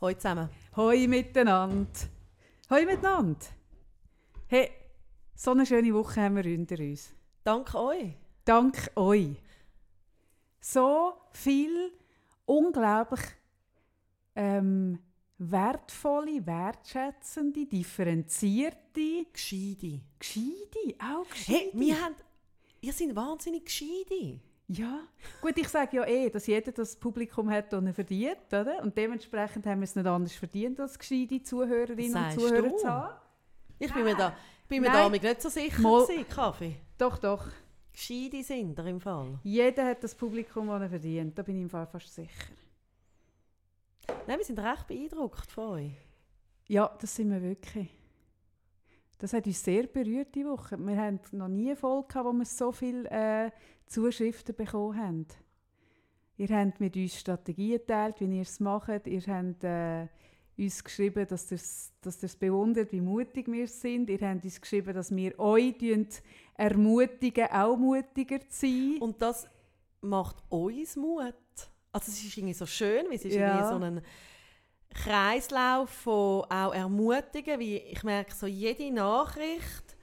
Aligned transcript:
Hallo 0.00 0.14
zusammen. 0.14 0.48
Hoi 0.76 1.06
miteinander. 1.08 1.90
Hoi 2.70 2.84
miteinander. 2.84 3.46
Hey, 4.48 4.70
so 5.34 5.52
eine 5.52 5.64
schöne 5.66 5.92
Woche 5.94 6.20
haben 6.22 6.36
wir 6.36 6.42
hinter 6.42 6.78
uns. 6.78 7.14
Dank 7.44 7.74
euch. 7.74 8.14
Dank 8.44 8.90
euch. 8.96 9.36
So 10.60 11.14
viel 11.32 11.92
unglaublich 12.44 13.20
ähm, 14.34 14.98
wertvolle, 15.38 16.44
wertschätzende, 16.44 17.66
differenzierte, 17.66 19.26
Gescheide. 19.32 20.00
gescheite, 20.18 20.94
auch 21.00 21.26
Hey, 21.46 21.70
gescheite. 21.70 21.78
wir 21.80 22.00
haben... 22.04 22.14
Ihr 22.82 22.92
seid 22.92 23.16
wahnsinnig 23.16 23.64
gescheide. 23.64 24.40
Ja, 24.68 25.00
gut, 25.40 25.56
ich 25.58 25.68
sage 25.68 25.96
ja 25.98 26.04
eh, 26.06 26.28
dass 26.28 26.46
jeder 26.48 26.72
das 26.72 26.96
Publikum 26.96 27.48
hat, 27.50 27.72
das 27.72 27.84
er 27.84 27.94
verdient, 27.94 28.46
oder? 28.48 28.82
Und 28.82 28.96
dementsprechend 28.96 29.64
haben 29.66 29.80
wir 29.80 29.84
es 29.84 29.94
nicht 29.94 30.06
anders 30.06 30.34
verdient, 30.34 30.80
als 30.80 30.98
gescheite 30.98 31.40
Zuhörerinnen 31.40 32.24
und 32.24 32.32
Zuhörer 32.32 32.68
du? 32.68 32.76
zu 32.76 32.88
haben. 32.88 33.14
Ich 33.78 33.92
bin 33.94 34.04
mir 34.04 34.16
da, 34.16 34.34
ich 34.62 34.68
bin 34.68 34.82
mir 34.82 34.90
damit 34.90 35.22
nicht 35.22 35.40
so 35.40 35.48
sicher 35.48 35.80
Mal- 35.82 36.04
gewesen, 36.04 36.28
Kaffee. 36.28 36.76
Doch, 36.98 37.18
doch. 37.18 37.46
Gescheide 37.92 38.42
sind 38.42 38.76
ihr 38.78 38.86
im 38.86 39.00
Fall. 39.00 39.38
Jeder 39.44 39.86
hat 39.86 40.02
das 40.02 40.14
Publikum, 40.14 40.66
das 40.66 40.82
er 40.82 40.88
verdient. 40.90 41.38
Da 41.38 41.42
bin 41.42 41.56
ich 41.56 41.62
im 41.62 41.70
Fall 41.70 41.86
fast 41.86 42.12
sicher. 42.12 42.46
Nein, 44.26 44.38
wir 44.38 44.44
sind 44.44 44.58
recht 44.58 44.86
beeindruckt 44.86 45.50
von 45.50 45.64
euch. 45.74 45.92
Ja, 46.66 46.94
das 47.00 47.14
sind 47.14 47.30
wir 47.30 47.40
wirklich. 47.40 47.88
Das 49.18 49.32
hat 49.32 49.46
uns 49.46 49.62
sehr 49.64 49.84
berührt 49.86 50.34
die 50.34 50.44
Woche. 50.44 50.76
Wir 50.78 50.96
haben 50.96 51.20
noch 51.32 51.48
nie 51.48 51.68
eine 51.68 51.76
Folge 51.76 52.08
gehabt, 52.08 52.26
wo 52.26 52.32
wir 52.32 52.44
so 52.44 52.70
viele 52.72 53.08
äh, 53.10 53.50
Zuschriften 53.86 54.54
bekommen 54.54 54.98
haben. 55.00 55.26
Ihr 56.38 56.48
habt 56.48 56.80
mit 56.80 56.96
uns 56.96 57.18
Strategien 57.18 57.78
geteilt, 57.78 58.20
wie 58.20 58.36
ihr 58.36 58.42
es 58.42 58.60
macht. 58.60 59.06
Ihr 59.06 59.22
habt 59.26 59.64
äh, 59.64 60.06
uns 60.58 60.84
geschrieben, 60.84 61.26
dass 61.28 61.50
ihr 61.50 61.56
es 62.22 62.36
bewundert, 62.36 62.92
wie 62.92 63.00
mutig 63.00 63.46
wir 63.50 63.66
sind. 63.68 64.10
Ihr 64.10 64.20
habt 64.20 64.44
uns 64.44 64.60
geschrieben, 64.60 64.92
dass 64.94 65.14
wir 65.14 65.38
euch 65.38 65.74
ermutigen, 66.54 67.46
auch 67.50 67.76
mutiger 67.76 68.40
zu 68.48 68.66
sein. 68.66 68.96
Und 69.00 69.20
das 69.22 69.46
macht 70.02 70.36
uns 70.50 70.96
Mut. 70.96 71.34
Also 71.92 72.10
es 72.12 72.22
ist 72.22 72.36
irgendwie 72.36 72.54
so 72.54 72.66
schön, 72.66 73.06
weil 73.06 73.14
es 73.14 73.24
ist 73.24 73.34
Ja. 73.34 73.54
irgendwie 73.56 73.68
so 73.68 73.84
ein 73.84 74.02
Kreislauf 74.90 75.90
von 75.90 76.44
auch 76.50 76.74
Ermutigen, 76.74 77.58
wie 77.60 77.76
ich 77.78 78.02
merke, 78.02 78.34
so 78.34 78.46
jede 78.46 78.90
Nachricht 78.92 79.96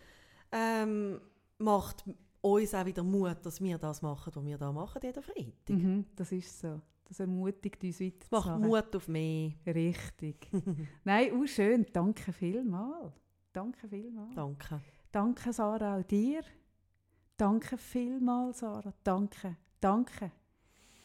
ähm, 0.51 1.19
macht 1.57 2.03
uns 2.43 2.73
auch 2.73 2.85
wieder 2.85 3.03
Mut, 3.03 3.37
dass 3.43 3.61
wir 3.61 3.77
das 3.77 4.01
machen, 4.01 4.33
was 4.35 4.45
wir 4.45 4.57
da 4.57 4.71
machen, 4.71 4.99
jeden 5.01 5.23
Freitag. 5.23 5.69
Mhm, 5.69 6.05
das 6.15 6.31
ist 6.31 6.59
so. 6.59 6.81
Das 7.05 7.19
ermutigt 7.19 7.83
uns 7.83 8.01
Es 8.01 8.31
macht. 8.31 8.59
Mut 8.59 8.95
auf 8.95 9.07
mehr. 9.07 9.51
Richtig. 9.65 10.49
Nein, 11.03 11.31
auch 11.33 11.45
schön. 11.45 11.85
Danke 11.91 12.31
vielmals. 12.33 13.13
Danke 13.51 13.87
vielmals. 13.87 14.35
Danke. 14.35 14.81
Danke, 15.11 15.53
Sarah, 15.53 15.99
auch 15.99 16.03
dir. 16.03 16.41
Danke 17.37 17.77
vielmals, 17.77 18.59
Sarah. 18.59 18.93
Danke. 19.03 19.57
Danke 19.79 20.31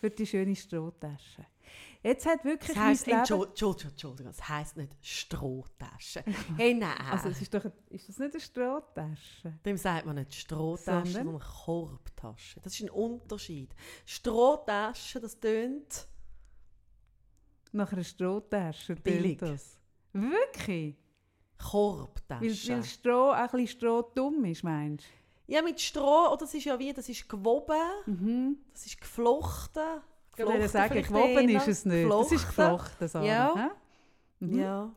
für 0.01 0.11
die 0.11 0.27
schöne 0.27 0.55
Strohtasche. 0.55 1.45
Jetzt 2.03 2.27
hat 2.27 2.45
wirklich 2.45 2.77
Das 2.77 2.85
heisst, 2.85 3.07
mein 3.07 3.25
Leben... 3.25 3.43
Entschuldigung, 3.43 3.91
Entschuldigung, 3.91 4.31
es 4.31 4.49
heisst 4.49 4.77
nicht 4.77 4.93
Strohtasche. 5.01 6.25
Hey, 6.57 6.75
nein. 6.75 6.97
Also, 7.11 7.29
es 7.29 7.43
ist, 7.43 7.53
doch, 7.53 7.65
ist 7.91 8.09
das 8.09 8.19
nicht 8.19 8.33
eine 8.33 8.41
Strohtasche? 8.41 9.59
Dem 9.65 9.77
sagt 9.77 10.07
man 10.07 10.17
nicht 10.17 10.35
Strohtasche, 10.35 11.13
Sondern? 11.13 11.25
sondern 11.35 11.49
Korbtasche. 11.65 12.61
Das 12.61 12.75
ist 12.75 12.83
ein 12.83 12.91
Unterschied. 12.91 13.75
Strohtasche, 14.07 15.21
das 15.21 15.39
tönt 15.41 16.09
Nach 17.73 17.93
einer 17.93 18.05
Strohtasche. 18.05 18.95
Billig. 18.97 19.39
Das. 19.39 19.79
Wirklich? 20.13 20.97
Weil, 21.59 21.69
Korbtasche. 21.69 22.73
weil 22.73 22.85
Stroh 22.85 23.31
auch 23.31 23.35
ein 23.35 23.51
bisschen 23.51 23.67
Stroh 23.67 24.03
dumm 24.15 24.45
ist, 24.45 24.63
meinst 24.63 25.07
ja, 25.49 25.63
mit 25.63 25.81
Stroh, 25.81 26.29
oder 26.29 26.37
das 26.37 26.53
ist 26.53 26.65
ja 26.65 26.79
wie, 26.79 26.93
das 26.93 27.09
ist 27.09 27.27
gewoben, 27.27 27.81
du? 28.05 28.11
Mhm. 28.11 28.59
das 28.73 28.85
ist 28.85 29.01
geflochten. 29.01 30.03
Ich 30.39 30.47
würde 30.47 30.69
sagen, 30.69 31.03
gewoben 31.03 31.49
ist 31.49 31.69
es 31.69 31.85
nicht. 31.85 32.11
Das 32.11 32.33
ist 32.33 32.47
Geflochten. 32.47 32.55
geflochten, 32.55 33.09
Sarah. 33.09 33.25
Ja. 33.27 33.71
Mhm. 34.41 34.59
Ja, 34.59 34.91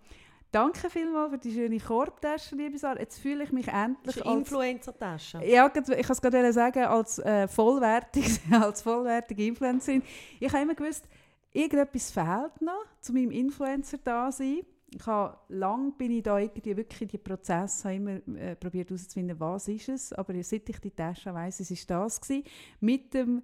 Danke 0.51 0.89
vielmals 0.89 1.31
für 1.31 1.37
die 1.37 1.53
schöne 1.53 1.79
Korbtasche, 1.79 2.55
liebe 2.57 2.77
Sarah. 2.77 2.99
Jetzt 2.99 3.19
fühle 3.19 3.45
ich 3.45 3.53
mich 3.53 3.69
endlich 3.69 4.25
als... 4.25 4.35
Influencer-Tasche. 4.35 5.45
Ja, 5.45 5.67
ich 5.67 5.73
kann 5.73 6.11
es 6.11 6.21
gerade 6.21 6.51
sagen, 6.51 6.83
als, 6.83 7.19
äh, 7.19 7.47
vollwertig, 7.47 8.41
als 8.51 8.81
vollwertige 8.81 9.45
Influencerin. 9.45 10.03
Ich 10.41 10.51
habe 10.51 10.63
immer 10.63 10.75
gewusst, 10.75 11.05
irgendetwas 11.53 12.11
fehlt 12.11 12.61
noch 12.61 12.83
zu 12.99 13.13
meinem 13.13 13.31
Influencer-Dasein. 13.31 14.63
Ich 14.93 15.05
habe 15.05 15.37
lang 15.47 15.93
bin 15.93 16.11
ich 16.11 16.23
da 16.23 16.37
irgendwie 16.37 16.75
wirklich 16.75 17.09
die 17.09 17.17
Prozesse 17.17 17.85
habe 17.85 17.95
immer 17.95 18.37
äh, 18.37 18.55
probiert 18.57 18.89
herauszufinden, 18.89 19.39
was 19.39 19.69
ist 19.69 19.87
es. 19.87 20.11
Aber 20.11 20.33
seit 20.43 20.67
ich 20.67 20.79
die 20.79 20.91
Tasche 20.91 21.33
weiss, 21.33 21.61
es 21.61 21.71
ist 21.71 21.89
das 21.89 22.19
gewesen, 22.19 22.43
mit 22.81 23.13
dem, 23.13 23.41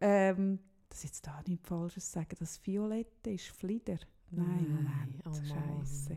ähm, 0.00 0.58
das 0.90 1.02
jetzt 1.04 1.26
da 1.26 1.42
nicht 1.46 1.66
Falsches 1.66 2.12
sagen, 2.12 2.36
das 2.38 2.64
Violette 2.66 3.30
ist 3.30 3.48
Flieder. 3.48 3.98
Nein, 4.30 4.66
Moment, 4.68 5.22
oh. 5.26 5.80
Scheiße. 5.80 6.16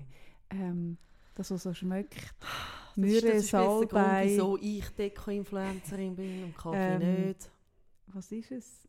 Ähm, 0.50 0.98
das, 1.36 1.50
was 1.50 1.64
so 1.64 1.74
schmeckt. 1.74 2.34
Der 2.96 3.22
Grund, 3.22 3.44
Salbei. 3.44 4.26
wieso 4.26 4.58
ich 4.58 4.88
Deko-Influencerin 4.90 6.16
bin 6.16 6.44
und 6.44 6.56
Kaffee 6.58 6.78
Ähm, 6.78 7.26
nicht. 7.28 7.50
was 8.08 8.32
ist 8.32 8.52
es? 8.52 8.88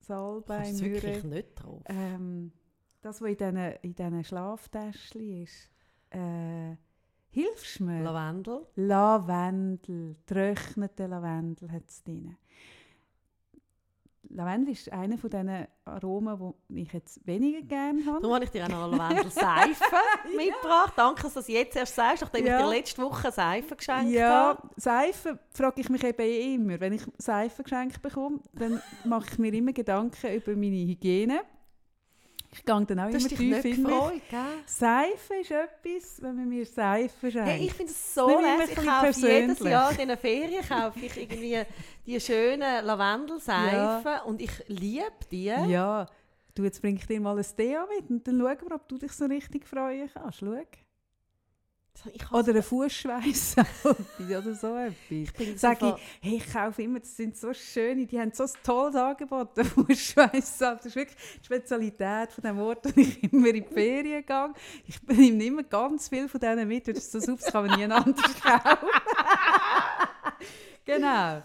Salbei, 0.00 0.68
es 0.68 0.82
wirklich 0.82 1.24
nicht 1.24 1.54
drauf. 1.54 1.82
Ähm, 1.86 2.52
das, 3.00 3.22
was 3.22 3.30
in 3.30 3.36
diesen 3.36 3.56
in 3.82 3.94
diesen 3.94 4.24
Schlaftäschchen 4.24 5.42
ist. 5.42 5.70
Äh, 6.10 6.76
hilfst 7.30 7.80
du 7.80 7.84
mir? 7.84 8.02
Lavendel. 8.02 8.66
Lavendel, 8.76 10.16
trocknete 10.26 11.06
Lavendel 11.06 11.70
hat 11.72 11.88
es 11.88 12.02
drin. 12.02 12.36
Lavendel 14.32 14.72
ist 14.72 14.90
einer 14.92 15.18
von 15.18 15.28
diesen 15.28 15.66
Aromen, 15.84 16.54
die 16.68 16.82
ich 16.82 16.92
jetzt 16.92 17.26
weniger 17.26 17.62
gerne 17.62 18.04
habe. 18.06 18.20
Darum 18.20 18.34
habe 18.34 18.44
ich 18.44 18.50
dir 18.50 18.64
auch 18.64 18.68
noch 18.68 18.84
eine 18.92 18.96
Lavendel-Seife 18.96 19.84
mitgebracht. 20.36 20.92
Danke, 20.96 21.22
dass 21.22 21.34
du 21.34 21.40
das 21.40 21.48
jetzt 21.48 21.76
erst 21.76 21.94
sagst, 21.96 22.22
nachdem 22.22 22.46
Ja. 22.46 22.58
ich 22.60 22.64
dir 22.64 22.70
letzte 22.70 23.02
Woche 23.02 23.32
Seife 23.32 23.74
geschenkt 23.76 24.12
Ja, 24.12 24.30
habe. 24.56 24.68
Seife 24.76 25.38
frage 25.50 25.80
ich 25.80 25.88
mich 25.88 26.04
eben 26.04 26.20
eh 26.22 26.54
immer. 26.54 26.78
Wenn 26.80 26.92
ich 26.92 27.02
Seife 27.18 27.62
geschenkt 27.64 28.00
bekomme, 28.02 28.40
dann 28.52 28.80
mache 29.04 29.26
ich 29.32 29.38
mir 29.38 29.52
immer 29.52 29.72
Gedanken 29.72 30.34
über 30.34 30.52
meine 30.52 30.76
Hygiene. 30.76 31.40
Ich 32.52 32.64
gehe 32.64 32.84
dann 32.84 32.98
auch 32.98 33.08
Du 33.08 33.14
hast 33.14 33.30
immer 33.30 33.62
tief 33.62 33.64
in 33.64 33.82
mich. 33.84 34.28
gell? 34.28 34.40
Seife 34.66 35.34
ist 35.40 35.50
etwas, 35.52 36.20
wenn 36.20 36.36
man 36.36 36.48
mir 36.48 36.66
Seife 36.66 37.30
schenkt. 37.30 37.48
Hey, 37.48 37.64
ich 37.66 37.72
finde 37.72 37.92
es 37.92 38.14
so 38.14 38.40
lässig. 38.40 38.76
Ich 38.76 38.86
kaufe 38.86 39.26
jedes. 39.26 39.58
Jahr 39.60 40.00
in 40.00 40.08
den 40.08 40.18
Ferien 40.18 40.68
kaufe 40.68 40.98
ich 40.98 41.16
irgendwie 41.16 41.62
die 42.06 42.20
schönen 42.20 42.84
Lavendelseifen 42.84 44.26
und 44.26 44.40
ich 44.42 44.50
liebe 44.66 45.04
die. 45.30 45.44
Ja, 45.44 46.06
du, 46.54 46.64
jetzt 46.64 46.82
bringe 46.82 46.98
ich 46.98 47.06
dir 47.06 47.20
mal 47.20 47.38
ein 47.38 47.46
Deo 47.56 47.82
mit 47.96 48.10
und 48.10 48.26
dann 48.26 48.40
schauen 48.40 48.68
wir, 48.68 48.74
ob 48.74 48.88
du 48.88 48.98
dich 48.98 49.12
so 49.12 49.26
richtig 49.26 49.66
freuen 49.66 50.10
kannst. 50.12 50.40
Schau. 50.40 50.62
Oder 52.32 52.54
ein 52.54 52.62
Fußschweiß 52.62 53.56
oder 54.30 54.54
so 54.54 54.74
etwas. 54.76 55.32
bin 55.36 55.58
Sag 55.58 55.80
so 55.80 55.96
ich, 55.96 56.02
hey, 56.22 56.36
ich 56.36 56.50
kaufe 56.52 56.82
immer, 56.82 56.98
das 57.00 57.14
sind 57.14 57.36
so 57.36 57.52
schöne, 57.52 58.06
die 58.06 58.18
haben 58.18 58.32
so 58.32 58.44
ein 58.44 58.50
tolles 58.64 58.96
Angebot, 58.96 59.54
der 59.56 59.64
Fußschweiß. 59.66 60.58
Das 60.58 60.86
ist 60.86 60.96
wirklich 60.96 61.16
die 61.40 61.44
Spezialität 61.44 62.32
von 62.32 62.42
dem 62.42 62.58
Ort, 62.58 62.86
wo 62.86 63.00
ich 63.00 63.22
immer 63.32 63.48
in 63.48 63.54
die 63.68 63.74
Ferien 63.74 64.24
gehe. 64.24 64.54
Ich 64.86 65.02
nehme 65.02 65.44
immer 65.44 65.62
ganz 65.62 66.08
viel 66.08 66.26
von 66.28 66.40
denen 66.40 66.66
mit, 66.68 66.86
weil 66.86 66.94
das 66.94 67.04
ist 67.04 67.12
so 67.12 67.20
super, 67.20 67.42
das 67.42 67.52
kann 67.52 67.66
man 67.66 67.78
nie 67.78 67.84
anders 67.84 68.40
kaufen. 68.40 68.88
genau. 70.84 71.42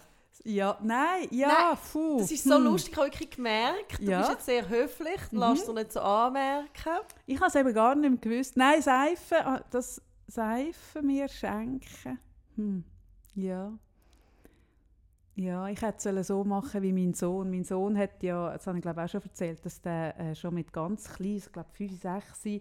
Ja, 0.47 0.77
nein, 0.83 1.27
ja, 1.31 1.47
Nein, 1.47 1.77
puh. 1.91 2.19
Das 2.19 2.29
ist 2.29 2.43
so 2.43 2.55
hm. 2.55 2.65
lustig, 2.65 2.91
ich 2.93 2.97
habe 2.99 3.07
wirklich 3.09 3.31
gemerkt, 3.31 3.97
du 3.99 4.03
Ja. 4.11 4.19
bist 4.19 4.29
jetzt 4.31 4.45
sehr 4.45 4.69
höflich, 4.69 5.19
du 5.31 5.37
Mhm. 5.37 5.41
lässt 5.41 5.67
dir 5.67 5.73
nicht 5.73 5.91
so 5.91 6.01
anmerken. 6.01 6.99
Ich 7.25 7.37
habe 7.39 7.47
es 7.47 7.55
eben 7.55 7.73
gar 7.73 7.95
nicht 7.95 8.21
gewusst. 8.21 8.55
Nein, 8.55 8.79
Seife, 8.79 9.43
ah, 9.43 9.63
das 9.71 9.99
Seife 10.27 11.01
mir 11.01 11.27
schenken. 11.27 12.19
Hm. 12.55 12.83
Ja. 13.35 13.77
Ja, 15.35 15.67
ich 15.67 15.81
hätte 15.81 16.09
es 16.09 16.27
so 16.27 16.43
machen 16.45 16.81
wie 16.81 16.93
mein 16.93 17.13
Sohn. 17.13 17.49
Mein 17.49 17.65
Sohn 17.65 17.97
hat 17.97 18.23
ja, 18.23 18.53
das 18.53 18.65
habe 18.67 18.77
ich 18.77 18.81
glaube 18.81 19.03
auch 19.03 19.09
schon 19.09 19.21
erzählt, 19.21 19.65
dass 19.65 19.81
der 19.81 20.17
äh, 20.17 20.35
schon 20.35 20.53
mit 20.53 20.71
ganz 20.71 21.13
klein, 21.13 21.35
ich 21.35 21.51
glaube 21.51 21.69
5, 21.73 22.01
6, 22.01 22.45
äh, 22.45 22.59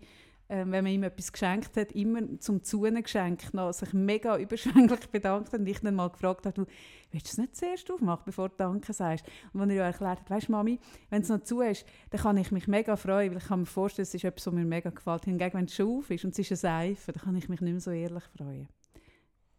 wenn 0.48 0.70
man 0.70 0.86
ihm 0.86 1.04
etwas 1.04 1.32
geschenkt 1.32 1.76
hat, 1.76 1.92
immer 1.92 2.38
zum 2.40 2.64
Zuhören 2.64 3.00
geschenkt, 3.00 3.54
noch 3.54 3.72
sich 3.72 3.92
mega 3.92 4.36
überschwänglich 4.38 5.08
bedankt 5.10 5.52
hat 5.52 5.60
und 5.60 5.66
ich 5.68 5.80
dann 5.80 5.94
mal 5.94 6.10
gefragt 6.10 6.46
habe, 6.46 6.66
willst 7.14 7.28
du 7.28 7.30
es 7.30 7.38
nicht 7.38 7.56
zuerst 7.56 7.90
aufmachen, 7.90 8.24
bevor 8.26 8.48
du 8.50 8.56
Danke 8.56 8.92
sagst? 8.92 9.24
Und 9.52 9.60
wenn 9.60 9.70
er 9.70 9.76
ja 9.76 9.84
erklärt 9.84 10.20
hat, 10.20 10.30
weißt 10.30 10.48
du 10.48 10.52
Mami, 10.52 10.78
wenn 11.10 11.22
es 11.22 11.28
noch 11.28 11.42
zu 11.42 11.60
ist, 11.62 11.86
dann 12.10 12.20
kann 12.20 12.36
ich 12.36 12.50
mich 12.50 12.68
mega 12.68 12.96
freuen, 12.96 13.30
weil 13.30 13.38
ich 13.38 13.46
kann 13.46 13.60
mir 13.60 13.66
vorstellen, 13.66 14.04
es 14.04 14.14
ist 14.14 14.24
etwas, 14.24 14.46
was 14.46 14.54
mir 14.54 14.64
mega 14.64 14.90
gefällt. 14.90 15.24
Hingegen, 15.24 15.54
wenn 15.54 15.64
es 15.64 15.74
schon 15.74 15.98
auf 15.98 16.10
ist 16.10 16.24
und 16.24 16.32
es 16.32 16.38
ist 16.40 16.50
eine 16.50 16.56
Seife, 16.56 17.12
dann 17.12 17.22
kann 17.22 17.36
ich 17.36 17.48
mich 17.48 17.60
nicht 17.60 17.72
mehr 17.72 17.80
so 17.80 17.90
ehrlich 17.90 18.24
freuen. 18.36 18.68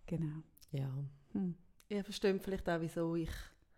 Genau. 0.06 0.44
Ja. 0.72 0.90
Hm. 1.32 1.56
Ihr 1.90 2.04
versteht 2.04 2.44
vielleicht 2.44 2.70
auch, 2.70 2.82
wieso 2.82 3.16
ich 3.16 3.32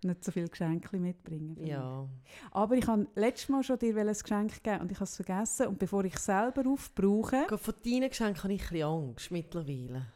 nicht 0.04 0.24
so 0.24 0.32
viele 0.32 0.48
Geschenke 0.48 0.98
mitbringen. 0.98 1.58
Ja. 1.66 2.08
Aber 2.52 2.76
ich 2.76 2.88
habe 2.88 3.08
letztes 3.16 3.50
Mal 3.50 3.64
schon 3.64 3.80
dir 3.80 3.96
ein 3.98 4.08
Geschenk 4.08 4.64
geben 4.64 4.82
und 4.82 4.92
ich 4.92 4.98
habe 4.98 5.06
es 5.06 5.16
vergessen. 5.16 5.68
Und 5.68 5.80
bevor 5.80 6.06
ich 6.06 6.16
es 6.16 6.26
selber 6.26 6.70
aufbrauche, 6.70 7.46
Gerade 7.48 7.58
Von 7.58 7.74
deinen 7.84 8.10
Geschenken 8.10 8.44
habe 8.44 8.54
ich 8.54 8.62
ein 8.62 8.70
bisschen 8.70 8.88
Angst 8.88 9.32
mittlerweile. 9.32 10.08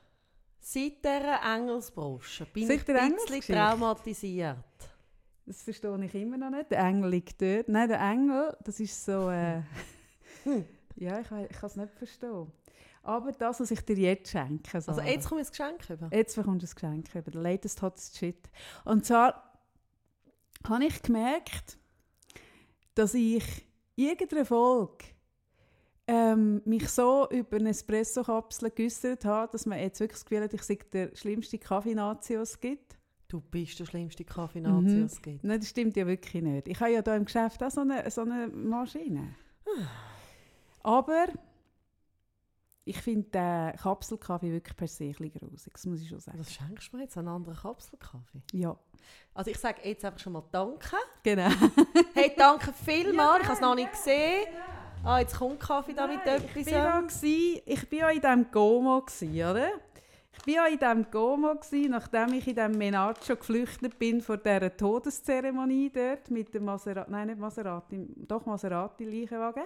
Seit 0.63 1.03
dieser 1.03 1.39
Engelsbrosche 1.55 2.45
bin 2.45 2.67
Seit 2.67 2.87
ich 2.87 2.95
ein 2.95 3.15
bisschen 3.15 3.55
traumatisiert. 3.55 4.57
das 5.45 5.63
verstehe 5.63 6.05
ich 6.05 6.15
immer 6.15 6.37
noch 6.37 6.51
nicht, 6.51 6.69
der 6.71 6.79
Engel 6.79 7.09
liegt 7.09 7.41
dort. 7.41 7.67
Nein, 7.67 7.89
der 7.89 7.99
Engel, 7.99 8.55
das 8.63 8.79
ist 8.79 9.03
so... 9.03 9.29
Äh, 9.29 9.63
Hm. 10.43 10.65
ja, 10.95 11.19
ich, 11.19 11.25
ich 11.31 11.57
kann 11.57 11.69
es 11.69 11.75
nicht 11.75 11.93
verstehen. 11.93 12.51
Aber 13.03 13.31
das, 13.31 13.59
was 13.59 13.71
ich 13.71 13.81
dir 13.81 13.95
jetzt 13.95 14.29
schenke, 14.31 14.69
Also 14.75 14.93
Sarah. 14.93 15.07
jetzt 15.07 15.27
kommt 15.27 15.41
ein 15.41 15.47
Geschenk 15.47 15.89
über. 15.89 16.09
Jetzt 16.15 16.35
bekommst 16.35 16.63
du 16.63 16.67
ein 16.67 16.75
Geschenk 17.03 17.15
über 17.15 17.31
den 17.31 17.41
latest 17.41 17.81
hottest 17.81 18.17
shit. 18.17 18.49
Und 18.85 19.05
zwar 19.05 19.59
habe 20.67 20.85
ich 20.85 21.01
gemerkt, 21.01 21.77
dass 22.95 23.13
ich 23.15 23.43
irgendeine 23.95 24.45
Folge 24.45 25.05
ähm, 26.07 26.61
mich 26.65 26.89
so 26.89 27.27
über 27.29 27.57
eine 27.57 27.69
Espresso-Kapsel 27.69 28.71
geäussert 28.71 29.23
habe, 29.25 29.51
dass 29.51 29.65
man 29.65 29.79
jetzt 29.79 29.99
wirklich 29.99 30.19
das 30.19 30.25
Gefühl 30.25 30.43
hat, 30.43 30.53
ich 30.53 30.63
sei 30.63 30.77
der 30.91 31.15
schlimmste 31.15 31.57
Kaffee-Nazi, 31.57 32.33
den 32.33 32.41
es 32.41 32.59
gibt. 32.59 32.97
Du 33.27 33.39
bist 33.39 33.79
der 33.79 33.85
schlimmste 33.85 34.25
Kaffee-Nazi, 34.25 34.95
Mhm. 34.95 35.03
was 35.05 35.13
es 35.13 35.21
gibt. 35.21 35.43
Nein, 35.43 35.59
das 35.59 35.69
stimmt 35.69 35.95
ja 35.95 36.05
wirklich 36.05 36.41
nicht. 36.43 36.67
Ich 36.67 36.79
habe 36.81 36.91
ja 36.91 37.01
hier 37.03 37.15
im 37.15 37.25
Geschäft 37.25 37.63
auch 37.63 37.71
so 37.71 37.81
eine, 37.81 38.09
so 38.11 38.21
eine 38.21 38.47
Maschine. 38.47 39.35
Aber 40.83 41.27
ich 42.83 42.99
finde 42.99 43.29
den 43.29 43.75
Kapselkaffee 43.77 44.51
wirklich 44.51 44.75
per 44.75 44.87
se 44.87 45.05
ein 45.05 45.11
bisschen 45.11 45.31
grusig, 45.49 45.71
das 45.73 45.85
muss 45.85 46.01
ich 46.01 46.09
schon 46.09 46.19
sagen. 46.19 46.39
Was 46.39 46.51
schenkst 46.51 46.91
du 46.91 46.97
mir 46.97 47.03
jetzt? 47.03 47.17
Einen 47.17 47.27
anderen 47.27 47.55
Kapselkaffee? 47.57 48.41
Ja, 48.53 48.75
Also 49.35 49.51
ich 49.51 49.57
sage 49.59 49.81
jetzt 49.87 50.03
einfach 50.03 50.19
schon 50.19 50.33
mal 50.33 50.43
Danke. 50.51 50.97
genau. 51.23 51.49
Hey, 52.15 52.33
danke 52.35 52.73
vielmals. 52.73 53.41
ich 53.43 53.45
habe 53.45 53.53
es 53.55 53.61
noch 53.61 53.75
nicht 53.75 53.91
gesehen. 53.91 54.47
Ah, 55.03 55.19
jetzt 55.19 55.35
kommt 55.37 55.59
Kaffee 55.59 55.93
da 55.93 56.05
mit 56.05 56.19
Ich 56.25 56.31
etwas. 56.31 56.71
ja, 56.71 56.99
gsi- 56.99 57.61
ich 57.65 57.89
bin 57.89 57.99
ja 57.99 58.09
in 58.09 58.21
diesem 58.21 58.51
Gomo, 58.51 58.97
oder? 58.99 59.69
Ich 60.33 60.43
bin 60.45 60.53
ja 60.55 60.65
in 60.67 60.77
diesem 60.77 61.09
Gomo, 61.09 61.55
nachdem 61.89 62.33
ich 62.33 62.47
in 62.47 62.55
diesem 62.55 62.77
Menaccio 62.77 63.35
geflüchtet 63.35 63.97
bin 63.97 64.21
vor 64.21 64.37
dieser 64.37 64.75
Todeszeremonie 64.77 65.89
dort 65.89 66.29
mit 66.29 66.53
dem 66.53 66.65
Maserati, 66.65 67.11
nein, 67.11 67.27
nicht 67.27 67.39
Maserati, 67.39 68.07
doch 68.27 68.45
Maserati-Leichenwagen. 68.45 69.63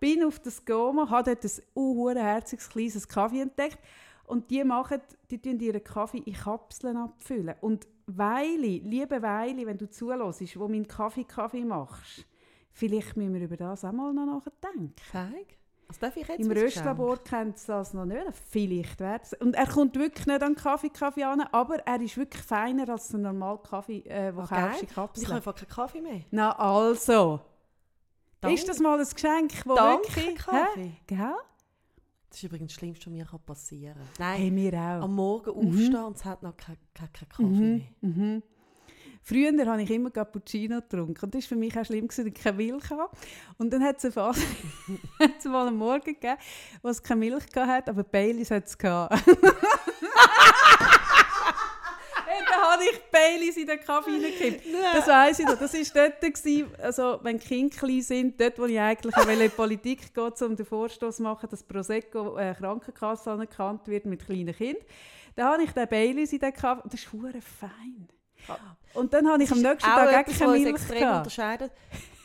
Bin 0.00 0.24
auf 0.24 0.40
das 0.40 0.64
Gomo, 0.64 1.08
habe 1.08 1.34
dort 1.34 1.44
ein 1.44 1.62
unherziges 1.74 2.68
kleines 2.68 3.06
Kaffee 3.08 3.40
entdeckt 3.42 3.78
und 4.26 4.50
die 4.50 4.64
machen, 4.64 5.00
die 5.30 5.40
tun 5.40 5.60
ihren 5.60 5.84
Kaffee 5.84 6.18
in 6.18 6.34
Kapseln 6.34 6.96
abfüllen. 6.96 7.54
Und 7.60 7.86
Weili, 8.06 8.82
liebe 8.84 9.22
Weili, 9.22 9.66
wenn 9.66 9.78
du 9.78 9.88
zuhörst, 9.88 10.58
wo 10.58 10.66
meinen 10.68 10.88
Kaffee 10.88 11.24
Kaffee 11.24 11.64
machst, 11.64 12.26
vielleicht 12.74 13.16
müssen 13.16 13.32
wir 13.34 13.40
über 13.40 13.56
das 13.56 13.84
auch 13.84 13.92
mal 13.92 14.12
noch 14.12 14.26
nachdenken. 14.26 14.94
Zeig. 15.10 15.56
Was 15.88 15.98
darf 15.98 16.16
ich 16.16 16.26
jetzt 16.26 16.40
Im 16.40 16.50
Röstlabor 16.50 17.18
kennt 17.22 17.56
es 17.56 17.66
das 17.66 17.92
noch 17.94 18.06
nicht. 18.06 18.24
Vielleicht 18.48 18.98
wäre 19.00 19.20
es. 19.22 19.32
Und 19.34 19.54
er 19.54 19.66
kommt 19.66 19.94
wirklich 19.96 20.26
nicht 20.26 20.42
an 20.42 20.54
Kaffee, 20.54 20.88
Kaffee 20.88 21.24
an, 21.24 21.42
aber 21.52 21.78
er 21.86 22.00
ist 22.00 22.16
wirklich 22.16 22.42
feiner 22.42 22.88
als 22.88 23.08
der 23.08 23.20
normale 23.20 23.58
Kaffee, 23.58 24.00
äh, 24.00 24.32
den 24.32 24.38
Ah, 24.40 24.42
du 24.42 24.48
geil. 24.48 24.70
kaufst 24.70 24.82
in 24.82 24.86
Und 24.86 24.88
ich 24.88 24.94
Kapseln. 24.94 25.26
habe 25.28 25.34
einfach 25.36 25.54
keinen 25.54 25.68
Kaffee 25.68 26.00
mehr. 26.00 26.20
Na 26.30 26.52
also, 26.58 27.40
Danke. 28.40 28.54
ist 28.56 28.68
das 28.68 28.78
mal 28.80 28.98
ein 28.98 29.06
Geschenk, 29.06 29.52
das 29.64 29.74
Danke, 29.76 30.16
wirklich... 30.16 30.34
Kaffee. 30.38 30.92
Gell? 31.06 31.34
Das 32.30 32.38
ist 32.38 32.42
übrigens 32.44 32.72
das 32.72 32.78
Schlimmste, 32.78 33.06
was 33.06 33.12
mir 33.12 33.24
passieren 33.46 33.94
kann. 33.94 34.08
Nein, 34.18 34.40
Hey, 34.40 34.50
mir 34.50 34.72
auch. 34.74 35.04
am 35.04 35.14
Morgen 35.14 35.50
Mhm. 35.60 35.68
aufstehen 35.68 36.04
und 36.04 36.16
es 36.16 36.24
hat 36.24 36.42
noch 36.42 36.56
keinen 36.56 36.78
kein, 36.94 37.12
kein 37.12 37.28
Kaffee 37.28 37.42
Mhm, 37.44 37.76
mehr. 37.76 38.10
mhm. 38.10 38.42
Früher 39.24 39.66
habe 39.66 39.82
ich 39.82 39.90
immer 39.90 40.10
Cappuccino 40.10 40.76
getrunken. 40.76 41.24
Und 41.24 41.34
das 41.34 41.44
war 41.44 41.48
für 41.48 41.56
mich 41.56 41.76
auch 41.78 41.84
schlimm, 41.84 42.06
dass 42.06 42.18
ich 42.18 42.34
keine 42.34 42.56
Milch 42.56 42.90
hatte. 42.90 43.16
Und 43.58 43.72
dann 43.72 43.82
hat 43.82 43.96
es 43.96 44.04
eine 44.04 44.12
Phase, 44.12 44.42
hat's 45.18 45.44
mal 45.46 45.66
einen 45.66 45.76
Morgen 45.76 46.04
gegeben, 46.04 46.36
wo 46.82 46.88
es 46.88 47.02
keine 47.02 47.20
Milch 47.20 47.44
hatte, 47.56 47.90
aber 47.90 48.04
Baileys 48.04 48.50
hat 48.50 48.66
es 48.66 48.76
gehabt. 48.76 49.24
habe 52.74 52.84
ich 52.84 53.02
Baileys 53.10 53.56
in 53.56 53.66
den 53.66 53.80
Kaffee 53.80 54.10
reingekippt. 54.10 54.66
Das 54.92 55.06
weiss 55.06 55.38
ich 55.38 55.46
noch. 55.46 55.58
Das 55.58 55.72
war 55.74 56.08
dort, 56.08 56.20
gewesen, 56.20 56.70
also, 56.78 57.18
wenn 57.22 57.38
die 57.38 57.46
Kinder 57.46 57.76
klein 57.76 58.02
sind, 58.02 58.40
dort, 58.40 58.58
wo 58.58 58.64
ich 58.64 58.78
eigentlich 58.78 59.16
in 59.16 59.38
die 59.38 59.48
Politik 59.48 60.14
gehe, 60.14 60.32
um 60.46 60.56
den 60.56 60.66
Vorstoß 60.66 61.16
zu 61.16 61.22
machen, 61.22 61.48
dass 61.50 61.62
Prosecco 61.62 62.36
äh, 62.36 62.54
Krankenkasse 62.54 63.30
anerkannt 63.30 63.86
wird 63.88 64.06
mit 64.06 64.24
kleinen 64.24 64.54
Kindern. 64.54 64.84
Da 65.36 65.52
habe 65.52 65.64
ich 65.64 65.72
den 65.72 65.88
Baileys 65.88 66.32
in 66.32 66.38
den 66.38 66.52
Kaffee. 66.52 66.82
Das 66.84 66.94
ist 66.94 67.08
fein. 67.08 68.08
Und 68.94 69.12
dann 69.12 69.28
habe 69.28 69.42
ich 69.42 69.50
am 69.50 69.60
nächsten 69.60 69.90
Auch 69.90 69.96
Tag 69.96 70.26
etwas, 70.28 70.38
keine 70.38 70.52
uns 70.52 70.60
Milch 70.62 70.74
extrem 70.74 70.98
gehabt. 71.00 71.16
unterscheidet. 71.18 71.72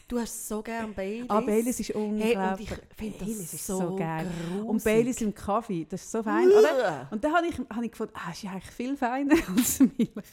Du 0.08 0.20
hast 0.20 0.48
so 0.48 0.62
gerne 0.64 0.88
Baileys. 0.94 1.30
Ah, 1.30 1.40
Baileys 1.40 1.80
ist 1.80 1.90
Hey, 1.90 1.96
unglaublich. 1.96 2.70
ich 2.72 2.96
finde 2.98 3.18
das 3.20 3.54
ist 3.54 3.66
so, 3.68 3.78
so 3.78 3.96
geil. 3.96 4.26
grusig. 4.50 4.66
Und 4.70 4.84
Baileys 4.84 5.22
im 5.22 5.36
Kaffee, 5.36 5.86
das 5.88 6.02
ist 6.02 6.12
so 6.12 6.24
fein, 6.24 6.48
oder? 6.50 7.08
Und 7.12 7.24
dann 7.24 7.34
habe 7.34 7.46
ich, 7.48 7.60
habe 7.60 7.86
ich 7.86 7.92
gefunden, 7.92 8.14
ah, 8.16 8.32
ist 8.32 8.42
ja 8.42 8.52
eigentlich 8.52 8.72
viel 8.72 8.98
feiner 8.98 9.36
als 9.56 9.80
Milch. 9.80 10.10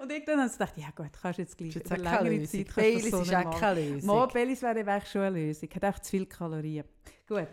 Und 0.00 0.12
irgendwann 0.12 0.38
habe 0.38 0.46
ich 0.46 0.52
gedacht, 0.52 0.72
ja 0.76 0.86
gut, 0.94 1.10
kannst 1.20 1.38
du 1.38 1.42
jetzt 1.42 1.58
gleich 1.58 1.74
jetzt 1.74 1.86
über 1.90 1.96
auch 1.96 2.20
längere 2.20 2.36
Lösung. 2.36 2.66
Zeit 2.66 2.74
Baileys 2.76 3.04
ist 3.12 3.34
auch 3.34 3.60
keine 3.60 3.80
Lösung. 3.90 4.06
Mal, 4.06 4.26
Baileys 4.28 4.62
wäre 4.62 4.78
eben 4.78 5.00
schon 5.06 5.20
eine 5.22 5.38
Lösung. 5.46 5.68
Hat 5.74 5.82
echt 5.82 6.04
zu 6.04 6.10
viele 6.10 6.26
Kalorien. 6.26 6.84
Gut. 7.28 7.48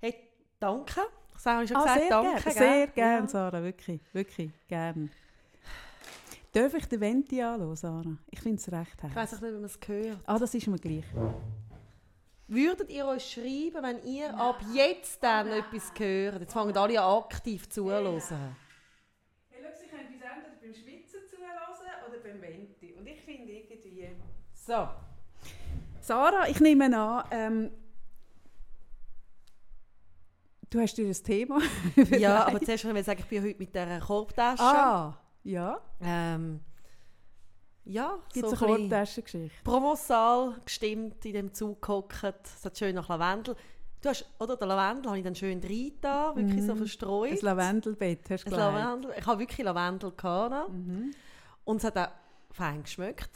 Hey, 0.00 0.14
danke. 0.58 1.00
Ich 1.38 1.46
habe 1.46 1.66
schon 1.66 1.76
Ah, 1.76 1.82
gesagt, 1.82 2.00
sehr 2.00 2.08
danke. 2.10 2.28
gerne, 2.30 2.42
gell? 2.42 2.52
sehr 2.52 2.86
gerne, 2.88 3.20
Ja. 3.22 3.28
Sarah, 3.28 3.62
wirklich, 3.62 4.00
wirklich 4.12 4.50
gerne. 4.68 5.08
Darf 6.52 6.74
ich 6.74 6.86
den 6.86 7.00
Venti 7.00 7.42
anschauen, 7.42 7.76
Sarah? 7.76 8.16
Ich 8.30 8.40
finde 8.40 8.58
es 8.60 8.70
recht 8.72 8.94
Ich 8.96 9.02
heiß. 9.02 9.14
weiß 9.14 9.32
nicht, 9.32 9.42
wie 9.42 9.50
man 9.56 9.64
es 9.64 9.78
hört. 9.86 10.18
Ah, 10.26 10.38
das 10.38 10.54
ist 10.54 10.66
mir 10.68 10.78
gleich. 10.78 11.04
Würdet 12.46 12.90
ihr 12.90 13.06
euch 13.06 13.24
schreiben, 13.32 13.82
wenn 13.82 14.02
ihr 14.04 14.32
ab 14.38 14.60
jetzt 14.72 15.22
dann 15.22 15.48
etwas 15.48 15.92
hört? 15.98 16.40
Jetzt 16.40 16.52
fangen 16.52 16.76
alle 16.76 17.00
an, 17.00 17.22
aktiv 17.24 17.68
zuzuhören. 17.68 18.04
Hey, 18.06 18.20
schau, 18.20 18.38
Sie 19.80 19.86
können 19.88 20.06
uns 20.06 20.22
entweder 20.22 20.28
beim 20.60 20.74
Schwitzen 20.74 21.20
zuhören 21.28 22.08
oder 22.08 22.18
beim 22.18 22.40
Venti. 22.40 22.92
Und 22.94 23.06
ich 23.06 23.20
finde 23.22 23.50
irgendwie... 23.52 24.08
So. 24.54 24.88
Sarah, 26.00 26.46
ich 26.48 26.60
nehme 26.60 26.96
an, 26.96 27.24
ähm, 27.30 27.70
du 30.74 30.80
hast 30.80 30.94
dir 30.96 31.06
ein 31.06 31.12
Thema 31.12 31.60
Ja, 32.18 32.46
aber 32.46 32.60
zuerst 32.60 32.84
will 32.84 32.96
ich 32.96 33.04
sagen, 33.06 33.20
ich 33.20 33.26
bin 33.26 33.42
heute 33.44 33.58
mit 33.58 33.74
dieser 33.74 34.00
Korbtasche. 34.00 34.62
Ah, 34.62 35.16
ja. 35.44 35.80
Ähm, 36.00 36.60
ja, 37.84 38.18
Gibt 38.32 38.48
so 38.48 38.56
eine 38.56 38.78
Korbtaschengeschichte? 38.78 39.62
Provençal 39.64 40.54
gestimmt, 40.64 41.24
in 41.26 41.32
dem 41.34 41.54
Zug 41.54 41.80
gehockt. 41.82 42.24
Es 42.44 42.64
hat 42.64 42.76
schön 42.78 42.94
nach 42.94 43.08
Lavendel. 43.08 43.54
Du 44.00 44.08
hast, 44.08 44.26
oder, 44.38 44.56
den 44.56 44.68
Lavendel 44.68 45.06
habe 45.10 45.18
ich 45.18 45.24
dann 45.24 45.34
schön 45.34 45.60
reingetan, 45.60 46.36
wirklich 46.36 46.62
so 46.64 46.74
Mhm. 46.74 46.78
verstreut. 46.78 47.30
Ein 47.32 47.38
Lavendelbett, 47.40 48.30
hast 48.30 48.44
du. 48.44 48.50
Lavendel. 48.54 49.12
Ich 49.18 49.26
habe 49.26 49.38
wirklich 49.40 49.64
Lavendel 49.64 50.12
gehabt. 50.16 50.70
Mhm. 50.72 51.12
Und 51.64 51.76
es 51.78 51.84
hat 51.84 51.96
auch 51.96 52.08
fein 52.50 52.82
geschmeckt. 52.82 53.30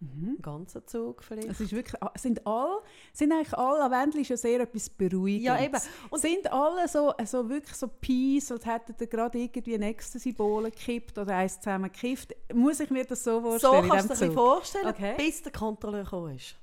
Mhm. 0.00 0.36
Ein 0.38 0.42
ganzer 0.42 0.86
Zug 0.86 1.22
vielleicht. 1.22 1.48
Es 1.48 1.60
ist 1.60 1.72
wirklich, 1.72 2.02
ah, 2.02 2.10
sind 2.16 2.46
all, 2.46 2.80
sind 3.12 3.32
eigentlich 3.32 3.52
alle 3.52 3.80
Lavendel 3.80 4.22
ist 4.22 4.28
ja 4.28 4.36
sehr 4.38 4.60
etwas 4.60 4.88
Beruhigendes. 4.88 5.44
Ja, 5.46 5.62
eben. 5.62 5.76
Und 6.08 6.20
sind 6.20 6.50
alle 6.50 6.88
so, 6.88 7.12
so 7.26 7.48
wirklich 7.50 7.76
so 7.76 7.86
Peace, 7.86 8.50
als 8.50 8.64
hätten 8.64 8.94
ihr 8.98 9.06
gerade 9.06 9.38
irgendwie 9.38 9.74
ein 9.74 9.82
Ecstasy-Bowl 9.82 10.64
gekippt 10.64 11.18
oder 11.18 11.36
eins 11.36 11.60
zusammen 11.60 11.92
gekifft. 11.92 12.34
Muss 12.54 12.80
ich 12.80 12.88
mir 12.90 13.04
das 13.04 13.22
so 13.24 13.40
so 13.58 13.72
vorstellen? 13.72 13.88
kannst 13.90 14.10
du 14.22 14.26
dir 14.26 14.32
vorstellen, 14.32 14.86
Okay. 14.86 15.14
bis 15.18 15.42
der 15.42 15.52
Kontrolleur 15.52 16.04
gekommen 16.04 16.36
ist. 16.36 16.56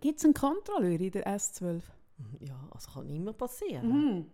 Gibt 0.00 0.18
es 0.20 0.24
einen 0.24 0.34
Kontrolleur 0.34 1.00
in 1.00 1.10
der 1.10 1.26
S12? 1.26 1.82
Ja, 2.40 2.54
also 2.70 2.92
kann 2.92 3.08
immer 3.08 3.32
passieren. 3.32 3.88
Mhm. 3.88 4.26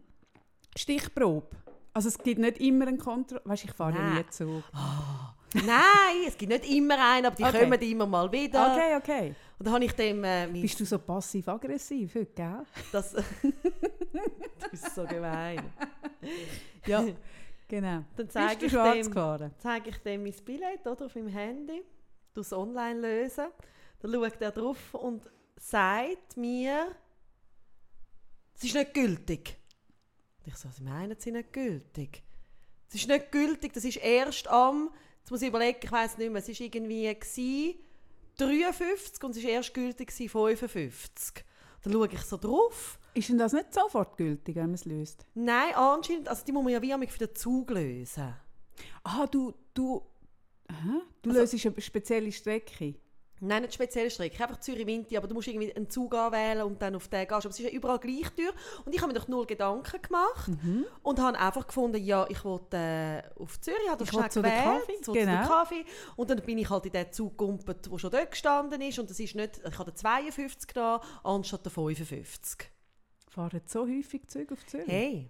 Stichprobe. 0.77 1.49
Also 1.95 2.09
es 2.09 2.19
gibt 2.19 2.41
nicht 2.41 2.59
immer 2.59 2.87
einen 2.87 2.99
Kontrolleur. 2.99 3.43
Weißt 3.47 3.65
du, 3.65 3.69
ich 3.69 3.75
fahre 3.75 3.95
ja 3.95 4.15
nie 4.15 4.27
Zug. 4.31 4.63
Nein, 5.55 6.25
es 6.27 6.37
gibt 6.37 6.51
nicht 6.53 6.69
immer 6.71 6.99
einen, 7.13 7.27
aber 7.27 7.37
die 7.37 7.45
Okay. 7.45 7.61
kommen 7.61 7.81
immer 7.81 8.07
mal 8.07 8.31
wieder. 8.33 8.73
Okay, 8.73 8.97
okay. 8.97 9.35
Und 9.59 9.67
dann 9.67 9.75
habe 9.75 9.85
ich 9.85 9.93
dem 9.93 10.25
äh, 10.25 10.49
Bist 10.53 10.81
du 10.81 10.85
so 10.85 10.99
passiv-aggressiv 10.99 12.15
heute, 12.15 12.33
gell? 12.35 12.63
das, 12.91 13.13
das 13.13 14.73
ist 14.73 14.95
so 14.95 15.05
gemein. 15.05 15.63
Ja, 16.87 17.05
genau. 17.69 18.05
Dann 18.17 18.31
zeige 18.31 18.67
ich, 18.67 18.73
dem, 18.73 19.13
zeige 19.59 19.91
ich 19.91 19.99
dem 19.99 20.23
mein 20.23 20.35
Billett 20.45 20.87
oder, 20.87 21.07
auf 21.07 21.15
meinem 21.15 21.29
Handy, 21.29 21.83
das 22.35 22.53
online 22.53 23.01
lösen. 23.01 23.47
Dann 24.01 24.13
schaut 24.13 24.41
er 24.41 24.51
drauf 24.51 24.95
und 24.95 25.31
sagt 25.57 26.37
mir, 26.37 26.87
es 28.57 28.65
ist 28.65 28.75
nicht 28.75 28.95
gültig. 28.95 29.57
Und 30.41 30.49
ich 30.49 30.57
so, 30.57 30.69
was 30.69 30.81
meinen 30.81 31.17
Sie 31.19 31.31
nicht 31.31 31.53
gültig? 31.53 32.23
Es 32.89 32.97
ist 32.97 33.09
nicht 33.09 33.31
gültig, 33.31 33.73
das 33.73 33.85
ist 33.85 33.97
erst 33.99 34.49
am, 34.49 34.91
jetzt 35.23 35.31
muss 35.31 35.43
ich 35.43 35.49
überlegen, 35.49 35.79
ich 35.83 35.91
weiß 35.93 36.19
nicht 36.19 36.31
mehr, 36.31 36.43
es 36.43 36.49
war 36.49 36.61
irgendwie 36.67 37.15
gewesen, 37.15 37.75
53 38.39 39.23
und 39.25 39.37
es 39.37 39.43
war 39.43 39.51
erst 39.51 39.75
gültig 39.75 40.09
gewesen, 40.09 40.29
55. 40.29 41.45
Dann 41.83 41.93
schaue 41.93 42.09
ich 42.13 42.21
so 42.21 42.37
drauf. 42.37 42.99
Ist 43.15 43.29
denn 43.29 43.39
das 43.39 43.53
nicht 43.53 43.75
sofort 43.75 44.17
gültig, 44.17 44.57
wenn 44.57 44.67
man 44.67 44.75
es 44.75 44.85
löst? 44.85 45.27
Nein, 45.35 45.75
anscheinend, 45.75 46.29
also 46.29 46.45
die 46.45 46.53
muss 46.53 46.65
man 46.65 46.73
ja 46.73 46.81
wie 46.81 47.07
für 47.07 47.27
den 47.27 47.35
Zug 47.35 47.71
lösen. 47.71 48.35
Ah, 49.05 49.27
du, 49.27 49.53
du, 49.75 50.03
Hä? 50.71 50.75
du 51.23 51.31
Also- 51.31 51.41
löst 51.41 51.67
eine 51.67 51.81
spezielle 51.81 52.33
Strecke. 52.33 52.95
Nein, 53.45 53.63
nicht 53.63 53.75
spezielle 53.75 54.11
Strecke, 54.11 54.43
einfach 54.43 54.61
Zürich-Winti, 54.61 55.17
aber 55.17 55.27
du 55.29 55.35
musst 55.35 55.49
irgendwie 55.49 55.75
einen 55.75 55.91
Zug 55.91 56.15
anwählen 56.15 56.63
und 56.63 56.81
dann 56.81 56.95
auf 56.95 57.09
den 57.09 57.21
gehst. 57.27 57.33
Aber 57.45 57.49
es 57.51 57.59
ist 57.59 57.65
ja 57.65 57.71
überall 57.71 57.99
gleich 57.99 58.31
teuer. 58.37 58.53
Und 58.85 58.95
ich 58.95 59.03
habe 59.03 59.13
mir 59.13 59.19
doch 59.19 59.27
null 59.29 59.47
Gedanken 59.47 60.01
gemacht 60.01 60.49
Mhm. 60.49 60.87
und 61.03 61.21
habe 61.21 61.39
einfach 61.39 61.67
gefunden, 61.67 62.03
ja, 62.05 62.25
ich 62.29 62.45
wollte 62.45 62.77
äh, 62.77 63.23
auf 63.41 63.61
Zürich, 63.61 63.89
habe 63.91 64.05
Ich 64.05 64.11
schnell 64.11 64.31
zu 64.31 64.43
gewählt, 64.43 64.63
Kaffee, 64.65 64.99
so 65.03 65.13
genau. 65.13 65.47
Kaffee. 65.47 65.85
Und 66.17 66.31
dann 66.31 66.41
bin 66.43 66.59
ich 66.59 66.71
halt 66.71 66.87
in 66.87 66.93
den 66.93 67.13
Zug 67.13 67.37
gegumpelt, 67.37 67.91
der 67.91 67.99
schon 67.99 68.11
dort 68.11 68.31
gestanden 68.31 68.81
ist. 68.81 68.99
Und 68.99 69.11
das 69.11 69.19
ist 69.19 69.35
nicht, 69.35 69.61
ich 69.67 69.79
habe 69.79 69.91
den 69.91 69.97
52 69.97 70.73
genommen, 70.73 71.01
anstatt 71.25 71.65
der 71.65 71.73
55. 71.73 72.71
Fahren 73.29 73.63
so 73.67 73.87
häufig 73.87 74.29
Züge 74.29 74.53
auf 74.55 74.65
Zürich? 74.67 74.87
Hey, 74.87 75.29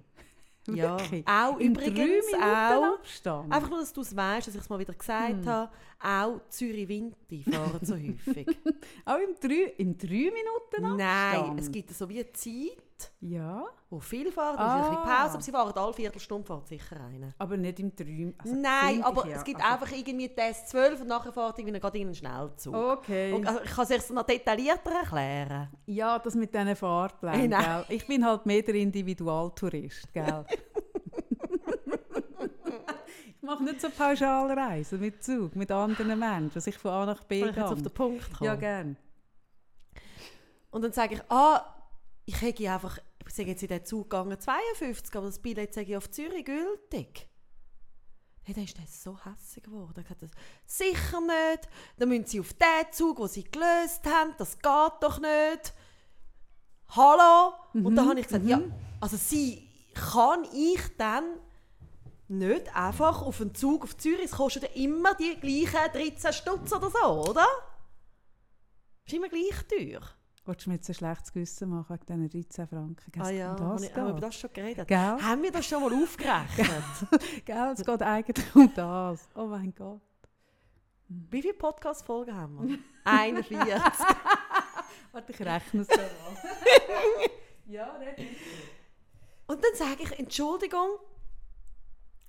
ja. 0.69 0.99
Wirklich? 0.99 1.27
Auch 1.27 1.59
In 1.59 1.75
drei 1.75 1.87
übrigens 1.89 2.27
Minuten 2.27 2.43
auch... 2.43 2.95
Abstand? 2.99 3.53
Einfach 3.53 3.71
nur, 3.71 3.81
dass 3.81 3.93
du 3.93 4.01
es 4.03 4.15
weißt, 4.17 4.47
dass 4.49 4.55
ich 4.55 4.61
es 4.61 4.69
mal 4.69 4.79
wieder 4.79 4.95
gesagt 4.95 5.31
Hm. 5.31 5.47
habe. 5.47 5.73
Auch 6.05 6.41
Zürich-Winti 6.49 7.45
fahren 7.45 7.79
so 7.83 7.95
häufig. 7.97 8.47
Auch 9.05 9.19
im 9.19 9.35
drei, 9.41 9.73
in 9.79 9.97
drei 9.97 10.09
Minuten 10.33 10.97
Nein, 10.97 11.37
Abstand? 11.37 11.61
es 11.61 11.71
gibt 11.71 11.91
so 11.91 12.09
wie 12.09 12.21
eine 12.21 12.33
Zeit, 12.33 12.77
Ja, 13.21 13.65
wo 13.91 14.01
viele 14.01 14.31
fahren, 14.33 14.57
dann 14.57 14.81
ist 14.81 14.87
ein 14.87 14.91
bisschen 14.97 15.09
Ah. 15.11 15.23
Pause, 15.23 15.35
aber 15.35 15.43
sie 15.43 15.51
fahren 15.53 15.73
alle 15.77 15.93
Viertelstunde 15.93 16.47
fährt 16.47 16.67
sicher 16.69 16.97
eine. 17.01 17.35
aber 17.39 17.57
nicht 17.57 17.79
im 17.81 17.95
drei. 17.95 18.33
Also, 18.39 18.55
Nein, 18.55 19.03
aber 19.03 19.27
ja. 19.29 19.37
es 19.37 19.45
gibt 19.45 19.61
Also- 19.63 19.73
einfach 19.75 19.93
irgendwie 19.97 20.29
Test 20.29 20.69
12 20.71 21.01
und 21.03 21.09
nachher 21.09 21.33
fährt 21.33 21.59
irgendwie 21.59 21.79
gerade 21.81 21.99
einen 22.01 22.15
Schnellzug. 22.15 22.75
Okay. 22.75 23.33
Und, 23.33 23.47
also, 23.47 23.61
ich 23.63 23.71
kann 23.71 23.85
es 23.85 23.91
euch 23.91 24.11
noch 24.11 24.23
detaillierter 24.25 24.91
erklären. 24.91 25.69
Ja, 25.87 26.19
das 26.19 26.35
mit 26.35 26.53
diesen 26.55 26.77
Fahrplänen, 26.77 27.51
nein. 27.51 27.85
gell? 27.87 27.97
Ich 27.97 28.07
bin 28.07 28.25
halt 28.25 28.47
mehr 28.47 28.63
der 28.63 28.75
Individualtourist, 28.77 30.13
gell? 30.13 30.45
ich 33.37 33.43
mache 33.43 33.65
nicht 33.65 33.81
so 33.81 33.89
Pauschalreisen 33.91 35.01
mit 35.01 35.23
Zug, 35.23 35.55
mit 35.57 35.71
anderen 35.71 36.19
Menschen, 36.19 36.51
dass 36.55 36.67
ich 36.67 36.79
von 36.79 36.91
A 36.93 37.07
nach 37.07 37.25
B 37.25 37.41
jetzt 37.45 37.59
auf 37.59 37.75
gehe. 37.75 37.83
den 37.83 37.93
Punkt 37.93 38.33
kommen? 38.33 38.47
Ja, 38.47 38.55
gern. 38.57 38.97
Und 40.71 40.83
dann 40.83 40.93
sage 40.93 41.15
ich, 41.17 41.23
ah, 41.29 41.63
ich 42.25 42.41
hätte 42.41 42.71
einfach, 42.71 42.99
ich 43.27 43.35
sage 43.35 43.51
jetzt 43.51 43.63
in 43.63 43.69
den 43.69 43.85
Zug 43.85 44.11
gegangen 44.11 44.39
52, 44.39 45.15
aber 45.17 45.27
das 45.27 45.39
Billett 45.39 45.75
sage 45.75 45.91
ich 45.91 45.97
auf 45.97 46.11
Zürich 46.11 46.45
gültig. 46.45 47.29
Hey, 48.45 48.55
dann 48.55 48.65
ist 48.65 48.77
das 48.77 49.03
so 49.03 49.17
hässlich 49.25 49.65
geworden. 49.65 50.05
Hat 50.09 50.19
gesagt, 50.19 50.39
sicher 50.67 51.21
nicht. 51.21 51.69
Dann 51.97 52.09
müssen 52.09 52.27
sie 52.27 52.41
auf 52.41 52.53
den 52.55 52.93
Zug, 52.93 53.19
den 53.19 53.29
sie 53.29 53.45
gelöst 53.45 54.05
haben. 54.05 54.35
Das 54.37 54.59
geht 54.59 54.93
doch 55.01 55.21
nicht. 55.21 55.73
Hallo? 56.89 57.55
Und 57.73 57.95
dann 57.95 58.09
habe 58.09 58.21
ich 58.21 58.27
gesagt, 58.27 58.45
ja, 58.45 58.61
also 59.01 59.17
sie 59.17 59.69
kann 59.95 60.45
ich 60.53 60.81
dann 60.99 61.25
nicht 62.27 62.75
einfach 62.75 63.23
auf 63.23 63.41
einen 63.41 63.55
Zug 63.55 63.85
auf 63.85 63.97
Zürich. 63.97 64.25
Es 64.25 64.33
kostet 64.33 64.65
ja 64.65 64.69
immer 64.71 65.15
die 65.15 65.39
gleichen 65.39 65.93
13 65.93 66.33
Stutz 66.33 66.73
oder 66.73 66.91
so, 66.91 67.31
oder? 67.31 67.47
Ist 69.07 69.15
immer 69.15 69.29
gleich 69.29 69.55
teuer. 69.69 70.03
Wolltest 70.45 70.67
du 70.67 70.71
mir 70.71 70.77
jetzt 70.77 70.89
ein 70.89 70.95
schlechtes 70.95 71.33
Gewissen 71.33 71.69
machen 71.69 71.99
wegen 72.07 72.29
diesen 72.29 72.49
13 72.49 72.67
Franken? 72.67 73.21
Ah 73.21 73.31
ja, 73.31 73.55
das 73.55 73.83
wir, 73.83 73.95
haben 73.95 74.05
wir 74.07 74.11
über 74.11 74.21
das 74.21 74.35
schon 74.35 74.53
geredet? 74.53 74.89
Gell? 74.89 74.99
Haben 74.99 75.43
wir 75.43 75.53
das 75.53 75.67
schon 75.67 75.83
mal 75.83 76.03
aufgerechnet? 76.03 77.45
Gell, 77.45 77.75
es 77.77 77.85
geht 77.85 78.03
eigentlich 78.03 78.57
um 78.57 78.75
das. 78.75 79.29
Oh 79.37 79.47
mein 79.47 79.73
Gott. 79.73 80.01
Wie 81.09 81.43
viele 81.43 81.55
Podcast-Folgen 81.55 82.35
haben 82.35 82.69
wir? 82.69 82.79
41. 83.05 83.69
Warte, 85.13 85.33
ich 85.33 85.41
rechne 85.41 85.83
es 85.83 85.89
an. 85.91 85.99
ja, 87.67 87.93
red 87.99 88.19
Und 89.47 89.63
dann 89.63 89.75
sage 89.75 90.03
ich, 90.03 90.19
Entschuldigung, 90.19 90.99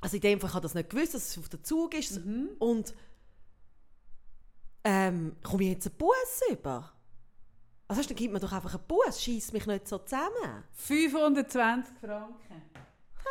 also 0.02 0.18
in 0.18 0.22
dem 0.22 0.40
Fall 0.40 0.54
habe 0.54 0.60
ich 0.60 0.72
das 0.72 0.76
nicht 0.76 0.90
gewusst, 0.92 1.16
dass 1.16 1.30
es 1.30 1.38
auf 1.40 1.50
den 1.50 1.64
Zug 1.64 1.96
ist. 1.96 2.20
Und 2.60 2.94
ähm, 4.84 5.36
komme 5.42 5.64
ich 5.64 5.70
jetzt 5.70 5.88
einen 5.88 5.98
Bus 5.98 6.42
über? 6.52 6.93
Also 7.88 8.02
dann 8.02 8.16
gibt 8.16 8.34
mir 8.34 8.40
doch 8.40 8.52
einfach 8.52 8.74
einen 8.76 8.84
Bus, 8.88 9.22
schießt 9.22 9.54
mich 9.54 9.66
nicht 9.68 9.88
so 9.88 9.98
zusammen. 10.00 10.64
520 10.74 11.96
Franken. 12.00 12.62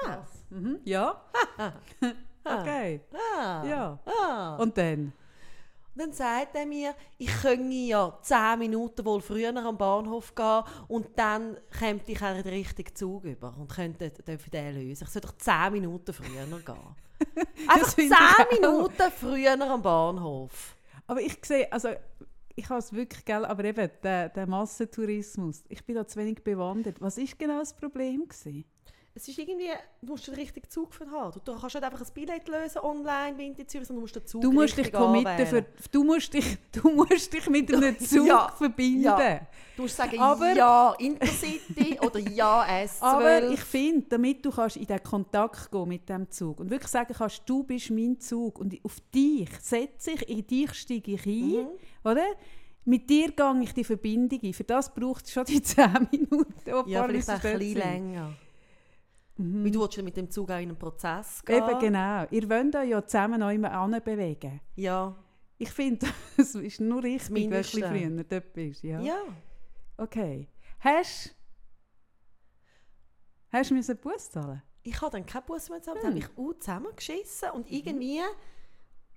Ha. 0.05 0.27
Mhm. 0.51 0.81
Ja. 0.85 1.23
okay. 2.45 3.01
Ah. 3.39 3.65
Ja. 3.65 3.99
Ah. 4.05 4.57
Und 4.57 4.77
dann? 4.77 5.13
Und 5.95 6.01
dann 6.01 6.13
sagt 6.13 6.57
er 6.57 6.65
mir, 6.65 6.95
ich 7.19 7.31
könne 7.43 7.75
ja 7.75 8.19
10 8.23 8.59
Minuten 8.59 9.05
wohl 9.05 9.21
früher 9.21 9.55
am 9.55 9.77
Bahnhof 9.77 10.35
gehen 10.35 10.63
und 10.89 11.07
dann 11.17 11.59
käme 11.79 12.01
ich 12.07 12.23
auch 12.23 12.33
den 12.33 12.49
richtigen 12.49 12.95
Zug 12.95 13.25
über 13.25 13.55
und 13.59 13.71
könnte 13.71 14.11
den 14.11 14.75
lösen. 14.75 15.05
Ich 15.05 15.11
soll 15.11 15.21
doch 15.21 15.37
10 15.37 15.73
Minuten 15.73 16.13
früher 16.15 16.47
gehen. 16.47 16.97
Einfach 17.69 17.95
10 17.95 18.09
finde 18.09 18.15
ich 18.15 18.67
auch. 18.67 18.73
Minuten 18.73 19.13
früher 19.19 19.61
am 19.61 19.83
Bahnhof. 19.83 20.77
Aber 21.07 21.21
ich 21.21 21.37
sehe, 21.45 21.71
also 21.71 21.91
ich 22.57 22.69
habe 22.69 22.79
es 22.79 22.93
wirklich, 22.93 23.25
gell, 23.25 23.45
aber 23.45 23.65
eben 23.65 23.91
der, 24.03 24.29
der 24.29 24.47
Massentourismus, 24.47 25.65
ich 25.69 25.85
bin 25.85 25.97
da 25.97 26.07
zu 26.07 26.19
wenig 26.19 26.43
bewandert. 26.43 27.01
Was 27.01 27.19
ist 27.19 27.39
genau 27.39 27.59
das 27.59 27.75
Problem 27.75 28.29
gewesen? 28.29 28.65
Es 29.15 29.29
ist 29.29 29.39
irgendwie, 29.39 29.69
du 30.01 30.07
musst 30.13 30.27
den 30.27 30.35
richtigen 30.35 30.69
Zug 30.71 30.95
für 30.95 31.07
haben. 31.11 31.39
Du, 31.45 31.53
kannst 31.55 31.75
nicht 31.75 31.85
einfach 31.85 32.01
ein 32.01 32.07
Billett 32.15 32.49
lösen 32.49 32.79
online 32.79 33.45
in 33.45 33.69
Zürich, 33.69 33.87
sondern 33.87 33.97
du 33.97 34.01
musst 34.01 34.17
den 34.17 34.27
Zug 34.27 34.41
Du 34.41 34.51
musst 34.53 34.79
dich 34.79 34.91
committen, 34.91 35.47
für, 35.47 35.67
du, 35.91 36.03
musst 36.05 36.33
dich, 36.33 36.57
du 36.73 36.91
musst 36.91 37.31
dich 37.31 37.47
mit 37.51 37.75
einem 37.75 37.99
Zug 38.01 38.27
Ja. 38.27 38.49
verbinden. 38.57 39.03
Ja. 39.03 39.41
Du 39.77 39.83
musst 39.83 39.97
sagen, 39.97 40.19
Aber- 40.19 40.55
ja 40.55 40.95
Intercity 40.99 41.99
oder 42.07 42.21
ja 42.21 42.63
S12. 42.65 43.03
Aber 43.03 43.51
ich 43.51 43.61
finde, 43.61 44.07
damit 44.09 44.43
du 44.45 44.51
kannst 44.51 44.77
in 44.79 44.87
den 44.87 45.03
Kontakt 45.03 45.71
gehen 45.71 45.89
mit 45.89 46.09
dem 46.09 46.31
Zug 46.31 46.61
und 46.61 46.71
wirklich 46.71 46.91
sagen 46.91 47.13
kannst, 47.17 47.43
du 47.45 47.65
bist 47.65 47.91
mein 47.91 48.19
Zug 48.19 48.59
und 48.61 48.75
auf 48.83 48.97
dich 49.15 49.51
setze 49.61 50.13
ich, 50.13 50.27
in 50.29 50.47
dich 50.47 50.73
steige 50.73 51.13
ich 51.13 51.27
ein, 51.27 51.49
Mhm. 51.51 51.67
oder? 52.05 52.25
Mit 52.85 53.09
dir 53.11 53.31
gehe 53.31 53.61
ich 53.63 53.75
die 53.75 53.85
Verbindung 53.85 54.41
ein. 54.43 54.53
Für 54.55 54.65
das 54.65 54.93
braucht 54.93 55.27
es 55.27 55.33
schon 55.33 55.45
die 55.45 55.61
10 55.63 56.09
Minuten. 56.11 56.55
die 56.67 56.91
ja, 56.91 57.05
vielleicht 57.05 57.29
ein 57.29 57.41
bisschen 57.59 57.61
sind. 57.83 58.37
Länger. 59.37 59.65
Weil 59.65 59.71
du 59.71 59.81
willst 59.81 60.03
mit 60.03 60.17
dem 60.17 60.31
Zug 60.31 60.49
in 60.51 60.55
einen 60.55 60.79
Prozess 60.79 61.43
gehen. 61.45 61.63
Eben 61.63 61.79
genau. 61.79 62.27
Ihr 62.31 62.49
wollt 62.49 62.77
euch 62.77 62.89
ja 62.89 63.07
zusammen 63.07 63.41
noch 63.41 63.51
immer 63.51 64.01
bewegen. 64.01 64.61
Ja. 64.77 65.15
Ich 65.59 65.71
finde, 65.71 66.07
es 66.37 66.55
ist 66.55 66.81
nur 66.81 67.03
richtig, 67.03 67.35
wenn 67.35 67.51
du 67.51 67.57
ein 67.57 67.63
bisschen 67.63 67.83
früher 67.83 68.25
dort 68.25 68.53
bist. 68.53 68.83
Ja. 68.83 69.01
ja. 69.01 69.23
Okay. 69.97 70.49
Hast 70.81 71.35
hast 73.51 73.71
du 73.71 73.75
einen 73.75 73.97
Bus 73.99 74.31
zahlen? 74.31 74.63
Ich 74.83 75.01
habe 75.01 75.13
dann 75.13 75.25
keinen 75.25 75.45
Bus 75.45 75.69
mehr 75.69 75.81
zusammen. 75.81 76.03
Hm. 76.03 76.09
Habe 76.09 76.19
ich 76.19 76.39
auch 76.39 76.59
zusammengeschissen 76.59 77.51
und 77.51 77.71
irgendwie... 77.71 78.21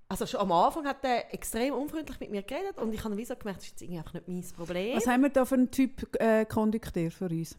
Also 0.08 0.24
schon 0.24 0.38
am 0.38 0.52
Anfang 0.52 0.86
hat 0.86 1.02
er 1.02 1.34
extrem 1.34 1.74
unfreundlich 1.74 2.20
mit 2.20 2.30
mir 2.30 2.44
geredet 2.44 2.78
und 2.78 2.94
ich 2.94 3.02
habe 3.02 3.16
wie 3.16 3.24
so 3.24 3.34
gemerkt, 3.34 3.62
das 3.62 3.66
ist 3.66 3.80
jetzt 3.80 3.92
einfach 3.92 4.14
nicht 4.14 4.28
mein 4.28 4.44
Problem. 4.56 4.96
Was 4.96 5.08
haben 5.08 5.22
wir 5.22 5.30
da 5.30 5.44
für 5.44 5.56
einen 5.56 5.72
Typ 5.72 6.14
äh, 6.20 6.44
Kondukteur 6.44 7.10
für 7.10 7.28
uns? 7.28 7.58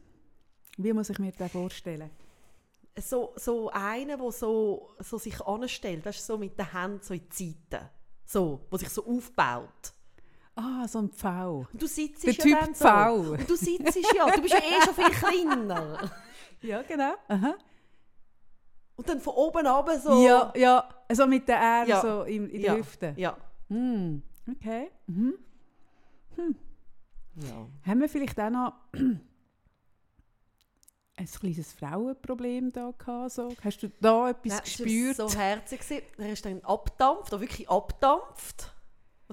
Wie 0.78 0.94
muss 0.94 1.10
ich 1.10 1.20
mir 1.20 1.34
das 1.34 1.52
vorstellen? 1.52 2.10
So, 3.02 3.34
so 3.36 3.70
einer, 3.72 4.18
der 4.18 4.32
so, 4.32 4.96
so 5.00 5.18
sich 5.18 5.40
anstellt, 5.42 6.06
weißt, 6.06 6.26
so 6.26 6.38
mit 6.38 6.58
den 6.58 6.72
Händen 6.72 7.00
so 7.02 7.14
in 7.14 7.28
die 7.38 7.56
Seite. 7.70 7.90
So, 8.26 8.66
wo 8.70 8.78
sich 8.78 8.90
so 8.90 9.06
aufbaut. 9.06 9.94
Ah, 10.56 10.88
so 10.88 11.00
ein 11.00 11.10
Pfau. 11.10 11.66
Du 11.74 11.86
sitzt 11.86 12.26
Der 12.26 12.34
ja 12.34 12.44
Typ 12.44 12.60
dann 12.60 12.74
so. 12.74 12.86
Pfau. 12.86 13.16
Und 13.34 13.50
du 13.50 13.56
sitzt 13.56 13.96
ja, 14.16 14.26
du 14.32 14.42
bist 14.42 14.54
ja 14.54 14.60
eh 14.60 14.84
schon 14.86 14.94
viel 14.96 15.12
kleiner. 15.12 16.12
Ja, 16.62 16.82
genau. 16.82 17.14
Aha. 17.28 17.54
Und 18.96 19.08
dann 19.08 19.22
von 19.22 19.34
oben 19.36 19.68
runter 19.68 20.00
so. 20.00 20.26
Ja, 20.26 20.52
ja. 20.56 20.90
Also 21.08 21.28
mit 21.28 21.48
den 21.48 21.56
Ähren 21.56 21.88
Ja. 21.88 22.02
so 22.02 22.24
in, 22.24 22.50
in 22.50 22.62
Ja. 22.62 22.72
der 22.74 22.80
Hüfte. 22.80 23.14
Ja. 23.16 23.38
Hm. 23.70 24.24
Okay. 24.50 24.90
Mhm. 25.06 25.36
ja. 27.36 27.68
Haben 27.86 28.02
wir 28.02 28.10
vielleicht 28.10 28.40
auch 28.40 28.50
noch 28.50 28.74
ein 31.18 31.26
kleines 31.26 31.74
Frauenproblem 31.74 32.72
da 32.72 32.92
gehabt? 32.98 33.32
So? 33.32 33.50
Hast 33.64 33.82
du 33.84 33.90
da 34.00 34.30
etwas 34.30 34.44
Nein, 34.54 34.62
es 34.64 34.80
war 34.80 34.86
gespürt? 34.86 35.16
so 35.18 35.30
herzig. 35.40 36.04
Er 36.18 36.32
ist 36.32 36.46
dann 36.46 36.62
abdampft, 36.64 37.34
oder 37.34 37.42
wirklich 37.42 37.70
abdampft. 37.70 38.72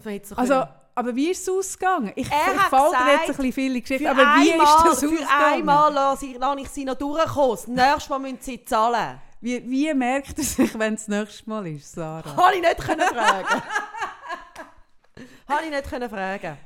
Hat 0.05 0.27
so 0.27 0.35
Also, 0.37 0.55
können- 0.55 0.69
aber 0.97 1.15
wie 1.15 1.31
ist 1.31 1.43
es 1.43 1.49
ausgegangen? 1.49 2.13
Ich 2.17 2.31
Er 2.31 2.39
verfolge 2.55 2.97
jetzt 3.13 3.21
ein 3.23 3.27
bisschen 3.37 3.53
viele 3.53 3.81
Geschichten, 3.81 4.05
für 4.05 4.11
aber 4.11 4.23
wie 4.43 4.53
einmal, 4.53 4.67
ist 4.67 4.85
das 4.87 5.01
für 5.01 5.07
ausgegangen? 5.07 5.53
einmal 5.55 5.93
lasse 5.93 6.27
ich, 6.27 6.39
lasse 6.39 6.61
ich 6.61 6.69
sie 6.69 6.85
noch 6.85 6.95
durchkommen. 6.95 7.51
Das 7.57 7.67
nächste 7.67 8.11
Mal 8.11 8.19
müssen 8.21 8.39
sie 8.41 8.65
zahlen. 8.65 9.21
Wie, 9.41 9.71
wie 9.71 9.93
merkt 9.93 10.39
er 10.39 10.45
sich, 10.45 10.79
wenn 10.79 10.95
es 10.95 11.07
das 11.07 11.09
nächste 11.09 11.51
Mal 11.51 11.67
ist, 11.67 11.93
Sarah? 11.93 12.35
Habe 12.37 12.55
ich 12.57 12.63
nicht 12.63 12.79
können 12.79 13.07
fragen. 13.09 13.63
Habe 15.49 15.65
ich 15.65 15.71
nicht 15.71 15.85
können 15.91 16.09
fragen. 16.11 16.57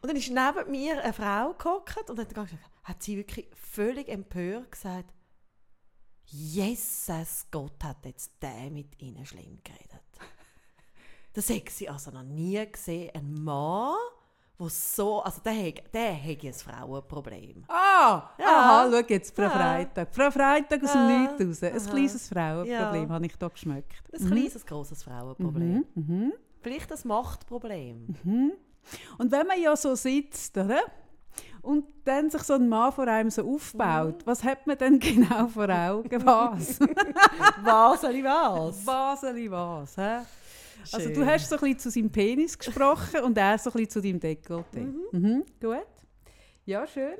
Und 0.00 0.08
dann 0.08 0.16
ist 0.16 0.28
neben 0.30 0.70
mir 0.70 1.02
eine 1.02 1.12
Frau 1.12 1.52
gehockt 1.54 2.08
und 2.10 2.18
hat, 2.18 2.28
gesagt, 2.34 2.54
hat 2.84 3.02
sie 3.02 3.16
wirklich 3.16 3.48
völlig 3.54 4.08
empört 4.08 4.70
gesagt, 4.72 5.12
Jesus 6.30 7.46
Gott 7.50 7.82
hat 7.82 8.04
jetzt 8.04 8.32
der 8.42 8.70
mit 8.70 9.00
ihnen 9.00 9.24
schlimm 9.24 9.58
geredet. 9.64 10.02
Das 11.32 11.48
hätte 11.48 11.70
sie 11.72 11.88
also 11.88 12.10
noch 12.10 12.22
nie 12.22 12.64
gesehen. 12.70 13.10
Ein 13.14 13.32
Mann, 13.32 13.94
wo 14.58 14.68
so, 14.68 15.22
also 15.22 15.40
der 15.40 15.54
hat, 15.68 15.94
der 15.94 16.22
hat 16.22 16.42
ein 16.44 16.52
Frauenproblem. 16.52 17.64
Ah, 17.68 18.30
Ja. 18.38 18.46
aha, 18.46 18.88
schau 18.90 19.06
jetzt, 19.08 19.34
Frau 19.34 19.42
Ja. 19.44 19.50
Freitag. 19.50 20.14
Frau 20.14 20.30
Freitag 20.30 20.82
aus 20.82 20.92
dem 20.92 21.08
Ja. 21.08 21.18
Nichts 21.38 21.40
raus. 21.46 21.62
Ein 21.62 21.80
Aha. 21.80 21.90
kleines 21.90 22.28
Frauenproblem 22.28 23.08
Ja. 23.08 23.14
habe 23.14 23.26
ich 23.26 23.36
da 23.36 23.48
geschmeckt. 23.48 24.02
Ein 24.12 24.26
kleines, 24.30 24.66
grosses 24.66 25.02
Frauenproblem. 25.04 25.84
Mhm. 25.94 26.02
Mhm. 26.16 26.32
Vielleicht 26.60 26.92
ein 26.92 26.98
Machtproblem. 27.08 28.16
Mhm. 28.24 28.52
Und 29.18 29.32
wenn 29.32 29.46
man 29.46 29.60
ja 29.60 29.76
so 29.76 29.94
sitzt, 29.94 30.56
oder? 30.56 30.80
Und 31.62 31.84
dann 32.04 32.30
sich 32.30 32.42
so 32.42 32.54
ein 32.54 32.68
Mann 32.68 32.92
vor 32.92 33.06
einem 33.08 33.30
so 33.30 33.46
aufbaut, 33.46 34.24
was 34.24 34.42
hat 34.42 34.66
man 34.66 34.78
denn 34.78 34.98
genau 35.00 35.48
vor 35.48 35.68
Augen? 35.68 36.10
Was? 36.24 36.80
was 37.62 38.00
soll 38.00 38.14
ich 38.14 38.24
was? 38.24 38.84
Baseli 38.84 39.50
was, 39.50 39.96
hä? 39.96 40.20
Also 40.92 41.10
du 41.10 41.26
hast 41.26 41.48
so 41.48 41.56
ein 41.56 41.60
bisschen 41.60 41.78
zu 41.78 41.90
seinem 41.90 42.10
Penis 42.10 42.56
gesprochen 42.58 43.20
und 43.22 43.36
er 43.36 43.58
so 43.58 43.70
ein 43.70 43.72
bisschen 43.74 43.90
zu 43.90 44.00
deinem 44.00 44.18
Dekolleté. 44.20 44.94
Mhm. 45.12 45.44
Gut. 45.60 45.86
Ja, 46.64 46.86
schön. 46.86 47.16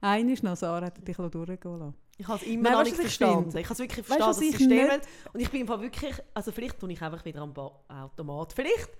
Einer 0.00 0.32
ist 0.32 0.42
noch, 0.42 0.56
Sarah 0.56 0.86
hat 0.86 1.06
dich 1.08 1.16
durchgehen 1.16 1.58
lassen. 1.78 1.94
Ich 2.16 2.26
habe 2.28 2.38
es 2.38 2.46
immer 2.46 2.62
Nein, 2.64 2.72
noch 2.72 2.78
weißt 2.80 2.90
nicht 2.90 2.98
was 2.98 3.06
ich 3.06 3.18
verstanden. 3.18 3.42
finde? 3.44 3.60
Ich 3.60 3.66
habe 3.66 3.72
es 3.74 3.78
wirklich 3.78 4.10
Weißt 4.10 4.18
verstanden, 4.20 4.52
was 4.52 4.60
das 4.60 4.70
ich 4.70 4.90
hat. 4.90 5.00
Und 5.32 5.40
ich 5.40 5.50
bin 5.50 5.60
einfach 5.62 5.80
wirklich, 5.80 6.14
also 6.34 6.52
vielleicht 6.52 6.78
tue 6.78 6.92
ich 6.92 7.02
einfach 7.02 7.24
wieder 7.24 7.40
am 7.40 7.54
Automat. 7.56 8.52
Vielleicht 8.52 8.90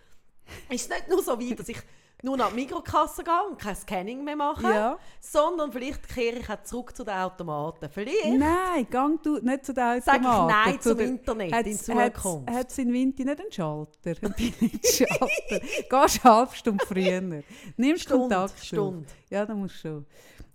ist 0.70 0.82
es 0.82 0.88
nicht 0.88 1.08
nur 1.08 1.22
so 1.22 1.38
weit, 1.40 1.58
dass 1.58 1.68
ich 1.68 1.78
nur 2.20 2.36
nach 2.36 2.52
Mikrokasse 2.52 3.22
gehe 3.22 3.42
und 3.48 3.60
kein 3.60 3.76
Scanning 3.76 4.24
mehr 4.24 4.34
mache, 4.34 4.64
Ja. 4.64 4.98
sondern 5.20 5.70
vielleicht 5.70 6.08
kehre 6.08 6.38
ich 6.38 6.50
auch 6.50 6.60
zurück 6.64 6.96
zu 6.96 7.04
den 7.04 7.14
Automaten. 7.14 7.88
Vielleicht 7.88 8.26
Nein, 8.36 8.88
gang 8.90 9.22
du 9.22 9.38
nicht 9.38 9.64
zu 9.64 9.72
den 9.72 9.84
Automaten. 9.84 10.48
ich 10.48 10.54
Nein 10.72 10.80
zu 10.80 10.88
zum 10.90 10.98
den- 10.98 11.08
Internet 11.10 11.48
in 11.48 11.54
Hat's- 11.54 11.84
Zukunft. 11.84 12.50
Hat 12.50 12.70
es 12.72 12.78
in 12.78 12.92
Winti 12.92 13.24
nicht 13.24 13.40
einen 13.40 13.52
Schalter? 13.52 14.10
Einen 14.22 14.34
Billigschalter? 14.34 15.60
Gehst 15.60 16.24
eine 16.24 16.34
halbe 16.36 16.56
Stunde 16.56 16.84
früher. 16.86 17.20
Nimmst 17.76 18.02
Stunde, 18.02 18.34
Kontakt 18.34 18.52
auf. 18.56 18.62
Stunde. 18.64 19.06
Ja, 19.30 19.46
da 19.46 19.54
musst 19.54 19.76
du 19.76 19.78
schon. 19.88 20.06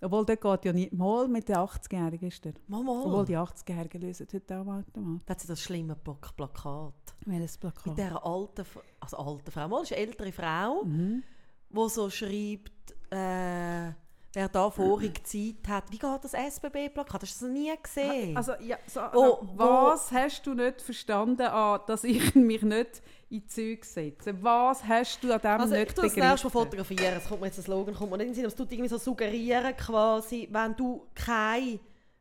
Obwohl, 0.04 0.26
der 0.26 0.38
geht 0.38 0.66
ja 0.66 0.74
nicht 0.74 0.94
mal 0.94 1.28
mit 1.28 1.48
den 1.50 1.56
80-Jährigen. 1.56 2.28
ist 2.28 2.44
der. 2.46 2.54
Mama, 2.68 2.92
Obwohl, 3.06 3.26
die 3.26 3.38
80-Jährigen 3.38 4.02
lösen 4.02 4.28
heute 4.34 4.56
auch 4.60 4.68
Automat. 4.68 5.22
da 5.26 5.32
hat 5.32 5.40
sie 5.40 5.48
das 5.48 5.62
schlimme 5.62 5.96
Pla- 5.96 6.18
Plakat. 6.36 6.94
Welches 7.26 7.54
Mit 7.54 7.74
Plakat? 7.74 7.98
dieser 7.98 8.26
alten, 8.26 8.66
also 9.00 9.18
alten 9.18 9.52
Frau, 9.52 9.68
mal, 9.68 9.84
ist 9.84 9.92
eine 9.94 10.02
ältere 10.02 10.32
Frau, 10.32 10.84
Mhm. 10.84 11.24
die 11.70 11.90
so 11.90 12.10
schreibt, 12.10 12.92
äh, 13.12 13.92
wer 14.36 14.50
da 14.52 14.70
vorige 14.70 15.22
Zeit 15.24 15.68
hat. 15.68 15.92
Wie 15.92 15.98
geht 16.00 16.24
das 16.24 16.34
SBB-Plakat? 16.34 17.22
Hast 17.22 17.42
du 17.42 17.46
das 17.46 17.54
nie 17.54 17.72
gesehen? 17.82 18.36
Also, 18.36 18.54
ja, 18.62 18.78
so, 18.88 19.02
Oh, 19.14 19.38
was 19.56 20.12
hast 20.12 20.46
du 20.46 20.54
nicht 20.54 20.82
verstanden, 20.82 21.44
an, 21.48 21.82
dass 21.88 22.04
ich 22.04 22.20
mich 22.36 22.62
nicht 22.64 23.02
in 23.34 23.40
die 23.42 23.48
Züge 23.48 23.86
setze? 23.86 24.42
Was 24.44 24.84
hast 24.84 25.24
du 25.24 25.34
an 25.34 25.42
dem 25.42 25.62
Also 25.62 25.74
ich 25.76 25.80
nicht 25.82 25.98
das 25.98 26.06
begriffen? 26.14 26.30
nächste 26.30 26.48
Mal 26.48 26.52
fotografieren. 26.52 27.14
Es 27.18 27.28
kommt 27.28 27.42
mir 27.42 27.48
jetzt 27.48 27.58
ein 27.60 27.64
Slogan, 27.64 27.94
kommt 27.96 28.12
mir 28.12 28.18
nicht 28.18 28.28
in 28.28 28.32
den 28.32 28.36
Sinn. 28.36 28.46
aber 28.46 28.52
Es 28.54 28.56
tut 28.56 28.72
irgendwie 28.72 28.90
so 28.90 28.98
suggerieren 28.98 29.76
quasi, 29.76 30.48
wenn 30.52 30.76
du 30.76 31.08
kein 31.16 31.80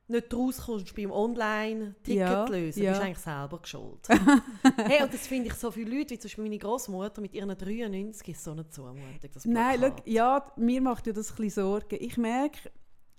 nicht 0.09 0.35
rauskommst 0.35 0.95
beim 0.95 1.11
Online-Ticket 1.11 2.17
Ja, 2.19 2.45
lösen, 2.45 2.83
ja. 2.83 2.91
bist 2.91 3.01
du 3.03 3.07
eigentlich 3.07 3.19
selber 3.19 3.59
geschuld. 3.59 4.09
hey, 4.77 5.03
und 5.03 5.15
das 5.15 5.27
finde 5.27 5.47
ich 5.49 5.55
so 5.55 5.71
viele 5.71 5.97
Leute, 5.97 6.11
wie 6.11 6.19
zum 6.19 6.29
Beispiel 6.29 6.45
meine 6.45 6.59
Großmutter 6.59 7.21
mit 7.23 7.33
ihren 7.35 7.57
93 7.57 8.29
ist 8.29 8.45
so 8.45 8.51
eine 8.51 8.69
Zumutung, 8.69 9.31
das 9.33 9.45
Nein, 9.47 9.79
schau, 9.81 9.97
ja, 10.05 10.53
mir 10.57 10.83
macht 10.83 11.07
ja 11.07 11.13
das 11.15 11.31
ein 11.31 11.37
bisschen 11.37 11.65
Sorgen. 11.65 11.97
Ich 12.01 12.19
merke, 12.19 12.71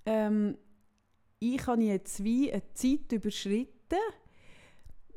ähm, 0.06 0.56
ich 1.40 1.66
habe 1.66 1.82
jetzt 1.82 2.22
wie 2.22 2.52
eine 2.52 2.62
Zeit 2.74 3.10
überschritten, 3.10 3.98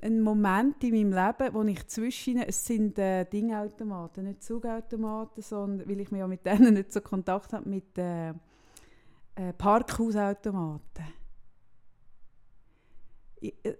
einen 0.01 0.21
Moment 0.21 0.83
in 0.83 0.93
meinem 0.93 1.11
Leben, 1.11 1.53
wo 1.53 1.63
ich 1.63 1.87
zwischen, 1.87 2.37
es 2.37 2.65
sind 2.65 2.97
äh, 2.99 3.25
Dingautomaten, 3.25 4.25
nicht 4.25 4.43
Zugautomaten, 4.43 5.41
sondern, 5.41 5.87
weil 5.89 5.99
ich 5.99 6.11
mir 6.11 6.19
ja 6.19 6.27
mit 6.27 6.45
denen 6.45 6.73
nicht 6.75 6.91
so 6.91 7.01
Kontakt 7.01 7.53
habe, 7.53 7.67
mit 7.69 7.97
äh, 7.97 8.29
äh, 8.29 9.53
Parkhausautomaten. 9.57 11.05
Ich, 13.39 13.53
äh, 13.63 13.77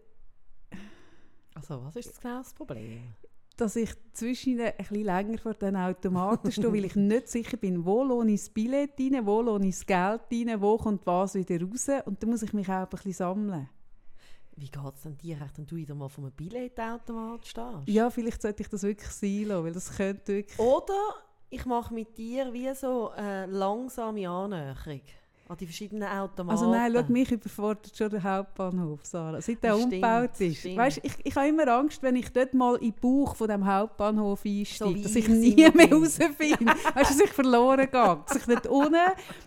Also 1.55 1.83
was 1.83 1.95
ist 1.95 2.09
das 2.09 2.19
genau 2.19 2.37
das 2.37 2.53
Problem? 2.53 3.15
dass 3.57 3.75
ich 3.75 3.89
zwischen 4.13 4.59
ein 4.59 4.73
bisschen 4.77 5.03
länger 5.03 5.37
vor 5.39 5.55
den 5.55 5.75
Automaten 5.75 6.51
stehe, 6.51 6.71
weil 6.71 6.85
ich 6.85 6.95
nicht 6.95 7.27
sicher 7.27 7.57
bin, 7.57 7.83
wo 7.83 8.03
lohne 8.03 8.33
ich 8.33 8.41
das 8.41 8.49
Billett 8.51 8.91
rein, 8.99 9.25
wo 9.25 9.41
lohne 9.41 9.67
ich 9.67 9.75
das 9.75 9.85
Geld 9.85 10.21
rein, 10.31 10.61
wo 10.61 10.77
kommt 10.77 11.05
was 11.07 11.33
wieder 11.33 11.59
raus. 11.59 11.89
Und 12.05 12.21
dann 12.21 12.29
muss 12.29 12.43
ich 12.43 12.53
mich 12.53 12.69
auch 12.69 12.83
ein 12.83 12.89
bisschen 12.89 13.13
sammeln. 13.13 13.67
Wie 14.59 14.69
geht 14.69 14.95
es 14.95 15.03
denn 15.03 15.15
dir, 15.19 15.37
wenn 15.55 15.67
du 15.67 15.75
wieder 15.75 15.93
mal 15.93 16.09
vor 16.09 16.23
einem 16.23 16.33
Billetautomat 16.33 17.45
stehst? 17.45 17.87
Ja, 17.87 18.09
vielleicht 18.09 18.41
sollte 18.41 18.63
ich 18.63 18.69
das 18.69 18.81
wirklich 18.81 19.11
sein 19.11 19.43
lassen, 19.43 19.63
weil 19.63 19.71
das 19.71 19.95
könnte 19.95 20.33
wirklich... 20.33 20.59
Oder 20.59 20.97
ich 21.51 21.63
mache 21.65 21.93
mit 21.93 22.17
dir 22.17 22.51
wie 22.51 22.73
so 22.73 23.09
eine 23.11 23.45
langsame 23.45 24.27
Annäherung 24.27 25.01
an 25.49 25.57
die 25.57 25.65
verschiedenen 25.65 26.07
Automaten. 26.07 26.49
Also 26.49 26.71
nein, 26.71 26.91
schau, 26.93 27.11
mich 27.11 27.31
überfordert 27.31 27.95
schon 27.95 28.09
der 28.09 28.23
Hauptbahnhof, 28.23 29.05
Sarah. 29.05 29.41
Seit 29.41 29.63
der 29.63 29.77
umgebaut 29.77 30.39
ist. 30.39 30.59
stimmt. 30.59 30.77
Weißt, 30.77 30.99
ich, 31.03 31.13
ich 31.23 31.35
habe 31.35 31.47
immer 31.47 31.67
Angst, 31.67 32.03
wenn 32.03 32.15
ich 32.15 32.29
dort 32.31 32.53
mal 32.53 32.75
in 32.75 32.91
den 32.91 32.99
Bauch 32.99 33.35
von 33.35 33.47
dem 33.47 33.65
Hauptbahnhof 33.65 34.43
einsteige, 34.45 34.95
wie 34.95 35.03
dass 35.03 35.15
ich 35.15 35.27
nie 35.27 35.55
mehr 35.55 35.71
bin. 35.71 35.93
rausfinde. 35.93 36.65
weißt 36.93 37.11
du, 37.11 37.17
dass 37.17 37.19
ich 37.19 37.31
verloren 37.31 37.87
gehe. 37.89 38.19
Dass 38.27 38.37
ich 38.37 38.45
dort 38.45 38.67
unten 38.67 38.95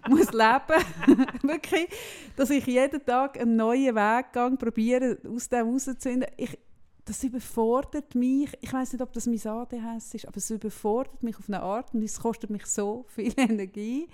muss 0.09 0.33
leben 0.33 1.27
Wirklich, 1.43 1.89
dass 2.37 2.51
ich 2.51 2.67
jeden 2.67 3.05
Tag 3.05 3.39
einen 3.39 3.57
neuen 3.57 3.95
Weg 3.95 4.33
gehe, 4.33 4.57
probiere, 4.57 5.19
aus 5.35 5.49
dem 5.49 5.69
rauszufinden. 5.69 6.29
Ich, 6.37 6.59
das 7.05 7.25
überfordert 7.25 8.15
mich. 8.15 8.51
Ich 8.61 8.73
weiß 8.73 8.93
nicht, 8.93 9.03
ob 9.03 9.13
das 9.13 9.27
mein 9.27 9.41
ADHS 9.45 10.15
ist, 10.15 10.29
aber 10.29 10.37
es 10.37 10.51
überfordert 10.51 11.23
mich 11.23 11.37
auf 11.37 11.49
eine 11.49 11.61
Art 11.61 11.93
und 11.93 12.03
es 12.03 12.21
kostet 12.21 12.51
mich 12.51 12.67
so 12.67 13.05
viel 13.09 13.33
Energie. 13.37 14.09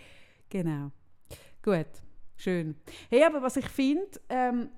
Genau. 0.48 0.90
Gut, 1.66 1.86
schön. 2.36 2.76
Hey, 3.10 3.24
aber 3.24 3.42
was 3.42 3.56
ich 3.56 3.68
finde, 3.68 4.06
ähm, 4.28 4.70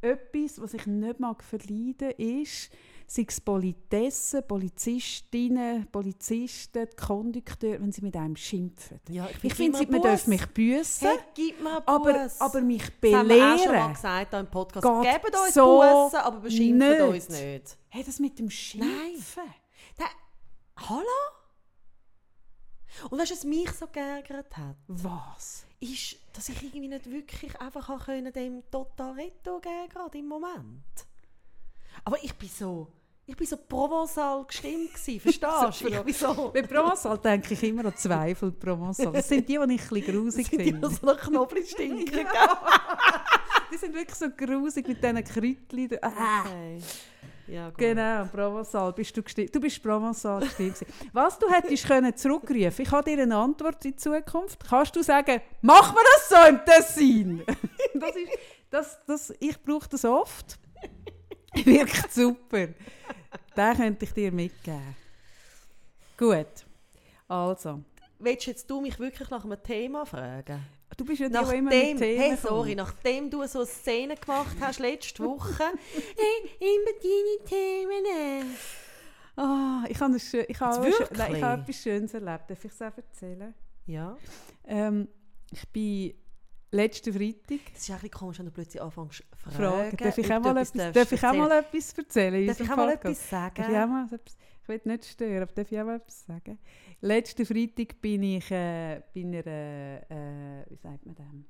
etwas, 0.00 0.58
was 0.60 0.72
ich 0.72 0.86
nicht 0.86 1.20
mag 1.20 1.42
verleiden, 1.44 2.12
ist, 2.16 2.70
sei 3.06 3.26
es 3.28 3.38
Politessen, 3.42 4.42
Polizistinnen, 4.48 5.86
Polizisten, 5.92 6.88
die 6.90 6.96
Kondukteure, 6.96 7.78
wenn 7.82 7.92
sie 7.92 8.00
mit 8.00 8.16
einem 8.16 8.36
schimpfen. 8.36 9.00
ja, 9.10 9.28
Ich 9.42 9.52
finde, 9.52 9.76
sie- 9.76 9.86
man 9.86 10.00
darf 10.00 10.26
mich 10.26 10.46
büssen, 10.46 11.08
Hey, 11.08 11.18
gib 11.34 11.60
mir 11.60 11.68
einen 11.76 11.82
aber, 11.86 12.30
aber 12.38 12.60
mich 12.62 12.82
das 13.00 13.12
haben 13.12 13.28
wir 13.28 13.36
auch 13.36 13.58
schon 13.58 13.66
mal 13.66 13.72
belehren. 13.72 13.92
gesagt 13.92 14.30
hier 14.30 14.40
im 14.40 14.46
Podcast. 14.50 14.86
Gebt 15.02 15.36
uns 15.36 15.52
so 15.54 15.80
Bussen, 15.82 16.16
aber 16.20 16.40
beschimpft 16.40 17.00
uns 17.02 17.28
nicht. 17.28 17.78
Hey, 17.88 18.02
das 18.02 18.18
mit 18.18 18.38
dem 18.38 18.48
Schimpfen. 18.48 19.42
Hallo? 20.76 21.04
Und 23.10 23.18
weißt 23.18 23.30
du, 23.30 23.34
was 23.34 23.44
mich 23.44 23.70
so 23.72 23.86
geärgert 23.86 24.56
hat? 24.56 24.76
Was? 24.88 25.66
Ist, 25.80 26.16
dass 26.32 26.48
ich 26.48 26.62
irgendwie 26.62 26.88
nicht 26.88 27.10
wirklich 27.10 27.58
einfach 27.60 28.04
können 28.04 28.32
dem 28.32 28.62
total 28.70 29.12
retto 29.12 29.60
geben 29.60 29.88
gerade 29.88 30.18
im 30.18 30.26
Moment. 30.26 30.84
Aber 32.04 32.22
ich 32.22 32.34
bin 32.34 32.48
so, 32.48 32.88
ich 33.26 33.36
bin 33.36 33.46
so 33.46 33.56
provençal 33.56 34.46
gestimmt 34.46 34.92
gewesen, 34.92 35.20
verstehst 35.40 35.80
du? 35.82 35.88
ich 35.88 36.00
bin 36.00 36.14
so... 36.14 36.50
Bei 36.52 36.60
Provençal 36.62 37.16
denke 37.18 37.54
ich 37.54 37.62
immer 37.62 37.84
an 37.86 37.96
Zweifel 37.96 38.50
Provençal. 38.50 39.12
Das 39.12 39.28
sind 39.28 39.48
die, 39.48 39.58
die 39.58 39.74
ich 39.74 39.82
ein 39.82 39.88
bisschen 39.88 40.02
grusig 40.02 40.46
sind 40.48 40.60
die 40.60 40.64
finde. 40.64 40.80
noch 40.80 40.90
so 40.90 41.06
nach 41.06 41.20
Knoblauchstinker, 41.20 42.24
Die 43.72 43.76
sind 43.76 43.94
wirklich 43.94 44.16
so 44.16 44.28
grusig 44.30 44.88
mit 44.88 45.02
diesen 45.02 45.24
Kräutchen. 45.24 45.98
Okay. 46.02 46.80
Ja, 47.50 47.68
gut. 47.68 47.78
Genau, 47.78 48.24
Provençal 48.26 48.92
bist 48.92 49.16
du 49.16 49.22
gestimmt. 49.22 49.54
Du 49.54 49.60
bist 49.60 49.82
Provençal 49.82 50.40
gestimmt. 50.40 50.78
gewesen. 50.78 50.86
Was 51.12 51.38
du 51.38 51.50
hättest 51.50 51.86
können 51.86 52.16
zurückrufen, 52.16 52.82
ich 52.84 52.90
habe 52.90 53.10
dir 53.10 53.22
eine 53.22 53.36
Antwort 53.36 53.84
in 53.84 53.98
Zukunft. 53.98 54.64
Kannst 54.68 54.94
du 54.94 55.02
sagen, 55.02 55.40
mach 55.60 55.92
mir 55.92 56.00
das 56.14 56.28
so 56.28 56.48
im 56.48 56.64
Tessin? 56.64 57.42
das 57.94 58.16
ist, 58.16 58.38
das, 58.70 58.98
das, 59.06 59.34
ich 59.40 59.60
brauche 59.62 59.88
das 59.88 60.04
oft. 60.04 60.58
Wirkt 61.64 62.12
super. 62.12 62.68
Den 63.56 63.76
könnte 63.76 64.04
ich 64.04 64.12
dir 64.12 64.30
mitgeben. 64.30 64.96
Gut. 66.16 66.66
Also, 67.26 67.80
Willst 68.22 68.46
jetzt 68.46 68.68
du 68.68 68.82
mich 68.82 68.98
wirklich 68.98 69.30
nach 69.30 69.46
einem 69.46 69.62
Thema 69.62 70.04
fragen? 70.04 70.62
Du 70.96 71.04
bist 71.04 71.20
ja 71.20 71.28
die, 71.28 71.34
die 71.34 71.38
immer 71.38 71.70
mit 71.70 71.72
Nachdem, 71.72 71.98
Themen 71.98 72.20
hey, 72.20 72.36
sorry, 72.36 72.74
nachdem 72.74 73.30
du 73.30 73.46
so 73.46 73.60
eine 73.60 73.66
Szene 73.66 74.14
gemacht 74.16 74.56
hast 74.60 74.78
letzte 74.78 75.24
Woche, 75.24 75.64
hey, 75.94 76.50
immer 76.58 76.92
deine 77.02 77.48
Themen. 77.48 78.56
Ah, 79.36 79.84
ich 79.88 79.98
habe, 80.00 80.16
ich, 80.16 80.60
habe 80.60 80.90
nein, 81.16 81.34
ich 81.36 81.42
habe 81.42 81.62
etwas 81.62 81.76
Schönes 81.76 82.14
erlebt. 82.14 82.50
Darf 82.50 82.64
ich 82.64 82.72
es 82.72 82.82
auch 82.82 82.96
erzählen? 82.96 83.54
Ja. 83.86 84.16
Ähm, 84.66 85.08
ich 85.50 85.68
bin 85.70 86.14
letzten 86.70 87.12
Freitag 87.12 87.72
Das 87.72 87.82
ist 87.82 87.90
eigentlich 87.90 88.12
komisch, 88.12 88.38
wenn 88.38 88.46
du 88.46 88.52
plötzlich 88.52 88.82
anfängst 88.82 89.24
zu 89.42 89.50
fragen. 89.50 89.96
Darf 89.96 90.18
ich 90.18 90.32
auch 90.32 90.40
mal 90.40 90.56
etwas 90.56 90.92
darf 90.92 91.12
ich 91.12 91.24
auch 91.24 91.32
mal 91.34 91.50
etwas 91.52 91.92
erzählen? 91.92 92.46
Darf 92.46 92.60
ich 92.60 92.70
auch 92.70 92.76
mal 92.76 92.90
etwas 92.90 93.30
Darf 93.30 93.52
ich, 93.58 93.64
auch 93.64 93.68
sagen? 93.68 93.90
mal 93.90 94.08
ich 94.62 94.68
will 94.68 94.80
nicht 94.84 95.04
stören, 95.04 95.42
aber 95.42 95.52
darf 95.52 95.72
ich 95.72 95.80
auch 95.80 95.84
mal 95.84 95.96
etwas 95.96 96.26
sagen? 96.26 96.58
Letzten 97.02 97.46
Freitag 97.46 98.00
bin 98.00 98.22
ich 98.22 98.50
äh, 98.50 99.00
bei 99.14 99.20
einer, 99.20 99.46
äh, 99.46 100.64
wie 100.68 100.76
sagt 100.76 101.06
man 101.06 101.14
dem? 101.14 101.46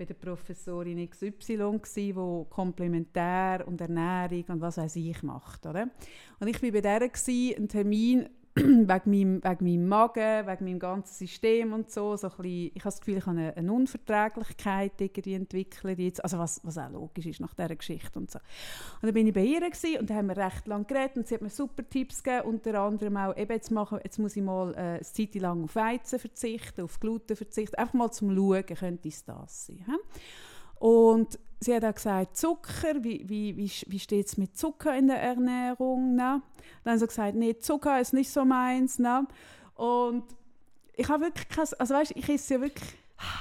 bei 0.00 0.06
der 0.06 0.14
Professorin 0.14 1.10
XY 1.10 1.78
gsi, 1.82 2.16
wo 2.16 2.46
Komplementär 2.46 3.62
und 3.66 3.82
Ernährung 3.82 4.44
und 4.48 4.60
was 4.62 4.78
weiß 4.78 4.96
ich 4.96 5.22
macht, 5.22 5.66
oder? 5.66 5.90
Und 6.38 6.48
ich 6.48 6.58
bin 6.58 6.72
bei 6.72 6.80
der 6.80 7.06
gsi, 7.06 7.54
einen 7.54 7.68
Termin 7.68 8.26
wegen, 8.56 8.88
meinem, 8.88 9.44
wegen 9.44 9.64
meinem 9.64 9.88
Magen, 9.88 10.46
wegen 10.46 10.64
meinem 10.64 10.78
ganzen 10.80 11.14
System 11.14 11.72
und 11.72 11.90
so. 11.90 12.16
so 12.16 12.26
ein 12.26 12.36
bisschen, 12.36 12.72
ich 12.74 12.80
habe 12.80 12.90
das 12.90 13.00
Gefühl, 13.00 13.18
ich 13.18 13.26
habe 13.26 13.38
eine, 13.38 13.56
eine 13.56 13.72
Unverträglichkeit 13.72 15.00
irgendwie 15.00 15.34
entwickelt. 15.34 15.98
Jetzt, 16.00 16.24
also 16.24 16.38
was, 16.38 16.60
was 16.64 16.76
auch 16.76 16.90
logisch 16.90 17.26
ist 17.26 17.40
nach 17.40 17.54
dieser 17.54 17.76
Geschichte 17.76 18.18
und 18.18 18.30
so. 18.30 18.38
Und 19.00 19.06
dann 19.06 19.14
bin 19.14 19.28
ich 19.28 19.34
bei 19.34 19.44
ihr 19.44 19.60
gewesen, 19.60 20.00
und 20.00 20.10
da 20.10 20.14
haben 20.14 20.26
wir 20.26 20.36
recht 20.36 20.66
lange 20.66 20.84
geredet 20.84 21.16
und 21.16 21.28
sie 21.28 21.34
hat 21.34 21.42
mir 21.42 21.50
super 21.50 21.88
Tipps 21.88 22.22
gegeben, 22.22 22.48
unter 22.48 22.80
anderem 22.80 23.16
auch, 23.16 23.36
eben 23.36 23.52
jetzt, 23.52 23.70
machen, 23.70 24.00
jetzt 24.02 24.18
muss 24.18 24.36
ich 24.36 24.42
mal 24.42 24.74
äh, 24.74 24.78
eine 24.78 25.00
Zeit 25.02 25.34
lang 25.36 25.62
auf 25.64 25.76
Weizen 25.76 26.18
verzichten, 26.18 26.82
auf 26.82 26.98
Gluten 26.98 27.36
verzichten, 27.36 27.76
einfach 27.76 27.94
mal 27.94 28.10
zum 28.10 28.34
Schauen, 28.34 28.66
könnte 28.66 29.08
es 29.08 29.24
das 29.24 29.66
sein. 29.66 29.84
He? 29.86 29.92
Und 30.80 31.38
sie 31.60 31.74
hat 31.74 31.84
auch 31.84 31.94
gesagt, 31.94 32.36
Zucker, 32.36 33.04
wie, 33.04 33.28
wie, 33.28 33.56
wie, 33.56 33.70
wie 33.86 33.98
steht 33.98 34.26
es 34.26 34.36
mit 34.38 34.56
Zucker 34.56 34.96
in 34.96 35.08
der 35.08 35.20
Ernährung? 35.22 36.16
Ne? 36.16 36.42
Dann 36.82 36.92
hat 36.94 37.00
sie 37.00 37.06
gesagt, 37.06 37.36
nee, 37.36 37.56
Zucker 37.58 38.00
ist 38.00 38.14
nicht 38.14 38.30
so 38.30 38.44
meins. 38.44 38.98
Ne? 38.98 39.26
Und 39.74 40.24
ich 40.94 41.08
habe 41.08 41.24
wirklich 41.24 41.48
kein, 41.48 41.66
also 41.78 41.94
weißt, 41.94 42.12
ich 42.16 42.28
esse 42.28 42.54
ja 42.54 42.60
wirklich, 42.62 42.94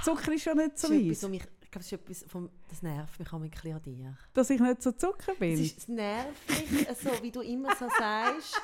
Zucker 0.04 0.34
ist 0.34 0.44
schon 0.44 0.58
nicht 0.58 0.78
so 0.78 0.90
meins. 0.90 1.24
Ich 1.24 1.72
glaube, 1.72 1.86
das 1.86 1.86
ist 1.86 1.94
etwas, 1.94 2.26
vom, 2.28 2.50
das 2.68 2.82
nervt 2.82 3.20
mich 3.20 3.32
ein 3.32 3.50
bisschen 3.50 3.74
an 3.74 3.82
dir. 3.84 4.18
Dass 4.34 4.50
ich 4.50 4.60
nicht 4.60 4.84
so 4.84 4.92
Zucker 4.92 5.36
bin? 5.36 5.54
Es, 5.54 5.60
ist, 5.62 5.78
es 5.78 5.88
nervt 5.88 6.72
mich, 6.72 6.88
so 7.02 7.24
wie 7.24 7.32
du 7.32 7.42
immer 7.42 7.74
so 7.76 7.88
sagst, 7.98 8.62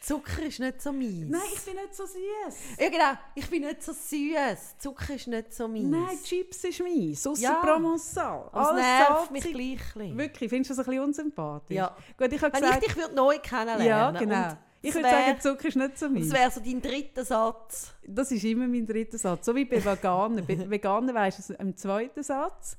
Zucker 0.00 0.42
ist 0.44 0.60
nicht 0.60 0.80
so 0.80 0.92
meins. 0.92 1.26
Nein, 1.28 1.40
ich 1.52 1.60
bin 1.62 1.74
nicht 1.74 1.94
so 1.94 2.04
süß. 2.06 2.78
Ja, 2.78 2.88
genau. 2.88 3.12
Ich 3.34 3.50
bin 3.50 3.62
nicht 3.62 3.82
so 3.82 3.92
süß. 3.92 4.78
Zucker 4.78 5.14
ist 5.14 5.26
nicht 5.26 5.52
so 5.52 5.66
meins. 5.66 5.88
Nein, 5.88 6.18
Chips 6.24 6.64
ist 6.64 6.80
meins. 6.80 7.26
Außer 7.26 7.42
ja. 7.42 7.62
Provençal. 7.62 8.48
Das 8.52 8.74
nervt 8.74 9.30
mich 9.32 9.44
gleich. 9.44 10.16
Wirklich? 10.16 10.50
Findest 10.50 10.70
du 10.70 10.76
das 10.76 10.86
ein 10.86 10.90
bisschen 10.90 11.04
unsympathisch? 11.04 11.76
Ja. 11.76 11.96
Gut, 12.16 12.32
ich 12.32 12.40
habe 12.40 12.52
gesagt... 12.52 12.62
Wenn 12.62 12.78
ich 12.80 12.86
dich 12.86 12.96
würde 12.96 13.14
neu 13.14 13.38
kennenlernen 13.40 13.86
Ja, 13.86 14.10
genau. 14.12 14.56
Ich 14.80 14.94
würde 14.94 15.10
sagen, 15.10 15.40
Zucker 15.40 15.68
ist 15.68 15.76
nicht 15.76 15.98
so 15.98 16.08
meins. 16.08 16.28
Das 16.28 16.38
wäre 16.38 16.50
so 16.52 16.60
dein 16.60 16.80
dritter 16.80 17.24
Satz. 17.24 17.92
Das 18.06 18.30
ist 18.30 18.44
immer 18.44 18.68
mein 18.68 18.86
dritter 18.86 19.18
Satz. 19.18 19.46
So 19.46 19.54
wie 19.54 19.64
bei 19.64 19.84
Veganen. 19.84 20.46
bei 20.46 20.58
Veganen 20.70 21.12
weisst 21.12 21.38
du 21.38 21.52
es 21.52 21.58
im 21.58 21.76
zweiten 21.76 22.22
Satz. 22.22 22.76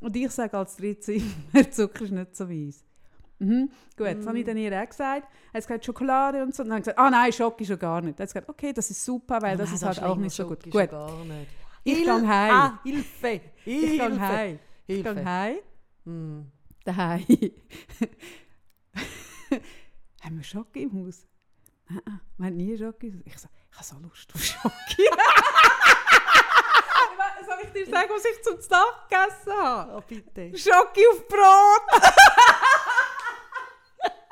Und 0.00 0.14
ich 0.14 0.30
sage 0.30 0.56
als 0.56 0.76
drittes 0.76 1.08
immer, 1.08 1.70
Zucker 1.70 2.04
ist 2.04 2.12
nicht 2.12 2.36
so 2.36 2.46
meins. 2.46 2.83
Mhm. 3.38 3.70
Gut, 3.96 4.06
mm. 4.06 4.16
das 4.16 4.26
habe 4.26 4.38
ich 4.38 4.44
dann 4.44 4.56
ihr 4.56 4.72
auch 4.80 4.88
gesagt. 4.88 5.28
Er 5.52 5.58
hat 5.58 5.66
gesagt, 5.66 5.84
Schokolade 5.84 6.42
und 6.42 6.54
so. 6.54 6.62
Und 6.62 6.68
dann 6.68 6.76
habe 6.76 6.80
ich 6.80 6.84
gesagt, 6.84 6.98
ah 6.98 7.06
oh, 7.06 7.10
nein, 7.10 7.32
Schoki 7.32 7.66
schon 7.66 7.78
gar 7.78 8.00
nicht. 8.00 8.18
Er 8.18 8.24
hat 8.24 8.28
gesagt, 8.28 8.48
okay, 8.48 8.72
das 8.72 8.90
ist 8.90 9.04
super, 9.04 9.42
weil 9.42 9.56
oh, 9.56 9.58
das 9.58 9.68
nein, 9.68 9.76
ist 9.76 9.84
halt 9.84 10.02
auch 10.02 10.16
nicht 10.16 10.34
so 10.34 10.46
gut. 10.46 10.62
Gut. 10.70 10.90
Ich 11.86 12.02
gehe 12.02 12.28
heim. 12.28 12.54
Ah, 12.54 12.80
Hilfe! 12.82 13.40
Ich 13.64 13.98
gehe 13.98 14.20
heim. 14.20 14.58
Ich 14.86 15.02
gehe 15.02 15.24
heim. 15.24 15.56
Mm. 16.04 16.40
Daheim. 16.84 17.24
haben 20.22 20.36
wir 20.36 20.44
Schoki 20.44 20.82
im 20.82 20.92
Haus? 21.06 21.26
Nein, 21.88 22.20
wir 22.36 22.46
haben 22.46 22.56
nie 22.56 22.76
Schoki. 22.76 23.22
Ich 23.24 23.38
so, 23.38 23.48
ich 23.70 23.76
habe 23.76 23.86
so 23.86 23.96
Lust 24.00 24.34
auf 24.34 24.42
Schoki. 24.42 25.08
Soll 27.46 27.58
ich 27.62 27.72
dir 27.72 27.86
sagen, 27.86 28.10
was 28.10 28.24
ich 28.24 28.42
zum 28.42 28.58
Tag 28.68 29.08
gegessen 29.08 29.52
habe? 29.52 29.96
Oh, 29.96 30.02
bitte. 30.06 30.56
Schoki 30.56 31.06
auf 31.10 31.28
Brot! 31.28 32.02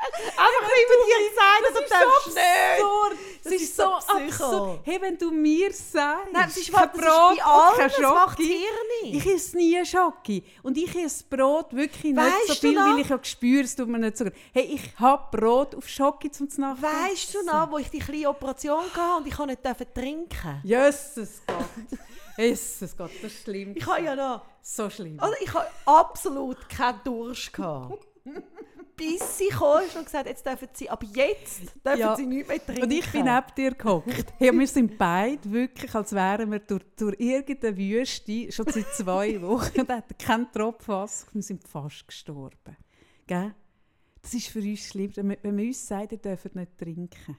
Einfach 0.02 0.68
wie 0.68 0.84
man 0.88 1.06
dir 1.06 1.30
gesagt 1.30 1.62
das, 1.62 1.74
das 1.80 1.90
darfst 1.90 2.26
nicht. 2.26 2.42
Das, 2.80 3.44
das 3.44 3.52
ist, 3.52 3.62
ist 3.62 3.76
so 3.76 3.84
absurd. 3.84 4.80
Hey, 4.84 5.00
wenn 5.00 5.16
du 5.16 5.30
mir 5.30 5.72
sagst, 5.72 6.32
Nein, 6.32 6.44
das 6.46 6.56
ist, 6.56 6.72
kein 6.72 6.90
Brot, 6.90 7.36
bei 7.36 7.44
allen, 7.44 7.76
kein 7.76 7.90
Schoki. 7.90 8.64
Ich 9.04 9.26
esse 9.26 9.56
nie 9.56 9.84
Schoki. 9.84 10.44
Und 10.62 10.76
ich 10.76 10.94
esse 10.96 11.24
Brot 11.24 11.74
wirklich 11.74 12.16
weißt 12.16 12.48
nicht 12.48 12.60
so 12.60 12.68
viel, 12.68 12.76
weil 12.76 12.98
ich 12.98 13.08
ja 13.08 13.18
spüre, 13.22 13.64
es 13.64 13.76
tut 13.76 13.88
mir 13.88 13.98
nicht 13.98 14.16
so 14.16 14.24
gut. 14.24 14.34
Hey, 14.52 14.64
ich 14.64 14.98
habe 14.98 15.36
Brot 15.36 15.74
auf 15.74 15.88
Schoki 15.88 16.30
zum 16.30 16.48
Nacht. 16.56 16.82
Weißt 16.82 17.34
du 17.34 17.42
noch, 17.44 17.70
wo 17.70 17.78
ich 17.78 17.90
die 17.90 18.00
kleine 18.00 18.28
Operation 18.28 18.84
hatte 18.94 19.16
und 19.18 19.26
ich 19.26 19.38
nicht 19.38 19.94
trinken 19.94 20.60
Jesus 20.64 21.42
Gott. 21.46 21.98
Jesus 22.36 22.96
Gott, 22.96 23.10
das 23.22 23.32
ist 23.32 23.42
schlimm. 23.44 23.74
Ich 23.76 23.86
habe 23.86 24.02
ja 24.02 24.16
noch... 24.16 24.42
So 24.62 24.88
schlimm. 24.88 25.18
Also 25.18 25.34
ich 25.40 25.52
habe 25.52 25.66
absolut 25.84 26.68
keinen 26.68 27.00
Durst 27.04 27.52
gehabt 27.52 28.06
bis 28.96 29.38
sie 29.38 29.48
kam 29.48 29.82
und 29.96 30.04
gesagt 30.04 30.26
jetzt 30.26 30.44
dürfen 30.44 30.68
sie, 30.72 30.88
aber 30.90 31.06
jetzt 31.06 31.60
dürfen 31.84 32.00
ja. 32.00 32.16
sie 32.16 32.26
nicht 32.26 32.48
mehr 32.48 32.64
trinken. 32.64 32.82
Und 32.82 32.90
ich 32.92 33.10
bin 33.10 33.24
neben 33.24 33.46
dir 33.56 33.74
gehockt. 33.74 34.34
hey, 34.38 34.58
wir 34.58 34.66
sind 34.66 34.98
beide 34.98 35.50
wirklich, 35.50 35.94
als 35.94 36.12
wären 36.12 36.50
wir 36.50 36.58
durch, 36.60 36.82
durch 36.96 37.18
irgendeine 37.18 37.76
Wüste 37.76 38.52
schon 38.52 38.66
seit 38.68 38.86
zwei 38.94 39.40
Wochen 39.42 39.80
und 39.80 39.88
hatten 39.88 40.18
keinen 40.18 40.52
Tropfen 40.52 40.94
Wasser 40.94 41.26
wir 41.32 41.42
sind 41.42 41.66
fast 41.66 42.06
gestorben. 42.06 42.76
Gell? 43.26 43.54
Das 44.20 44.34
ist 44.34 44.48
für 44.48 44.60
uns 44.60 44.80
schlimm, 44.80 45.12
wenn 45.16 45.36
man 45.42 45.58
uns 45.58 45.86
sagt, 45.86 46.12
ihr 46.12 46.18
dürft 46.18 46.54
nicht 46.54 46.78
trinken. 46.78 47.36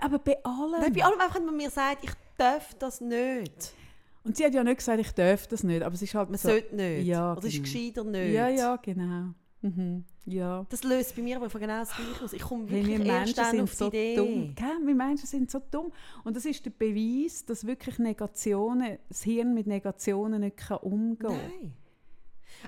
Aber 0.00 0.18
bei 0.18 0.42
allem... 0.44 0.80
Nein, 0.80 0.92
bei 0.92 1.04
allem 1.04 1.18
einfach, 1.18 1.36
wenn 1.36 1.46
man 1.46 1.56
mir 1.56 1.70
sagt, 1.70 2.04
ich 2.04 2.10
darf 2.36 2.74
das 2.74 3.00
nicht. 3.00 3.74
Und 4.22 4.36
sie 4.36 4.44
hat 4.44 4.54
ja 4.54 4.62
nicht 4.62 4.78
gesagt, 4.78 5.00
ich 5.00 5.12
darf 5.12 5.46
das 5.46 5.62
nicht, 5.62 5.82
aber 5.82 5.94
es 5.94 6.02
ist 6.02 6.14
halt 6.14 6.28
Man 6.28 6.38
so, 6.38 6.48
sollte 6.48 6.76
nicht. 6.76 7.06
Ja, 7.06 7.32
Oder 7.32 7.40
genau. 7.40 7.54
ist 7.54 7.62
gescheiter 7.62 8.04
nicht. 8.04 8.32
Ja, 8.34 8.48
ja, 8.48 8.76
genau. 8.76 9.34
Mhm. 9.62 10.04
Ja. 10.24 10.66
Das 10.70 10.84
löst 10.84 11.16
bei 11.16 11.22
mir 11.22 11.36
aber 11.36 11.50
von 11.50 11.60
genau 11.60 11.80
das 11.80 11.94
Gleiche 11.94 12.24
aus. 12.24 12.32
Ich 12.32 12.42
komme 12.42 12.70
wirklich 12.70 12.98
hey, 12.98 13.06
erst 13.08 13.38
dann 13.38 13.60
auf 13.60 13.70
die 13.70 13.76
so 13.76 13.88
Idee. 13.88 14.16
Dumm. 14.16 14.54
Gell? 14.54 14.78
Wir 14.86 14.94
Menschen 14.94 15.26
sind 15.26 15.50
so 15.50 15.60
dumm. 15.70 15.92
Und 16.24 16.36
das 16.36 16.44
ist 16.44 16.64
der 16.64 16.70
Beweis, 16.70 17.44
dass 17.44 17.66
wirklich 17.66 17.98
Negationen, 17.98 18.98
das 19.08 19.22
Hirn 19.22 19.54
mit 19.54 19.66
Negationen 19.66 20.40
nicht 20.40 20.56
kann 20.56 20.78
umgehen 20.78 21.18
kann. 21.18 21.36
Nein. 21.36 21.74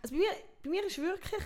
Also 0.02 0.14
bei 0.14 0.20
mir, 0.20 0.30
bei 0.62 0.70
mir 0.70 0.86
ist 0.86 0.98
wirklich 0.98 1.42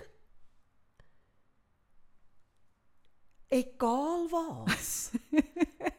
egal 3.49 4.27
was. 4.29 5.11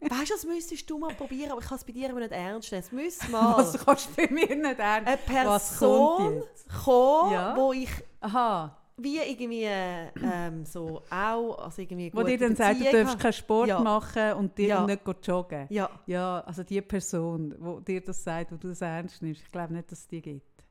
weißt 0.00 0.30
du, 0.30 0.34
das 0.34 0.46
müsstest 0.46 0.88
du 0.88 0.98
mal 0.98 1.14
probieren, 1.14 1.52
aber 1.52 1.60
ich 1.60 1.66
kann 1.66 1.78
es 1.78 1.84
bei 1.84 1.92
dir 1.92 2.10
aber 2.10 2.20
nicht 2.20 2.32
ernst 2.32 2.72
nehmen. 2.72 2.84
Es 2.84 2.92
müsste 2.92 3.28
mal. 3.30 3.58
Was 3.58 3.84
kannst 3.84 4.10
du 4.10 4.16
bei 4.16 4.32
mir 4.32 4.54
nicht 4.54 4.78
ernst 4.78 5.08
Eine 5.08 5.16
Person 5.16 6.42
kommen, 6.84 7.32
ja? 7.32 7.56
wo 7.56 7.72
ich. 7.72 7.90
Aha 8.20 8.76
wie 9.02 9.18
irgendwie 9.18 9.64
ähm, 9.64 10.64
so 10.64 11.02
auch, 11.10 11.58
also 11.58 11.82
irgendwie 11.82 12.10
Wo 12.12 12.22
dir 12.22 12.38
dann 12.38 12.54
sagt, 12.54 12.80
du 12.80 12.92
darfst 12.92 13.18
keinen 13.18 13.32
Sport 13.32 13.68
ja. 13.68 13.80
machen 13.80 14.34
und 14.34 14.56
dir 14.58 14.68
ja. 14.68 14.86
nicht 14.86 15.02
joggen. 15.26 15.66
Ja. 15.70 15.90
ja. 16.06 16.40
Also 16.40 16.62
die 16.62 16.80
Person, 16.82 17.82
die 17.86 17.94
dir 17.94 18.00
das 18.02 18.22
sagt, 18.22 18.52
wo 18.52 18.56
du 18.56 18.68
das 18.68 18.80
ernst 18.80 19.22
nimmst, 19.22 19.42
ich 19.42 19.50
glaube 19.50 19.72
nicht, 19.72 19.90
dass 19.90 20.00
es 20.00 20.08
die 20.08 20.20
gibt. 20.20 20.64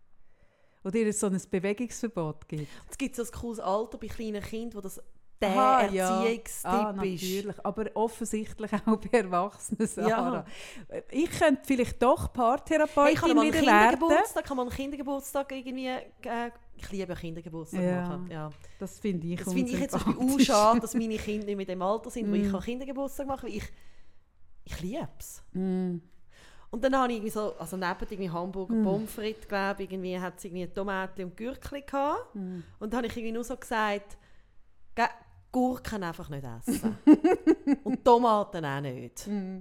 Oder 0.84 0.92
dir 0.92 1.14
so 1.14 1.28
ein 1.28 1.42
Bewegungsverbot 1.50 2.48
gibt. 2.48 2.68
Es 2.90 2.98
gibt 2.98 3.16
so 3.16 3.24
ein 3.24 3.32
cooles 3.32 3.60
Alter 3.60 3.98
bei 3.98 4.08
kleinen 4.08 4.42
Kindern, 4.42 4.78
wo 4.78 4.82
das 4.82 5.02
der 5.42 5.50
Aha, 5.50 5.82
Erziehungstipp 5.84 6.72
ja. 6.72 6.90
ah, 6.90 6.94
natürlich. 6.94 7.66
Aber 7.66 7.86
offensichtlich 7.94 8.72
auch 8.86 8.98
bei 8.98 9.18
Erwachsenen, 9.18 9.88
Sarah. 9.88 10.46
Ja. 10.90 11.02
Ich 11.12 11.30
könnte 11.32 11.62
vielleicht 11.64 12.02
doch 12.02 12.32
Paartherapeutin 12.34 13.04
hey, 13.04 13.14
ich 13.14 13.20
kann 13.20 13.42
wieder 13.42 13.62
werden. 13.62 14.44
Kann 14.44 14.58
man 14.58 14.68
einen 14.68 14.76
Kindergeburtstag 14.76 15.52
irgendwie... 15.52 15.88
Äh, 15.88 16.52
ich 16.82 16.92
liebe 16.92 17.14
Kindergeburtstag 17.14 17.82
ja, 17.82 18.08
machen. 18.08 18.30
Ja. 18.32 18.50
Das 18.80 19.00
finde 19.00 19.28
ich 19.28 19.40
Das 19.44 19.54
finde 19.54 19.72
ich 19.72 19.80
jetzt 19.80 19.96
auch 19.96 20.40
schade, 20.40 20.80
dass 20.80 20.94
meine 20.94 21.18
Kinder 21.18 21.46
nicht 21.46 21.58
mit 21.58 21.68
dem 21.68 21.82
Alter 21.82 22.10
sind, 22.10 22.30
mm. 22.30 22.32
wo 22.32 22.36
ich 22.36 22.52
mm. 22.52 22.60
Kindergeburtstag 22.60 23.28
machen 23.28 23.50
kann. 23.50 23.58
Ich, 23.58 23.70
ich 24.64 24.82
liebe 24.82 25.10
es. 25.20 25.44
Mm. 25.52 25.98
Und 26.72 26.84
dann 26.84 26.96
habe 26.96 27.12
ich 27.12 27.18
irgendwie 27.18 27.32
so, 27.32 27.54
also 27.58 27.76
neben 27.76 28.00
irgendwie 28.00 28.30
Hamburger 28.30 28.74
mm. 28.74 28.84
Pommes 28.84 29.12
frites, 29.12 29.48
glaube 29.48 29.84
irgendwie 29.84 30.18
hat 30.20 30.38
es 30.38 30.46
irgendwie 30.46 30.68
Tomaten 30.68 31.24
und 31.24 31.36
Gürkli 31.36 31.82
gehabt. 31.82 32.36
Mm. 32.36 32.60
Und 32.80 32.94
dann 32.94 32.98
habe 33.00 33.08
ich 33.08 33.18
irgendwie 33.18 33.34
nur 33.34 33.44
so 33.44 33.58
gesagt, 33.58 34.18
Gurken 35.52 36.04
einfach 36.04 36.30
nicht 36.30 36.44
essen. 36.44 36.98
und 37.84 38.04
Tomaten 38.04 38.64
auch 38.66 38.82
nicht. 38.82 39.28
Mm. 39.28 39.60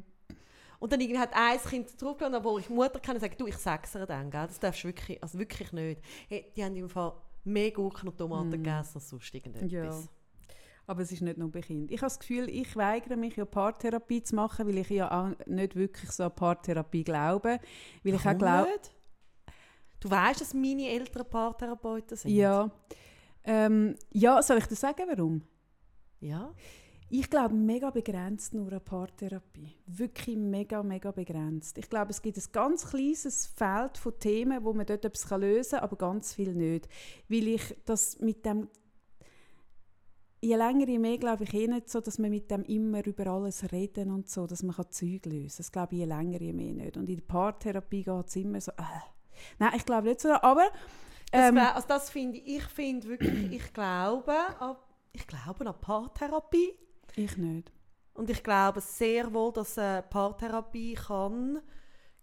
Und 0.80 0.92
dann 0.92 1.00
irgendwie 1.00 1.18
hat 1.18 1.30
ein 1.34 1.58
Kind 1.58 1.98
zurückgelassen, 1.98 2.44
wo 2.44 2.58
ich 2.58 2.68
Mutter 2.68 3.00
kenne, 3.00 3.14
und 3.14 3.20
sagt, 3.20 3.40
du, 3.40 3.46
ich 3.46 3.56
sag's 3.56 3.92
dir 3.92 4.06
dann, 4.06 4.30
gell? 4.30 4.46
das 4.46 4.60
darfst 4.60 4.84
du 4.84 4.88
wirklich, 4.88 5.20
also 5.22 5.38
wirklich 5.38 5.72
nicht. 5.72 6.00
Hey, 6.28 6.52
die 6.54 6.64
haben 6.64 6.76
im 6.76 6.88
Fall 6.88 7.14
mehr 7.44 7.70
Gurken 7.72 8.08
und 8.08 8.16
Tomaten 8.16 8.48
mm. 8.48 8.52
gegessen 8.52 8.92
als 8.96 9.08
sonst 9.08 9.34
irgendetwas. 9.34 9.70
Ja. 9.72 10.00
Aber 10.86 11.02
es 11.02 11.12
ist 11.12 11.20
nicht 11.20 11.36
nur 11.36 11.50
bei 11.50 11.60
Kindern. 11.60 11.92
Ich 11.92 12.00
habe 12.00 12.08
das 12.08 12.18
Gefühl, 12.18 12.48
ich 12.48 12.74
weigere 12.74 13.16
mich, 13.16 13.36
ja 13.36 13.44
Paartherapie 13.44 14.22
zu 14.22 14.34
machen, 14.34 14.66
weil 14.66 14.78
ich 14.78 14.88
ja 14.88 15.34
nicht 15.46 15.76
wirklich 15.76 16.10
so 16.10 16.24
an 16.24 16.34
Paartherapie 16.34 17.04
glaube. 17.04 17.60
Weil 18.02 18.14
ich 18.14 18.26
auch 18.26 18.38
glaube... 18.38 18.68
Du 20.00 20.08
weißt, 20.08 20.40
dass 20.40 20.54
meine 20.54 20.88
Eltern 20.88 21.28
Paartherapeuten 21.28 22.16
sind? 22.16 22.30
Ja. 22.30 22.70
Ähm, 23.44 23.96
ja, 24.12 24.40
soll 24.42 24.58
ich 24.58 24.66
dir 24.66 24.76
sagen, 24.76 25.02
warum? 25.08 25.42
Ja. 26.20 26.54
Ich 27.10 27.30
glaube, 27.30 27.54
mega 27.54 27.88
begrenzt 27.88 28.52
nur 28.52 28.68
eine 28.68 28.80
Paartherapie. 28.80 29.74
Wirklich 29.86 30.36
mega, 30.36 30.82
mega 30.82 31.10
begrenzt. 31.10 31.78
Ich 31.78 31.88
glaube, 31.88 32.10
es 32.10 32.20
gibt 32.20 32.36
ein 32.36 32.52
ganz 32.52 32.90
kleines 32.90 33.46
Feld 33.46 33.96
von 33.96 34.18
Themen, 34.18 34.62
wo 34.62 34.74
man 34.74 34.84
dort 34.84 35.06
etwas 35.06 35.30
lösen 35.30 35.78
kann, 35.78 35.84
aber 35.84 35.96
ganz 35.96 36.34
viel 36.34 36.54
nicht. 36.54 36.86
Weil 37.28 37.48
ich 37.48 37.76
das 37.86 38.18
mit 38.18 38.44
dem 38.44 38.68
je 40.40 40.54
länger, 40.54 40.86
je 40.86 40.98
mehr 40.98 41.18
glaube 41.18 41.44
ich 41.44 41.54
eh 41.54 41.66
nicht 41.66 41.88
so, 41.88 42.00
dass 42.00 42.18
man 42.18 42.30
mit 42.30 42.50
dem 42.50 42.62
immer 42.64 43.04
über 43.04 43.26
alles 43.26 43.72
reden 43.72 44.10
und 44.10 44.28
so, 44.28 44.46
dass 44.46 44.62
man 44.62 44.74
Zeug 44.90 45.24
lösen 45.24 45.48
kann. 45.48 45.56
Das 45.56 45.72
glaube 45.72 45.94
ich 45.94 46.00
je 46.00 46.04
länger, 46.04 46.40
je 46.40 46.52
mehr 46.52 46.74
nicht. 46.74 46.96
Und 46.96 47.08
in 47.08 47.16
der 47.16 47.24
Paartherapie 47.24 48.02
geht 48.02 48.28
es 48.28 48.36
immer 48.36 48.60
so, 48.60 48.72
äh. 48.72 48.82
Nein, 49.58 49.72
ich 49.76 49.86
glaube 49.86 50.08
nicht 50.08 50.20
so, 50.20 50.32
aber... 50.32 50.68
Ähm, 51.32 51.56
das, 51.56 51.74
also 51.74 51.88
das 51.88 52.10
finde 52.10 52.38
ich, 52.38 52.56
ich 52.56 52.64
finde 52.64 53.08
wirklich, 53.08 53.52
ich 53.52 53.72
glaube, 53.72 54.34
ich 55.12 55.26
glaube 55.26 55.66
an 55.66 55.80
Paartherapie. 55.80 56.74
Ich 57.16 57.36
nicht. 57.36 57.72
Und 58.14 58.30
ich 58.30 58.42
glaube 58.42 58.80
sehr 58.80 59.32
wohl, 59.32 59.52
dass 59.52 59.76
äh, 59.76 60.02
Paartherapie 60.02 60.94
kann, 60.94 61.60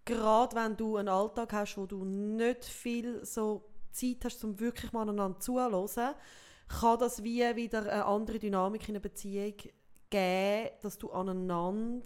gerade 0.03 0.55
wenn 0.55 0.75
du 0.75 0.97
einen 0.97 1.07
Alltag 1.07 1.53
hast, 1.53 1.77
wo 1.77 1.85
du 1.85 2.03
nicht 2.03 2.65
viel 2.65 3.23
so 3.25 3.65
Zeit 3.91 4.25
hast, 4.25 4.43
um 4.43 4.59
wirklich 4.59 4.91
mal 4.91 5.03
aneinander 5.03 5.39
zuzuhören, 5.39 6.15
kann 6.67 6.99
das 6.99 7.23
wie 7.23 7.55
wieder 7.55 7.81
eine 7.83 8.05
andere 8.05 8.39
Dynamik 8.39 8.89
in 8.89 8.95
einer 8.95 9.01
Beziehung 9.01 9.53
geben, 10.09 10.69
dass 10.81 10.97
du 10.97 11.11
aneinander 11.11 12.03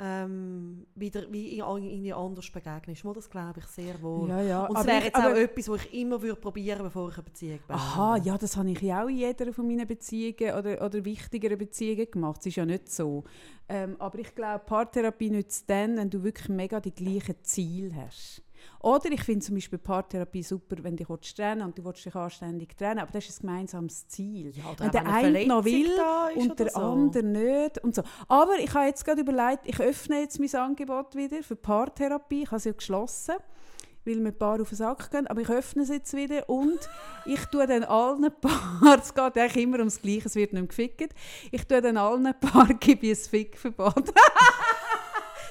ähm, 0.00 0.86
wieder 0.94 1.22
wie 1.30 1.58
irgendwie 1.58 2.12
anders 2.12 2.50
begegnest. 2.50 3.04
Mal, 3.04 3.14
das 3.14 3.28
glaube 3.28 3.60
ich 3.60 3.66
sehr 3.66 4.00
wohl. 4.00 4.28
Ja, 4.28 4.42
ja. 4.42 4.66
Und 4.66 4.78
es 4.78 4.86
wäre 4.86 5.04
jetzt 5.04 5.16
auch 5.16 5.34
etwas, 5.34 5.68
was 5.68 5.84
ich 5.86 6.02
immer 6.02 6.22
würde 6.22 6.40
probieren 6.40 6.82
bevor 6.82 7.08
ich 7.08 7.16
eine 7.16 7.24
Beziehung 7.24 7.58
bin. 7.66 7.76
Aha, 7.76 8.16
ja, 8.18 8.38
das 8.38 8.56
habe 8.56 8.70
ich 8.70 8.80
ja 8.80 9.02
auch 9.02 9.08
in 9.08 9.16
jeder 9.16 9.52
von 9.52 9.66
meinen 9.66 9.86
Beziehungen 9.86 10.54
oder, 10.56 10.84
oder 10.84 11.04
wichtigeren 11.04 11.58
Beziehungen 11.58 12.10
gemacht. 12.10 12.38
Das 12.38 12.46
ist 12.46 12.56
ja 12.56 12.64
nicht 12.64 12.90
so. 12.90 13.24
Ähm, 13.68 13.96
aber 13.98 14.18
ich 14.20 14.34
glaube, 14.34 14.64
Paartherapie 14.64 15.30
nützt 15.30 15.68
dann, 15.68 15.96
wenn 15.96 16.10
du 16.10 16.22
wirklich 16.22 16.48
mega 16.48 16.80
die 16.80 16.94
gleichen 16.94 17.34
Ziele 17.42 17.94
hast. 17.96 18.42
Oder 18.80 19.10
ich 19.10 19.22
finde 19.22 19.44
zum 19.44 19.54
Beispiel 19.56 19.78
Paartherapie 19.78 20.42
super, 20.42 20.76
wenn 20.82 20.96
du 20.96 21.04
dich 21.04 21.34
trennen 21.34 21.62
und 21.62 21.76
du 21.78 21.84
willst 21.84 22.04
dich 22.04 22.14
anständig 22.14 22.76
trennen, 22.76 23.00
aber 23.00 23.12
das 23.12 23.28
ist 23.28 23.42
ein 23.42 23.48
gemeinsames 23.48 24.06
Ziel. 24.08 24.52
Ja, 24.56 24.64
wenn 24.78 24.90
der 24.90 25.06
eine 25.06 25.46
noch 25.46 25.64
will 25.64 25.90
und 26.36 26.58
der 26.58 26.70
so. 26.70 26.80
andere 26.80 27.22
nicht 27.22 27.78
und 27.84 27.94
so. 27.94 28.02
Aber 28.28 28.58
ich 28.58 28.72
habe 28.74 28.86
jetzt 28.86 29.04
gerade 29.04 29.20
überlegt, 29.20 29.60
ich 29.64 29.80
öffne 29.80 30.20
jetzt 30.20 30.38
mein 30.38 30.54
Angebot 30.54 31.14
wieder 31.14 31.42
für 31.42 31.56
Paartherapie. 31.56 32.42
Ich 32.42 32.48
habe 32.48 32.56
es 32.56 32.64
ja 32.64 32.72
geschlossen 32.72 33.34
weil 34.08 34.16
mir 34.16 34.30
ein 34.30 34.38
paar 34.38 34.60
auf 34.60 34.70
den 34.70 34.76
Sack 34.76 35.10
gehen, 35.10 35.26
aber 35.26 35.42
ich 35.42 35.48
öffne 35.48 35.82
es 35.82 35.90
jetzt 35.90 36.14
wieder 36.14 36.48
und 36.48 36.78
ich 37.26 37.44
tue 37.46 37.66
dann 37.66 37.84
allen 37.84 38.30
Paar, 38.40 38.98
es 38.98 39.14
geht 39.14 39.38
eigentlich 39.38 39.64
immer 39.64 39.78
ums 39.78 40.00
Gleiche, 40.00 40.26
es 40.26 40.34
wird 40.34 40.52
nicht 40.52 40.68
gefickt, 40.68 41.14
ich 41.50 41.64
tue 41.66 41.80
dann 41.80 41.96
allen 41.96 42.34
Paar, 42.40 42.68
gebe 42.74 43.06
ich 43.06 43.18
ein 43.18 43.30
Fickverbot. 43.30 44.12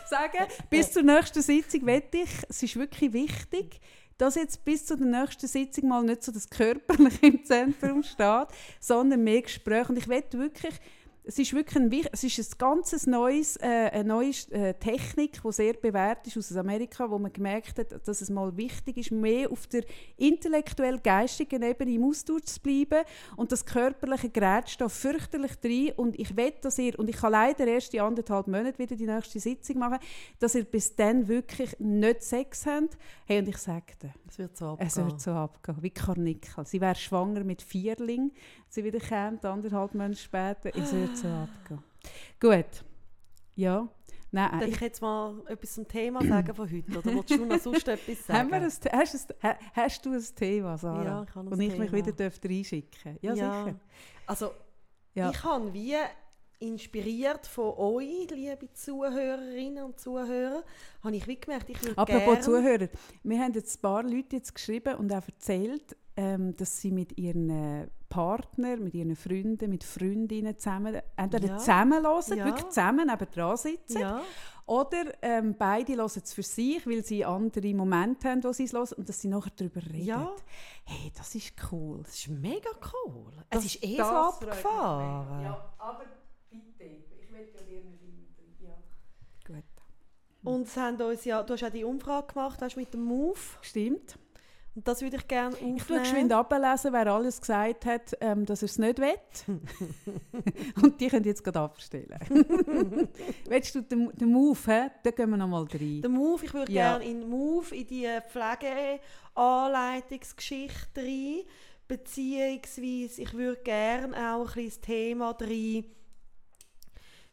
sagen, 0.07 0.45
bis 0.69 0.91
zur 0.91 1.03
nächsten 1.03 1.41
Sitzung 1.41 1.85
wette 1.85 2.17
ich, 2.17 2.29
es 2.49 2.63
ist 2.63 2.75
wirklich 2.75 3.13
wichtig, 3.13 3.79
dass 4.17 4.35
jetzt 4.35 4.65
bis 4.65 4.85
zur 4.85 4.97
nächsten 4.97 5.47
Sitzung 5.47 5.89
mal 5.89 6.03
nicht 6.03 6.23
so 6.23 6.31
das 6.31 6.49
Körperliche 6.49 7.27
im 7.27 7.45
Zentrum 7.45 8.03
steht, 8.03 8.47
sondern 8.79 9.23
mehr 9.23 9.41
Gespräche. 9.41 9.89
Und 9.89 9.97
ich 9.97 10.07
wette 10.07 10.39
wirklich, 10.39 10.73
es 11.27 11.37
ist 11.37 11.53
wirklich 11.53 11.75
ein, 11.75 11.91
es 12.11 12.23
ist 12.23 12.39
ein 12.39 12.57
ganz 12.57 13.05
neues, 13.05 13.57
äh, 13.57 13.89
eine 13.91 14.05
neue 14.05 14.31
äh, 14.51 14.73
Technik, 14.75 15.41
die 15.43 15.51
sehr 15.51 15.73
bewährt 15.73 16.25
ist 16.25 16.37
aus 16.37 16.55
Amerika, 16.55 17.09
wo 17.09 17.19
man 17.19 17.33
gemerkt 17.33 17.77
hat, 17.77 18.07
dass 18.07 18.21
es 18.21 18.29
mal 18.29 18.55
wichtig 18.55 18.97
ist, 18.97 19.11
mehr 19.11 19.51
auf 19.51 19.67
der 19.67 19.83
intellektuell-geistigen 20.15 21.63
Ebene 21.63 21.91
im 21.91 22.05
Austausch 22.05 22.43
zu 22.43 22.61
bleiben 22.61 23.03
und 23.35 23.51
das 23.51 23.65
körperliche 23.65 24.29
Gerät 24.29 24.75
da 24.79 24.87
fürchterlich 24.87 25.55
drin 25.57 25.91
und 25.97 26.17
ich 26.17 26.35
wette, 26.37 26.61
dass 26.61 26.79
ihr, 26.79 26.97
und 26.97 27.09
ich 27.09 27.17
kann 27.17 27.33
leider 27.33 27.67
erst 27.67 27.93
in 27.93 28.01
anderthalb 28.01 28.47
Monaten 28.47 28.79
wieder 28.79 28.95
die 28.95 29.05
nächste 29.05 29.39
Sitzung 29.39 29.79
machen, 29.79 29.99
dass 30.39 30.55
ihr 30.55 30.63
bis 30.63 30.95
dann 30.95 31.27
wirklich 31.27 31.77
nicht 31.79 32.23
Sex 32.23 32.65
habt. 32.65 32.97
Hey, 33.25 33.39
und 33.39 33.49
ich 33.49 33.57
sagte, 33.57 34.13
es 34.29 34.37
wird 34.37 34.55
so 34.55 34.65
abgehen. 34.67 34.87
Es 34.87 34.97
wird 34.97 35.19
so 35.19 35.31
abgehen, 35.31 35.77
wie 35.81 35.89
Karnickel. 35.89 36.65
Sie 36.65 36.79
wäre 36.79 36.95
schwanger 36.95 37.43
mit 37.43 37.61
Vierling, 37.61 38.31
sie 38.69 38.83
wieder 38.83 38.99
kommt, 38.99 39.45
anderthalb 39.45 39.93
Monate 39.93 40.15
später, 40.15 40.71
es 40.75 40.93
wird 40.93 41.17
so 41.17 41.27
abgehen. 41.27 41.83
Gut, 42.39 42.83
ja. 43.55 43.87
Nein, 44.29 44.59
Darf 44.59 44.69
ich 44.69 44.79
jetzt 44.81 45.01
mal 45.01 45.41
etwas 45.47 45.73
zum 45.73 45.87
Thema 45.87 46.21
sagen 46.23 46.53
von 46.53 46.69
heute? 46.69 46.97
Oder 46.99 47.15
willst 47.15 47.29
du 47.31 47.45
noch 47.45 47.59
sonst 47.59 47.87
etwas 47.87 48.23
sagen? 48.27 48.53
Ein, 48.53 48.63
hast, 48.65 48.85
ein, 49.43 49.55
hast 49.73 50.05
du 50.05 50.11
ein 50.13 50.25
Thema, 50.35 50.77
Sarah? 50.77 51.03
Ja, 51.03 51.23
ich 51.23 51.35
habe 51.35 51.47
ein 51.47 51.53
Und 51.53 51.61
ich 51.61 51.69
Thema. 51.69 51.83
mich 51.83 51.93
wieder 51.93 52.11
dürfte 52.11 52.49
reinschicken 52.49 53.17
Ja, 53.21 53.33
ja. 53.33 53.63
sicher. 53.65 53.79
Also, 54.25 54.51
ja. 55.15 55.29
ich 55.31 55.43
habe 55.43 55.73
wie 55.73 55.95
inspiriert 56.59 57.47
von 57.47 57.73
euch, 57.77 58.29
liebe 58.31 58.71
Zuhörerinnen 58.73 59.83
und 59.85 59.99
Zuhörer, 59.99 60.63
habe 61.03 61.15
ich 61.15 61.25
wie 61.27 61.39
gemerkt, 61.39 61.69
ich 61.69 61.81
würde 61.81 61.97
Apropos 61.97 62.23
gern... 62.25 62.41
Zuhörer, 62.41 62.87
wir 63.23 63.39
haben 63.39 63.53
jetzt 63.53 63.77
ein 63.77 63.81
paar 63.81 64.03
Leute 64.03 64.35
jetzt 64.37 64.53
geschrieben 64.53 64.95
und 64.95 65.11
auch 65.13 65.25
erzählt, 65.27 65.95
ähm, 66.17 66.55
dass 66.57 66.81
sie 66.81 66.91
mit 66.91 67.17
ihren 67.19 67.49
äh, 67.49 67.87
Partner, 68.09 68.75
mit 68.77 68.95
ihren 68.95 69.15
Freunden, 69.15 69.69
mit 69.69 69.83
Freundinnen 69.83 70.57
zusammen, 70.57 70.99
entweder 71.15 71.47
ja. 71.47 71.57
zusammen 71.57 72.03
hören, 72.03 72.37
ja. 72.37 72.45
wirklich 72.45 72.67
zusammen 72.69 73.07
dran 73.07 73.57
sitzen, 73.57 73.99
ja. 73.99 74.21
oder 74.65 75.03
ähm, 75.21 75.55
beide 75.57 75.95
hören 75.95 76.05
es 76.23 76.33
für 76.33 76.41
sich, 76.41 76.87
weil 76.87 77.05
sie 77.05 77.23
andere 77.23 77.71
Momente 77.75 78.29
haben, 78.29 78.43
wo 78.43 78.51
sie 78.51 78.63
es 78.63 78.73
hören 78.73 78.93
und 78.97 79.07
dass 79.07 79.21
sie 79.21 79.27
nachher 79.27 79.51
darüber 79.55 79.81
reden. 79.81 80.05
Ja. 80.05 80.35
Hey, 80.85 81.11
das 81.15 81.35
ist 81.35 81.53
cool. 81.71 82.01
Das 82.03 82.15
ist 82.15 82.29
mega 82.29 82.69
cool. 83.05 83.31
Das, 83.51 83.63
es 83.63 83.75
ist 83.75 83.83
eh 83.83 83.97
so 83.97 84.03
abgefahren. 84.03 85.43
Ja, 85.43 85.71
aber 85.77 86.05
bitte, 86.49 86.83
ich 86.83 87.31
will 87.31 87.47
ja 87.53 87.61
lernen, 87.61 87.99
ja. 88.59 88.75
Gut. 89.45 89.63
Und 90.43 90.67
sie 90.67 90.79
haben 90.79 90.99
uns 90.99 91.25
ja, 91.25 91.43
du 91.43 91.53
hast 91.53 91.61
ja 91.61 91.69
die 91.69 91.83
Umfrage 91.83 92.33
gemacht, 92.33 92.59
hast 92.59 92.75
mit 92.75 92.91
dem 92.91 93.03
Move. 93.03 93.37
Stimmt. 93.61 94.17
Und 94.77 94.87
das 94.87 95.01
würde 95.01 95.17
ich 95.17 95.27
gerne 95.27 95.55
aufnehmen. 95.55 95.77
Ich 95.77 95.89
würde 95.89 96.03
geschwind 96.03 96.31
ablesen, 96.31 96.93
wer 96.93 97.07
alles 97.07 97.41
gesagt 97.41 97.87
hat, 97.87 98.15
ähm, 98.21 98.45
dass 98.45 98.61
er 98.61 98.67
es 98.67 98.77
nicht 98.77 98.99
will. 98.99 99.15
Und 100.83 101.01
die 101.01 101.07
können 101.07 101.25
jetzt 101.25 101.43
gerade 101.43 101.61
abstellen. 101.61 102.19
Willst 103.49 103.73
du 103.73 103.81
den, 103.81 104.11
den 104.11 104.31
Move, 104.31 104.59
he? 104.67 104.89
da 105.01 105.09
gehen 105.09 105.31
wir 105.31 105.37
nochmal 105.37 105.63
rein. 105.63 106.03
Den 106.03 106.11
Move, 106.11 106.45
ich 106.45 106.53
würde 106.53 106.71
ja. 106.71 106.99
gerne 106.99 107.09
in 107.09 107.27
Move, 107.27 107.75
in 107.75 107.87
die 107.87 108.07
Pflegeanleitungsgeschichte 108.29 111.01
rein, 111.01 111.39
beziehungsweise 111.87 113.23
ich 113.23 113.33
würde 113.33 113.59
gerne 113.63 114.15
auch 114.15 114.41
ein 114.41 114.45
bisschen 114.53 114.69
das 114.69 114.81
Thema 114.81 115.31
rein, 115.31 115.85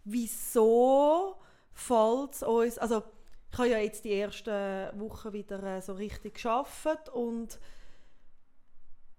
wieso 0.04 1.37
fällt 1.74 2.37
es 2.37 2.42
uns, 2.42 2.78
also 2.78 3.02
ich 3.55 3.59
habe 3.59 3.69
ja 3.69 3.79
jetzt 3.79 4.05
die 4.05 4.12
ersten 4.12 4.99
Wochen 4.99 5.33
wieder 5.33 5.62
äh, 5.62 5.81
so 5.81 5.93
richtig 5.93 6.35
geschafft 6.35 7.09
und 7.11 7.61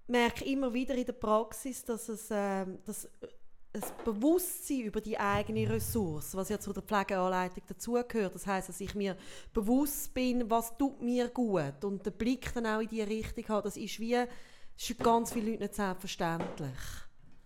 merke 0.08 0.44
immer 0.44 0.74
wieder 0.74 0.94
in 0.94 1.06
der 1.06 1.14
Praxis, 1.14 1.86
dass 1.86 2.10
es 2.10 2.30
äh, 2.32 2.66
dass 2.86 3.10
ein 3.72 3.82
Bewusstsein 4.04 4.82
über 4.82 5.00
die 5.00 5.18
eigene 5.18 5.70
Ressource, 5.70 6.36
was 6.36 6.50
ja 6.50 6.60
zu 6.60 6.74
der 6.74 6.84
Pflegeanleitung 6.84 7.64
dazugehört. 7.66 8.36
Das 8.36 8.46
heißt, 8.46 8.68
dass 8.68 8.82
ich 8.82 8.94
mir 8.94 9.16
bewusst 9.54 10.14
bin, 10.14 10.50
was 10.50 10.78
tut 10.78 11.02
mir 11.02 11.30
gut 11.30 11.86
und 11.86 12.06
den 12.06 12.14
Blick 12.14 12.54
dann 12.54 12.66
auch 12.66 12.82
in 12.82 12.90
die 12.90 13.04
Richtung 13.04 13.48
habe. 13.48 13.64
Das 13.64 13.78
ist 13.78 14.02
wie 14.02 14.16
das 14.16 14.28
ist 14.76 14.86
für 14.86 14.96
ganz 14.96 15.32
viele 15.32 15.52
Leute 15.52 15.64
nicht 15.64 15.76
selbstverständlich. 15.76 16.80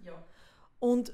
Ja. 0.03 0.23
Und 0.79 1.13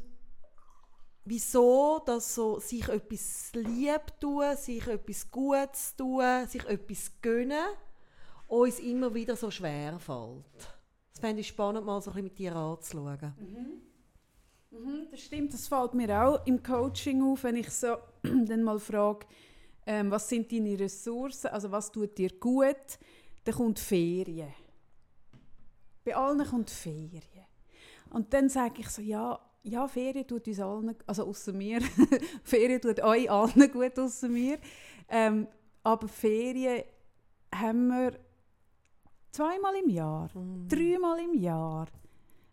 wieso 1.26 2.02
dass 2.06 2.36
so 2.36 2.60
sich 2.60 2.88
etwas 2.88 3.52
lieb 3.54 4.20
tun, 4.20 4.56
sich 4.56 4.88
etwas 4.88 5.30
Gutes 5.30 5.96
tun, 5.96 6.48
sich 6.48 6.64
etwas 6.66 7.12
gönnen, 7.22 7.66
uns 8.48 8.80
immer 8.80 9.14
wieder 9.14 9.36
so 9.36 9.50
schwer 9.50 10.00
fällt. 10.00 10.46
Das 11.12 11.20
fände 11.20 11.42
ich 11.42 11.48
spannend, 11.48 11.86
mal 11.86 12.02
so 12.02 12.12
ein 12.12 12.24
mit 12.24 12.38
dir 12.38 12.56
anzuschauen. 12.56 13.34
Mhm. 13.38 13.82
Mhm, 14.72 15.08
das 15.10 15.22
stimmt, 15.22 15.54
das 15.54 15.68
fällt 15.68 15.94
mir 15.94 16.22
auch 16.22 16.46
im 16.46 16.62
Coaching 16.62 17.24
auf, 17.24 17.44
wenn 17.44 17.56
ich 17.56 17.70
so 17.70 17.96
dann 18.24 18.64
mal 18.64 18.80
frage, 18.80 19.26
ähm, 19.86 20.12
was 20.12 20.28
sind 20.28 20.52
deine 20.52 20.78
Ressourcen, 20.78 21.48
also 21.48 21.72
was 21.72 21.92
tut 21.92 22.18
dir 22.18 22.32
gut, 22.40 23.00
dann 23.44 23.56
kommt 23.56 23.80
Ferien. 23.80 24.54
Bei 26.04 26.16
allen 26.16 26.46
kommt 26.46 26.70
Ferien. 26.70 27.46
Und 28.10 28.34
dann 28.34 28.50
sage 28.50 28.82
ich 28.82 28.90
so, 28.90 29.02
ja, 29.02 29.40
ja, 29.66 29.88
Ferien 29.88 30.28
tut 30.28 30.48
uns 30.48 30.60
allen, 30.60 30.96
also 31.08 31.26
außer 31.26 31.54
mir, 31.54 31.82
Ferien 32.44 32.82
tut 32.82 33.02
euch 33.02 33.30
allen 33.30 33.72
gut, 33.72 33.98
außer 33.98 34.30
mir. 34.30 34.58
Ähm, 35.10 35.48
aber 35.84 36.08
Ferien 36.08 36.84
haben 37.54 37.88
wir 37.88 38.20
zweimal 39.32 39.76
im 39.84 39.90
Jahr, 39.90 40.30
mm. 40.34 40.68
dreimal 40.68 41.20
im 41.20 41.34
Jahr. 41.34 41.88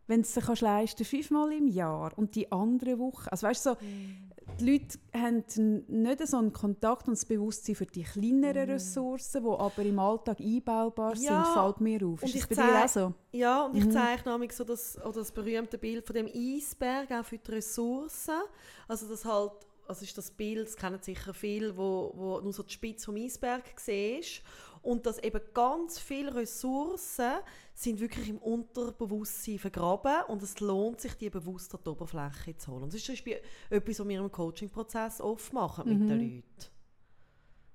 Wenn 0.06 0.22
du 0.22 0.28
es 0.28 0.34
sich 0.34 0.60
leisten 0.60 1.04
fünfmal 1.04 1.52
im 1.52 1.68
Jahr 1.68 2.12
und 2.16 2.34
die 2.34 2.50
andere 2.50 2.98
Woche. 2.98 3.30
Also 3.30 3.46
weißt 3.46 3.62
so, 3.62 3.74
mm 3.74 4.31
die 4.60 4.72
Leute 4.72 4.98
haben 5.14 5.44
nicht 5.88 6.26
so 6.26 6.36
einen 6.36 6.52
Kontakt 6.52 7.06
und 7.08 7.14
das 7.14 7.24
Bewusstsein 7.24 7.74
für 7.74 7.86
die 7.86 8.02
kleineren 8.02 8.66
mhm. 8.66 8.72
Ressourcen, 8.72 9.42
die 9.42 9.48
aber 9.48 9.82
im 9.82 9.98
Alltag 9.98 10.40
einbaubar 10.40 11.16
ja, 11.16 11.44
sind, 11.44 11.54
fällt 11.54 11.80
mir 11.80 12.06
auf. 12.06 12.22
Ist 12.22 12.34
das 12.34 12.46
bei 12.46 12.54
dir 12.54 12.84
auch 12.84 12.88
so? 12.88 13.14
Ja, 13.32 13.66
und 13.66 13.76
ich 13.76 13.84
mhm. 13.84 13.92
zeige 13.92 14.28
nämlich 14.28 14.52
so 14.52 14.64
das, 14.64 14.98
oder 15.02 15.20
das 15.20 15.32
berühmte 15.32 15.78
Bild 15.78 16.06
von 16.06 16.14
dem 16.14 16.26
Eisberg 16.26 17.10
auch 17.10 17.24
für 17.24 17.38
die 17.38 17.50
Ressourcen. 17.50 18.40
Also 18.88 19.08
das 19.08 19.24
halt, 19.24 19.52
also 19.86 20.04
ist 20.04 20.16
das 20.16 20.30
Bild, 20.30 20.66
das 20.66 20.76
kennen 20.76 20.98
sicher 21.00 21.34
viele, 21.34 21.76
wo, 21.76 22.12
wo 22.14 22.40
nur 22.40 22.52
so 22.52 22.62
die 22.62 22.72
Spitze 22.72 23.06
vom 23.06 23.16
Eisberg 23.16 23.62
siehst 23.76 24.42
und 24.82 25.06
dass 25.06 25.18
eben 25.18 25.40
ganz 25.54 25.98
viele 25.98 26.34
Ressourcen 26.34 27.32
sind 27.72 28.00
wirklich 28.00 28.28
im 28.28 28.38
Unterbewusstsein 28.38 29.58
vergraben 29.58 30.24
und 30.28 30.42
es 30.42 30.60
lohnt 30.60 31.00
sich, 31.00 31.14
die 31.14 31.30
bewusst 31.30 31.74
an 31.74 31.80
die 31.84 31.88
Oberfläche 31.88 32.56
zu 32.56 32.72
holen. 32.72 32.84
Und 32.84 32.92
das 32.92 32.96
ist 32.96 33.06
zum 33.06 33.14
Beispiel 33.14 33.40
etwas, 33.70 34.00
was 34.00 34.08
wir 34.08 34.20
im 34.20 34.30
Coaching-Prozess 34.30 35.20
oft 35.20 35.52
machen 35.52 35.88
mit 35.88 36.00
mhm. 36.00 36.08
den 36.08 36.20
Leuten. 36.20 36.70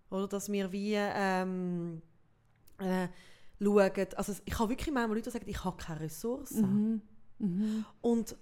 Oder 0.10 0.28
dass 0.28 0.52
wir 0.52 0.72
wie 0.72 0.94
ähm, 0.96 2.02
äh, 2.80 3.08
schauen, 3.62 4.08
also 4.16 4.34
ich 4.46 4.60
habe 4.60 4.70
wirklich 4.70 4.94
manchmal 4.94 5.18
Leute, 5.18 5.30
die 5.30 5.34
sagen, 5.34 5.50
ich 5.50 5.64
habe 5.64 5.78
keine 5.78 6.02
Ressourcen. 6.02 7.02
Mhm. 7.40 7.48
Mhm. 7.48 7.86
Und 8.02 8.36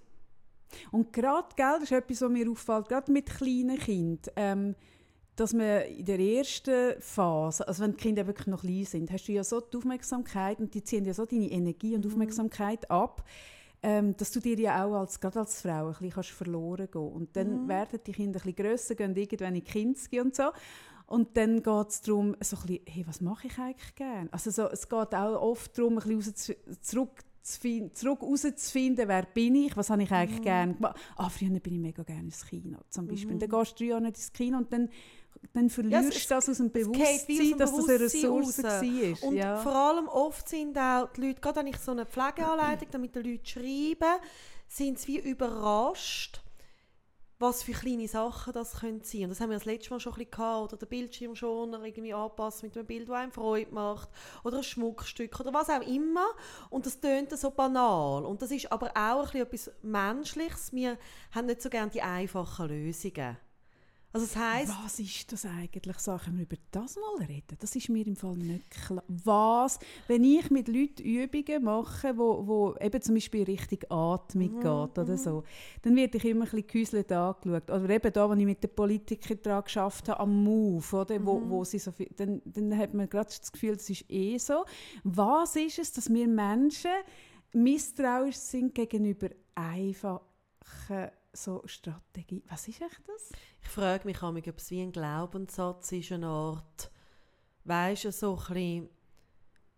Und 0.90 1.12
gerade, 1.12 1.48
gell, 1.56 1.74
das 1.74 1.84
ist 1.84 1.92
etwas, 1.92 2.22
was 2.22 2.30
mir 2.30 2.50
auffällt, 2.50 2.88
gerade 2.88 3.12
mit 3.12 3.26
kleinen 3.26 3.78
Kindern, 3.78 4.32
ähm, 4.36 4.74
dass 5.36 5.52
man 5.52 5.82
in 5.82 6.04
der 6.04 6.18
ersten 6.18 7.00
Phase, 7.00 7.66
also 7.68 7.82
wenn 7.82 7.92
die 7.92 7.98
Kinder 7.98 8.26
wirklich 8.26 8.46
noch 8.46 8.62
klein 8.62 8.84
sind, 8.84 9.10
hast 9.12 9.26
du 9.28 9.32
ja 9.32 9.44
so 9.44 9.60
die 9.60 9.76
Aufmerksamkeit 9.76 10.58
und 10.58 10.74
die 10.74 10.82
ziehen 10.82 11.04
ja 11.04 11.12
so 11.14 11.26
deine 11.26 11.50
Energie 11.50 11.94
und 11.94 12.04
Mhm. 12.04 12.10
Aufmerksamkeit 12.10 12.90
ab, 12.90 13.22
ähm, 13.82 14.16
dass 14.16 14.30
du 14.32 14.40
dir 14.40 14.58
ja 14.58 14.84
auch 14.84 14.94
als, 14.94 15.20
gerade 15.20 15.40
als 15.40 15.60
Frau 15.60 15.88
ein 15.88 15.92
bisschen 15.92 16.10
kannst 16.10 16.30
verloren 16.30 16.88
gehen 16.90 17.12
Und 17.12 17.36
dann 17.36 17.64
Mhm. 17.64 17.68
werden 17.68 18.00
die 18.06 18.12
Kinder 18.12 18.40
ein 18.40 18.42
bisschen 18.52 18.56
grösser, 18.56 18.94
gehen 18.94 19.14
irgendwann 19.14 19.54
in 19.54 19.62
die 19.62 19.70
Kinski 19.70 20.20
und 20.20 20.34
so. 20.34 20.50
Und 21.06 21.36
dann 21.36 21.62
geht 21.62 21.88
es 21.88 22.00
darum, 22.00 22.34
so 22.42 22.56
ein 22.56 22.62
bisschen, 22.66 22.80
hey, 22.88 23.06
was 23.06 23.20
mache 23.20 23.46
ich 23.46 23.58
eigentlich 23.58 23.94
gerne? 23.94 24.28
Also 24.32 24.50
so, 24.50 24.68
es 24.70 24.88
geht 24.88 25.14
auch 25.14 25.40
oft 25.40 25.78
darum, 25.78 25.98
ein 25.98 26.16
bisschen 26.18 26.56
zurück 26.80 27.10
zurück 27.42 28.22
herauszufinden, 28.22 29.06
wer 29.06 29.22
bin 29.22 29.54
ich, 29.54 29.76
was 29.76 29.88
habe 29.90 30.02
ich 30.02 30.10
eigentlich 30.10 30.40
Mhm. 30.40 30.44
gerne 30.44 30.74
gemacht. 30.74 30.96
Ah, 31.14 31.28
früher 31.28 31.50
bin 31.60 31.74
ich 31.74 31.78
mega 31.80 32.02
gerne 32.02 32.24
ins 32.24 32.44
Kino 32.44 32.78
zum 32.90 33.06
Beispiel. 33.06 33.36
Mhm. 33.36 33.38
Dann 33.38 33.48
gehst 33.50 33.70
du 33.72 33.84
drei 33.84 33.90
Jahre 33.90 34.02
nicht 34.02 34.16
ins 34.16 34.32
Kino 34.32 34.58
und 34.58 34.72
dann, 34.72 34.88
dann 35.52 35.70
verlierst 35.70 36.16
es- 36.16 36.26
du 36.26 36.34
das 36.34 36.48
aus 36.48 36.56
dem 36.58 36.66
aus 36.66 36.72
Bewusstsein, 36.72 37.26
dem 37.28 37.58
dass 37.58 37.74
das 37.74 37.88
eine 37.88 38.00
Ressource 38.00 38.58
raus. 38.64 38.82
war. 38.82 39.28
Und 39.28 39.36
ja. 39.36 39.56
vor 39.58 39.74
allem 39.74 40.08
oft 40.08 40.48
sind 40.48 40.76
auch 40.78 41.08
die 41.16 41.20
Leute, 41.28 41.40
gerade 41.40 41.60
wenn 41.60 41.66
ich 41.68 41.78
so 41.78 41.92
eine 41.92 42.06
Pflegeanleitung 42.06 42.88
damit 42.90 43.14
die 43.14 43.20
Leute 43.20 43.46
schreibe, 43.46 44.20
sind 44.68 44.98
sie 44.98 45.22
wie 45.24 45.30
überrascht, 45.30 46.42
was 47.38 47.62
für 47.62 47.72
kleine 47.72 48.08
Sachen 48.08 48.52
das 48.54 48.80
können 48.80 49.02
sein. 49.02 49.24
Und 49.24 49.28
das 49.30 49.40
haben 49.40 49.50
wir 49.50 49.58
das 49.58 49.66
letzte 49.66 49.90
Mal 49.90 50.00
schon 50.00 50.12
ein 50.14 50.16
bisschen 50.16 50.30
gehabt. 50.30 50.62
Oder 50.72 50.76
der 50.78 50.86
Bildschirmschoner 50.86 51.84
irgendwie 51.84 52.14
anpassen 52.14 52.68
mit 52.68 52.76
einem 52.78 52.86
Bild, 52.86 53.08
das 53.08 53.14
einem 53.16 53.30
Freude 53.32 53.74
macht. 53.74 54.08
Oder 54.42 54.56
ein 54.58 54.62
Schmuckstück 54.62 55.38
oder 55.40 55.52
was 55.52 55.68
auch 55.68 55.82
immer. 55.86 56.26
Und 56.70 56.86
das 56.86 56.98
tönt 56.98 57.30
so 57.38 57.50
banal. 57.50 58.24
Und 58.24 58.40
das 58.40 58.50
ist 58.50 58.72
aber 58.72 58.90
auch 58.96 59.34
ein 59.34 59.46
bisschen 59.48 59.70
etwas 59.70 59.70
Menschliches. 59.82 60.72
Wir 60.72 60.96
haben 61.32 61.46
nicht 61.46 61.60
so 61.60 61.68
gerne 61.68 61.90
die 61.90 62.00
einfachen 62.00 62.68
Lösungen. 62.68 63.36
Also 64.16 64.26
das 64.32 64.36
heisst, 64.36 64.72
Was 64.84 64.98
ist 64.98 65.30
das 65.32 65.44
eigentlich? 65.44 65.98
So, 65.98 66.16
können 66.16 66.38
wir 66.38 66.44
über 66.44 66.56
das 66.70 66.96
mal 66.96 67.26
reden? 67.26 67.56
Das 67.60 67.76
ist 67.76 67.90
mir 67.90 68.06
im 68.06 68.16
Fall 68.16 68.34
nicht 68.36 68.70
klar. 68.70 69.04
Was, 69.08 69.78
wenn 70.06 70.24
ich 70.24 70.50
mit 70.50 70.68
Leuten 70.68 71.02
Übungen 71.02 71.64
mache, 71.64 72.16
wo, 72.16 72.46
wo 72.46 72.74
eben 72.80 73.02
zum 73.02 73.14
Beispiel 73.14 73.42
Richtung 73.44 73.80
Atmung 73.90 74.54
Mhm, 74.54 74.60
geht 74.60 74.98
oder 74.98 75.18
so, 75.18 75.44
dann 75.82 75.96
werde 75.96 76.16
ich 76.16 76.24
immer 76.24 76.44
ein 76.46 76.50
bisschen 76.50 76.66
gehäuselt 76.66 77.12
angeschaut. 77.12 77.70
Oder 77.70 77.90
eben 77.90 78.12
da, 78.12 78.28
wo 78.30 78.32
ich 78.32 78.44
mit 78.46 78.62
den 78.62 78.74
Politikern 78.74 79.38
daran 79.42 79.64
geschafft 79.64 80.08
habe, 80.08 80.20
am 80.20 80.42
Move, 80.44 80.96
oder? 80.96 81.26
Wo, 81.26 81.38
Mhm. 81.38 81.50
wo 81.50 81.64
sie 81.64 81.78
so 81.78 81.92
viel, 81.92 82.08
dann, 82.16 82.40
dann 82.46 82.74
hat 82.76 82.94
man 82.94 83.10
gerade 83.10 83.28
das 83.28 83.52
Gefühl, 83.52 83.76
das 83.76 83.90
ist 83.90 84.10
eh 84.10 84.38
so. 84.38 84.64
Was 85.04 85.56
ist 85.56 85.78
es, 85.78 85.92
dass 85.92 86.08
wir 86.08 86.26
Menschen 86.26 86.90
misstrauisch 87.52 88.36
sind 88.36 88.74
gegenüber 88.74 89.28
einfachen 89.54 91.10
so 91.36 91.62
Strategie? 91.66 92.42
Was 92.48 92.68
ist 92.68 92.80
echt 92.80 93.02
das? 93.06 93.30
Ich 93.62 93.68
frage 93.68 94.04
mich 94.04 94.20
manchmal, 94.20 94.52
ob 94.52 94.58
es 94.58 94.70
wie 94.70 94.82
ein 94.82 94.92
Glaubenssatz 94.92 95.92
ist, 95.92 96.12
eine 96.12 96.26
Art, 96.26 96.90
weisst 97.64 98.04
du, 98.04 98.12
so 98.12 98.36
ein 98.36 98.54
bisschen 98.54 98.88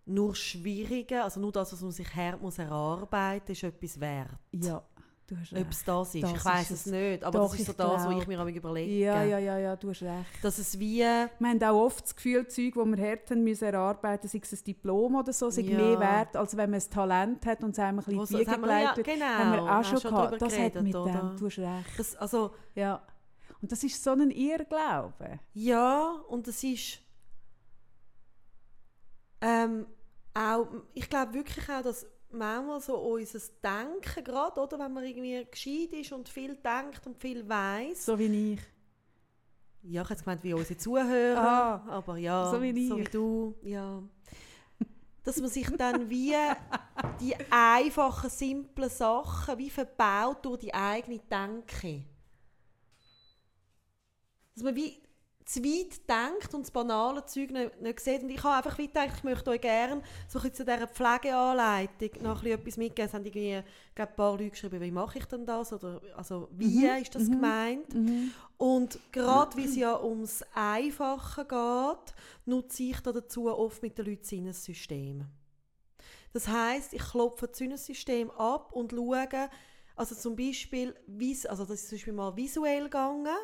nur 0.09 0.35
Schwierige, 0.35 1.23
also 1.23 1.39
nur 1.41 1.53
das, 1.53 1.73
was 1.73 1.83
man 1.83 1.93
sich 1.93 2.15
hart 2.15 2.41
muss 2.41 2.59
erarbeiten 2.59 3.53
ist 3.53 3.63
etwas 3.63 4.01
wert. 4.01 4.39
Ja, 4.53 4.83
Ob 5.31 5.71
es 5.71 5.85
das 5.85 6.15
ist, 6.15 6.23
Das 6.25 6.33
ich 6.33 6.45
weiß 6.45 6.71
es 6.71 6.87
nicht, 6.87 7.23
aber 7.25 7.39
Doch, 7.39 7.51
das 7.51 7.61
ist 7.61 7.67
so 7.67 7.73
das, 7.75 8.07
was 8.07 8.13
ich 8.17 8.27
mir 8.27 8.37
manchmal 8.39 8.57
überlege. 8.57 8.93
Ja, 9.05 9.23
ja, 9.23 9.39
ja, 9.39 9.59
ja, 9.59 9.77
du 9.77 9.91
hast 9.91 10.03
recht. 10.03 10.43
Dass 10.43 10.59
es 10.59 10.79
wie, 10.79 11.01
Wir 11.01 11.29
haben 11.41 11.63
auch 11.63 11.85
oft 11.85 12.05
das 12.05 12.17
Gefühl, 12.17 12.47
Zeug, 12.49 12.73
die 12.73 12.75
wir 12.75 13.11
haben 13.29 13.45
müssen 13.45 13.65
erarbeiten, 13.65 14.27
sei 14.29 14.41
es 14.43 14.53
ein 14.53 14.65
Diplom 14.65 15.17
oder 15.17 15.33
so, 15.33 15.51
sei 15.51 15.63
Ja. 15.63 15.77
mehr 15.77 16.01
wert, 16.01 16.37
als 16.37 16.57
wenn 16.57 16.71
man 16.71 16.81
ein 16.81 16.91
Talent 16.91 17.45
hat 17.47 17.63
und 17.63 17.71
es 17.71 17.79
einem 17.79 17.99
ein 17.99 18.05
bisschen 18.05 18.21
das 18.21 18.31
Wiege 18.31 18.51
haben 18.51 18.63
wir, 18.63 18.81
ja, 18.81 18.95
genau, 18.95 19.25
haben 19.27 19.53
wir 19.53 19.79
auch 19.79 19.85
schon 19.85 19.99
drüber 20.01 20.17
gehabt. 20.27 20.43
Das 20.43 20.53
hat 20.53 20.59
geredet, 20.59 20.83
mit 20.83 20.95
oder? 20.97 21.13
dem, 21.13 21.37
du 21.37 21.47
hast 21.47 21.59
recht. 21.59 21.99
Das, 21.99 22.17
also, 22.17 22.51
Ja. 22.75 23.03
Und 23.61 23.73
das 23.73 23.83
ist 23.83 24.03
so 24.05 24.13
ein 24.13 24.31
Irrglaube. 24.31 25.41
Ja, 25.53 26.13
und 26.29 26.47
es 26.47 26.63
ist 26.63 27.01
ähm, 29.41 29.87
auch, 30.35 30.67
ich 30.95 31.09
glaube 31.09 31.35
wirklich 31.35 31.69
auch, 31.69 31.83
dass 31.83 32.07
manchmal 32.31 32.81
so 32.81 32.97
unser 32.97 33.41
Denken, 33.63 34.25
gerade, 34.25 34.61
oder, 34.61 34.79
wenn 34.79 34.93
man 34.93 35.05
irgendwie 35.05 35.47
gescheit 35.51 35.93
ist 35.93 36.13
und 36.13 36.29
viel 36.29 36.57
denkt 36.57 37.07
und 37.07 37.17
viel 37.19 37.49
weiß. 37.49 38.07
So 38.07 38.19
wie 38.19 38.55
ich. 38.55 38.61
Ja, 39.83 40.03
ich 40.03 40.11
hätte 40.11 40.25
gemeint, 40.25 40.43
wie 40.43 40.55
unsere 40.55 40.77
Zuhörer, 40.77 41.41
Ah, 41.41 41.85
aber 41.89 42.17
ja, 42.19 42.51
so 42.51 42.61
wie 42.61 42.89
so 42.89 42.99
ich. 42.99 43.07
wie 43.07 43.11
du, 43.11 43.55
ja. 43.63 44.03
Dass 45.25 45.41
man 45.41 45.51
sich 45.51 45.69
dann 45.77 46.09
wie 46.11 46.35
die 47.21 47.35
einfachen, 47.51 48.31
simplen 48.31 48.89
Sachen 48.91 49.59
wie 49.59 49.71
verbaut 49.71 50.45
durch 50.45 50.61
die 50.61 50.75
eigene 50.75 51.19
Denke. 51.19 52.05
Dass 54.55 54.65
man 54.65 54.75
wie 54.75 55.01
zu 55.49 55.65
weit 55.65 56.07
denkt 56.07 56.53
und 56.53 56.61
das 56.63 56.71
banale 56.71 57.25
Zeug 57.25 57.51
nicht, 57.51 57.81
nicht 57.81 58.01
sieht. 58.01 58.23
Und 58.23 58.29
ich 58.29 58.43
habe 58.43 58.57
einfach 58.57 58.77
gedacht, 58.77 59.15
ich 59.17 59.25
möchte 59.25 59.49
euch 59.49 59.63
gerne 59.63 60.03
so 60.29 60.39
ein 60.39 60.53
zu 60.53 60.63
dieser 60.63 60.87
Pflegeanleitung 60.87 62.11
noch 62.23 62.43
ein 62.43 62.43
bisschen 62.43 62.61
etwas 62.61 62.77
mitgeben. 62.77 63.07
Es 63.09 63.15
haben 63.15 63.25
irgendwie 63.25 63.55
ein 63.55 64.15
paar 64.15 64.33
Leute 64.33 64.51
geschrieben, 64.51 64.81
wie 64.83 64.91
mache 64.91 65.19
ich 65.19 65.25
denn 65.25 65.47
das? 65.47 65.73
Oder 65.73 66.03
also, 66.15 66.49
wie 66.53 66.87
Mhm, 66.87 67.03
ist 67.03 67.15
das 67.15 67.23
mhm. 67.25 67.33
gemeint? 67.33 67.95
Mhm. 67.95 68.31
Und 68.59 69.01
gerade 69.11 69.57
wie 69.57 69.65
es 69.65 69.75
ja 69.75 69.99
ums 69.99 70.45
Einfache 70.55 71.47
geht, 71.47 72.15
nutze 72.45 72.83
ich 72.83 73.01
da 73.01 73.13
dazu 73.13 73.47
oft 73.47 73.83
mit 73.83 73.97
den 73.97 74.05
Leuten 74.05 74.21
das 74.21 74.29
Sinnesystem. 74.29 75.25
Das 76.35 76.47
heißt, 76.47 76.93
ich 76.93 77.03
klopfe 77.03 77.49
das 77.49 77.57
Sinnesystem 77.57 78.31
ab 78.33 78.73
und 78.73 78.93
schaue, 78.93 79.49
also 79.97 80.15
zum 80.15 80.37
Beispiel, 80.37 80.95
also 81.49 81.65
das 81.65 81.81
ist 81.81 81.89
zum 81.89 81.97
Beispiel 81.97 82.13
mal 82.13 82.37
visuell 82.37 82.85
gegangen, 82.85 83.35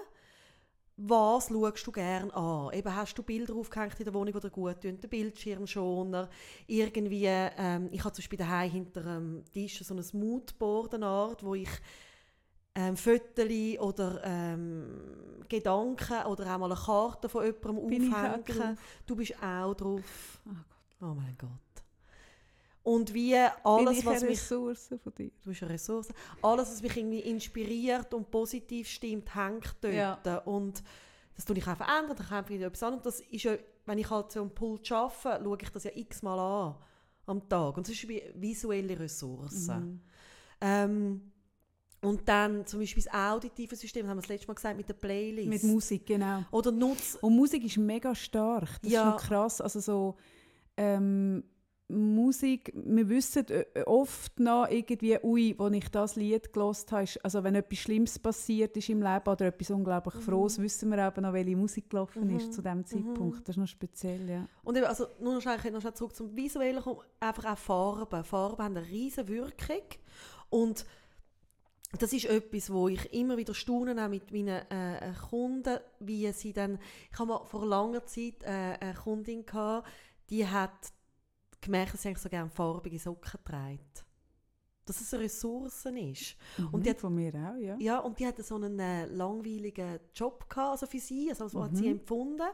was 0.97 1.49
schaust 1.49 1.87
du 1.87 1.93
gerne 1.93 2.33
an? 2.35 2.73
Eben 2.73 2.95
hast 2.95 3.19
du 3.19 3.23
Bilder 3.23 3.55
aufgehängt 3.55 3.99
in 3.99 4.05
der 4.05 4.15
Wohnung, 4.15 4.33
die 4.33 4.41
dir 4.41 4.51
gut 4.51 4.81
tun, 4.81 5.01
den 5.01 5.11
Bildschirmschoner, 5.11 6.29
irgendwie, 6.67 7.27
ähm, 7.27 7.89
ich 7.91 8.05
habe 8.05 8.15
zum 8.15 8.23
Beispiel 8.23 8.39
daheim 8.39 8.71
hinter 8.71 9.03
dem 9.03 9.45
Tisch 9.53 9.83
so 9.83 9.95
ein 9.95 10.05
Moodboard, 10.13 10.95
eine 10.95 11.07
Art, 11.07 11.43
wo 11.43 11.55
ich 11.55 11.69
ähm, 12.77 12.97
Fotos 12.97 13.79
oder 13.81 14.21
ähm, 14.25 15.45
Gedanken 15.49 16.27
oder 16.27 16.55
auch 16.55 16.59
mal 16.59 16.73
eine 16.73 16.81
Karte 16.81 17.29
von 17.29 17.45
jemandem 17.45 17.87
Bin 17.87 18.11
drauf? 18.11 18.77
Du 19.07 19.17
bist 19.17 19.35
auch 19.43 19.75
drauf. 19.75 20.41
Oh. 20.47 20.75
Oh 21.07 21.15
mein 21.15 21.37
Gott. 21.37 21.64
Und 22.85 23.15
wie 23.15 23.35
alles, 23.35 23.99
ich 23.99 24.07
was 24.07 24.21
mich 24.23 24.33
Ressource 24.33 24.91
von 25.03 25.15
dir? 25.15 25.31
du 25.43 25.49
bist 25.49 25.63
eine 25.63 25.73
Ressource. 25.73 26.09
Alles, 26.43 26.71
was 26.71 26.83
mich 26.83 26.97
irgendwie 26.97 27.21
inspiriert 27.21 28.13
und 28.13 28.31
positiv 28.31 28.87
stimmt, 28.89 29.35
hängt 29.35 29.75
dort. 29.81 29.95
Ja. 29.95 30.39
Und 30.45 30.83
das 31.35 31.47
tue 31.47 31.57
ich 31.57 31.67
auch 31.67 31.77
verändern, 31.77 32.15
dann 32.17 32.29
kommt 32.29 32.51
wieder 32.51 32.67
etwas 32.67 32.83
an. 32.83 32.95
Und 32.95 33.07
das 33.07 33.21
ist 33.21 33.43
ja, 33.43 33.57
wenn 33.87 33.99
ich 33.99 34.09
halt 34.11 34.31
so 34.31 34.43
am 34.43 34.51
Pult 34.51 34.93
arbeite, 34.93 35.43
schaue 35.43 35.59
ich 35.63 35.71
das 35.71 35.85
ja 35.85 35.91
x-mal 35.95 36.39
an 36.39 36.75
am 37.27 37.49
Tag. 37.49 37.77
Und 37.79 37.89
das 37.89 37.95
ist 37.95 38.07
wie 38.07 38.23
visuelle 38.35 38.99
Ressourcen. 39.01 39.85
Mhm. 39.87 40.01
Ähm, 40.61 41.33
und 42.03 42.29
dann 42.29 42.67
zum 42.67 42.81
Beispiel 42.81 43.03
das 43.03 43.15
auditive 43.15 43.77
System, 43.77 44.03
das 44.03 44.11
haben 44.11 44.19
wir 44.19 44.21
das 44.21 44.29
letzte 44.29 44.47
Mal 44.47 44.55
gesagt, 44.55 44.77
mit 44.77 44.89
der 44.91 44.95
Playlist. 44.95 45.49
Mit 45.49 45.63
Musik, 45.63 46.05
genau. 46.05 46.45
Oder 46.51 46.71
nutz... 46.71 47.17
Und 47.23 47.35
Musik 47.35 47.65
ist 47.65 47.79
mega 47.79 48.15
stark. 48.15 48.69
Das 48.83 48.93
Ja. 48.93 49.15
ist 49.15 49.21
schon 49.23 49.29
krass. 49.29 49.61
Also 49.63 49.81
so 49.81 50.17
ähm, 50.77 51.43
Musik, 51.95 52.73
wir 52.75 53.09
wissen 53.09 53.47
äh, 53.49 53.83
oft 53.87 54.39
noch 54.41 54.69
irgendwie, 54.69 55.19
ui, 55.23 55.55
als 55.59 55.75
ich 55.75 55.89
das 55.91 56.17
Lied 56.17 56.53
gelost 56.53 56.93
habe, 56.93 57.05
ist, 57.05 57.25
also 57.25 57.43
wenn 57.45 57.55
etwas 57.55 57.79
Schlimmes 57.79 58.19
passiert 58.19 58.77
ist 58.77 58.89
im 58.89 59.03
Leben 59.03 59.29
oder 59.29 59.47
etwas 59.47 59.71
unglaublich 59.71 60.15
Frohes, 60.15 60.59
wissen 60.59 60.91
wir 60.91 61.07
eben 61.07 61.23
noch, 61.23 61.33
welche 61.33 61.57
Musik 61.57 61.91
gelaufen 61.91 62.29
Mhm. 62.29 62.37
ist 62.37 62.53
zu 62.53 62.63
dem 62.63 62.85
Zeitpunkt. 62.85 63.49
Das 63.49 63.57
ist 63.57 63.61
noch 63.61 63.69
speziell, 63.69 64.29
ja. 64.29 64.49
Und 64.63 64.77
eben, 64.77 64.87
also 64.87 65.07
nur 65.21 65.35
noch 65.35 65.41
schnell, 65.41 65.59
noch 65.71 65.81
schnell 65.81 65.95
zurück 65.95 66.15
zum 66.15 66.35
Visuellen 66.37 66.83
kommen, 66.83 67.01
einfach 67.21 67.53
auch 67.53 67.59
Farben. 67.59 68.25
Farben 68.25 68.63
haben 68.65 68.77
eine 68.77 68.87
riesige 68.87 69.29
Wirkung 69.29 69.83
und 70.51 70.85
das 71.99 72.13
ist 72.13 72.25
etwas, 72.25 72.73
wo 72.73 72.89
ich 72.89 73.13
immer 73.13 73.37
wieder 73.37 73.55
staune, 73.55 73.95
auch 74.05 74.09
mit 74.09 74.33
meinen 74.33 74.69
äh, 74.71 75.11
äh, 75.11 75.13
Kunden, 75.31 75.79
wie 76.01 76.31
sie 76.33 76.53
dann, 76.53 76.79
ich 77.13 77.19
habe 77.19 77.29
mal 77.29 77.45
vor 77.45 77.65
langer 77.67 78.05
Zeit 78.05 78.43
äh, 78.43 78.77
eine 78.81 78.95
Kundin 78.95 79.47
gehabt, 79.47 79.89
die 80.31 80.47
hat 80.47 80.73
gemerkt, 81.65 81.95
dass 81.95 82.03
sie 82.03 82.09
eigentlich 82.09 82.23
so 82.23 82.29
gerne 82.29 82.51
farbige 82.51 82.99
Socken 82.99 83.41
trägt. 83.45 84.05
Dass 84.87 85.01
es 85.01 85.15
eine 85.15 85.23
Ressource 85.25 85.87
ist. 85.87 86.37
Und 86.59 86.75
Mhm, 86.75 86.83
die 86.83 86.91
hat- 86.91 87.01
von 87.01 87.15
mir 87.15 87.33
auch, 87.35 87.57
ja. 87.59 87.77
Ja, 87.79 87.99
und 88.01 88.19
die 88.19 88.27
hatte 88.27 88.43
so 88.43 88.57
einen 88.57 88.79
äh, 88.79 89.07
langweiligen 89.07 89.99
Job 90.15 90.47
gehabt, 90.51 90.73
also 90.73 90.87
für 90.87 90.99
sie, 90.99 91.31
also 91.31 91.49
so 91.49 91.65
hat 91.65 91.73
Mhm. 91.73 91.77
sie 91.77 91.89
empfunden. 91.89 92.47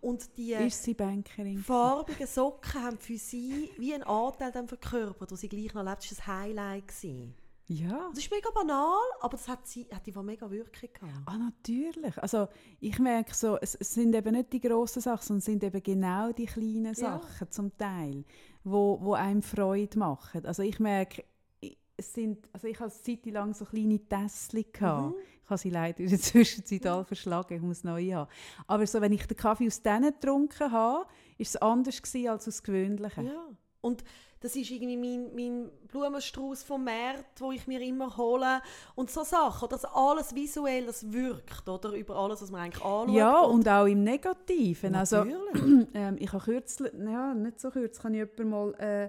Und 0.00 0.36
die 0.36 0.52
Ist 0.54 0.82
sie 0.82 0.94
Bankerin? 0.94 1.58
farbigen 1.58 2.26
Socken 2.26 2.82
haben 2.82 2.98
für 2.98 3.16
sie 3.18 3.70
wie 3.78 3.94
einen 3.94 4.02
Anteil 4.02 4.50
dann 4.50 4.66
verkörpert, 4.66 5.30
wo 5.30 5.36
sie 5.36 5.48
gleich 5.48 5.72
noch 5.74 5.84
lebt. 5.84 6.10
Das 6.10 6.18
war 6.26 6.34
ein 6.34 6.40
Highlight. 6.42 6.88
Gewesen. 6.88 7.34
Ja. 7.68 8.08
Das 8.10 8.18
ist 8.18 8.30
mega 8.30 8.48
banal, 8.50 9.00
aber 9.20 9.36
das 9.36 9.48
hat, 9.48 9.66
sie, 9.66 9.86
hat 9.92 10.06
die 10.06 10.12
mega 10.12 10.48
Wirkung 10.50 10.88
gehabt. 10.92 11.12
Ah, 11.26 11.36
natürlich. 11.36 12.16
Also 12.22 12.48
ich 12.80 12.98
merke 12.98 13.34
so, 13.34 13.58
es, 13.60 13.74
es 13.74 13.92
sind 13.92 14.14
eben 14.14 14.34
nicht 14.34 14.52
die 14.52 14.60
grossen 14.60 15.02
Sachen, 15.02 15.22
sondern 15.22 15.38
es 15.38 15.44
sind 15.46 15.64
eben 15.64 15.82
genau 15.82 16.32
die 16.32 16.46
kleinen 16.46 16.94
Ja. 16.94 16.94
Sachen 16.94 17.50
zum 17.50 17.76
Teil, 17.76 18.24
wo, 18.62 18.98
wo 19.00 19.14
einem 19.14 19.42
Freude 19.42 19.98
machen. 19.98 20.46
Also 20.46 20.62
ich 20.62 20.78
merke, 20.78 21.24
ich, 21.60 21.76
es 21.96 22.14
sind, 22.14 22.48
also 22.52 22.68
ich 22.68 22.78
hatte 22.78 22.94
eine 22.94 23.02
Zeit 23.20 23.32
lang 23.32 23.52
so 23.52 23.64
kleine 23.64 23.98
Tässchen. 23.98 24.64
Mhm. 24.80 25.06
Mhm. 25.06 25.14
Ich 25.42 25.50
habe 25.50 25.58
sie 25.58 25.70
leider 25.70 26.00
in 26.00 26.08
der 26.08 26.20
Zwischenzeit 26.20 26.86
alle 26.86 27.04
verschlagen, 27.04 27.56
ich 27.56 27.62
muss 27.62 27.82
neu 27.82 28.12
haben. 28.12 28.30
Aber 28.68 28.86
so, 28.86 29.00
wenn 29.00 29.12
ich 29.12 29.26
den 29.26 29.36
Kaffee 29.36 29.66
aus 29.66 29.82
denen 29.82 30.12
getrunken 30.12 30.70
habe, 30.70 31.04
war 31.04 31.06
es 31.38 31.56
anders 31.56 32.00
gewesen 32.00 32.28
als 32.28 32.46
aus 32.46 32.62
gewöhnlichen. 32.62 33.26
Ja. 33.26 33.48
Und 33.86 34.04
das 34.40 34.54
ist 34.54 34.70
irgendwie 34.70 34.96
mein, 34.96 35.34
mein 35.34 35.70
Blumenstrauß 35.88 36.62
vom 36.62 36.84
März, 36.84 37.24
wo 37.38 37.52
ich 37.52 37.66
mir 37.66 37.80
immer 37.80 38.16
hole. 38.16 38.60
Und 38.94 39.10
so 39.10 39.24
Sachen, 39.24 39.68
dass 39.68 39.84
alles 39.84 40.34
visuell 40.34 40.86
das 40.86 41.10
wirkt, 41.10 41.68
oder? 41.68 41.92
Über 41.92 42.16
alles, 42.16 42.42
was 42.42 42.50
man 42.50 42.62
eigentlich 42.62 42.84
anschaut. 42.84 43.16
Ja, 43.16 43.40
und 43.40 43.66
auch 43.68 43.86
im 43.86 44.04
Negativen. 44.04 44.94
Also, 44.94 45.24
Natürlich. 45.24 45.88
ähm, 45.94 46.16
ich 46.18 46.32
habe 46.32 46.44
kürzlich, 46.44 46.92
ja, 46.92 47.34
nicht 47.34 47.60
so 47.60 47.70
kürzlich, 47.70 48.04
habe 48.04 48.14
ich 48.14 48.20
jemanden 48.20 48.50
mal 48.50 48.74
äh, 48.74 49.08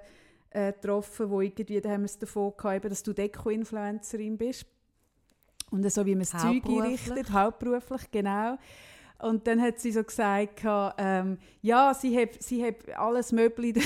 äh, 0.69 0.71
getroffen, 0.71 1.29
wo 1.29 1.41
irgendwie, 1.41 1.81
da 1.81 1.89
haben 1.89 2.01
wir 2.01 2.05
es 2.05 2.17
davon 2.17 2.53
gehabt, 2.55 2.77
eben, 2.77 2.89
dass 2.89 3.03
du 3.03 3.13
Deko-Influencerin 3.13 4.37
bist. 4.37 4.65
Und 5.69 5.91
so 5.91 6.05
wie 6.05 6.15
man 6.15 6.25
das 6.31 6.41
Zeug 6.41 6.65
einrichtet, 6.65 7.31
hauptberuflich, 7.31 8.09
genau. 8.11 8.57
Und 9.19 9.47
dann 9.47 9.61
hat 9.61 9.79
sie 9.79 9.91
so 9.91 10.03
gesagt, 10.03 10.61
ähm, 10.97 11.37
ja, 11.61 11.93
sie 11.93 12.17
hat, 12.17 12.41
sie 12.41 12.63
hat 12.63 12.87
alles 12.95 13.31
Möbel 13.31 13.65
in, 13.65 13.73
der, 13.73 13.83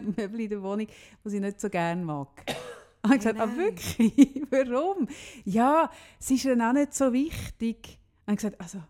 Möbel 0.16 0.40
in 0.40 0.50
der 0.50 0.62
Wohnung, 0.62 0.88
was 1.22 1.32
sie 1.32 1.40
nicht 1.40 1.60
so 1.60 1.68
gerne 1.70 2.04
mag. 2.04 2.28
Und 3.02 3.12
ich 3.12 3.18
gesagt, 3.18 3.38
ah, 3.38 3.56
wirklich? 3.56 4.42
Warum? 4.50 5.06
Ja, 5.44 5.90
es 6.18 6.30
ist 6.30 6.44
ihr 6.46 6.58
auch 6.58 6.72
nicht 6.72 6.94
so 6.94 7.12
wichtig. 7.12 7.98
Und 8.26 8.32
ich 8.34 8.38
gesagt, 8.38 8.60
also, 8.60 8.82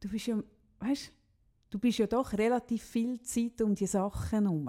du 0.00 0.08
bist 0.08 0.26
ja, 0.26 0.42
weißt, 0.80 1.12
du 1.70 1.78
bist 1.78 1.98
ja 1.98 2.06
doch 2.06 2.32
relativ 2.32 2.82
viel 2.82 3.20
Zeit 3.22 3.62
um 3.62 3.74
die 3.74 3.86
Sachen 3.86 4.42
herum. 4.42 4.68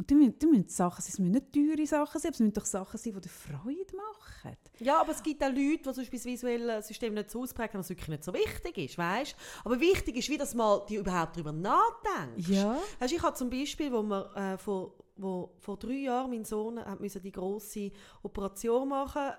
Und 0.00 0.10
du 0.10 0.14
müssen, 0.14 0.38
du 0.38 0.48
müssen 0.48 0.68
Sachen 0.68 1.02
sein, 1.02 1.10
es 1.12 1.18
müssen 1.18 1.32
nicht 1.32 1.52
teure 1.52 1.86
Sachen 1.86 2.18
sein, 2.18 2.28
aber 2.28 2.34
es 2.34 2.40
müssen 2.40 2.52
doch 2.54 2.64
Sachen 2.64 2.96
sein, 2.96 3.12
die 3.12 3.20
dir 3.20 3.28
Freude 3.28 3.94
machen. 3.94 4.56
Ja, 4.78 4.98
aber 4.98 5.12
es 5.12 5.22
gibt 5.22 5.44
auch 5.44 5.48
Leute, 5.48 5.76
die 5.76 5.82
zum 5.82 5.94
das 6.10 6.24
visuelle 6.24 6.82
System 6.82 7.12
nicht 7.12 7.30
so 7.30 7.42
ausprägen, 7.42 7.74
dass 7.74 7.84
es 7.84 7.90
wirklich 7.90 8.08
nicht 8.08 8.24
so 8.24 8.32
wichtig 8.32 8.78
ist, 8.78 8.96
weißt? 8.96 9.36
Aber 9.62 9.78
wichtig 9.78 10.16
ist, 10.16 10.30
wie 10.30 10.38
das 10.38 10.54
mal 10.54 10.86
die 10.88 10.94
überhaupt 10.94 11.36
darüber 11.36 11.52
nachdenkst. 11.52 12.48
Ja. 12.48 12.80
Weißt, 12.98 13.12
ich 13.12 13.22
habe 13.22 13.36
zum 13.36 13.50
Beispiel, 13.50 13.92
wo 13.92 14.02
wir 14.02 14.34
äh, 14.34 14.56
vor, 14.56 14.94
wo, 15.16 15.52
vor 15.58 15.76
drei 15.76 15.98
Jahren 15.98 16.30
mein 16.30 16.46
Sohn 16.46 16.82
hat 16.82 16.98
müssen 16.98 17.20
die 17.20 17.32
große 17.32 17.90
Operation 18.22 18.88
machen, 18.88 19.32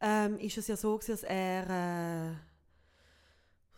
ähm, 0.00 0.40
ist 0.40 0.58
es 0.58 0.66
ja 0.66 0.76
so 0.76 0.98
dass 0.98 1.22
er 1.22 2.32
äh, 2.32 2.34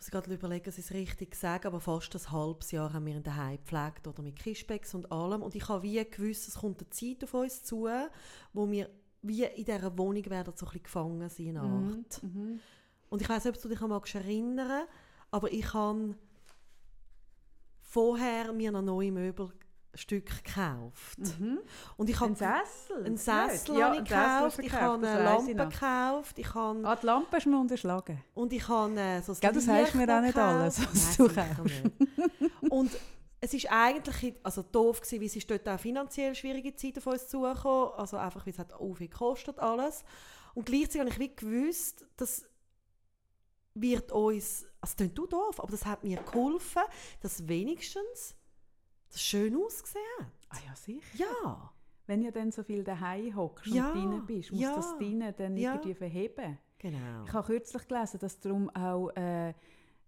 muss 0.05 0.09
ich 0.09 0.11
gerade 0.11 0.33
überlegen, 0.35 0.69
es 0.69 0.91
richtig 0.91 1.35
sage, 1.35 1.67
aber 1.67 1.79
fast 1.79 2.15
ein 2.15 2.31
halbes 2.31 2.69
Jahr 2.69 2.93
haben 2.93 3.07
wir 3.07 3.15
ihn 3.15 3.23
daheim 3.23 3.57
gepflegt 3.57 4.07
oder 4.07 4.21
mit 4.21 4.35
Kischbecks 4.35 4.93
und 4.93 5.11
allem. 5.11 5.41
Und 5.41 5.55
ich 5.55 5.67
habe 5.67 5.81
wie 5.81 6.03
gewusst, 6.05 6.47
es 6.47 6.55
kommt 6.55 6.79
eine 6.79 6.89
Zeit 6.91 7.23
auf 7.23 7.33
uns 7.33 7.63
zu, 7.63 7.87
wo 8.53 8.69
wir 8.69 8.89
wie 9.23 9.43
in 9.43 9.65
dieser 9.65 9.97
Wohnung 9.97 10.23
werden 10.27 10.53
so 10.55 10.67
ein 10.67 10.69
bisschen 10.69 10.83
gefangen 10.83 11.29
sein, 11.29 11.47
in 11.47 11.57
einer 11.57 11.67
Art. 11.67 12.21
Mhm. 12.21 12.59
Und 13.09 13.21
ich 13.21 13.27
weiß 13.29 13.45
nicht, 13.45 13.55
ob 13.55 13.61
du 13.61 13.69
dich 13.69 13.79
magst 13.79 14.13
erinnern, 14.13 14.83
aber 15.31 15.51
ich 15.51 15.73
habe 15.73 16.15
vorher 17.81 18.53
mir 18.53 18.71
noch 18.71 18.83
neue 18.83 19.11
Möbelstücke 19.95 20.33
gekauft. 20.43 21.17
Mhm. 21.39 21.59
Und 21.97 22.09
ich 22.09 22.15
Ein 22.21 22.21
habe 22.21 22.35
Sessel? 22.35 23.05
einen 23.05 23.17
Sessel 23.17 23.77
Ja, 23.77 23.85
habe 23.85 23.95
ich 24.03 24.13
einen 24.13 24.49
Sessel 24.49 24.49
gekauft, 24.49 24.59
ich 24.59 24.73
habe 24.73 25.07
eine 25.07 25.23
Lampe 25.23 25.55
gekauft, 25.55 26.39
ich 26.39 26.53
habe 26.53 26.87
Ah, 26.87 26.95
die 26.95 27.05
Lampe 27.05 27.37
du 27.39 27.49
mir 27.49 27.59
unterschlagen. 27.59 28.23
und 28.33 28.53
ich 28.53 28.67
habe 28.67 28.99
äh, 28.99 29.21
so 29.21 29.31
ein 29.33 29.39
Gell, 29.39 29.53
das 29.53 29.65
du 29.65 29.97
mir 29.97 30.17
auch 30.17 30.21
nicht 30.21 30.37
alles, 30.37 30.81
was 30.81 31.17
Nein, 31.17 31.27
du 31.27 31.33
kaufst. 31.33 31.81
Und 32.69 32.91
es 33.39 33.53
ist 33.53 33.67
eigentlich 33.71 34.35
also 34.43 34.63
doof 34.63 35.01
gewesen, 35.01 35.19
weil 35.21 35.27
es 35.27 35.35
ist 35.35 35.49
dort 35.49 35.67
auch 35.69 35.79
finanziell 35.79 36.33
schwierige 36.35 36.75
Zeit 36.75 36.97
auf 36.97 37.07
uns 37.07 37.27
zugekommen, 37.27 37.93
also 37.95 38.17
einfach, 38.17 38.45
weil 38.45 38.53
es 38.53 38.59
hat 38.59 38.73
auch 38.73 38.93
viel 38.95 39.07
gekostet 39.07 39.59
alles. 39.59 40.03
Und 40.55 40.65
gleichzeitig 40.65 41.01
habe 41.01 41.09
ich 41.09 41.19
wie 41.19 41.35
gewusst, 41.35 42.05
das 42.17 42.43
wird 43.75 44.11
uns, 44.11 44.63
also 44.63 44.71
das 44.81 44.95
klingt 44.95 45.17
doof, 45.17 45.59
aber 45.59 45.71
das 45.71 45.85
hat 45.85 46.03
mir 46.03 46.17
geholfen, 46.17 46.81
dass 47.21 47.47
wenigstens 47.47 48.35
das 49.11 49.21
schön 49.21 49.55
ausgesehen 49.55 50.03
hat. 50.19 50.27
Ah 50.49 50.57
ja, 50.67 50.75
sicher. 50.75 51.01
Ja, 51.43 51.71
Wenn 52.07 52.21
du 52.23 52.31
dann 52.31 52.51
so 52.51 52.63
viel 52.63 52.83
daheim 52.83 53.35
hockst 53.35 53.67
Ja, 53.67 53.89
und 53.91 53.95
drinnen 53.99 54.25
bist, 54.25 54.51
muss 54.51 54.61
ja, 54.61 54.75
das 54.75 54.97
drinnen 54.97 55.33
dann 55.37 55.57
ja. 55.57 55.73
irgendwie 55.73 55.93
verheben. 55.95 56.57
genau. 56.77 57.23
Ich 57.25 57.33
habe 57.33 57.45
kürzlich 57.47 57.87
gelesen, 57.87 58.19
dass 58.19 58.39
darum 58.39 58.69
auch 58.71 59.09
äh, 59.15 59.53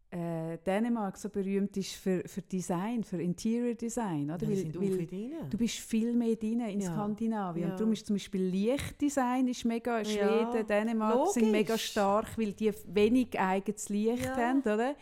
äh, 0.10 0.58
Dänemark 0.66 1.18
so 1.18 1.28
berühmt 1.30 1.76
ist 1.76 1.96
für, 1.96 2.24
für 2.28 2.42
Design, 2.42 3.04
für 3.04 3.22
Interior 3.22 3.74
Design. 3.74 4.32
Oder? 4.32 4.44
Ja, 4.44 4.50
Weil- 4.50 4.56
sind 4.56 4.80
weil 4.80 5.06
drin. 5.06 5.32
Du 5.50 5.58
bist 5.58 5.80
viel 5.80 6.14
mehr 6.14 6.36
drin 6.38 6.62
in 6.62 6.80
Ja. 6.80 6.94
Skandinavien. 6.94 7.66
Ja. 7.66 7.72
Und 7.72 7.80
darum 7.80 7.92
ist 7.94 8.06
zum 8.06 8.16
Beispiel 8.16 8.42
Lichtdesign 8.44 9.48
ist 9.50 9.66
mega, 9.66 9.98
Ja. 10.00 10.06
Schweden, 10.06 10.66
Dänemark 10.68 11.28
sind 11.32 11.52
mega 11.52 11.74
Logisch. 11.74 11.90
stark, 11.92 12.38
weil 12.38 12.54
die 12.54 12.72
wenig 12.86 13.38
eigenes 13.38 13.90
Licht 13.90 14.24
Ja. 14.24 14.38
haben, 14.38 14.62
oder? 14.62 14.96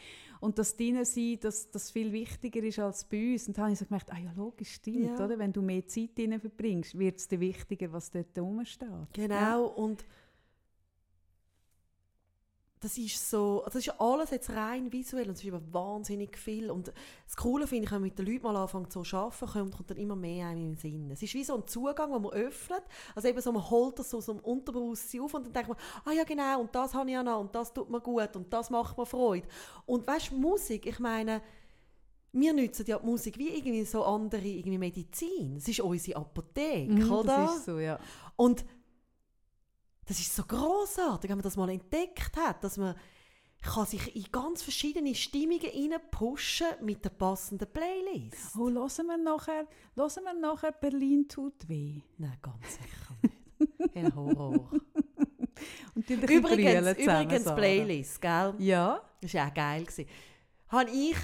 Und 0.45 0.59
das 0.59 0.75
drinnen 0.77 1.05
sein, 1.05 1.39
dass 1.41 1.71
das 1.71 1.89
viel 1.91 2.11
wichtiger 2.11 2.61
ist 2.63 2.77
als 2.79 3.03
bei 3.03 3.33
uns. 3.33 3.47
Und 3.47 3.57
da 3.57 3.63
habe 3.63 3.73
ich 3.73 3.79
so 3.79 3.85
gemerkt, 3.85 4.11
ah 4.13 4.17
ja, 4.19 4.31
logisch, 4.35 4.73
stimmt, 4.75 5.17
Ja. 5.17 5.25
oder? 5.25 5.39
Wenn 5.39 5.51
du 5.51 5.61
mehr 5.61 5.85
Zeit 5.87 6.17
drinnen 6.17 6.39
verbringst, 6.39 6.97
wird 6.99 7.17
es 7.17 7.27
dir 7.27 7.39
wichtiger, 7.39 7.91
was 7.91 8.11
dort 8.11 8.37
rumsteht. 8.37 8.87
Genau, 9.13 9.33
Ja. 9.35 9.57
und 9.57 10.05
das 12.85 12.99
ist 12.99 13.31
so, 13.31 13.63
das 13.65 13.73
ist 13.73 13.99
alles 13.99 14.29
jetzt 14.29 14.51
rein 14.51 14.91
visuell 14.93 15.27
und 15.27 15.33
es 15.33 15.39
ist 15.39 15.47
eben 15.47 15.73
wahnsinnig 15.73 16.37
viel 16.37 16.69
und 16.69 16.93
das 17.25 17.35
Coole 17.35 17.65
finde 17.65 17.85
ich, 17.85 17.91
wenn 17.91 18.01
man 18.01 18.09
mit 18.09 18.19
den 18.19 18.27
Leuten 18.27 18.43
mal 18.43 18.55
anfängt 18.55 18.93
so 18.93 19.01
zu 19.01 19.17
arbeiten, 19.17 19.47
kommt, 19.47 19.75
kommt 19.75 19.89
dann 19.89 19.97
immer 19.97 20.15
mehr 20.15 20.45
einem 20.45 20.59
in 20.59 20.67
den 20.73 20.77
Sinn. 20.77 21.09
Es 21.09 21.23
ist 21.23 21.33
wie 21.33 21.43
so 21.43 21.55
ein 21.55 21.65
Zugang, 21.65 22.13
den 22.13 22.21
man 22.21 22.31
öffnet, 22.33 22.83
also 23.15 23.27
eben 23.27 23.41
so, 23.41 23.51
man 23.51 23.67
holt 23.67 23.97
das 23.97 24.11
so 24.11 24.17
aus 24.17 24.27
dem 24.27 24.37
Unterbewusstsein 24.37 25.21
auf 25.21 25.33
und 25.33 25.47
dann 25.47 25.53
denkt 25.53 25.69
man, 25.69 25.77
ah 26.05 26.11
ja 26.11 26.23
genau, 26.25 26.61
und 26.61 26.75
das 26.75 26.93
habe 26.93 27.09
ich 27.09 27.15
ja 27.15 27.23
noch 27.23 27.39
und 27.39 27.55
das 27.55 27.73
tut 27.73 27.89
mir 27.89 28.01
gut 28.01 28.35
und 28.35 28.53
das 28.53 28.69
macht 28.69 28.99
mir 28.99 29.05
Freude. 29.07 29.47
Und 29.87 30.05
weißt 30.05 30.29
du, 30.29 30.35
Musik, 30.35 30.85
ich 30.85 30.99
meine, 30.99 31.41
wir 32.33 32.53
nutzen 32.53 32.85
ja 32.85 32.99
die 32.99 33.05
Musik 33.05 33.39
wie 33.39 33.49
irgendwie 33.49 33.83
so 33.85 34.03
andere 34.03 34.45
irgendwie 34.45 34.77
Medizin. 34.77 35.55
Es 35.57 35.67
ist 35.67 35.79
unsere 35.79 36.19
Apotheke, 36.19 36.93
Mhm, 36.93 37.11
oder? 37.11 37.37
Das 37.37 37.55
ist 37.55 37.65
so, 37.65 37.79
ja. 37.79 37.97
Und 38.35 38.63
das 40.05 40.19
ist 40.19 40.35
so 40.35 40.43
großartig, 40.43 41.29
wenn 41.29 41.37
man 41.37 41.43
das 41.43 41.57
mal 41.57 41.69
entdeckt 41.69 42.37
hat, 42.37 42.63
dass 42.63 42.77
man 42.77 42.95
kann 43.65 43.85
sich 43.85 44.15
in 44.15 44.31
ganz 44.31 44.61
verschiedene 44.61 45.15
Stimmungen 45.15 45.99
pushen 46.11 46.67
mit 46.81 47.03
der 47.03 47.09
passenden 47.09 47.67
Playlist. 47.71 48.55
Oh, 48.55 48.69
hören 48.69 49.07
wir 49.07 49.17
nachher, 49.17 49.67
hören 49.95 50.23
wir 50.23 50.33
nachher 50.33 50.71
«Berlin 50.71 51.27
tut 51.27 51.67
weh». 51.67 52.01
Nein, 52.17 52.37
ganz 52.41 52.77
sicher 52.77 53.15
nicht. 53.21 53.95
Ein 53.95 54.15
Horror. 54.15 54.71
Und 55.95 56.09
die 56.09 56.13
übrigens, 56.13 56.97
übrigens. 56.97 57.45
Playlist, 57.45 58.21
gell? 58.21 58.53
Ja. 58.59 59.01
Das 59.21 59.33
war 59.33 59.47
auch 59.47 59.53
geil. 59.53 59.83
gewesen. 59.85 60.05
Habe 60.67 60.89
ich 60.91 61.15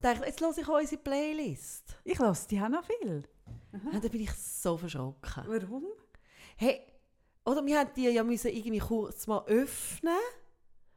gedacht, 0.00 0.26
jetzt 0.26 0.40
höre 0.40 0.50
ich 0.58 0.68
unsere 0.68 1.02
Playlist. 1.02 1.96
Ich 2.04 2.18
lasse 2.18 2.48
die 2.48 2.60
auch 2.60 2.68
noch 2.68 2.84
viel. 2.84 3.24
Und 3.72 4.02
dann 4.02 4.10
bin 4.10 4.22
ich 4.22 4.32
so 4.32 4.76
verschrocken. 4.76 5.44
Warum? 5.46 5.84
Hey, 6.56 6.80
oder 7.46 7.64
wir 7.64 7.78
haben 7.78 7.90
die 7.96 8.08
ja 8.08 8.22
müssen 8.22 8.48
irgendwie 8.48 8.78
kurz 8.78 9.26
mal 9.26 9.44
öffnen. 9.46 10.12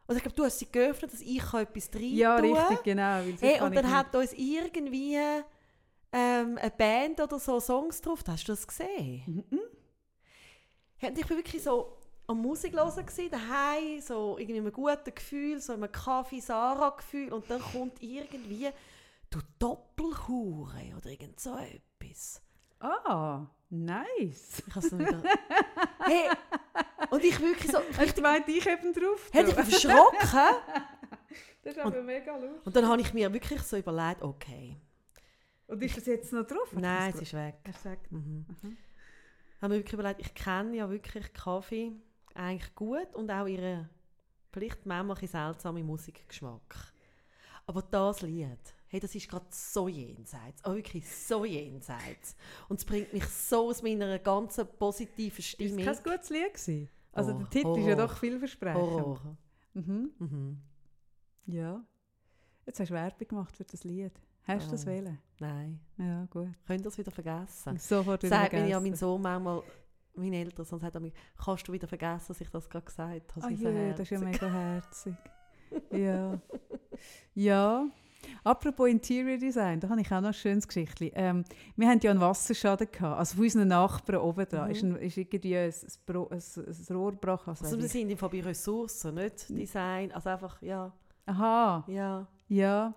Oder 0.08 0.18
ich 0.18 0.24
glaube, 0.24 0.36
du 0.36 0.44
hast 0.44 0.58
sie 0.58 0.72
geöffnet, 0.72 1.14
dass 1.14 1.22
ich 1.22 1.54
etwas 1.54 1.90
rein 1.94 2.16
Ja, 2.16 2.42
tun 2.42 2.58
richtig, 2.58 2.84
genau. 2.84 3.22
Hey, 3.40 3.62
und 3.62 3.76
dann 3.76 3.92
hat 3.92 4.16
uns 4.16 4.34
irgendwie 4.34 5.18
ähm, 6.12 6.58
eine 6.58 6.72
Band 6.76 7.22
oder 7.22 7.38
so 7.38 7.60
Songs 7.60 8.02
drauf. 8.02 8.24
Hast 8.28 8.48
du 8.48 8.52
das 8.52 8.68
gesehen? 8.68 9.46
Mhm. 9.52 9.60
Hey, 10.98 11.12
und 11.12 11.18
ich 11.20 11.30
war 11.30 11.38
wirklich 11.38 11.62
so 11.62 11.96
am 12.26 12.42
Musik 12.42 12.74
hören 12.74 13.06
daheim, 13.32 14.02
so 14.02 14.38
irgendwie 14.40 14.62
mit 14.62 14.76
einem 14.76 14.84
guten 14.84 15.16
Gefühl, 15.16 15.62
so 15.62 15.74
in 15.74 15.84
einem 15.84 15.92
Kaffee 15.92 16.40
Sarah 16.40 16.90
Gefühl 16.90 17.32
und 17.32 17.50
dann 17.50 17.62
kommt 17.62 18.02
irgendwie 18.02 18.70
du 19.30 19.40
Doppelhure 19.60 20.96
oder 20.98 21.10
irgend 21.10 21.40
so 21.40 21.56
etwas. 21.56 22.42
Ah, 22.80 23.46
nice. 23.70 24.64
Ich 24.68 24.76
has 24.76 24.92
wieder. 24.98 25.22
hey, 26.00 26.30
und 27.10 27.24
ich 27.24 27.40
wirklich 27.40 27.72
so, 27.72 27.80
ich 28.04 28.16
gemeint, 28.16 28.48
ich 28.48 28.66
eben 28.68 28.94
drauf? 28.94 29.30
hätte 29.32 29.52
ich 29.52 29.58
mich 29.58 29.66
verschrocken. 29.68 30.30
Das 31.62 31.76
ist 31.76 31.80
aber 31.84 32.02
mega 32.02 32.38
lustig. 32.38 32.66
Und 32.66 32.76
dann 32.76 32.88
habe 32.88 33.02
ich 33.02 33.14
mir 33.14 33.32
wirklich 33.34 33.62
so 33.62 33.76
überlegt, 33.76 34.22
okay, 34.22 34.78
Und 35.68 35.84
ist 35.84 35.98
das 35.98 36.06
jetzt 36.06 36.32
noch 36.32 36.48
drauf? 36.48 36.72
Nein, 36.72 37.12
es 37.14 37.22
ist 37.22 37.34
weg. 37.34 37.56
Er 37.64 37.74
sagt, 37.74 38.10
Mhm. 38.12 38.46
Mhm. 38.62 38.78
Habe 39.62 39.74
mir 39.74 39.80
wirklich 39.80 39.94
überlegt, 39.94 40.22
ich 40.22 40.34
kenne 40.34 40.78
ja 40.78 40.90
wirklich 40.90 41.32
Kaffee 41.34 41.92
eigentlich 42.34 42.74
gut 42.76 43.14
und 43.14 43.30
auch 43.30 43.46
ihren 43.46 43.90
vielleicht 44.52 44.86
manchmal 44.86 45.18
seltsamen 45.28 45.86
Musikgeschmack. 45.86 46.94
Aber 47.68 47.82
das 47.82 48.22
Lied, 48.22 48.74
hey, 48.90 49.00
das 49.00 49.16
ist 49.16 49.30
gerade 49.30 49.46
so 49.50 49.88
jenseits, 49.88 50.64
auch 50.66 50.74
wirklich 50.76 51.10
so 51.10 51.46
jenseits. 51.46 52.36
Und 52.68 52.80
es 52.80 52.86
bringt 52.86 53.14
mich 53.14 53.26
so 53.26 53.70
aus 53.70 53.82
meiner 53.82 54.20
ganzen 54.20 54.68
positiven 54.78 55.38
ist 55.40 55.46
Stimmung. 55.48 55.80
es 55.88 56.04
kein 56.04 56.12
gutes 56.14 56.30
Lied 56.30 56.54
gewesen? 56.54 56.90
Also 57.12 57.34
Oh, 57.34 57.38
der 57.40 57.50
Titel 57.50 57.70
ist 57.80 57.86
ja 57.86 57.96
Horror. 57.96 58.08
doch 58.08 58.18
vielversprechend. 58.18 58.82
Horror. 58.82 59.38
Mhm. 59.74 60.12
Mhm. 60.20 60.58
Ja. 61.46 61.84
Jetzt 62.66 62.80
hast 62.80 62.90
du 62.90 62.94
Werbung 62.94 63.28
gemacht 63.28 63.56
für 63.56 63.64
das 63.64 63.84
Lied. 63.84 64.12
Hast 64.44 64.68
du 64.68 64.72
das 64.72 64.84
Oh. 64.84 64.88
wählen? 64.88 65.20
Nein, 65.40 65.80
Ja, 65.98 66.26
gut. 66.26 66.50
könnt 66.66 66.82
ihr 66.82 66.84
das 66.84 66.98
wieder 66.98 67.12
vergessen? 67.12 67.78
Sofort 67.78 68.24
wieder 68.24 68.36
Sagt 68.36 68.54
mir 68.54 68.60
ja 68.60 68.66
vergessen. 68.80 68.84
mein 68.84 68.96
Sohn 68.96 69.22
manchmal, 69.22 69.64
meine 70.16 70.38
Eltern, 70.38 70.66
sonst 70.66 70.84
hat 70.84 70.96
er 70.96 71.00
mich, 71.02 71.14
kannst 71.38 71.68
du 71.68 71.72
wieder 71.74 71.88
vergessen, 71.88 72.26
dass 72.30 72.42
ich 72.42 72.50
das 72.50 72.70
gerade 72.70 72.86
gesagt 72.86 73.36
habe. 73.36 73.48
Sie 73.56 73.64
je, 73.64 73.92
so 73.92 73.98
das 73.98 74.00
ist 74.02 74.10
ja 74.10 74.20
mega 74.20 74.50
herzig. 74.52 75.16
ja. 75.92 76.40
Ja. 77.36 77.88
Apropos 78.44 78.88
Interior 78.88 79.38
Design, 79.38 79.80
da 79.80 79.90
habe 79.90 80.02
ich 80.02 80.08
auch 80.12 80.22
noch 80.22 80.30
ein 80.30 80.34
schönes 80.34 80.68
Geschichtchen. 80.68 81.12
Ähm, 81.14 81.44
wir 81.76 81.88
hatten 81.88 82.00
ja 82.02 82.12
einen 82.12 82.22
Wasserschaden 82.22 82.88
gehabt, 82.92 83.20
also 83.20 83.36
von 83.36 83.44
unseren 83.44 83.68
Nachbarn 83.68 84.22
oben 84.22 84.48
dran 84.48 84.66
Mhm. 84.66 84.72
ist, 84.72 84.84
ein, 84.84 84.96
ist 84.98 85.18
irgendwie 85.18 85.58
ein, 85.58 85.74
ein, 86.08 86.32
ein, 86.32 86.96
Rohr 86.96 87.12
gebrochen. 87.12 87.50
Also 87.50 87.66
Also 87.66 87.80
wir 87.80 87.88
sind 87.88 88.18
Fall 88.18 88.30
bei 88.30 88.42
Ressourcen, 88.42 89.16
nicht 89.16 89.50
Design, 89.50 90.12
also 90.12 90.30
einfach, 90.30 90.62
ja, 90.62 90.92
Aha, 91.26 91.84
ja. 91.88 92.28
ja. 92.48 92.94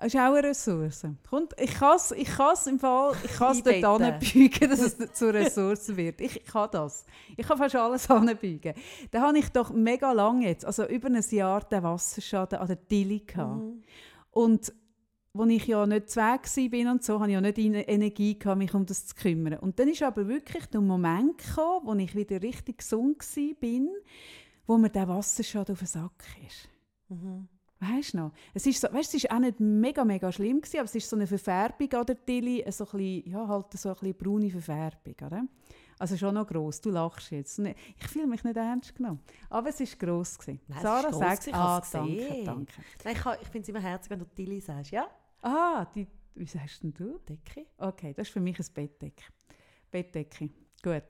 Das 0.00 0.14
ist 0.14 0.20
auch 0.20 0.32
eine 0.32 0.44
Ressource. 0.44 1.04
Kommt, 1.28 1.54
ich 1.60 1.74
kann 1.74 1.96
es 1.96 2.12
ich 2.12 2.28
kann's 2.28 2.68
im 2.68 2.78
Fall, 2.78 3.16
ich 3.24 3.32
kann 3.32 3.50
es 3.50 3.62
dort 3.64 3.84
anbeugen, 3.84 4.70
dass 4.70 4.78
es 4.80 4.96
zur 5.12 5.34
Ressource 5.34 5.96
wird. 5.96 6.20
Ich, 6.20 6.44
kann 6.44 6.68
das. 6.70 7.04
Ich 7.36 7.44
kann 7.44 7.58
fast 7.58 7.74
alles 7.74 8.08
anbeugen. 8.10 8.74
Da 9.10 9.20
habe 9.20 9.36
ich 9.38 9.48
doch 9.48 9.70
mega 9.72 10.12
lange 10.12 10.46
jetzt, 10.46 10.64
also 10.64 10.86
über 10.86 11.08
ein 11.08 11.20
Jahr, 11.30 11.62
den 11.62 11.82
Wasserschaden 11.82 12.60
an 12.60 12.68
der 12.68 12.86
Tilly 12.86 13.24
gehabt. 13.26 13.60
Mhm. 13.60 13.82
Und 14.30 14.72
als 15.34 15.50
ich 15.50 15.66
ja 15.66 15.86
nicht 15.86 16.10
zweig 16.10 16.48
bin 16.70 16.88
und 16.88 17.04
so, 17.04 17.20
hatte 17.20 17.30
ich 17.30 17.34
ja 17.34 17.40
nicht 17.40 17.56
die 17.56 17.72
Energie, 17.72 18.38
gehabt, 18.38 18.58
mich 18.58 18.74
um 18.74 18.86
das 18.86 19.06
zu 19.06 19.14
kümmern. 19.14 19.58
Und 19.58 19.78
dann 19.78 19.88
ist 19.88 20.02
aber 20.02 20.26
wirklich 20.26 20.66
der 20.66 20.80
Moment 20.80 21.38
gekommen, 21.38 21.86
wo 21.86 21.94
ich 21.94 22.14
wieder 22.14 22.42
richtig 22.42 22.78
gesund 22.78 23.18
war, 23.20 23.88
wo 24.66 24.78
mir 24.78 24.90
der 24.90 25.08
Wasserschaden 25.08 25.74
auf 25.74 25.78
den 25.78 25.86
Sack 25.86 26.24
ist. 26.46 26.68
Mhm. 27.08 27.48
Weißt 27.80 28.14
du 28.14 28.18
noch? 28.18 28.32
Es 28.54 28.66
ist, 28.66 28.80
so, 28.80 28.88
weißt, 28.92 29.14
es 29.14 29.24
ist 29.24 29.30
auch 29.30 29.38
nicht 29.38 29.60
mega, 29.60 30.04
mega 30.04 30.32
schlimm 30.32 30.60
gewesen, 30.60 30.78
aber 30.78 30.86
es 30.86 30.94
ist 30.96 31.08
so 31.08 31.14
eine 31.14 31.28
Verfärbung 31.28 31.92
an 31.92 32.06
der 32.06 32.24
Tilly, 32.24 32.64
so 32.70 32.84
ein 32.84 32.90
bisschen, 32.90 33.30
ja, 33.30 33.46
halt 33.46 33.72
so 33.74 33.90
ein 33.90 33.94
bisschen 33.94 34.16
braune 34.16 34.50
Verfärbung, 34.50 35.14
oder? 35.24 35.44
Also 35.98 36.16
schon 36.16 36.34
noch 36.34 36.46
gross. 36.46 36.80
Du 36.80 36.90
lachst 36.90 37.30
jetzt. 37.30 37.58
Ne- 37.58 37.74
Ich 37.98 38.06
fühle 38.08 38.26
mich 38.26 38.44
nicht 38.44 38.56
ernst 38.56 38.94
genommen. 38.94 39.20
Aber 39.50 39.68
es 39.70 39.80
war 39.80 39.86
gross. 39.98 40.38
Gewesen. 40.38 40.60
Nein, 40.68 40.82
Sarah 40.82 41.12
sagt, 41.12 41.48
ah, 41.52 41.82
danke, 41.92 42.42
danke. 42.44 42.72
Nein, 43.04 43.14
ich, 43.16 43.20
kann- 43.22 43.36
ich 43.40 43.48
finde 43.48 43.62
es 43.64 43.68
immer 43.68 43.80
herzig, 43.80 44.10
wenn 44.10 44.18
du 44.20 44.24
Tilly 44.26 44.60
sagst, 44.60 44.90
ja? 44.92 45.08
Ah, 45.42 45.84
die, 45.94 46.06
wie 46.34 46.46
sagst 46.46 46.82
denn 46.82 46.94
du? 46.94 47.18
Decke. 47.18 47.66
Okay, 47.78 48.12
das 48.14 48.28
ist 48.28 48.32
für 48.32 48.40
mich 48.40 48.58
ein 48.58 48.66
Bettdecke. 48.74 49.24
Bettdecke. 49.90 50.50
Gut. 50.82 51.04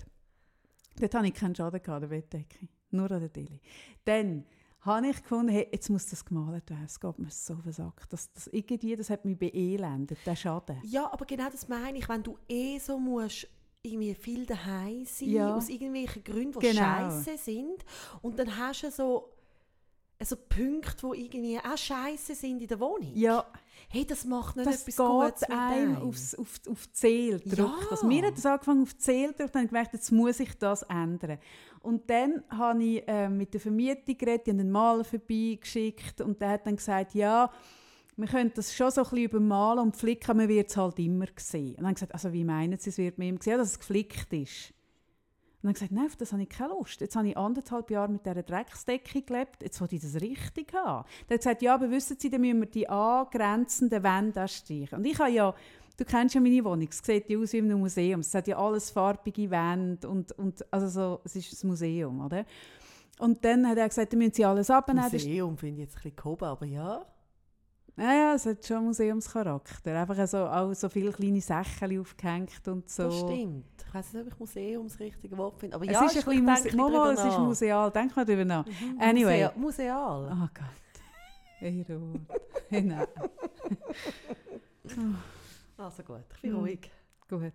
Dort 1.00 1.14
hatte 1.14 1.26
ich 1.26 1.34
keinen 1.34 1.54
Schaden 1.54 1.82
gehabt, 1.82 2.02
der 2.02 2.08
Bettdecke. 2.08 2.68
Nur 2.90 3.10
an 3.10 3.20
der 3.20 3.32
Tilly. 3.32 3.60
Dann 4.04 4.44
habe 4.80 5.08
ich 5.08 5.22
gefunden, 5.22 5.48
hey, 5.52 5.68
jetzt 5.72 5.90
muss 5.90 6.06
das 6.06 6.24
gemalt 6.24 6.70
werden. 6.70 6.84
Es 6.84 6.98
geht 6.98 7.18
mir 7.18 7.30
so 7.30 7.54
auf 7.54 7.62
den 7.62 7.72
Sack. 7.72 8.08
Das, 8.08 8.32
das, 8.32 8.46
irgendwie, 8.48 8.96
das 8.96 9.10
hat 9.10 9.24
mich 9.24 9.38
beelendet, 9.38 10.18
der 10.24 10.36
Schaden. 10.36 10.78
Ja, 10.84 11.12
aber 11.12 11.26
genau 11.26 11.50
das 11.50 11.68
meine 11.68 11.98
ich, 11.98 12.08
wenn 12.08 12.22
du 12.22 12.38
eh 12.48 12.78
so 12.78 12.98
musst 12.98 13.46
irgendwie 13.82 14.14
viel 14.14 14.44
daheim 14.46 15.04
sein, 15.04 15.28
Ja. 15.30 15.56
aus 15.56 15.68
irgendwelchen 15.68 16.24
Gründen, 16.24 16.58
die 16.58 16.66
Genau. 16.66 16.80
scheiße 16.80 17.38
sind. 17.38 17.84
Und 18.22 18.38
dann 18.38 18.56
hast 18.58 18.82
du 18.82 18.90
so, 18.90 19.32
so 20.20 20.36
Punkte, 20.36 21.10
die 21.14 21.24
irgendwie 21.24 21.58
auch 21.58 21.76
scheiße 21.78 22.34
sind 22.34 22.60
in 22.60 22.68
der 22.68 22.80
Wohnung. 22.80 23.12
Ja, 23.14 23.44
Hey, 23.90 24.04
das 24.04 24.24
macht 24.26 24.56
nicht 24.56 24.66
das 24.66 24.82
etwas 24.82 24.96
Gutes 24.96 25.40
mit 25.48 25.50
einem 25.58 25.96
aufs, 25.96 26.34
auf, 26.34 26.60
auf 26.68 26.86
die 26.88 26.98
Seele 26.98 27.40
Ja. 27.44 27.54
drückt. 27.54 27.90
das. 27.90 28.02
Mir 28.02 28.26
hat 28.26 28.36
das 28.36 28.44
angefangen 28.44 28.82
auf 28.82 28.92
die 28.92 29.02
Seele 29.02 29.32
drückt, 29.32 29.54
dann 29.54 29.60
habe 29.60 29.64
ich 29.64 29.70
gemerkt, 29.70 29.92
jetzt 29.94 30.10
muss 30.12 30.40
ich 30.40 30.52
das 30.58 30.82
ändern. 30.82 31.38
Und 31.80 32.10
dann 32.10 32.42
habe 32.50 32.82
ich 32.84 33.08
äh, 33.08 33.30
mit 33.30 33.54
der 33.54 33.60
Vermietung 33.60 34.18
geredet, 34.18 34.46
die 34.46 34.50
haben 34.50 34.60
einen 34.60 34.70
Maler 34.72 35.04
vorbeigeschickt 35.04 36.20
und 36.20 36.38
der 36.42 36.50
hat 36.50 36.66
dann 36.66 36.76
gesagt, 36.76 37.14
ja, 37.14 37.50
wir 38.18 38.26
können 38.26 38.50
das 38.54 38.74
schon 38.74 38.90
so 38.90 39.02
ein 39.02 39.04
bisschen 39.04 39.24
übermalen 39.24 39.78
und 39.78 39.96
flicken, 39.96 40.36
man 40.36 40.48
wird 40.48 40.70
es 40.70 40.76
halt 40.76 40.98
immer 40.98 41.26
sehen. 41.36 41.76
Und 41.76 41.84
dann 41.84 41.94
gesagt, 41.94 42.12
also 42.12 42.32
wie 42.32 42.42
meinen 42.42 42.76
Sie, 42.78 42.90
es 42.90 42.98
wird 42.98 43.16
mir 43.16 43.28
immer 43.28 43.38
gesehen, 43.38 43.58
dass 43.58 43.70
es 43.70 43.78
geflickt 43.78 44.32
ist? 44.32 44.74
Und 45.62 45.68
dann 45.68 45.72
gesagt, 45.72 45.92
nein, 45.92 46.06
auf 46.06 46.16
das 46.16 46.32
habe 46.32 46.42
ich 46.42 46.48
keine 46.48 46.70
Lust. 46.70 47.00
Jetzt 47.00 47.14
habe 47.14 47.28
ich 47.28 47.36
anderthalb 47.36 47.90
Jahre 47.90 48.10
mit 48.10 48.26
dieser 48.26 48.42
Drecksdecke 48.42 49.22
gelebt, 49.22 49.62
jetzt 49.62 49.80
will 49.80 49.88
ich 49.92 50.00
das 50.00 50.20
richtig 50.20 50.74
haben. 50.74 51.06
Dann 51.28 51.34
hat 51.34 51.40
gesagt, 51.40 51.62
ja, 51.62 51.74
aber 51.74 51.90
wissen 51.90 52.16
Sie, 52.18 52.28
dann 52.28 52.40
müssen 52.40 52.60
wir 52.60 52.66
die 52.66 52.88
angrenzenden 52.88 54.02
Wände 54.02 54.48
streichen. 54.48 54.98
Und 54.98 55.04
ich 55.04 55.18
habe 55.18 55.30
ja, 55.30 55.54
du 55.96 56.04
kennst 56.04 56.34
ja 56.34 56.40
meine 56.40 56.64
Wohnung, 56.64 56.88
es 56.90 56.98
sieht 56.98 57.30
ja 57.30 57.38
aus 57.38 57.52
wie 57.52 57.58
in 57.58 57.72
Museum. 57.72 58.20
Es 58.20 58.34
hat 58.34 58.48
ja 58.48 58.58
alles 58.58 58.90
farbige 58.90 59.48
Wände 59.48 60.08
und, 60.08 60.32
und 60.32 60.64
also 60.72 60.88
so, 60.88 61.20
es 61.24 61.36
ist 61.36 61.62
ein 61.62 61.68
Museum, 61.68 62.24
oder? 62.24 62.44
Und 63.20 63.44
dann 63.44 63.68
hat 63.68 63.78
er 63.78 63.88
gesagt, 63.88 64.12
dann 64.12 64.18
müssen 64.18 64.34
Sie 64.34 64.44
alles 64.44 64.70
abnehmen. 64.70 65.08
Museum 65.10 65.56
finde 65.56 65.82
ich 65.82 65.88
jetzt 65.88 65.96
ein 65.98 66.02
bisschen 66.02 66.16
gehoben, 66.16 66.44
aber 66.44 66.66
ja. 66.66 67.04
Ja, 67.98 68.12
ja, 68.14 68.34
es 68.34 68.46
hat 68.46 68.64
schon 68.64 68.84
Museumscharakter. 68.84 70.00
Einfach 70.00 70.26
so, 70.26 70.38
auch 70.46 70.72
so 70.74 70.88
viele 70.88 71.10
kleine 71.12 71.40
Sachen 71.40 72.00
aufgehängt 72.00 72.66
und 72.68 72.88
so. 72.88 73.04
Das 73.04 73.18
stimmt. 73.18 73.64
Ich 73.86 73.94
weiß 73.94 74.12
nicht, 74.12 74.22
ob 74.26 74.32
ich 74.32 74.38
Museum 74.38 74.86
das 74.88 74.98
richtige 75.00 75.36
Wort 75.36 75.58
finde. 75.58 75.76
Aber 75.76 75.84
Es 75.84 75.90
ja, 75.92 76.04
ist 76.04 76.16
ein 76.16 76.24
bisschen 76.24 76.44
Muse 76.44 76.68
drüber 76.68 77.12
es 77.12 77.24
ist 77.24 77.38
museal. 77.38 77.90
Denk 77.90 78.14
mal 78.16 78.24
drüber 78.24 78.44
nach. 78.44 78.66
Mhm, 78.66 79.00
Anyway. 79.00 79.44
Musea- 79.46 79.56
Museal. 79.58 80.30
Oh 80.32 80.48
Gott. 80.54 81.90
Ruhe. 81.90 82.20
Hey, 82.70 82.82
nein. 82.82 83.06
Also 85.76 86.02
gut, 86.02 86.24
ich 86.34 86.42
bin 86.42 86.52
Mhm. 86.52 86.58
ruhig. 86.58 86.90
Gut. 87.28 87.52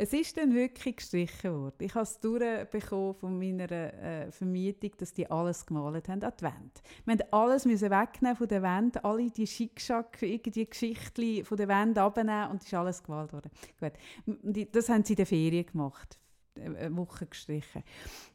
Es 0.00 0.12
ist 0.12 0.36
dann 0.36 0.54
wirklich 0.54 0.94
gestrichen 0.94 1.52
worden. 1.52 1.74
Ich 1.80 1.92
habe 1.96 2.04
es 2.04 2.20
durchbekommen 2.20 3.14
von 3.14 3.36
meiner 3.36 3.68
äh, 3.68 4.30
Vermietung, 4.30 4.92
dass 4.96 5.12
die 5.12 5.28
alles 5.28 5.66
gemalt 5.66 6.08
haben 6.08 6.22
an 6.22 6.32
die 6.38 6.44
Wand. 6.44 6.82
Wir 7.04 7.16
mussten 7.16 7.32
alles 7.32 7.66
wegnehmen 7.66 8.36
von 8.36 8.46
der 8.46 8.62
Wand, 8.62 9.04
alle 9.04 9.28
die 9.28 9.48
Schickschack, 9.48 10.20
die 10.20 10.70
Geschichten 10.70 11.44
von 11.44 11.56
der 11.56 11.66
Wand 11.66 11.98
abnehmen 11.98 12.48
und 12.48 12.60
es 12.60 12.68
ist 12.68 12.74
alles 12.74 13.02
gemalt 13.02 13.32
worden. 13.32 13.50
Gut. 13.80 14.68
Das 14.70 14.88
haben 14.88 15.02
sie 15.02 15.14
in 15.14 15.16
der 15.16 15.26
Ferien 15.26 15.66
gemacht. 15.66 16.16
äh, 16.54 16.66
Eine 16.66 16.96
Woche 16.96 17.26
gestrichen. 17.26 17.82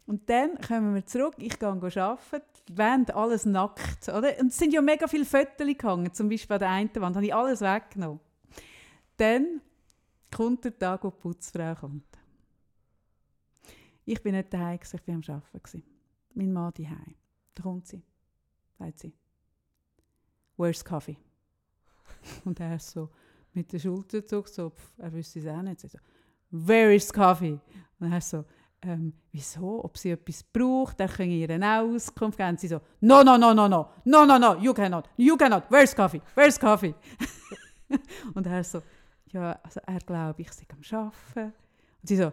Und 0.06 0.30
dann 0.30 0.60
kommen 0.60 0.94
wir 0.96 1.06
zurück, 1.06 1.36
ich 1.38 1.58
gehe 1.58 1.70
arbeiten, 1.70 2.42
die 2.68 2.78
Wand, 2.78 3.16
alles 3.16 3.46
nackt. 3.46 4.10
Oder? 4.10 4.38
Und 4.38 4.48
es 4.48 4.58
sind 4.58 4.74
ja 4.74 4.82
mega 4.82 5.08
viele 5.08 5.24
Fotos 5.24 5.66
gehangen, 5.78 6.14
zum 6.14 6.28
Beispiel 6.28 6.56
an 6.56 6.60
der 6.60 6.70
einen 6.72 6.96
Wand, 6.96 7.16
habe 7.16 7.26
ich 7.26 7.34
alles 7.34 7.62
weggenommen. 7.62 8.20
Dann 9.16 9.62
kommt 10.34 10.66
der 10.66 10.78
Tag, 10.78 11.04
wo 11.04 11.10
die 11.10 11.18
Putzfrau 11.18 11.76
kommt. 11.76 12.18
Ich 14.06 14.22
bin 14.22 14.36
nicht 14.36 14.54
daheim, 14.54 14.80
ich 14.82 14.94
war 14.94 15.16
am 15.16 15.22
Arbeiten. 15.28 15.84
Mein 16.34 16.52
Mann 16.52 16.70
ist 16.70 16.80
daheim. 16.80 17.16
Da 17.54 17.64
kommt 17.64 17.88
sie, 17.88 18.04
sagt 18.78 19.00
sie. 19.00 19.14
«Where's 20.58 20.84
Coffee? 20.84 21.18
Und 22.46 22.60
er 22.60 22.76
ist 22.76 22.92
so 22.92 23.10
mit 23.54 23.72
der 23.72 23.80
Schulter 23.80 24.22
gezogen, 24.22 24.48
so, 24.52 24.70
pf, 24.70 25.00
er 25.00 25.14
wüsste 25.14 25.40
es 25.40 25.48
auch 25.48 25.62
nicht. 25.62 25.80
Sie 25.80 25.88
so, 25.88 25.98
«Where 26.52 26.94
is 26.94 27.12
Kaffee?» 27.12 27.60
Und 28.00 28.12
er 28.12 28.22
so, 28.22 28.46
ähm, 28.82 29.14
wieso, 29.32 29.84
ob 29.84 29.98
sie 29.98 30.12
etwas 30.12 30.44
braucht, 30.44 31.00
dann 31.00 31.10
können 31.10 31.32
ihr 31.32 31.50
eine 31.50 31.82
Auskunft 31.82 32.38
geben. 32.38 32.58
Sie 32.58 32.68
so, 32.68 32.82
«No, 33.00 33.24
no, 33.24 33.38
no, 33.38 33.54
no, 33.54 33.68
no, 33.68 33.90
no, 34.04 34.26
no, 34.26 34.38
no, 34.38 34.56
you 34.56 34.74
cannot, 34.74 35.10
you 35.18 35.38
cannot, 35.38 35.64
where's 35.70 35.96
Coffee? 35.96 36.22
where's 36.36 36.60
Coffee? 36.60 36.94
Und 38.34 38.46
er 38.48 38.64
so, 38.64 38.82
ja, 39.34 39.60
also 39.64 39.80
er 39.86 40.00
glaubt, 40.00 40.40
ich 40.40 40.52
sei 40.52 40.66
am 40.72 40.98
Arbeiten. 40.98 41.54
Und 42.02 42.08
sie 42.08 42.16
so, 42.16 42.32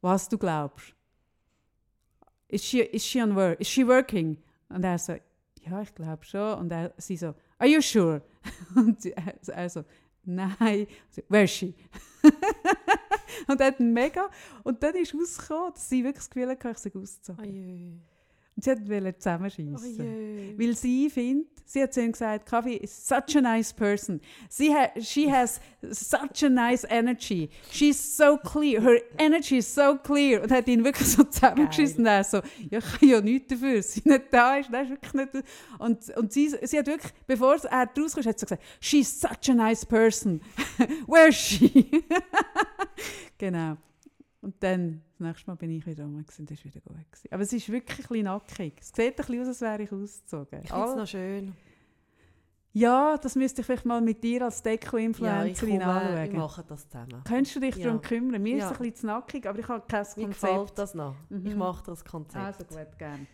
was 0.00 0.28
du 0.28 0.38
glaubst? 0.38 0.94
Is 2.48 2.64
she, 2.64 2.80
is 2.80 3.04
she 3.04 3.20
on 3.22 3.36
work? 3.36 3.60
Is 3.60 3.68
she 3.68 3.86
working? 3.86 4.38
Und 4.68 4.84
er 4.84 4.98
so, 4.98 5.14
ja, 5.60 5.82
ich 5.82 5.94
glaube 5.94 6.24
schon. 6.24 6.58
Und 6.58 6.72
er, 6.72 6.94
sie 6.96 7.16
so, 7.16 7.34
are 7.58 7.68
you 7.68 7.80
sure? 7.80 8.22
Und 8.74 9.04
er, 9.04 9.34
er 9.46 9.68
so, 9.68 9.84
nein. 10.24 10.86
Sie, 11.10 11.24
Where 11.28 11.44
is 11.44 11.50
she? 11.50 11.74
und 13.48 13.60
er 13.60 13.68
hat 13.68 13.80
mega, 13.80 14.28
und 14.64 14.82
dann 14.82 14.94
ist 14.96 15.14
rausgekommen, 15.14 15.72
dass 15.72 15.88
sie 15.88 16.04
wirklich 16.04 16.24
das 16.24 16.30
Gefühl 16.30 16.48
hatte, 16.50 16.70
ich 16.70 16.78
sei 16.78 16.92
ausgezogen. 16.94 18.02
Und 18.58 18.64
sie 18.64 18.90
wollte 18.90 19.16
zusammenschießen. 19.16 20.00
Oje. 20.00 20.58
Weil 20.58 20.74
sie 20.74 21.08
findet, 21.08 21.46
sie 21.64 21.80
hat 21.80 21.94
zu 21.94 22.02
ihm 22.02 22.10
gesagt, 22.10 22.44
Kaffee 22.44 22.74
is 22.74 23.06
such 23.06 23.36
a 23.36 23.40
nice 23.40 23.72
person. 23.72 24.20
Sie 24.48 24.74
ha 24.74 24.88
she 25.00 25.30
has 25.30 25.60
such 25.92 26.42
a 26.42 26.48
nice 26.48 26.84
energy. 26.90 27.50
She's 27.70 28.16
so 28.16 28.36
clear. 28.36 28.82
Her 28.82 29.00
energy 29.16 29.58
is 29.58 29.72
so 29.72 29.94
clear. 29.94 30.42
Und 30.42 30.50
hat 30.50 30.66
ihn 30.66 30.82
wirklich 30.82 31.06
so 31.06 31.22
zusammengeschissen. 31.22 32.00
Und 32.00 32.06
er 32.06 32.24
so, 32.24 32.38
ja, 32.68 32.78
ich 32.80 32.98
kann 32.98 33.08
ja 33.08 33.20
nichts 33.20 33.46
dafür, 33.46 33.80
sie 33.80 34.02
nicht 34.04 34.24
da 34.32 34.56
ist. 34.56 34.70
Das 34.72 34.82
ist 34.82 34.90
wirklich 34.90 35.14
nicht 35.14 35.44
und, 35.78 36.16
und 36.16 36.32
sie, 36.32 36.48
sie 36.60 36.78
hat 36.80 36.86
wirklich, 36.88 37.12
bevor 37.28 37.54
er 37.64 37.88
rauskam, 37.96 38.24
hat 38.24 38.40
sie 38.40 38.46
gesagt, 38.46 38.62
she's 38.80 39.20
such 39.20 39.48
a 39.48 39.54
nice 39.54 39.86
person. 39.86 40.40
Where 41.06 41.28
is 41.28 41.36
she? 41.36 42.02
genau. 43.38 43.76
Und 44.48 44.54
dann, 44.62 45.02
das 45.18 45.26
nächste 45.26 45.50
Mal 45.50 45.56
bin 45.56 45.70
ich 45.72 45.84
wieder 45.86 46.04
rum 46.04 46.16
und 46.16 46.26
das 46.26 46.38
war 46.38 46.46
wieder 46.48 46.80
gut. 46.80 46.96
Gewesen. 46.96 47.28
Aber 47.32 47.42
es 47.42 47.52
ist 47.52 47.68
wirklich 47.68 47.98
ein 47.98 48.08
bisschen 48.08 48.24
nackig. 48.24 48.74
Es 48.80 48.88
sieht 48.88 48.98
ein 49.10 49.14
bisschen 49.16 49.40
aus, 49.42 49.46
als 49.48 49.60
wäre 49.60 49.82
ich 49.82 49.92
ausgezogen. 49.92 50.60
Ich 50.62 50.70
finde 50.70 50.84
es 50.88 50.96
noch 50.96 51.06
schön. 51.06 51.52
ja, 52.72 53.16
das 53.18 53.34
müsste 53.34 53.60
ich 53.60 53.66
vielleicht 53.66 53.84
mal 53.84 54.00
mit 54.00 54.22
dir 54.24 54.44
als 54.46 54.62
Ja, 54.64 54.70
Deko-Influencerin 54.70 55.80
wir 55.80 55.86
anschauen. 55.86 56.36
machen 56.36 56.64
das 56.66 56.88
zusammen. 56.88 57.22
Könntest 57.24 57.56
du 57.56 57.60
dich 57.60 57.76
Ja. 57.76 57.84
darum 57.88 58.00
kümmern? 58.00 58.42
Mir 58.42 58.56
ist 58.56 58.60
Ja. 58.60 58.66
es 58.70 58.72
ein 58.72 58.78
bisschen 58.78 58.94
zu 58.96 59.06
nackig, 59.06 59.46
aber 59.46 59.58
ich 59.58 59.68
habe 59.68 59.84
kein 59.86 60.06
Mir 60.16 60.24
Konzept. 60.24 60.40
gefällt 60.40 60.78
das 60.78 60.94
noch. 60.94 61.14
Mhm. 61.28 61.46
Ich 61.46 61.54
mache 61.56 61.84
das 61.84 62.02
Konzept. 62.04 62.42
Also 62.44 62.64
gut, 62.64 62.98
gerne. 62.98 63.26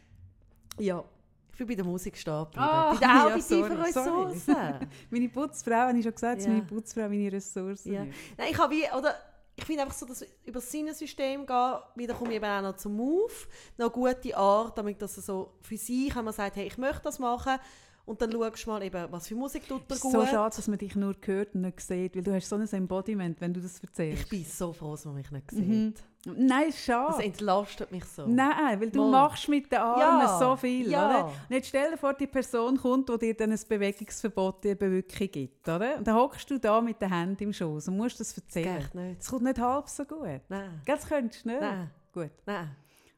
Ja. 0.80 1.04
Ich 1.52 1.58
bin 1.58 1.68
bei 1.68 1.74
der 1.76 1.84
Musik 1.84 2.16
stehen 2.16 2.34
geblieben. 2.44 2.58
Ah, 2.64 2.90
bei 2.94 2.98
den 2.98 3.02
ja, 3.08 3.26
auditiven. 3.26 3.80
Ressourcen. 3.80 4.56
Meine 5.10 5.28
Putzfrau, 5.28 5.74
habe 5.74 5.96
ich 5.98 6.02
schon 6.04 6.12
gesagt, 6.14 6.42
Ja. 6.42 6.48
meine 6.48 6.62
Putzfrau 6.62 7.02
meine 7.08 7.30
Ressourcen 7.30 7.92
Ja. 7.92 8.02
ist. 8.02 8.12
Nein, 8.36 8.48
ich 8.50 8.58
habe 8.58 8.74
wie, 8.74 8.82
oder 8.98 9.14
ich 9.56 9.64
finde 9.64 9.82
einfach 9.82 9.94
so, 9.94 10.06
dass 10.06 10.22
über 10.44 10.60
das 10.60 10.70
Sinnesystem 10.70 11.46
gehen, 11.46 11.78
wieder 11.94 12.14
komme 12.14 12.30
ich 12.30 12.36
eben 12.36 12.44
auch 12.44 12.62
noch 12.62 12.76
zum 12.76 12.96
Move, 12.96 13.32
noch 13.78 13.92
gute 13.92 14.36
Art, 14.36 14.76
damit 14.76 15.00
das 15.00 15.14
so 15.14 15.54
für 15.60 15.76
sich, 15.76 16.14
wenn 16.14 16.24
man 16.24 16.34
sagt, 16.34 16.56
hey, 16.56 16.66
ich 16.66 16.78
möchte 16.78 17.02
das 17.02 17.18
machen, 17.18 17.58
und 18.06 18.20
dann 18.20 18.30
schaust 18.32 18.66
du 18.66 18.70
mal 18.70 18.82
eben, 18.82 19.06
was 19.10 19.28
für 19.28 19.34
Musik 19.34 19.66
tut 19.66 19.88
dir 19.90 19.94
Es 19.94 20.00
gut. 20.00 20.14
ist 20.14 20.20
so 20.20 20.26
schade, 20.26 20.54
dass 20.56 20.68
man 20.68 20.78
dich 20.78 20.94
nur 20.94 21.14
hört 21.24 21.54
und 21.54 21.62
nicht 21.62 21.80
sieht, 21.80 22.14
weil 22.14 22.22
du 22.22 22.34
hast 22.34 22.48
so 22.48 22.56
ein 22.56 22.68
Embodiment, 22.70 23.40
wenn 23.40 23.54
du 23.54 23.60
das 23.60 23.78
Ich 23.78 23.84
erzählst. 23.84 24.28
bin 24.28 24.44
so 24.44 24.72
froh, 24.72 24.92
dass 24.92 25.04
man 25.06 25.14
mich 25.14 25.30
nicht 25.30 25.50
sieht. 25.50 25.66
Mhm. 25.68 25.94
Nein, 26.26 26.68
ist 26.68 26.78
Das 26.78 26.84
schade. 26.86 27.22
entlastet 27.22 27.92
mich 27.92 28.04
so. 28.06 28.26
Nein, 28.26 28.80
weil 28.80 28.90
du 28.90 29.02
Mal. 29.10 29.10
machst 29.28 29.46
mit 29.48 29.70
den 29.70 29.78
Armen 29.78 30.00
Ja, 30.26 30.38
so 30.38 30.56
viel, 30.56 30.90
ja. 30.90 31.06
oder? 31.08 31.24
Und 31.26 31.32
jetzt 31.50 31.68
stell 31.68 31.90
dir 31.90 31.98
vor, 31.98 32.14
die 32.14 32.26
Person 32.26 32.78
kommt, 32.78 33.08
die 33.10 33.18
dir 33.18 33.34
dann 33.36 33.52
ein 33.52 33.60
Bewegungsverbot 33.68 34.64
eben 34.64 34.90
wirklich 34.92 35.32
gibt, 35.32 35.68
oder? 35.68 35.98
Und 35.98 36.06
dann 36.06 36.14
hockst 36.16 36.50
du 36.50 36.58
da 36.58 36.80
mit 36.80 37.00
den 37.02 37.12
Händen 37.12 37.42
im 37.44 37.52
Schoß 37.52 37.88
und 37.88 37.98
musst 37.98 38.20
das 38.20 38.36
erzählen. 38.36 38.78
geht 38.80 38.94
nicht. 38.94 39.20
Es 39.20 39.28
kommt 39.30 39.42
nicht 39.44 39.58
halb 39.58 39.86
so 39.88 40.04
gut. 40.04 40.40
Nein. 40.48 40.80
Das 40.86 41.06
könntest 41.06 41.44
du 41.44 41.48
nicht. 41.50 41.60
Nein. 41.60 41.90
Gut. 42.12 42.30
Nein. 42.46 42.70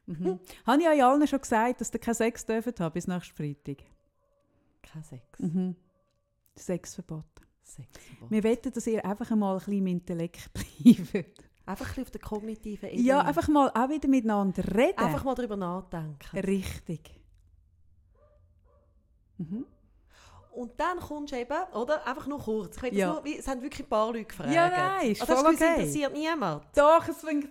Mhm. 0.05 0.39
Habe 0.65 0.81
ich 0.81 0.87
euch 0.89 1.03
allen 1.03 1.27
schon 1.27 1.39
gesagt, 1.41 1.79
dass 1.81 1.93
ihr 1.93 1.99
keinen 1.99 2.13
Sex 2.15 2.45
dürfen 2.45 2.73
haben 2.79 2.93
bis 2.93 3.07
nächsten 3.07 3.35
Freitag? 3.35 3.83
Kein 4.91 5.03
Sex. 5.03 5.39
Mhm. 5.39 5.75
Sexverbot. 6.55 7.23
Sexverbot. 7.63 8.31
Wir 8.31 8.43
wollen, 8.43 8.57
dass 8.73 8.87
ihr 8.87 9.05
einfach 9.05 9.29
einmal 9.31 9.53
ein 9.53 9.59
bisschen 9.59 9.73
im 9.73 9.87
Intellekt 9.87 10.49
bleibt. 10.53 11.43
Einfach 11.65 11.97
ein 11.97 12.03
auf 12.03 12.11
der 12.11 12.21
kognitiven 12.21 12.89
Ebene. 12.89 13.03
Ja, 13.03 13.21
einfach 13.21 13.47
mal 13.49 13.69
auch 13.69 13.89
wieder 13.89 14.07
miteinander 14.07 14.63
reden. 14.73 14.97
Einfach 14.99 15.23
mal 15.25 15.35
darüber 15.35 15.57
nachdenken. 15.57 16.37
Richtig. 16.39 17.11
Mhm. 19.37 19.65
Und 20.51 20.79
dann 20.79 20.97
kommst 20.99 21.33
du 21.33 21.37
eben, 21.39 21.53
oder? 21.73 22.07
Einfach 22.07 22.25
nur 22.25 22.39
kurz. 22.39 22.81
Ich 22.81 22.93
Ja. 22.93 23.13
nur, 23.13 23.23
es 23.27 23.47
haben 23.47 23.61
wirklich 23.61 23.85
ein 23.85 23.89
paar 23.89 24.07
Leute 24.07 24.25
gefragt. 24.25 24.51
Ja, 24.51 24.69
nein, 24.69 25.11
ist 25.11 25.21
Also 25.21 25.35
voll 25.35 25.53
okay. 25.53 25.69
interessiert 25.75 26.13
niemand. 26.13 26.65
Doch, 26.75 27.07
es 27.07 27.17
fängt, 27.17 27.49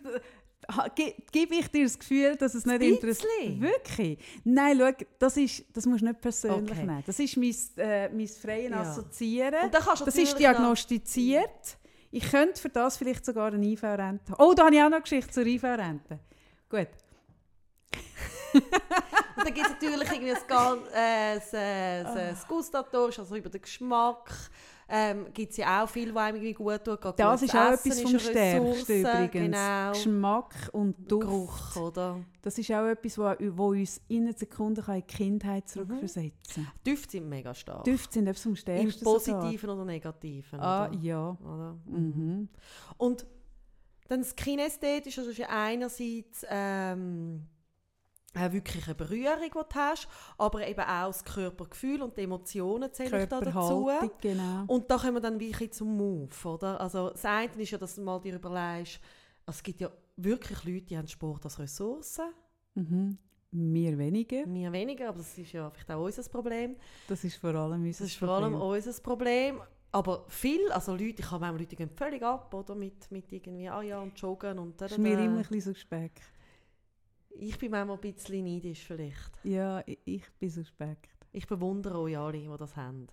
ge- 0.94 1.14
gebe 1.32 1.54
ich 1.56 1.68
dir 1.68 1.84
das 1.84 1.98
Gefühl, 1.98 2.36
dass 2.36 2.54
es 2.54 2.64
nicht 2.66 2.80
Ein 2.80 2.94
interessiert. 2.94 3.60
Wirklich? 3.60 4.18
Nein, 4.44 4.78
schau, 4.78 5.04
das, 5.18 5.36
ist, 5.36 5.64
das 5.72 5.86
musst 5.86 6.02
du 6.02 6.06
nicht 6.06 6.20
persönlich 6.20 6.70
Okay. 6.70 6.80
nehmen. 6.86 7.02
Das 7.06 7.18
ist 7.18 7.36
mein, 7.36 7.54
äh, 7.76 8.08
mein 8.08 8.28
freien 8.28 8.72
Ja. 8.72 8.80
Assoziieren. 8.80 9.70
Das 9.70 10.16
ist 10.16 10.38
diagnostiziert. 10.38 11.78
Ich 12.10 12.30
könnte 12.30 12.60
für 12.60 12.68
das 12.68 12.96
vielleicht 12.96 13.24
sogar 13.26 13.52
eine 13.52 13.64
IV-Rente 13.66 14.32
haben. 14.32 14.36
Oh, 14.38 14.54
da 14.54 14.66
habe 14.66 14.74
ich 14.74 14.80
auch 14.80 14.86
noch 14.88 14.94
eine 14.96 15.02
Geschichte 15.02 15.30
zur 15.32 15.44
IV-Rente. 15.46 16.18
Gut. 16.68 16.88
Noch, 18.54 18.62
und 19.36 19.44
dann 19.44 19.52
gibt 19.54 19.66
es 19.66 19.72
natürlich 19.72 20.10
irgendwie 20.10 20.30
das, 20.30 20.46
Gan- 20.46 20.86
äh, 20.94 21.34
das, 21.34 21.52
äh, 21.52 22.02
das, 22.02 22.16
äh, 22.16 22.30
das 22.30 22.48
Gustatorisch, 22.48 23.18
also 23.18 23.36
über 23.36 23.50
den 23.50 23.60
Geschmack. 23.60 24.30
Ähm, 24.89 25.26
gibt 25.34 25.51
es 25.51 25.57
ja 25.57 25.82
auch 25.82 25.89
viel, 25.89 26.14
was 26.14 26.22
einem 26.32 26.55
gut 26.55 26.84
tut. 26.84 27.01
Gerade 27.01 27.16
Das 27.16 27.43
ist 27.43 27.55
auch 27.57 27.72
Essen 27.72 27.91
etwas 27.91 27.99
ist 27.99 28.03
vom 28.11 28.18
Stärksten 28.20 29.01
übrigens. 29.01 29.32
Genau. 29.32 29.91
Geschmack 29.93 30.55
und 30.72 31.11
Duft. 31.11 31.26
Geruch, 31.26 31.76
oder? 31.76 32.20
Das 32.43 32.57
ist 32.57 32.70
auch 32.70 32.87
etwas, 32.87 33.18
wo 33.18 33.66
uns 33.70 34.01
in 34.07 34.22
einer 34.28 34.32
Sekunde 34.37 34.84
in 34.87 34.95
die 34.95 35.03
Kindheit 35.03 35.64
Mhm. 35.64 35.68
zurückversetzen 35.68 36.64
kann. 36.64 36.72
Düfte 36.87 37.11
sind 37.11 37.28
mega 37.28 37.53
stark. 37.53 37.82
Düfte 37.82 38.14
sind 38.14 38.28
etwas 38.28 38.43
vom 38.45 38.53
Im 38.53 38.57
Stärksten 38.57 39.05
Positiven 39.05 39.70
oder 39.70 39.84
Negativen. 39.84 40.51
sogar. 40.51 40.64
Ah, 40.64 40.89
oder? 40.89 40.99
ja. 41.01 41.30
Oder? 41.43 41.76
Mhm. 41.87 42.49
Und 42.97 43.26
dann 44.07 44.20
das 44.20 44.37
Kinästhetische, 44.37 45.20
das 45.22 45.30
ist 45.30 45.39
ja 45.39 45.49
einerseits 45.49 46.47
ähm, 46.49 47.43
äh, 47.43 47.55
wirklich 48.53 48.84
eine 48.87 48.95
Berührung, 48.95 49.41
die 49.43 49.51
du 49.51 49.74
hast, 49.74 50.09
aber 50.39 50.66
eben 50.66 50.80
auch 50.80 51.07
das 51.09 51.24
Körpergefühl 51.24 52.03
und 52.03 52.16
die 52.16 52.22
Emotionen 52.22 52.93
zählen 52.93 53.22
ich 53.22 53.28
da 53.28 53.41
dazu. 53.41 53.91
Genau. 54.20 54.64
Und 54.66 54.91
da 54.91 54.97
kommen 54.99 55.14
wir 55.14 55.20
dann 55.20 55.41
wirklich 55.41 55.72
zum 55.72 55.97
Move, 55.97 56.28
oder? 56.45 56.80
Also 56.80 57.11
das 57.11 57.24
eine 57.24 57.53
ist 57.57 57.70
ja, 57.70 57.78
dass 57.78 57.95
du 57.97 58.03
mal 58.03 58.20
dir 58.20 58.34
überlegst, 58.34 59.01
also 59.47 59.57
es 59.59 59.62
gibt 59.62 59.80
ja 59.80 59.91
wirklich 60.16 60.64
Leute, 60.64 60.87
die 60.87 60.99
haben 60.99 61.09
Sport 61.09 61.45
als 61.45 61.59
Ressource, 61.59 62.20
Mhm. 62.74 63.16
Wir 63.53 63.97
weniger. 63.97 64.45
wir 64.47 64.70
weniger, 64.72 65.09
aber 65.09 65.18
das 65.18 65.39
ist 65.39 65.53
ja 65.53 65.70
vielleicht 65.70 65.91
auch 65.91 66.05
unser 66.05 66.22
Problem. 66.28 66.76
Das 67.09 67.24
ist 67.24 67.37
vor 67.37 67.55
allem 67.55 67.84
unser 67.84 68.05
Das 68.05 68.12
ist 68.12 68.18
vor 68.18 68.28
allem 68.28 68.53
Problem. 68.53 68.68
unser 68.76 69.03
Problem. 69.03 69.61
Aber 69.93 70.24
viel, 70.28 70.70
also 70.72 70.93
Leute, 70.93 71.20
ich 71.20 71.30
habe 71.30 71.41
manchmal 71.41 71.61
Leute 71.62 71.74
gehen 71.76 71.89
völlig 71.89 72.22
ab, 72.22 72.53
oder? 72.53 72.74
Mit, 72.74 73.11
mit 73.11 73.32
irgendwie, 73.32 73.68
ah 73.68 73.80
ja, 73.80 74.01
und 74.01 74.20
joggen 74.20 74.59
und 74.59 74.78
da, 74.78 74.87
ist 74.87 74.99
mir 74.99 75.12
immer 75.18 75.37
ein 75.39 75.39
bisschen 75.39 75.72
so 75.72 75.74
Speck. 75.74 76.20
Ich 77.39 77.59
bin 77.59 77.70
manchmal 77.70 77.97
ein 77.97 78.01
bisschen 78.01 78.45
neidisch 78.45 78.84
vielleicht. 78.84 79.30
Ja, 79.45 79.82
ich, 79.87 79.99
ich 80.05 80.24
bin 80.39 80.51
so 80.51 80.64
Speck. 80.64 81.09
Ich 81.32 81.47
bewundere 81.47 81.99
euch 82.01 82.16
alle, 82.16 82.39
die 82.39 82.57
das 82.59 82.76
haben. 82.76 83.07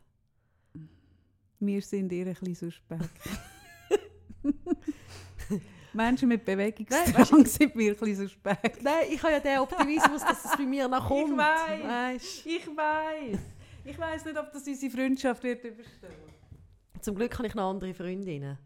Wir 1.59 1.81
sind 1.81 2.11
eher 2.11 2.27
ein 2.27 2.33
bisschen 2.33 2.55
so 2.55 2.71
Speck. 2.71 3.09
Menschen 5.93 6.27
mit 6.27 6.43
Bewegungsdrang 6.43 7.45
sind 7.45 7.75
mir 7.75 7.91
ein 7.91 7.97
bisschen 7.97 8.27
so 8.27 8.27
Speck. 8.27 8.81
Nein, 8.81 9.05
ich 9.09 9.21
habe 9.21 9.33
ja 9.33 9.39
den 9.39 9.59
Optimismus, 9.59 10.21
dass 10.21 10.45
es 10.45 10.57
bei 10.57 10.65
mir 10.65 10.87
noch 10.87 11.07
kommt. 11.07 11.31
Ich 11.31 11.37
weiss. 11.37 11.83
Weisst? 11.83 12.45
Ich 12.45 12.67
weiß. 12.67 13.39
Ich 13.85 13.99
weiß 13.99 14.25
nicht, 14.25 14.37
ob 14.37 14.51
das 14.51 14.65
unsere 14.65 14.91
Freundschaft 14.91 15.43
wird 15.43 15.63
überstehen. 15.63 16.13
Zum 17.01 17.15
Glück 17.15 17.37
habe 17.37 17.47
ich 17.47 17.55
noch 17.55 17.69
andere 17.69 17.93
Freundinnen. 17.93 18.57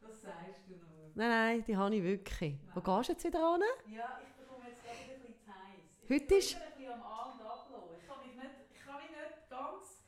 Das 0.00 0.22
sagst 0.22 0.62
du 0.66 0.74
nur. 0.74 1.10
Nein, 1.14 1.28
nein, 1.28 1.64
die 1.66 1.76
habe 1.76 1.94
ich 1.94 2.02
wirklich. 2.02 2.56
Wo 2.74 2.80
gehst 2.80 3.08
du 3.08 3.12
jetzt 3.12 3.24
wieder 3.24 3.46
an? 3.46 3.60
Ja, 3.86 4.20
ich 4.24 4.32
bekomme 4.32 4.66
jetzt 4.68 4.82
gerade 4.82 4.98
wieder 5.04 5.14
ein 5.14 5.20
bisschen 5.20 5.34
zu 5.44 5.50
heiß. 5.50 5.93
Heute 6.08 6.34
ist- 6.34 6.50
Ich 6.50 6.56
kann 6.56 8.18
mich 8.26 8.36
nicht, 8.36 8.54
ich 8.74 8.80
kann 8.84 8.96
mich 8.96 9.10
nicht 9.10 9.50
ganz 9.50 10.02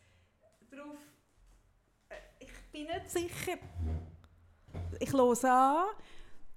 drauf... 0.71 0.99
Äh, 2.09 2.15
Ich 2.41 2.53
bin 2.73 2.87
nicht 2.87 3.11
sicher. 3.11 3.59
Ich 5.01 5.13
höre 5.13 5.45
an, 5.45 5.87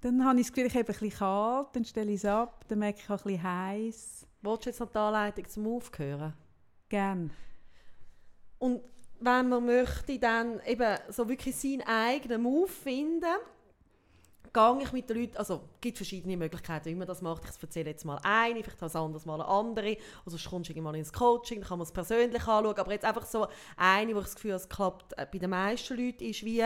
dann 0.00 0.24
habe 0.24 0.40
ich 0.40 0.46
das 0.46 0.52
Gefühl, 0.54 0.66
ich 0.68 0.74
habe 0.74 0.80
ein 0.80 0.86
bisschen 0.98 1.18
kalt, 1.18 1.68
dann 1.74 1.84
stelle 1.84 2.10
ich 2.10 2.16
es 2.16 2.24
ab, 2.24 2.64
dann 2.68 2.78
merke 2.78 2.98
ich, 3.00 3.10
ein 3.10 3.16
bisschen 3.16 3.42
heiß. 3.42 4.26
Willst 4.42 4.64
du 4.66 4.70
jetzt 4.70 4.80
noch 4.80 4.90
die 4.90 4.98
Anleitung 4.98 5.48
zum 5.48 5.66
Aufhören? 5.76 6.34
Gern. 6.88 7.30
Und 8.58 8.82
wenn 9.20 9.48
man 9.48 9.64
möchte, 9.66 10.18
dann 10.18 10.60
eben 10.64 10.98
so 11.08 11.28
wirklich 11.28 11.54
seinen 11.56 11.82
eigenen 11.82 12.42
Move 12.42 12.68
finden, 12.68 13.24
gehe 14.52 14.82
ich 14.82 14.92
mit 14.92 15.08
den 15.08 15.18
Leuten, 15.18 15.36
also 15.36 15.62
es 15.74 15.80
gibt 15.80 15.96
verschiedene 15.98 16.36
Möglichkeiten, 16.36 16.86
wie 16.86 16.94
man 16.94 17.06
das 17.06 17.22
macht. 17.22 17.42
Ich 17.44 17.62
erzähle 17.62 17.90
jetzt 17.90 18.04
mal 18.04 18.20
eine, 18.22 18.62
vielleicht 18.62 18.82
ein 18.82 19.00
anderes 19.00 19.26
Mal 19.26 19.34
eine 19.34 19.46
andere. 19.46 19.96
Also 20.24 20.36
kommst 20.48 20.68
du 20.68 20.72
irgendwann 20.72 20.94
ins 20.94 21.12
Coaching, 21.12 21.60
dann 21.60 21.68
kann 21.68 21.78
man 21.78 21.86
es 21.86 21.92
persönlich 21.92 22.46
anschauen. 22.46 22.78
Aber 22.78 22.92
jetzt 22.92 23.04
einfach 23.04 23.26
so 23.26 23.46
eine, 23.76 24.14
wo 24.14 24.18
ich 24.18 24.24
das 24.24 24.34
Gefühl 24.34 24.52
habe, 24.52 24.62
es 24.62 24.68
klappt 24.68 25.12
äh, 25.18 25.26
bei 25.30 25.38
den 25.38 25.50
meisten 25.50 25.96
Leuten, 25.96 26.24
ist 26.24 26.44
wie 26.44 26.62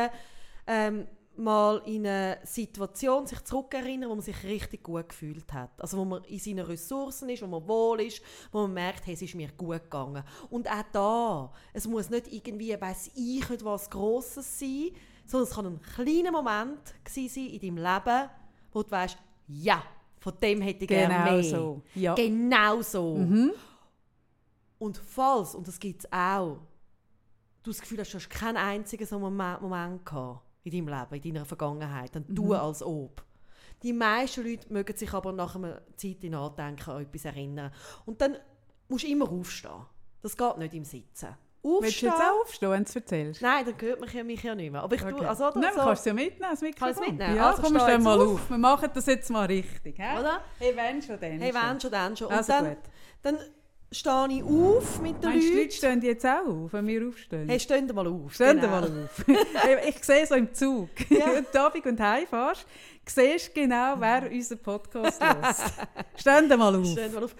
ähm, 0.67 1.07
mal 1.37 1.83
in 1.87 2.07
eine 2.07 2.39
Situation 2.45 3.27
sich 3.27 3.43
zurückerinnern, 3.45 4.09
wo 4.09 4.15
man 4.15 4.25
sich 4.25 4.43
richtig 4.45 4.83
gut 4.83 5.09
gefühlt 5.09 5.53
hat. 5.53 5.71
Also 5.79 5.99
wo 5.99 6.05
man 6.05 6.25
in 6.25 6.39
seinen 6.39 6.65
Ressourcen 6.65 7.29
ist, 7.29 7.43
wo 7.43 7.47
man 7.47 7.67
wohl 7.67 8.01
ist, 8.03 8.23
wo 8.53 8.63
man 8.63 8.75
merkt, 8.75 9.07
hey, 9.07 9.15
es 9.15 9.23
ist 9.23 9.35
mir 9.35 9.49
gut 9.53 9.83
gegangen. 9.83 10.23
Und 10.51 10.71
auch 10.71 10.85
da, 10.93 11.53
es 11.73 11.87
muss 11.87 12.11
nicht 12.11 12.33
irgendwie, 12.33 12.81
weiss 12.81 13.11
ich 13.15 13.49
nicht, 13.49 13.65
was 13.65 13.91
Grosses 13.91 14.59
sein, 14.59 14.91
sondern 15.27 15.49
es 15.49 15.55
kann 15.55 15.67
ein 15.67 15.81
kleiner 15.81 16.33
Moment 16.33 16.79
sein 17.09 17.29
in 17.47 17.61
deinem 17.61 17.77
Leben, 17.79 18.31
wo 18.73 18.83
du 18.83 18.91
weißt, 18.91 19.17
ja, 19.49 19.83
von 20.21 20.33
dem 20.43 20.61
hätte 20.63 20.85
ich 20.85 20.89
gerne 20.89 21.15
Genau 21.15 21.33
mehr. 21.33 21.43
so. 21.45 21.83
Ja. 21.95 22.15
Genau 22.15 22.83
so. 22.83 23.17
Mhm. 23.17 23.53
Und 24.79 24.99
falls, 24.99 25.55
und 25.55 25.67
das 25.69 25.79
gibt 25.79 26.05
es 26.05 26.13
auch, 26.13 26.59
du 27.63 27.71
das 27.71 27.81
Gefühl 27.81 27.99
hast, 28.01 28.13
du 28.13 28.19
hast 28.19 28.29
keinen 28.31 28.57
einzigen 28.57 29.07
so 29.07 29.19
Moment, 29.19 29.61
Moment 29.63 30.05
gehabt 30.05 30.41
in 30.65 30.73
deinem 30.73 30.89
Leben, 30.99 31.23
in 31.23 31.35
deiner 31.35 31.45
Vergangenheit, 31.45 32.15
dann 32.15 32.25
Mhm. 32.29 32.35
tu 32.35 32.55
als 32.55 32.83
ob. 32.83 33.23
Die 33.83 33.93
meisten 33.93 34.43
Leute 34.45 34.73
mögen 34.73 34.97
sich 34.97 35.13
aber 35.13 35.33
nach 35.33 35.57
einer 35.57 35.83
Zeit 35.97 36.25
in 36.25 36.33
Nachdenken 36.33 36.91
an 36.91 37.03
etwas 37.03 37.25
erinnern. 37.27 37.71
Und 38.07 38.21
dann 38.21 38.37
musst 38.89 39.05
du 39.05 39.09
immer 39.09 39.31
aufstehen. 39.31 39.85
Das 40.23 40.37
geht 40.37 40.57
nicht 40.59 40.73
im 40.75 40.85
Sitzen. 40.85 41.37
Willst 41.65 42.03
du 42.03 42.09
Aufstehen. 42.09 42.11
jetzt 42.13 42.21
auch 42.21 42.41
aufstehen, 42.43 42.71
wenn 42.71 42.85
du 42.85 42.89
es 42.91 42.97
erzählst? 42.97 43.43
Nein, 43.43 43.65
dann 43.65 43.75
hört 43.89 44.01
mich 44.03 44.13
ja, 44.13 44.23
mich 44.25 44.43
ja 44.43 44.55
nicht 44.55 44.71
mehr. 44.71 44.83
Aber 44.83 44.95
ich 44.95 45.03
Okay. 45.03 45.13
tue, 45.17 45.27
also, 45.29 45.45
Nein, 45.55 45.71
so, 45.75 45.81
du 45.81 45.87
kannst 45.87 46.01
es 46.01 46.05
ja 46.07 46.13
mitnehmen, 46.13 46.51
das 46.51 46.61
Mikrofon. 46.61 46.87
Kann 46.87 46.91
ich 46.91 47.01
es 47.01 47.11
mitnehmen? 47.13 47.37
Ja, 47.37 47.51
Also, 47.51 47.63
komm, 47.63 47.81
steh 47.81 47.99
mal 47.99 48.21
auf. 48.21 48.35
auf. 48.35 48.51
Wir 48.51 48.59
machen 48.59 48.91
das 48.93 49.07
jetzt 49.07 49.31
mal 49.31 49.47
richtig. 49.47 49.97
He? 49.97 50.19
oder? 50.21 50.41
Hey, 50.59 50.77
wenn 50.77 51.01
schon, 51.03 51.19
dann 51.19 51.41
Hey, 51.41 51.55
wenn 51.55 51.81
schon, 51.81 51.91
dann 51.91 52.17
schon. 52.17 52.27
Und 52.27 52.33
Also 52.35 52.53
dann, 52.53 52.65
gut. 52.69 52.77
dann 53.23 53.39
stehe 53.91 54.29
ich 54.31 54.43
auf 54.43 55.01
mit 55.01 55.23
den 55.23 55.31
Meinst 55.31 55.47
du, 55.47 55.51
die 55.53 55.57
Leute 55.57 55.59
Leuten. 55.61 55.71
stehen 55.73 56.03
jetzt 56.03 56.27
auch 56.27 56.47
auf, 56.47 56.73
wenn 56.73 56.87
wir 56.87 57.09
aufstehen? 57.09 57.49
Hey, 57.49 57.61
stehen 57.61 57.87
mal 57.95 58.07
auf. 58.07 58.35
Stehen 58.35 58.61
genau. 58.61 58.69
mal 58.69 58.85
auf. 58.85 59.25
ich 59.89 60.05
sehe 60.05 60.27
so 60.27 60.35
im 60.35 60.53
Zug, 60.53 60.89
Ja. 61.11 61.27
wenn 61.35 61.47
du 61.51 61.61
Abend 61.61 61.87
und 61.87 62.01
heimfährst, 62.01 62.67
siehst 63.07 63.57
du 63.57 63.61
genau, 63.63 63.95
wer 63.99 64.31
unseren 64.31 64.59
Podcast 64.59 65.23
hört. 65.23 65.57
Stehen 66.17 66.49
mal 66.59 66.75
auf. 66.75 66.87
Stehen 66.87 67.15
mal 67.15 67.25
auf. 67.25 67.35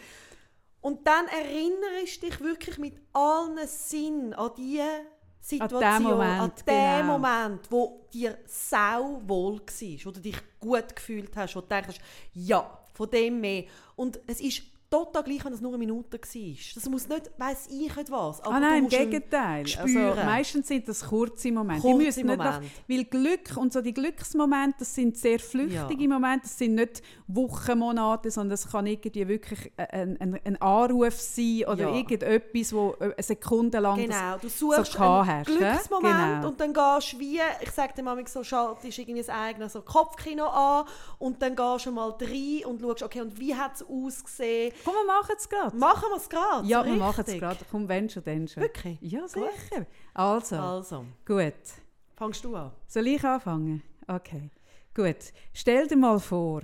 Und 0.85 1.07
dann 1.07 1.27
erinnerst 1.29 2.23
du 2.23 2.27
dich 2.27 2.41
wirklich 2.41 2.77
mit 2.77 3.01
allen 3.15 3.67
Sinnen 3.67 4.35
an 4.35 4.51
die 4.55 4.83
Situation, 5.41 6.03
Moment, 6.03 6.41
an 6.43 6.53
den 6.67 7.01
genau. 7.01 7.19
Moment, 7.19 7.71
wo 7.71 8.07
dir 8.13 8.37
sau 8.45 9.23
wohl 9.27 9.61
war, 9.61 10.13
du 10.13 10.21
dich 10.21 10.37
gut 10.61 10.95
gefühlt 10.95 11.35
hast, 11.39 11.55
du 11.55 11.63
denkst, 11.63 11.97
ja, 12.35 12.79
von 12.93 13.09
dem 13.09 13.41
mehr. 13.41 13.65
Und 13.97 14.21
es 14.27 14.43
ist 14.43 14.63
total 14.95 15.23
gleich, 15.23 15.45
wenn 15.45 15.53
es 15.53 15.61
nur 15.61 15.71
eine 15.71 15.79
Minute 15.79 16.19
war. 16.19 16.55
Das 16.75 16.89
muss 16.89 17.09
nicht, 17.09 17.31
weiss 17.39 17.67
ich 17.67 17.97
nicht 17.97 18.11
was. 18.11 18.41
Aber 18.41 18.55
ah 18.55 18.61
nein, 18.61 18.85
im 18.85 18.89
Gegenteil. 18.89 19.65
Also, 19.79 19.99
meistens 20.25 20.69
sind 20.69 20.89
das 20.89 21.05
kurze 21.07 21.51
Momente. 21.53 21.83
Kurze 21.83 22.23
nicht 22.23 22.39
Nach, 22.39 22.61
weil 22.89 23.05
Glück 23.05 23.57
und 23.57 23.73
so 23.73 23.81
die 23.81 23.95
Glücksmomente, 23.95 24.77
das 24.81 24.95
sind 24.95 25.17
sehr 25.17 25.39
flüchtige 25.39 26.03
ja. 26.03 26.09
Momente. 26.09 26.43
Das 26.45 26.59
sind 26.59 26.75
nicht 26.75 27.03
Wochen, 27.27 27.79
Monate, 27.79 28.31
sondern 28.31 28.55
es 28.55 28.71
kann 28.71 28.87
irgendwie 28.87 29.27
wirklich 29.27 29.73
ein, 29.77 30.21
ein, 30.21 30.41
ein 30.45 30.63
Anruf 30.63 31.15
sein 31.15 31.65
oder 31.67 31.89
ja. 31.89 31.95
irgendetwas, 31.95 32.73
wo 32.73 32.95
eine 32.99 33.15
Sekunde 33.19 33.79
lang 33.79 33.97
genau. 33.97 34.39
du 34.41 34.49
suchst 34.49 34.93
so 34.93 35.03
einen 35.03 35.45
Glücksmoment 35.45 36.15
genau. 36.15 36.49
und 36.49 36.61
dann 36.61 36.73
gehst 36.73 37.13
du 37.13 37.19
wie, 37.19 37.41
ich 37.63 37.71
sage 37.71 37.95
dir 37.97 38.03
mal 38.03 38.23
so, 38.27 38.45
schaltest 38.45 38.99
irgendwie 38.99 39.21
das 39.21 39.29
eigene 39.29 39.69
so 39.69 39.83
Kopfkino 39.83 40.47
an 40.47 40.87
und 41.19 41.41
dann 41.41 41.57
gehst 41.57 41.87
du 41.87 41.93
mal 41.93 42.11
rein 42.21 42.65
und 42.67 42.81
schaust, 42.81 43.03
okay, 43.03 43.21
und 43.21 43.39
wie 43.39 43.55
hat 43.55 43.77
es 43.77 43.83
ausgesehen? 43.83 44.73
Komm, 44.85 44.95
wir 44.95 45.07
machen 45.07 45.35
es 45.37 45.49
gerade. 45.49 45.77
Machen 45.77 46.09
wir 46.11 46.17
es 46.17 46.29
gerade? 46.29 46.69
Ja, 46.69 46.85
wir 46.85 46.95
machen 46.95 47.25
es 47.27 47.39
gerade. 47.39 47.65
Komm, 47.71 47.89
wenn 47.89 48.09
schon, 48.09 48.23
dann 48.25 48.47
schon. 48.47 48.63
Wirklich? 48.63 48.99
Ja, 49.01 49.27
sicher. 49.27 49.87
Also, 50.13 50.57
also, 50.57 51.07
gut. 51.25 51.55
Fangst 52.15 52.45
du 52.45 52.55
an? 52.55 52.71
Soll 52.87 53.07
ich 53.07 53.25
anfangen? 53.25 53.83
Okay. 54.07 54.51
Gut. 54.95 55.17
Stell 55.53 55.89
dir 55.89 55.97
mal 55.97 56.21
vor, 56.21 56.63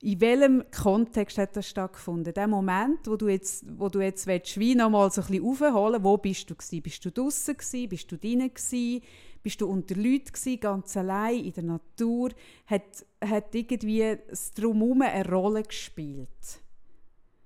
in 0.00 0.20
welchem 0.20 0.64
Kontext 0.70 1.38
hat 1.38 1.56
das 1.56 1.68
stattgefunden? 1.68 2.34
Der 2.34 2.48
Moment, 2.48 3.06
wo 3.06 3.16
du 3.16 3.28
jetzt, 3.28 3.64
wo 3.78 3.88
du 3.88 4.00
jetzt 4.00 4.26
willst, 4.26 4.58
wie 4.58 4.74
noch 4.74 4.90
mal 4.90 5.10
so 5.10 5.22
ein 5.22 5.28
bisschen 5.28 5.46
aufholen 5.46 6.04
wo 6.04 6.16
bist 6.16 6.50
du 6.50 6.54
gewesen? 6.54 6.82
Bist 6.82 7.04
du 7.04 7.10
draußen 7.10 7.56
gewesen? 7.56 7.88
Bist 7.88 8.12
du 8.12 8.18
drinnen 8.18 8.52
gewesen? 8.52 9.02
Bist 9.42 9.60
du 9.60 9.66
unter 9.66 9.94
Leuten 9.94 10.32
gewesen, 10.32 10.60
ganz 10.60 10.96
allein 10.96 11.44
in 11.44 11.52
der 11.52 11.64
Natur? 11.64 12.30
Hat, 12.66 13.06
hat 13.24 13.54
irgendwie 13.54 14.18
das 14.28 14.52
Drumherum 14.52 15.02
eine 15.02 15.28
Rolle 15.28 15.62
gespielt? 15.62 16.28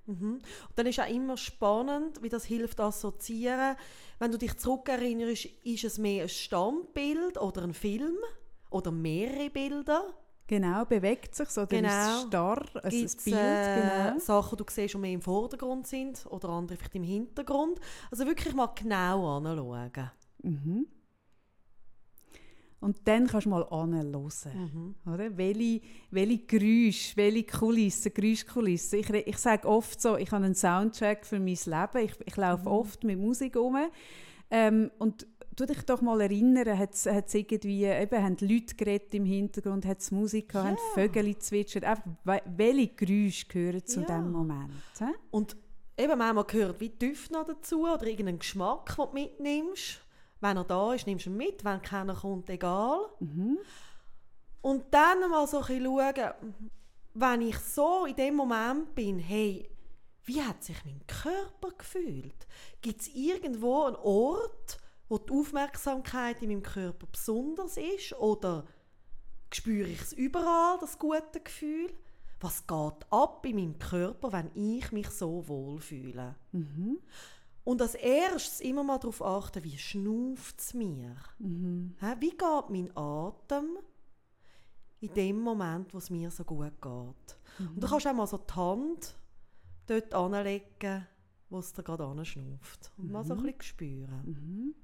Mhm. 0.07 0.35
Und 0.35 0.43
dann 0.77 0.87
ist 0.87 1.01
auch 1.01 1.09
immer 1.09 1.37
spannend, 1.37 2.23
wie 2.23 2.29
das 2.29 2.45
hilft, 2.45 2.81
assoziieren. 2.81 3.77
Wenn 4.19 4.33
du 4.33 4.39
dich 4.39 4.57
zurückerinnerst, 4.57 5.47
ist 5.65 5.85
es 5.85 5.99
mehr 5.99 6.25
ein 6.25 6.29
Standbild 6.29 7.39
oder 7.41 7.63
ein 7.63 7.75
Film 7.75 8.17
oder 8.71 8.91
mehrere 8.91 9.51
Bilder? 9.51 10.15
Genau, 10.49 10.85
bewegt 10.85 11.35
sich 11.35 11.49
so, 11.49 11.63
oder 11.63 11.71
genau. 11.71 11.89
ist 11.89 11.97
es 11.97 12.23
starr, 12.29 12.65
also 12.83 12.97
Gibt's, 12.97 13.25
Bild, 13.25 13.37
äh, 13.37 13.75
genau. 13.75 14.19
Sachen, 14.21 14.57
die 14.57 14.65
du 14.65 14.73
siehst, 14.73 14.95
die 14.95 14.99
mehr 14.99 15.13
im 15.13 15.23
Vordergrund 15.23 15.89
sind 15.89 16.25
oder 16.27 16.51
andere 16.51 16.79
vielleicht 16.79 16.95
im 16.95 17.03
Hintergrund. 17.03 17.81
Also 18.13 18.27
wirklich 18.27 18.55
mal 18.55 18.69
genau 18.69 19.39
anschauen. 19.39 20.11
Mhm. 20.43 20.87
Und 22.81 23.09
dann 23.09 23.27
kannst 23.27 23.47
du 23.47 23.51
mal 23.51 23.65
anhören. 23.65 24.11
Mhm. 24.13 24.95
Oder? 25.13 25.37
Welche, 25.37 25.81
welche 26.11 26.39
Geräusche, 26.39 27.17
welche 27.17 27.45
Kulissen, 27.45 28.13
Geräuschkulissen. 28.13 28.99
Ich, 29.01 29.11
ich 29.11 29.39
sage 29.39 29.67
oft 29.67 30.01
so, 30.01 30.17
ich 30.17 30.31
habe 30.31 30.45
einen 30.45 30.55
Soundtrack 30.55 31.25
für 31.25 31.39
mein 31.39 31.57
Leben. 31.65 32.05
Ich, 32.05 32.15
ich 32.25 32.37
laufe 32.37 32.63
mhm. 32.63 32.69
oft 32.69 33.05
mit 33.05 33.19
Musik 33.19 33.57
um. 33.57 33.77
Ähm, 34.51 34.91
und 34.99 35.27
du 35.57 35.67
dich 35.67 35.83
doch 35.83 36.03
mal 36.03 36.21
erinnern, 36.21 36.79
hat 36.79 36.93
es 36.95 37.35
irgendwie, 37.35 37.85
eben, 37.85 38.23
haben 38.23 38.37
Leute 38.41 38.75
geredet 38.77 39.15
im 39.15 39.25
Hintergrund, 39.25 39.87
hat 39.87 40.01
es 40.01 40.11
Musik 40.11 40.51
gehabt, 40.51 40.67
ja. 40.67 40.71
haben 40.71 40.95
Vögel 40.95 41.39
zwitschert. 41.39 41.85
Einfach, 41.85 42.05
welche 42.25 42.89
Geräusche 42.89 43.47
gehören 43.47 43.85
zu 43.85 44.01
ja. 44.01 44.07
diesem 44.07 44.33
Moment? 44.33 44.73
He? 44.99 45.05
Und 45.31 45.57
eben 45.99 46.19
manchmal 46.19 46.45
gehört 46.45 46.81
wie 46.81 46.91
Düfte 46.91 47.33
noch 47.33 47.47
dazu 47.47 47.83
oder 47.83 48.07
irgendeinen 48.07 48.39
Geschmack, 48.39 48.95
den 48.97 49.07
du 49.07 49.13
mitnimmst. 49.15 50.06
Wenn 50.47 50.59
er 50.59 50.65
da 50.65 50.95
ist, 50.95 51.09
nimmst 51.09 51.27
du 51.27 51.31
ihn 51.31 51.37
mit. 51.37 51.65
Wenn 51.65 51.83
keiner 51.83 52.15
kommt, 52.15 52.49
egal. 52.51 53.01
Mhm. 53.19 53.59
Und 54.61 54.85
dann 54.93 55.29
mal 55.29 55.47
so 55.49 55.59
ein 55.59 55.67
bisschen 55.67 55.85
schauen, 55.85 56.33
wenn 57.15 57.41
ich 57.41 57.59
so 57.59 58.07
in 58.07 58.15
dem 58.15 58.37
Moment 58.37 58.95
bin, 58.95 59.19
hey, 59.19 59.69
wie 60.25 60.41
hat 60.43 60.63
sich 60.63 60.77
mein 60.85 61.05
Körper 61.09 61.71
gefühlt? 61.77 62.47
Gibt 62.81 63.01
es 63.01 63.09
irgendwo 63.09 63.85
einen 63.85 63.97
Ort, 63.97 64.79
wo 65.09 65.19
die 65.19 65.33
Aufmerksamkeit 65.33 66.41
in 66.43 66.51
meinem 66.51 66.63
Körper 66.63 67.07
besonders 67.11 67.77
ist? 67.77 68.13
Oder 68.13 68.67
spüre 69.53 69.89
ich 69.89 70.01
es 70.01 70.13
überall, 70.13 70.79
das 70.79 70.97
gute 70.99 71.41
Gefühl? 71.43 71.93
Was 72.39 72.67
geht 72.69 73.07
ab 73.11 73.45
in 73.47 73.57
meinem 73.57 73.79
Körper, 73.81 74.31
wenn 74.33 74.51
ich 74.55 74.93
mich 74.93 75.11
so 75.11 75.49
wohl 75.49 75.81
fühle? 75.81 76.37
Mhm. 76.53 76.99
Und 77.67 77.83
als 77.83 77.97
erstes 77.97 78.61
immer 78.61 78.85
mal 78.85 78.99
darauf 78.99 79.21
achten, 79.21 79.65
wie 79.65 79.77
schnauft 79.77 80.61
es 80.61 80.73
mir? 80.73 81.17
Mhm. 81.41 81.97
Wie 82.21 82.31
geht 82.31 82.71
mein 82.71 82.97
Atem 82.97 83.79
in 85.01 85.13
dem 85.13 85.41
Moment, 85.41 85.93
wo 85.93 85.99
es 85.99 86.09
mir 86.09 86.31
so 86.31 86.45
gut 86.45 86.81
geht? 86.81 87.37
Mhm. 87.59 87.75
Und 87.75 87.83
du 87.83 87.89
kannst 87.89 88.07
auch 88.07 88.15
mal 88.15 88.29
so 88.29 88.39
die 88.39 88.55
Hand 88.55 89.17
dort 89.89 90.15
anlegen, 90.15 91.09
wo 91.51 91.59
es 91.59 91.73
dir 91.73 91.83
gerade 91.83 92.05
anschnauft. 92.05 92.93
Und 92.99 93.07
mhm. 93.07 93.13
mal 93.13 93.25
so 93.25 93.35
ein 93.35 93.41
mhm. 93.41 93.47
bisschen 93.47 93.63
spüren. 93.63 94.23
Mhm. 94.25 94.75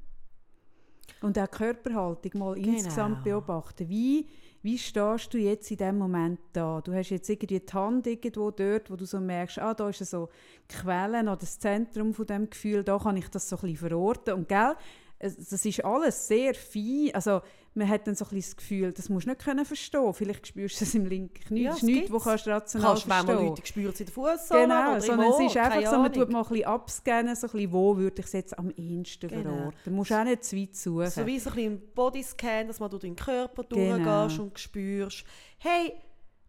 Und 1.20 1.38
auch 1.38 1.46
die 1.46 1.56
Körperhaltung 1.56 2.40
mal 2.40 2.54
genau. 2.56 2.66
insgesamt 2.66 3.22
beobachten. 3.22 3.88
Wie 3.88 4.28
wie 4.62 4.78
stehst 4.78 5.34
du 5.34 5.38
jetzt 5.38 5.70
in 5.70 5.76
dem 5.76 5.98
Moment 5.98 6.38
da? 6.52 6.80
Du 6.80 6.94
hast 6.94 7.10
jetzt 7.10 7.28
irgendwie 7.28 7.58
die 7.58 7.72
Hand 7.72 8.06
irgendwo 8.06 8.50
dort, 8.50 8.90
wo 8.90 8.96
du 8.96 9.04
so 9.04 9.18
merkst, 9.18 9.58
ah, 9.58 9.74
da 9.74 9.88
ist 9.88 10.04
so 10.04 10.28
Quellen 10.68 11.28
oder 11.28 11.38
das 11.38 11.58
Zentrum 11.58 12.14
von 12.14 12.26
dem 12.26 12.48
Gefühl, 12.48 12.84
da 12.84 12.98
kann 12.98 13.16
ich 13.16 13.28
das 13.28 13.48
so 13.48 13.56
ein 13.56 13.62
bisschen 13.62 13.88
verorten. 13.88 14.34
Und 14.34 14.48
gell, 14.48 14.76
das 15.18 15.64
ist 15.64 15.84
alles 15.84 16.28
sehr 16.28 16.54
fein. 16.54 17.10
Also 17.12 17.42
man 17.74 17.88
hat 17.88 18.06
dann 18.06 18.14
so 18.14 18.26
ein 18.30 18.36
das 18.36 18.56
Gefühl, 18.56 18.92
das 18.92 19.08
musst 19.08 19.26
du 19.26 19.30
nicht 19.30 19.42
können 19.42 19.64
verstehen. 19.64 20.12
Vielleicht 20.12 20.46
spürst 20.46 20.80
du 20.80 20.84
es 20.84 20.94
im 20.94 21.06
linken 21.06 21.42
Knie. 21.42 21.62
Ja, 21.62 21.70
das 21.70 21.78
ist 21.78 21.84
nichts, 21.84 22.12
was 22.12 22.24
kannst 22.24 22.46
du 22.46 22.50
rational 22.50 22.88
kannst 22.88 23.04
verstehen. 23.04 23.26
Kannst 23.26 23.48
Leute 23.48 23.66
spüren 23.66 23.94
in 23.98 24.04
der 24.06 24.14
Fußsohle 24.14 24.62
Genau, 24.62 25.00
sondern 25.00 25.32
es 25.32 25.40
ist 25.40 25.56
einfach 25.56 25.90
so, 25.90 25.98
man 25.98 26.12
tut 26.12 26.30
mal 26.30 26.42
ein 26.42 26.48
bisschen 26.48 26.64
abscannen, 26.66 27.36
so 27.36 27.46
ein 27.46 27.52
bisschen, 27.52 27.72
wo 27.72 27.96
würde 27.96 28.20
ich 28.20 28.26
es 28.26 28.32
jetzt 28.32 28.58
am 28.58 28.70
ehesten 28.70 29.28
genau. 29.28 29.42
verorten. 29.42 29.78
Du 29.84 29.90
musst 29.90 30.12
auch 30.12 30.24
nicht 30.24 30.44
zu 30.44 30.56
weit 30.56 30.76
suchen. 30.76 31.10
So 31.10 31.26
wie 31.26 31.38
so 31.38 31.50
ein 31.50 31.54
bisschen 31.56 31.82
Bodyscan, 31.94 32.68
dass 32.68 32.80
man 32.80 32.90
durch 32.90 33.02
deinen 33.02 33.16
Körper 33.16 33.64
genau. 33.64 34.04
durchgehst 34.04 34.40
und 34.40 34.58
spürst, 34.58 35.24
hey, 35.58 35.94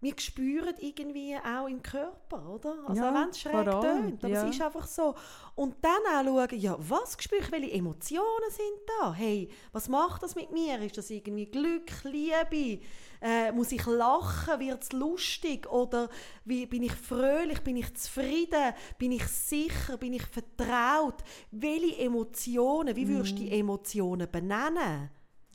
wir 0.04 0.14
spüren 0.18 0.76
irgendwie 0.80 1.36
auch 1.38 1.68
im 1.68 1.82
Körper, 1.82 2.50
oder? 2.50 2.76
Also 2.88 3.02
ja, 3.02 3.14
wenn 3.14 3.30
es 3.30 3.40
schräg 3.40 3.64
tönt, 3.64 4.24
aber 4.24 4.34
ja. 4.34 4.44
es 4.44 4.56
ist 4.56 4.62
einfach 4.62 4.86
so. 4.86 5.16
Und 5.56 5.76
dann 5.82 6.28
auch 6.28 6.48
schauen, 6.48 6.60
ja, 6.60 6.76
was 6.78 7.16
spüre 7.20 7.42
ich, 7.42 7.52
welche 7.52 7.72
Emotionen 7.72 8.50
sind 8.50 8.90
da? 9.00 9.14
Hey, 9.14 9.50
was 9.72 9.88
macht 9.88 10.22
das 10.22 10.36
mit 10.36 10.52
mir? 10.52 10.80
Ist 10.82 10.98
das 10.98 11.10
irgendwie 11.10 11.46
Glück, 11.46 11.90
Liebe? 12.04 12.82
Äh, 13.22 13.54
muss 13.54 13.72
ich 13.72 13.86
lachen? 13.86 14.60
Wird 14.60 14.84
es 14.84 14.92
lustig? 14.92 15.72
Oder 15.72 16.10
wie, 16.44 16.66
bin 16.66 16.84
ich 16.84 16.92
fröhlich? 16.92 17.62
Bin 17.62 17.78
ich 17.78 17.96
zufrieden? 17.96 18.74
Bin 18.98 19.14
ich 19.14 19.26
sicher? 19.26 19.98
Bin 19.98 20.12
ich 20.12 20.26
vertraut? 20.26 21.24
Welche 21.52 22.00
Emotionen? 22.00 22.94
Wie 22.96 23.08
würdest 23.08 23.32
du 23.32 23.44
die 23.44 23.46
mhm. 23.46 23.60
Emotionen 23.62 24.30
benennen? 24.30 25.10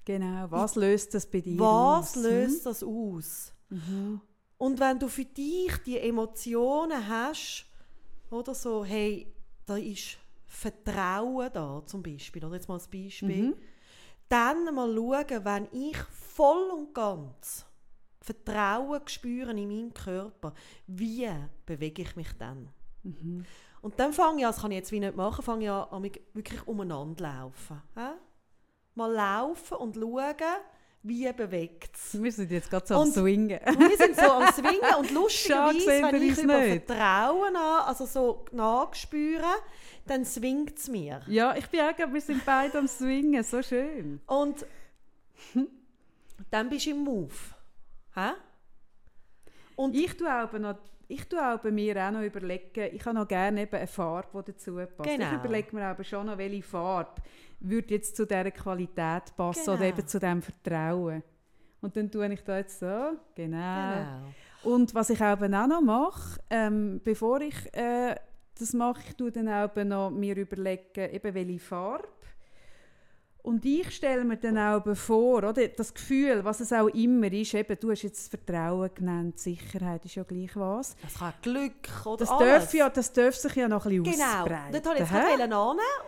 Genau, 0.07 0.51
was 0.51 0.75
löst 0.75 1.13
das 1.13 1.27
bei 1.27 1.43
dir 1.43 1.59
was 1.59 1.69
aus? 1.69 2.17
Was 2.17 2.23
löst 2.23 2.57
hm? 2.57 2.65
das 2.65 2.83
aus? 2.83 3.53
Mhm. 3.69 4.21
Und 4.59 4.81
wenn 4.81 4.99
du 4.99 5.09
für 5.09 5.25
dich 5.25 5.77
die 5.87 5.99
Emotionen 5.99 7.09
hast, 7.09 7.65
oder 8.31 8.55
so, 8.55 8.85
hey, 8.85 9.33
da 9.65 9.77
ist 9.77 10.19
Vertrauen 10.47 11.51
da 11.53 11.83
zum 11.87 12.03
Beispiel, 12.03 12.45
oder 12.45 12.55
jetzt 12.57 12.69
mal 12.69 12.75
als 12.75 12.89
Beispiel, 12.89 13.49
mhm. 13.49 13.55
dann 14.29 14.75
mal 14.75 14.93
schauen, 14.95 15.45
wenn 15.45 15.69
ich 15.73 15.97
voll 15.97 16.71
und 16.71 16.95
ganz 16.95 17.65
Vertrauen 18.21 19.01
spüre 19.07 19.53
in 19.53 19.69
meinem 19.69 19.95
Körper, 19.95 20.53
wie 20.87 21.31
bewege 21.65 22.03
ich 22.03 22.17
mich 22.17 22.33
dann? 22.39 22.69
Mhm. 23.03 23.45
Und 23.81 23.99
dann 23.99 24.13
fange 24.13 24.41
ich 24.41 24.47
an, 24.47 24.53
das 24.53 24.61
kann 24.61 24.71
ich 24.73 24.79
jetzt 24.79 24.93
wie 24.93 25.01
nicht 25.01 25.17
machen, 25.17 25.43
fange 25.43 25.65
ich 25.65 25.71
an, 25.71 26.03
wirklich 26.35 26.67
umeinander 26.67 27.25
laufen. 27.25 27.81
Mal 28.95 29.13
laufen 29.13 29.77
und 29.77 29.95
schauen, 29.95 30.35
wie 31.09 31.33
bewegt 31.33 31.97
es. 31.97 32.23
Wir 32.23 32.31
sind 32.31 32.51
jetzt 32.51 32.71
gerade 32.71 32.87
so 32.87 32.95
am 32.95 33.11
Swingen. 33.11 33.59
wir 33.61 33.97
sind 33.97 34.17
so 34.17 34.31
am 34.31 34.53
Swingen 34.53 34.95
und 34.99 35.11
lustigerweise, 35.15 36.13
wenn 36.13 36.23
ich 36.23 36.39
über 36.39 36.61
nicht. 36.61 36.85
Vertrauen 36.87 37.57
an, 37.57 37.83
also 37.87 38.07
so 38.07 38.45
nachspüren, 38.53 39.45
dann 40.07 40.25
swingt 40.25 40.79
es 40.79 40.89
mir. 40.89 41.21
Ja, 41.27 41.57
ich 41.57 41.67
bin 41.69 41.81
auch, 41.81 41.97
wir 41.97 42.21
sind 42.21 42.45
beide 42.45 42.79
am 42.79 42.87
Swingen, 42.87 43.43
so 43.43 43.63
schön. 43.63 44.21
Und 44.27 44.67
dann 46.51 46.69
bist 46.69 46.87
du 46.87 46.91
im 46.91 46.99
Move. 46.99 47.35
Hä? 48.15 48.31
Und 49.77 49.95
ich 49.95 50.17
tue 50.17 50.29
auch 50.29 50.53
noch 50.53 50.77
ich 51.11 51.27
tue 51.27 51.41
auch 51.41 51.59
bei 51.59 51.71
mir 51.71 51.97
auch 52.07 52.11
noch 52.11 52.21
überlegen, 52.21 52.95
ich 52.95 53.05
habe 53.07 53.17
noch 53.17 53.27
gerne 53.27 53.63
eben 53.63 53.75
eine 53.75 53.87
Farbe, 53.87 54.43
die 54.43 54.53
dazu 54.53 54.75
passt. 54.75 55.09
Genau. 55.09 55.27
Ich 55.27 55.33
überlege 55.33 55.75
mir 55.75 55.87
aber 55.87 56.05
schon 56.05 56.27
noch, 56.27 56.37
welche 56.37 56.63
Farbe 56.63 57.23
würde 57.61 57.95
jetzt 57.95 58.17
zu 58.17 58.27
dieser 58.27 58.51
Qualität 58.51 59.37
passen 59.37 59.65
genau. 59.65 59.77
oder 59.77 59.85
eben 59.87 60.07
zu 60.07 60.19
diesem 60.19 60.43
Vertrauen. 60.43 61.23
Und 61.81 61.97
dann 61.97 62.11
tue 62.11 62.33
ich 62.33 62.43
da 62.43 62.59
jetzt 62.59 62.81
so, 62.81 62.87
genau. 63.35 63.93
genau. 63.95 64.35
Und 64.65 64.95
was 64.95 65.11
ich 65.11 65.21
eben 65.21 65.55
auch 65.55 65.67
noch 65.67 65.81
mache, 65.81 66.41
ähm, 66.51 67.01
bevor 67.05 67.41
ich 67.41 67.55
äh, 67.75 68.17
das 68.59 68.73
mache, 68.73 69.03
ich 69.09 69.15
tue 69.17 69.31
dann 69.31 69.49
auch 69.49 69.75
noch 69.85 70.11
mir 70.11 70.37
überlegen, 70.37 71.13
eben 71.13 71.35
welche 71.35 71.59
Farbe 71.61 72.09
Und 73.45 73.65
ich 73.65 73.91
stelle 73.93 74.25
mir 74.25 74.37
dann 74.37 74.59
auch 74.59 74.95
vor, 74.97 75.45
oder, 75.45 75.69
das 75.69 75.95
Gefühl, 75.95 76.45
was 76.45 76.59
es 76.59 76.73
auch 76.73 76.89
immer 76.89 77.33
ist, 77.33 77.55
eben, 77.55 77.79
du 77.79 77.93
hast 77.93 78.03
jetzt 78.03 78.29
Vertrauen 78.29 78.91
genannt, 78.93 79.39
Sicherheit 79.39 80.05
ist 80.05 80.17
ja 80.17 80.25
gleich 80.25 80.57
was. 80.57 80.97
Das 81.01 81.15
kann 81.15 81.33
Glück 81.41 82.05
oder 82.05 82.17
Das 82.17 82.31
alles. 82.31 82.65
darf, 82.65 82.75
ja, 82.75 82.91
das 82.91 83.13
darf 83.13 83.37
sich 83.37 83.55
ja 83.55 83.69
noch 83.69 83.87
ein 83.87 84.03
bisschen 84.03 84.19
Genau, 84.19 84.43
ausbreiten. 84.43 84.73
dort 84.73 84.87
wollte 84.87 85.03
ich 85.05 85.11
jetzt 85.11 85.23
gerade 85.23 85.49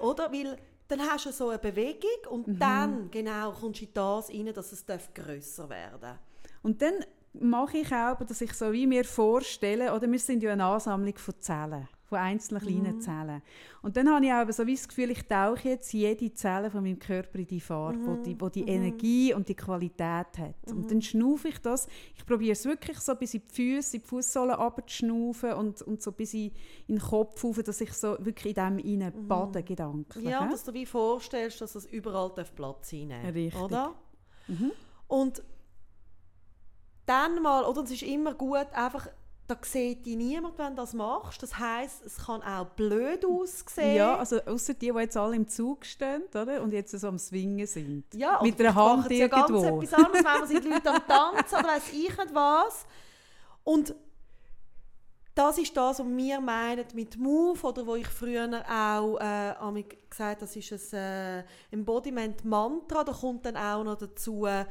oder? 0.02 0.32
Weil 0.32 0.58
dann 0.90 1.00
hast 1.00 1.26
du 1.26 1.32
so 1.32 1.48
eine 1.48 1.58
Bewegung 1.58 2.10
und 2.30 2.46
Mhm. 2.48 2.58
dann 2.58 3.10
genau 3.10 3.52
kommst 3.52 3.80
du 3.80 3.84
in 3.84 3.90
das 3.94 4.30
rein, 4.30 4.52
dass 4.54 4.72
es 4.72 4.84
darf 4.84 5.12
grösser 5.14 5.68
werden. 5.68 6.18
Und 6.62 6.82
dann 6.82 6.94
mache 7.32 7.78
ich 7.78 7.92
auch, 7.92 8.16
dass 8.24 8.40
ich 8.40 8.52
so 8.52 8.72
wie 8.72 8.86
mir 8.86 9.04
vorstelle, 9.04 9.94
oder? 9.94 10.10
Wir 10.10 10.18
sind 10.18 10.42
ja 10.42 10.52
eine 10.52 10.64
Ansammlung 10.64 11.16
von 11.16 11.34
Zellen, 11.40 11.88
von 12.10 12.18
einzelnen 12.18 12.60
kleinen 12.62 12.96
Mhm. 12.96 13.00
Zellen. 13.00 13.42
Und 13.82 13.96
dann 13.96 14.08
habe 14.10 14.26
ich 14.26 14.32
auch 14.32 14.50
so 14.52 14.66
wie 14.66 14.74
das 14.74 14.86
Gefühl, 14.88 15.10
ich 15.12 15.22
tauche 15.26 15.68
jetzt 15.70 15.92
jede 15.92 16.32
Zelle 16.34 16.70
von 16.70 16.82
meinem 16.82 16.98
Körper 16.98 17.38
in 17.38 17.46
die 17.46 17.60
Farbe, 17.60 17.98
wo 18.04 18.10
Mhm. 18.16 18.22
die, 18.24 18.40
wo 18.40 18.48
die 18.50 18.64
Energie 18.68 19.32
und 19.32 19.48
die 19.48 19.54
Qualität 19.54 20.36
hat. 20.38 20.54
Und 20.70 20.90
dann 20.90 21.00
schnaufe 21.00 21.48
ich 21.48 21.58
das. 21.60 21.86
Ich 22.16 22.26
probiere 22.26 22.52
es 22.52 22.64
wirklich 22.66 22.98
so 22.98 23.14
bis 23.14 23.32
in 23.34 23.42
die 23.48 23.54
Füße, 23.54 23.96
in 23.96 24.02
die 24.02 24.08
Fußsohlen 24.08 24.54
runterzuschnaufen 24.56 25.52
und, 25.54 25.80
und 25.82 26.02
so 26.02 26.12
bis 26.12 26.34
in, 26.34 26.50
in 26.88 26.96
den 26.96 26.98
Kopf 26.98 27.42
rauf, 27.42 27.62
dass 27.62 27.80
ich 27.80 27.92
so 27.92 28.16
wirklich 28.18 28.56
in 28.56 28.78
dem 28.78 29.00
rein 29.02 29.28
bade, 29.28 29.62
gedanklich. 29.62 30.24
Ja, 30.24 30.46
dass 30.46 30.64
du 30.64 30.72
dir 30.72 30.80
wie 30.80 30.86
vorstellst, 30.86 31.60
dass 31.60 31.74
es 31.76 31.86
überall 31.86 32.32
darf 32.34 32.54
Platz 32.54 32.92
einnehmen 32.92 33.26
Richtig. 33.30 33.60
oder? 33.62 33.94
Mhm. 34.48 34.72
Und 35.06 35.42
dann 37.06 37.42
mal, 37.42 37.64
oder 37.64 37.82
es 37.82 37.90
ist 37.90 38.02
immer 38.02 38.34
gut, 38.34 38.66
einfach, 38.72 39.08
da 39.50 39.56
sieht 39.62 40.06
dich 40.06 40.16
niemand, 40.16 40.56
wenn 40.58 40.76
du 40.76 40.82
das 40.82 40.94
machst. 40.94 41.42
Das 41.42 41.58
heisst, 41.58 42.04
es 42.06 42.16
kann 42.24 42.42
auch 42.42 42.66
blöd 42.66 43.24
aussehen. 43.24 43.96
Ja, 43.96 44.16
also 44.16 44.40
außer 44.42 44.74
die, 44.74 44.92
die 44.92 44.98
jetzt 44.98 45.16
alle 45.16 45.34
im 45.34 45.48
Zug 45.48 45.84
stehen 45.84 46.22
oder? 46.28 46.62
und 46.62 46.72
jetzt 46.72 46.92
so 46.92 47.08
am 47.08 47.18
Swingen 47.18 47.66
sind. 47.66 48.04
Ja, 48.14 48.40
Mit 48.42 48.60
einer 48.60 48.74
Hand 48.74 48.98
machen 48.98 49.08
sie 49.08 49.18
ja 49.18 49.26
ganz 49.26 49.50
irgendwo. 49.50 49.80
etwas 49.80 49.94
anderes, 49.94 50.24
wenn 50.24 50.40
man 50.40 50.48
sind 50.48 50.64
die 50.64 50.68
Leute 50.68 50.90
am 50.90 51.06
Tanzen 51.06 51.58
oder 51.58 51.68
weiss 51.68 51.92
ich 51.92 52.16
nicht 52.16 52.34
was. 52.34 52.86
Und 53.64 53.94
das 55.34 55.58
ist 55.58 55.76
das, 55.76 55.98
was 55.98 56.06
wir 56.06 56.40
meinen 56.40 56.86
mit 56.94 57.16
Move, 57.16 57.66
oder 57.66 57.86
wo 57.86 57.96
ich 57.96 58.06
früher 58.06 58.62
auch 58.68 59.18
äh, 59.18 59.84
gesagt 60.08 60.42
das 60.42 60.54
ist 60.54 60.92
ein 60.94 61.00
äh, 61.00 61.44
Embodiment-Mantra, 61.72 63.04
da 63.04 63.12
kommt 63.12 63.46
dann 63.46 63.56
auch 63.56 63.82
noch 63.82 63.96
dazu, 63.96 64.42
du 64.42 64.66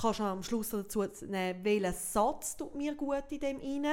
kannst 0.00 0.20
am 0.20 0.42
Schluss 0.42 0.70
dazu 0.70 1.04
nehmen, 1.26 1.64
welcher 1.64 1.92
Satz 1.92 2.56
tut 2.56 2.74
mir 2.74 2.94
gut 2.94 3.24
in 3.30 3.40
dem 3.40 3.58
rein. 3.58 3.86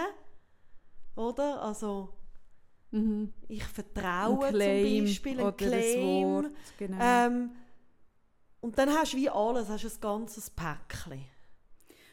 Oder? 1.16 1.62
Also, 1.62 2.10
Mhm. 2.92 3.32
ich 3.48 3.64
vertraue 3.64 4.50
zum 4.50 4.60
Beispiel, 4.60 5.40
ein 5.40 5.56
Claim. 5.58 6.34
Wort. 6.34 6.52
Genau. 6.78 6.98
Ähm, 7.02 7.52
und 8.60 8.78
dann 8.78 8.90
hast 8.90 9.14
du 9.14 9.18
wie 9.18 9.30
alles, 9.30 9.70
hast 9.70 9.86
ein 9.86 10.02
ganzes 10.02 10.50
Päckchen. 10.50 11.24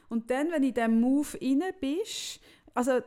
Und 0.08 0.30
dann, 0.30 0.50
wenn 0.50 0.62
du 0.62 0.68
in 0.68 0.74
diesem 0.74 1.00
Move 1.00 1.28
rein 1.40 1.62
bist, 1.80 2.40
also 2.74 3.00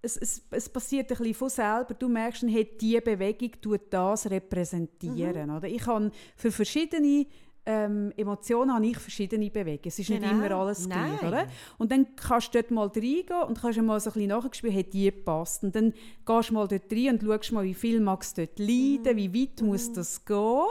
es, 0.00 0.16
es, 0.16 0.42
es 0.50 0.68
passiert 0.68 1.10
ein 1.10 1.18
bisschen 1.18 1.34
von 1.34 1.48
selber, 1.48 1.94
du 1.94 2.08
merkst, 2.08 2.42
hey, 2.44 2.76
diese 2.80 3.00
Bewegung 3.02 3.52
tut 3.60 3.82
das 3.90 4.28
repräsentieren. 4.30 5.50
Mhm. 5.50 5.56
Oder? 5.56 5.68
Ich 5.68 5.86
habe 5.86 6.10
für 6.36 6.50
verschiedene 6.50 7.26
ähm, 7.66 8.12
Emotionen 8.16 8.72
habe 8.74 8.86
ich 8.86 8.96
verschiedene 8.96 9.50
Bewegungen. 9.50 9.80
Es 9.84 9.98
ist 9.98 10.08
nicht 10.08 10.22
Genau. 10.22 10.32
immer 10.46 10.50
alles 10.52 10.88
gleich. 10.88 11.22
Oder? 11.22 11.46
Und 11.76 11.92
dann 11.92 12.06
kannst 12.16 12.54
du 12.54 12.58
dort 12.58 12.70
mal 12.70 12.86
reingehen 12.86 13.42
und 13.46 13.60
kannst 13.60 13.80
mal 13.82 14.00
so 14.00 14.10
ein 14.10 14.14
bisschen 14.14 14.28
nachspüren, 14.28 14.74
hey, 14.74 14.84
die 14.84 15.10
passt. 15.10 15.64
Und 15.64 15.74
dann 15.74 15.92
gehst 16.24 16.48
du 16.50 16.54
mal 16.54 16.66
dort 16.66 16.90
rein 16.90 17.08
und 17.10 17.22
schaust 17.22 17.52
mal, 17.52 17.64
wie 17.64 17.74
viel 17.74 18.00
magst 18.00 18.38
du 18.38 18.46
dort 18.46 18.58
leiden, 18.58 19.16
wie 19.16 19.34
weit 19.34 19.60
muss 19.62 19.92
das 19.92 20.24
gehen. 20.24 20.62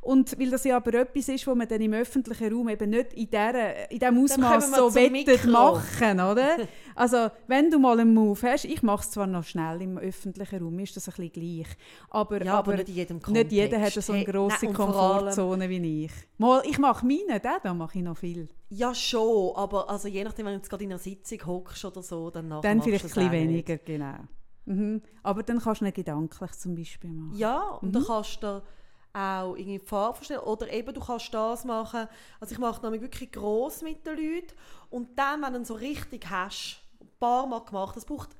Und 0.00 0.38
weil 0.38 0.50
das 0.50 0.64
ja 0.64 0.76
aber 0.76 0.94
etwas 0.94 1.28
ist, 1.28 1.46
was 1.46 1.56
man 1.56 1.66
dann 1.66 1.80
im 1.80 1.92
öffentlichen 1.94 2.52
Raum 2.54 2.68
eben 2.68 2.90
nicht 2.90 3.14
in, 3.14 3.26
dieser, 3.26 3.90
in 3.90 3.98
diesem 3.98 4.18
Ausmaß 4.22 4.70
so 4.76 4.94
wettet 4.94 5.46
machen, 5.46 6.20
oder? 6.20 6.56
Also, 6.94 7.30
wenn 7.48 7.70
du 7.70 7.78
mal 7.78 7.98
einen 7.98 8.14
Move 8.14 8.40
hast, 8.50 8.64
ich 8.64 8.82
mache 8.82 9.02
es 9.02 9.10
zwar 9.10 9.26
noch 9.26 9.44
schnell 9.44 9.82
im 9.82 9.98
öffentlichen 9.98 10.62
Raum, 10.62 10.78
ist 10.78 10.96
das 10.96 11.08
ein 11.08 11.14
bisschen 11.30 11.32
gleich. 11.64 11.76
Aber, 12.10 12.42
Ja, 12.44 12.58
aber 12.58 12.76
nicht 12.76 12.88
in 12.88 12.94
jedem 12.94 13.20
nicht 13.28 13.52
jeder 13.52 13.80
hat 13.80 13.92
so 13.92 14.12
eine 14.12 14.24
Hey, 14.24 14.32
grosse 14.32 14.64
nein, 14.66 14.74
vor 14.74 14.84
allem- 14.86 14.92
Komfortzone 14.94 15.68
wie 15.68 16.04
ich. 16.04 16.12
Mal, 16.38 16.62
ich 16.66 16.78
mache 16.78 17.04
meine, 17.06 17.40
den 17.40 17.52
da 17.62 17.74
mache 17.74 17.98
ich 17.98 18.04
noch 18.04 18.16
viel. 18.18 18.48
Ja, 18.70 18.94
schon, 18.94 19.54
aber 19.56 19.88
also 19.90 20.08
je 20.08 20.24
nachdem, 20.24 20.46
wenn 20.46 20.52
du 20.54 20.58
jetzt 20.58 20.70
gerade 20.70 20.84
in 20.84 20.90
einer 20.90 20.98
Sitzung 20.98 21.46
hockst 21.46 21.84
oder 21.84 22.02
so, 22.02 22.30
dann 22.30 22.48
nachher 22.48 22.62
Dann 22.62 22.82
vielleicht 22.82 23.04
ein 23.04 23.08
bisschen 23.08 23.26
auch 23.26 23.30
nicht. 23.32 23.48
weniger, 23.48 23.76
genau. 23.78 24.14
Mhm. 24.66 25.02
Aber 25.22 25.42
dann 25.42 25.60
kannst 25.60 25.80
du 25.80 25.84
nicht 25.84 25.94
gedanklich 25.96 26.52
zum 26.52 26.74
Beispiel 26.74 27.10
machen. 27.10 27.36
Ja, 27.36 27.60
und 27.80 27.88
Mhm. 27.88 27.92
dann 27.92 28.04
kannst 28.04 28.42
du 28.42 28.62
auch 29.12 29.54
irgendwie 29.56 29.78
Farbe 29.78 30.16
verstellen. 30.16 30.40
Oder 30.40 30.72
eben, 30.72 30.92
du 30.92 31.00
kannst 31.00 31.32
das 31.32 31.64
machen. 31.64 32.08
Also 32.40 32.52
ich 32.52 32.58
mache 32.58 32.82
nämlich 32.82 33.02
wirklich 33.02 33.30
gross 33.30 33.82
mit 33.82 34.04
den 34.06 34.16
Leuten. 34.16 34.54
Und 34.90 35.16
dann, 35.18 35.42
wenn 35.42 35.52
du 35.52 35.58
ihn 35.60 35.64
so 35.64 35.74
richtig 35.74 36.28
hast, 36.30 36.80
paar 37.24 37.46
Mal 37.46 37.60
gemacht, 37.60 37.96
das 37.96 38.04
braucht 38.04 38.30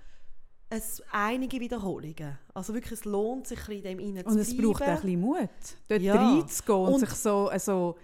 es 0.71 1.03
einige 1.13 1.61
Wiederholungen. 1.61 2.39
Also 2.53 2.75
wirklich, 2.75 2.93
es 2.93 3.05
lohnt 3.05 3.47
sich, 3.47 3.69
in 3.69 3.83
dem 3.83 3.99
Und 4.27 4.39
es 4.39 4.57
braucht 4.57 4.83
auch 4.83 4.87
ein 4.89 4.95
bisschen 5.01 5.21
Mut, 5.21 5.49
dort 5.89 6.03
Ja. 6.03 6.15
reinzugehen 6.17 6.79
und, 6.79 6.95
Und- 6.95 7.01
sich 7.01 7.11
so, 7.11 7.49
also, 7.49 7.97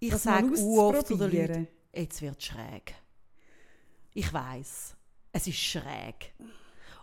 Ich 0.00 0.14
sage 0.16 0.52
oft 0.52 0.96
auszuprobieren. 0.96 1.48
Leuten, 1.48 1.68
jetzt 1.94 2.22
wird 2.22 2.38
es 2.38 2.44
schräg. 2.44 2.94
Ich 4.14 4.32
weiß, 4.32 4.96
es 5.32 5.46
ist 5.46 5.58
schräg. 5.58 6.32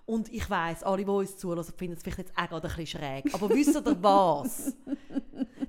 Und 0.05 0.31
ich 0.31 0.47
weiß, 0.49 0.83
alle, 0.83 1.03
die 1.03 1.09
uns 1.09 1.35
zulassen, 1.37 1.73
finden 1.77 1.97
es 1.97 2.03
vielleicht 2.03 2.19
jetzt 2.19 2.37
auch 2.37 2.47
gerade 2.49 2.67
ein 2.69 2.75
bisschen 2.75 2.99
schräg. 3.01 3.33
Aber 3.33 3.49
wisst 3.49 3.75
ihr 3.75 4.03
was? 4.03 4.73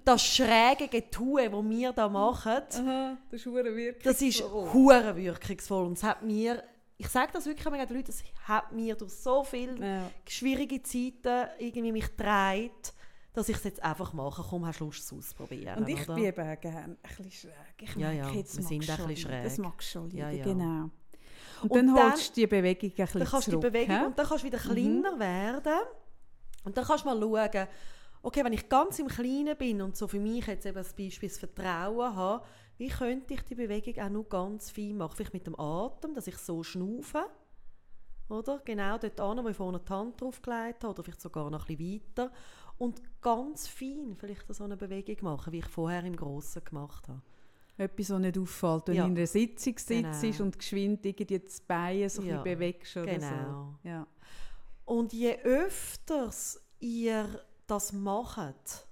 Das 0.05 0.23
schräge 0.23 0.89
Getue, 0.89 1.49
das 1.51 1.65
wir 1.65 1.93
da 1.93 2.09
machen, 2.09 2.53
Aha, 2.75 3.17
das 3.31 3.41
ist 3.41 3.47
wirklich 3.53 3.97
das 4.05 4.21
ist 4.23 4.43
hure 4.43 5.17
wirkungsvoll. 5.17 5.87
Und 5.87 5.95
es 5.95 6.03
hat 6.05 6.23
mir, 6.23 6.63
ich 6.99 7.09
sage 7.09 7.31
das 7.33 7.47
wirklich 7.47 7.67
immer 7.67 7.85
den 7.85 7.97
Leuten, 7.97 8.11
es 8.11 8.23
hat 8.45 8.73
mir 8.73 8.95
durch 8.95 9.13
so 9.13 9.45
viele 9.45 9.79
Ja. 9.87 10.11
schwierige 10.29 10.83
Zeiten 10.83 11.49
irgendwie 11.59 11.93
mich 11.93 12.07
getragen, 12.17 12.71
dass 13.35 13.49
ich 13.51 13.57
es 13.57 13.65
jetzt 13.65 13.83
einfach 13.83 14.13
mache. 14.15 14.43
Komm, 14.49 14.65
hast 14.67 14.81
du 14.81 14.87
Lust, 14.87 15.01
es 15.05 15.13
auszuprobieren, 15.13 15.77
Und 15.79 15.89
ich 15.89 16.03
oder? 16.05 16.15
bin 16.15 16.25
eben 16.25 16.61
gerne 16.61 16.97
ein 17.03 17.17
bisschen 17.17 17.31
schräg. 17.31 17.53
Ich 17.83 17.95
Ja, 17.97 18.09
merke, 18.11 18.17
ja, 18.17 18.31
jetzt 18.31 18.57
wir 18.57 18.65
sind 18.65 18.89
ein 18.91 18.97
schon 18.97 19.07
bisschen 19.09 19.31
leiden. 19.31 19.45
Das 19.45 19.55
schräg. 19.57 19.65
magst 19.65 19.89
du 19.95 19.99
schon 19.99 20.11
Ja, 20.13 20.31
ja. 20.31 20.45
genau. 20.45 20.91
Und, 21.63 21.71
Und 21.71 21.75
dann 21.75 21.95
dann- 21.95 22.11
holst 22.13 22.31
du 22.37 22.41
die 22.41 22.47
Bewegung 22.47 22.91
ein 22.91 22.97
bisschen 22.97 23.19
Dann 23.21 23.29
kannst 23.29 23.47
du 23.47 23.51
die 23.51 23.57
zurück, 23.61 23.73
Bewegung 23.73 24.07
und 24.07 24.19
dann 24.19 24.27
kannst 24.27 24.43
du 24.45 24.47
wieder 24.47 24.59
kleiner 24.59 25.19
werden. 25.19 25.81
Und 26.65 26.77
dann 26.77 26.85
kannst 26.85 27.05
du 27.05 27.09
mal 27.09 27.21
schauen, 27.21 27.69
okay, 28.23 28.45
wenn 28.45 28.53
ich 28.55 28.69
ganz 28.69 28.99
im 28.99 29.09
Kleinen 29.09 29.57
bin 29.57 29.81
und 29.83 29.97
so 29.97 30.09
für 30.09 30.19
mich 30.19 30.47
jetzt 30.47 30.67
eben 30.67 30.77
als 30.79 30.93
Beispiel 30.95 31.29
das 31.29 31.39
Vertrauen 31.39 32.17
habe, 32.17 32.45
wie 32.79 32.89
könnte 32.89 33.35
ich 33.35 33.43
die 33.43 33.55
Bewegung 33.55 33.99
auch 34.05 34.11
noch 34.11 34.29
ganz 34.29 34.71
fein 34.71 34.97
machen? 34.97 35.17
Vielleicht 35.17 35.33
mit 35.35 35.47
dem 35.47 35.59
Atem, 35.59 36.15
dass 36.15 36.27
ich 36.27 36.37
so 36.37 36.63
schnaufe. 36.63 37.25
Oder? 38.29 38.61
Genau 38.65 38.99
dort 38.99 39.21
an, 39.21 39.45
wo 39.45 39.49
ich 39.49 39.57
vorne 39.57 39.79
die 39.81 39.93
Hand 39.93 40.21
draufgelegt 40.21 40.83
habe, 40.83 40.93
oder 40.93 41.03
vielleicht 41.05 41.21
sogar 41.21 41.49
noch 41.51 41.69
ein 41.69 41.77
bisschen 41.77 42.03
weiter. 42.17 42.33
Und 42.79 43.01
ganz 43.23 43.69
fein 43.69 44.15
vielleicht 44.19 44.53
so 44.55 44.65
eine 44.65 44.77
Bewegung 44.77 45.17
machen, 45.23 45.53
wie 45.53 45.59
ich 45.61 45.67
vorher 45.67 46.05
im 46.05 46.17
Grossen 46.17 46.63
gemacht 46.65 47.09
habe. 47.09 47.23
Etwas, 47.79 48.11
was 48.11 48.19
nicht 48.21 48.39
auffällt, 48.39 48.89
wenn 48.89 48.95
Ja. 48.97 49.05
du 49.05 49.11
in 49.11 49.17
einer 49.19 49.27
Sitzung 49.27 49.79
sitzt 49.79 49.89
Genau. 50.23 50.43
und 50.45 50.59
geschwind 50.59 51.05
irgendwie 51.07 51.39
das 51.39 51.61
Bein 51.61 52.09
so 52.09 52.23
ein 52.23 52.29
Ja, 52.29 52.43
bisschen 52.43 52.59
bewegst 52.59 52.97
oder 52.97 53.07
genau. 53.07 53.77
so. 53.83 53.89
Ja. 53.89 54.07
Und 54.87 55.13
je 55.13 55.37
öfters 55.43 56.61
ihr 56.81 57.29
das 57.67 57.93
macht, 57.93 58.87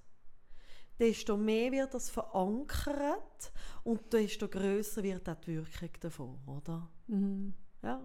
desto 0.99 1.37
mehr 1.37 1.71
wird 1.71 1.93
das 1.93 2.09
verankert 2.09 3.51
und 3.83 4.11
desto 4.11 4.47
größer 4.47 5.03
wird 5.03 5.27
auch 5.29 5.35
die 5.35 5.55
Wirkung 5.55 5.89
davon, 5.99 6.39
oder? 6.45 6.89
Mhm. 7.07 7.53
Ja. 7.81 8.01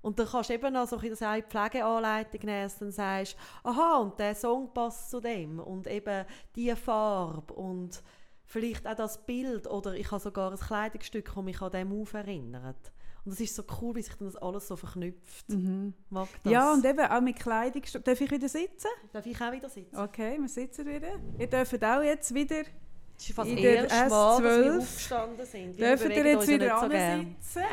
Und 0.00 0.18
dann 0.18 0.28
kannst 0.28 0.50
du 0.50 0.54
eben 0.54 0.72
noch 0.72 0.86
so 0.86 0.96
ein 0.96 1.08
bisschen 1.08 1.26
auch 1.26 1.34
die 1.34 1.42
Pflegeanleitung 1.42 2.40
nehmen, 2.44 2.62
dass 2.62 2.78
du 2.78 2.84
dann 2.84 2.92
sagst, 2.92 3.36
aha, 3.64 3.98
und 3.98 4.18
der 4.18 4.34
Song 4.34 4.72
passt 4.72 5.10
zu 5.10 5.20
dem 5.20 5.58
und 5.58 5.86
eben 5.86 6.24
diese 6.54 6.76
Farbe 6.76 7.52
und 7.54 8.02
vielleicht 8.44 8.86
auch 8.86 8.94
das 8.94 9.24
Bild 9.26 9.66
oder 9.66 9.94
ich 9.94 10.10
habe 10.10 10.20
sogar 10.20 10.52
ein 10.52 10.58
Kleidungsstück, 10.58 11.32
das 11.34 11.44
mich 11.44 11.60
an 11.60 11.88
Move 11.88 12.16
erinnert. 12.16 12.92
Und 13.28 13.32
das 13.32 13.40
ist 13.40 13.54
so 13.54 13.62
cool, 13.82 13.94
wie 13.94 14.00
sich 14.00 14.14
dann 14.14 14.26
das 14.26 14.36
alles 14.36 14.66
so 14.66 14.74
verknüpft. 14.74 15.50
Mhm. 15.50 15.92
Mag 16.08 16.28
das. 16.42 16.50
Ja, 16.50 16.72
und 16.72 16.82
eben 16.82 17.00
auch 17.00 17.20
mit 17.20 17.38
Kleidung. 17.38 17.82
Darf 18.02 18.18
ich 18.22 18.30
wieder 18.30 18.48
sitzen? 18.48 18.88
Darf 19.12 19.26
ich 19.26 19.38
auch 19.38 19.52
wieder 19.52 19.68
sitzen? 19.68 19.94
Okay, 19.98 20.38
wir 20.40 20.48
sitzen 20.48 20.86
wieder. 20.86 21.10
Ihr 21.38 21.46
dürft 21.46 21.84
auch 21.84 22.02
jetzt 22.02 22.32
wieder, 22.32 22.62
Das 22.62 23.28
ist 23.28 23.34
fast 23.34 23.50
In 23.50 23.56
der 23.56 23.86
erste 23.86 24.08
Mal, 24.08 24.42
dass 24.42 24.42
wir 24.42 24.72
S12 24.72 24.78
aufgestanden 24.78 25.46
sind. 25.46 25.78
Wir 25.78 25.96
dürft 25.96 26.16
ihr 26.16 26.26
jetzt 26.26 26.48
wieder 26.48 26.80
so 26.80 26.88
sitzen. 26.88 27.66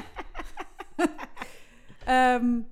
ähm, 2.06 2.66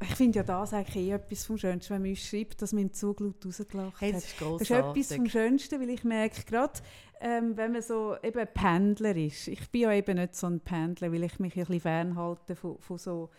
ich 0.00 0.14
finde 0.14 0.38
ja 0.38 0.42
das 0.42 0.72
eigentlich 0.72 0.96
eh 1.08 1.10
etwas 1.12 1.44
vom 1.44 1.58
Schönsten, 1.58 1.94
wenn 1.94 2.02
man 2.02 2.10
uns 2.10 2.20
schreibt, 2.20 2.62
dass 2.62 2.72
man 2.72 2.82
im 2.82 2.92
Zug 2.92 3.20
laut 3.20 3.44
rausgelacht 3.44 4.00
Hey, 4.00 4.12
hat. 4.12 4.22
das 4.22 4.24
ist 4.26 4.40
Das 4.40 4.60
ist 4.62 4.70
etwas 4.70 5.12
vom 5.14 5.28
Schönsten, 5.28 5.80
weil 5.80 5.90
ich 5.90 6.04
merke 6.04 6.44
gerade, 6.44 6.74
ähm, 7.20 7.56
wenn 7.56 7.72
man 7.72 7.82
so 7.82 8.16
eben 8.22 8.46
Pendler 8.54 9.16
ist. 9.16 9.48
Ich 9.48 9.68
bin 9.70 9.82
ja 9.82 9.92
eben 9.92 10.16
nicht 10.16 10.36
so 10.36 10.46
ein 10.46 10.60
Pendler, 10.60 11.12
weil 11.12 11.24
ich 11.24 11.38
mich 11.40 11.54
ein 11.56 11.60
bisschen 11.60 11.80
fernhalte 11.80 12.54
von, 12.54 12.78
von 12.78 12.98
so 12.98 13.30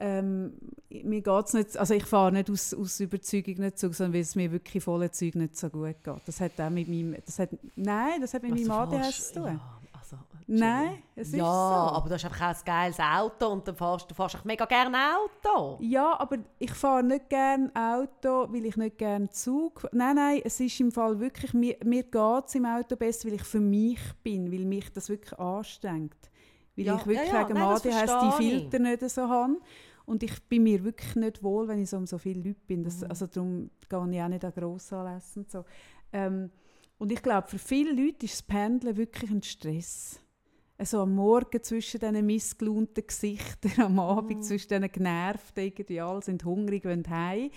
ähm, 0.00 0.52
mir 0.88 1.20
geht's 1.20 1.54
nicht, 1.54 1.76
also 1.76 1.92
ich 1.92 2.04
fahre 2.04 2.30
nicht 2.32 2.48
aus, 2.50 2.72
aus 2.72 3.00
Überzeugung 3.00 3.56
nicht 3.56 3.78
Zug, 3.78 3.94
sondern 3.94 4.14
weil 4.14 4.20
es 4.20 4.36
mir 4.36 4.52
wirklich 4.52 4.82
voller 4.82 5.10
Zeug 5.10 5.34
nicht 5.34 5.56
so 5.56 5.68
gut 5.68 5.96
geht. 6.04 6.22
Das 6.24 6.40
hat 6.40 6.58
auch 6.60 6.70
mit 6.70 6.88
meinem, 6.88 7.16
das 7.26 7.38
hat, 7.40 7.50
nein, 7.74 8.20
das 8.20 8.32
hat 8.32 8.44
mit 8.44 8.52
Was, 8.52 8.60
meinem 8.60 8.70
ADHS 8.70 9.28
zu 9.32 9.34
tun. 9.34 9.46
Ja, 9.46 9.77
also, 10.12 10.24
Nein, 10.46 11.02
es 11.14 11.28
ist 11.28 11.34
ja, 11.34 11.44
so. 11.44 11.94
aber 11.96 12.08
du 12.08 12.14
hast 12.14 12.24
einfach 12.24 12.40
auch 12.40 12.58
ein 12.58 12.64
geiles 12.64 12.98
Auto 13.00 13.48
und 13.48 13.68
dann 13.68 13.76
fährst, 13.76 14.10
du 14.10 14.14
fährst 14.14 14.44
mega 14.44 14.64
gerne 14.64 14.96
Auto. 15.16 15.78
Ja, 15.80 16.18
aber 16.18 16.38
ich 16.58 16.72
fahre 16.72 17.02
nicht 17.02 17.28
gerne 17.28 17.70
Auto, 17.74 18.52
weil 18.52 18.64
ich 18.66 18.76
nicht 18.76 18.98
gerne 18.98 19.28
Zug. 19.30 19.86
Nein, 19.92 20.16
nein, 20.16 20.40
es 20.44 20.58
ist 20.60 20.80
im 20.80 20.90
Fall 20.90 21.18
wirklich, 21.20 21.52
mir, 21.54 21.76
mir 21.84 22.02
geht 22.02 22.44
es 22.46 22.54
im 22.54 22.64
Auto 22.66 22.96
besser, 22.96 23.28
weil 23.28 23.34
ich 23.34 23.44
für 23.44 23.60
mich 23.60 24.00
bin, 24.22 24.50
weil 24.50 24.64
mich 24.64 24.90
das 24.92 25.08
wirklich 25.08 25.38
anstrengt. 25.38 26.30
Weil 26.76 26.86
Ja, 26.86 26.94
ich 26.96 27.06
wirklich 27.06 27.28
ja, 27.32 27.40
ja, 27.42 27.48
wegen 27.48 27.58
ADHS 27.58 28.12
die. 28.38 28.42
Filter 28.44 28.78
nicht 28.78 29.10
so 29.10 29.28
habe. 29.28 29.56
Und 30.06 30.22
ich 30.22 30.42
bin 30.48 30.62
mir 30.62 30.82
wirklich 30.84 31.14
nicht 31.16 31.42
wohl, 31.42 31.68
wenn 31.68 31.82
ich 31.82 31.90
so 31.90 31.98
um 31.98 32.06
so 32.06 32.16
viele 32.16 32.40
Leute 32.42 32.60
bin. 32.66 32.82
Das, 32.82 33.02
Mhm. 33.02 33.10
Also 33.10 33.26
darum 33.26 33.70
gehe 33.88 34.10
ich 34.12 34.22
auch 34.22 34.28
nicht 34.28 34.44
an 34.44 34.52
Grossanlässe 34.56 35.40
und 35.40 35.50
so. 35.50 35.64
Ähm, 36.12 36.50
und 36.98 37.12
ich 37.12 37.22
glaube, 37.22 37.48
für 37.48 37.58
viele 37.58 37.92
Leute 37.92 38.26
ist 38.26 38.34
das 38.34 38.42
Pendeln 38.42 38.96
wirklich 38.96 39.30
ein 39.30 39.42
Stress. 39.42 40.20
Also 40.80 41.00
am 41.00 41.16
Morgen 41.16 41.60
zwischen 41.60 41.98
diesen 41.98 42.24
missgelaunten 42.24 43.04
Gesichtern, 43.04 43.72
am 43.84 43.98
Abend 43.98 44.38
Mhm. 44.38 44.42
zwischen 44.42 44.68
diesen 44.68 44.92
genervten, 44.92 45.64
irgendwie 45.64 46.00
alle 46.00 46.22
sind 46.22 46.44
hungrig, 46.44 46.84
wollen 46.84 47.02
heim. 47.10 47.50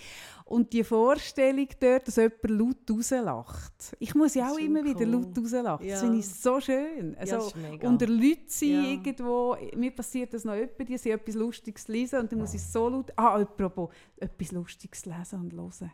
Und 0.44 0.72
die 0.72 0.82
Vorstellung 0.82 1.68
dort, 1.78 2.08
dass 2.08 2.16
jemand 2.16 2.42
laut 2.50 2.90
rauslacht. 2.90 3.96
Ich 4.00 4.16
muss 4.16 4.34
ja 4.34 4.50
auch 4.50 4.58
immer 4.58 4.82
wieder 4.82 5.02
cool. 5.06 5.06
laut 5.22 5.38
rauslachen. 5.38 5.84
Ja. 5.86 5.92
Das 5.92 6.00
finde 6.02 6.18
ich 6.18 6.28
so 6.28 6.60
schön. 6.60 7.12
Ja, 7.12 7.18
Also, 7.36 7.56
mega. 7.60 7.88
unter 7.88 8.08
Leuten 8.08 8.42
sein 8.48 8.68
Ja. 8.70 8.82
irgendwo, 8.90 9.56
mir 9.76 9.92
passiert 9.92 10.34
das 10.34 10.44
noch 10.44 10.54
öppe, 10.54 10.84
die 10.84 10.98
sind 10.98 11.12
etwas 11.12 11.36
Lustiges 11.36 11.86
lesen 11.86 12.18
und 12.18 12.32
dann 12.32 12.40
muss 12.40 12.54
ich 12.54 12.62
so 12.62 12.88
laut, 12.88 13.12
ah, 13.16 13.36
apropos, 13.40 13.90
etwas 14.16 14.50
Lustiges 14.50 15.06
lesen 15.06 15.40
und 15.42 15.52
hören. 15.52 15.92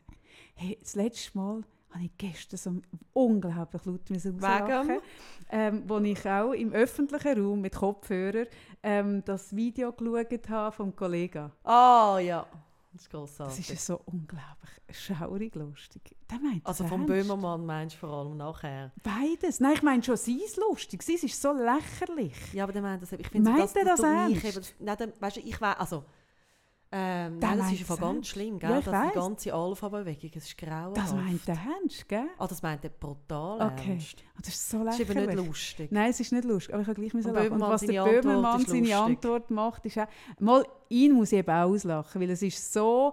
Hey, 0.54 0.78
das 0.80 0.94
letzte 0.96 1.36
Mal 1.36 1.62
habe 1.90 2.04
ich 2.04 2.16
gestern 2.18 2.56
so 2.58 2.72
unglaublich 3.12 3.84
laut 3.84 4.10
müssen 4.10 4.40
Wegen? 4.42 5.00
ähm, 5.50 5.82
wo 5.86 5.98
ich 5.98 6.28
auch 6.28 6.52
im 6.52 6.72
öffentlichen 6.72 7.42
Raum 7.42 7.60
mit 7.60 7.74
Kopfhörer 7.74 8.44
ähm, 8.82 9.22
das 9.24 9.54
Video 9.56 9.92
geschaut 9.92 10.48
habe 10.48 10.72
vom 10.76 10.94
Kollegen. 10.94 11.50
Ah, 11.64 12.18
ja. 12.18 12.46
Das 12.92 13.02
ist 13.02 13.12
Das 13.14 13.20
grossartig. 13.20 13.58
ist 13.60 13.68
ja 13.70 13.76
so 13.76 14.00
unglaublich 14.06 14.70
schaurig 14.90 15.54
lustig. 15.54 16.16
Also 16.64 16.84
das 16.84 16.90
vom. 16.90 17.06
Böhmermann 17.06 17.64
meinst 17.64 17.96
du 17.96 18.00
vor 18.00 18.10
allem 18.10 18.36
nachher. 18.36 18.92
Beides. 19.02 19.60
Nein, 19.60 19.74
ich 19.74 19.82
meine 19.82 20.02
schon, 20.02 20.16
sie 20.16 20.42
ist 20.42 20.56
lustig. 20.56 21.02
Sie 21.02 21.14
ist 21.14 21.40
so 21.40 21.52
lächerlich. 21.52 22.34
Ja, 22.54 22.64
aber 22.64 22.72
der 22.72 22.82
meint 22.82 23.02
das, 23.02 23.12
ich 23.12 23.28
finde, 23.28 23.50
Meint 23.50 23.62
das, 23.62 23.72
das 23.74 24.00
tut 24.00 24.28
mich 24.28 24.44
ernst? 24.44 24.56
eben, 24.56 24.84
nein, 24.86 24.96
der, 24.96 25.12
weißt 25.20 25.36
du, 25.36 25.40
ich 25.40 25.60
weiß, 25.60 25.76
also, 25.78 26.04
ähm, 26.90 27.38
Der 27.38 27.48
nein, 27.50 27.58
das 27.58 27.72
ist 27.72 27.80
einfach 27.80 28.00
ganz 28.00 28.28
schlimm, 28.28 28.58
Ja, 28.60 28.68
gell? 28.70 28.78
ich 28.78 28.84
das 28.86 28.94
weiss. 28.94 29.12
die 29.12 29.18
ganze 29.18 29.54
Alpha-Bewegung, 29.54 30.30
es 30.36 30.44
ist 30.46 30.56
grauenhaft. 30.58 30.96
Das 30.96 31.12
meint 31.14 31.46
der 31.46 31.54
Ernst, 31.56 32.08
gell? 32.08 32.26
Ah, 32.38 32.46
das 32.46 32.62
meint 32.62 32.82
er 32.84 32.90
brutal 32.90 33.72
Okay. 33.72 33.90
ernst. 33.90 34.24
Ah, 34.34 34.38
Das 34.38 34.48
ist 34.48 34.70
so 34.70 34.84
Das 34.84 34.94
ist 34.98 35.00
lächerlich. 35.08 35.24
eben 35.28 35.36
nicht 35.36 35.46
lustig. 35.48 35.92
Nein, 35.92 36.10
es 36.10 36.20
ist 36.20 36.32
nicht 36.32 36.44
lustig, 36.44 36.72
aber 36.74 36.82
ich 36.82 36.88
habe 36.88 37.00
gleich 37.00 37.12
müssen 37.14 37.34
lachen. 37.34 37.52
Und 37.52 37.60
was 37.60 37.80
der 37.82 38.04
Böhmermann 38.04 38.60
ist 38.62 38.70
seine. 38.70 38.96
Antwort 38.96 39.50
macht, 39.50 39.84
ist 39.86 39.98
auch... 39.98 40.06
Mal, 40.38 40.64
ihn 40.88 41.12
muss 41.12 41.32
ich 41.32 41.38
eben 41.38 41.50
auslachen, 41.50 42.20
weil 42.22 42.30
es 42.30 42.40
ist 42.42 42.72
so, 42.72 43.12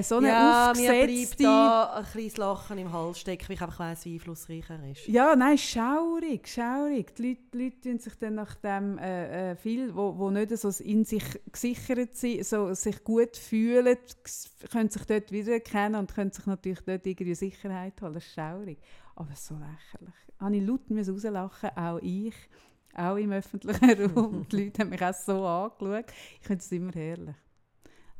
so 0.00 0.16
eine 0.16 0.28
ja, 0.28 0.70
aufgesetzte... 0.70 1.42
da 1.42 1.94
ein 1.94 2.04
kleines 2.04 2.36
Lachen 2.38 2.78
im 2.78 2.92
Hals 2.92 3.20
stecken, 3.20 3.48
weil 3.48 3.56
ich 3.56 3.62
einfach 3.62 3.78
weiss, 3.78 4.04
wie 4.06 4.14
einflussreich 4.14 4.64
er 4.70 4.90
ist. 4.90 5.06
Ja, 5.06 5.36
nein, 5.36 5.58
schaurig, 5.58 6.48
schaurig. 6.48 7.14
Die 7.16 7.28
Leute, 7.28 7.40
die 7.52 7.64
Leute 7.64 7.80
tun 7.80 7.98
sich 7.98 8.14
dann 8.18 8.36
nach 8.36 8.54
dem 8.54 8.98
äh, 8.98 9.52
äh, 9.52 9.56
viel, 9.56 9.94
wo, 9.94 10.16
wo 10.16 10.30
nicht 10.30 10.56
so 10.56 10.70
in 10.82 11.04
sich 11.04 11.24
gesichert 11.50 12.16
sind, 12.16 12.46
so 12.46 12.72
sich 12.72 13.04
gut 13.04 13.36
fühlen, 13.36 13.98
können 14.70 14.88
sich 14.88 15.04
dort 15.04 15.30
wiedererkennen 15.30 16.00
und 16.00 16.14
können 16.14 16.32
sich 16.32 16.46
natürlich 16.46 16.80
dort 16.80 17.06
irgendwie 17.06 17.34
Sicherheit 17.34 18.00
holen. 18.00 18.14
Das 18.14 18.24
ist 18.24 18.34
schaurig. 18.34 18.78
Aber 19.14 19.34
so 19.34 19.54
lächerlich. 19.54 20.14
Habe 20.38 20.56
ich 20.56 20.66
laut 20.66 20.80
rauslachen, 20.90 21.70
auch 21.76 21.98
ich, 21.98 22.34
auch 22.94 23.16
im 23.16 23.32
öffentlichen 23.32 24.10
Raum. 24.14 24.46
Die 24.48 24.64
Leute 24.64 24.80
haben 24.82 24.90
mich 24.90 25.02
auch 25.02 25.14
so 25.14 25.44
angeschaut. 25.44 26.06
Ich 26.40 26.46
finde 26.46 26.62
es 26.62 26.72
immer 26.72 26.92
herrlich. 26.92 27.36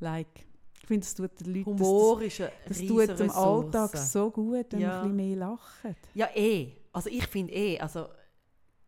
Like. 0.00 0.51
Ich 0.82 0.88
finde, 0.88 1.04
es 1.06 1.14
tut 1.14 1.30
den 1.40 1.54
Leuten... 1.54 1.66
Humor 1.66 2.20
ist 2.22 2.40
eine 2.40 2.50
das, 2.66 2.78
das 2.78 2.86
tut 2.88 3.08
dem 3.08 3.10
Ressource. 3.28 3.36
Alltag 3.74 3.96
so 3.96 4.30
gut, 4.30 4.66
wenn 4.70 4.80
Ja. 4.80 4.88
wir 4.88 4.94
ein 4.96 5.16
bisschen 5.16 5.16
mehr 5.16 5.36
lachen. 5.36 5.96
Ja, 6.14 6.28
eh. 6.34 6.72
Also 6.92 7.08
ich 7.08 7.26
finde 7.28 7.52
eh, 7.54 7.78
also 7.78 8.06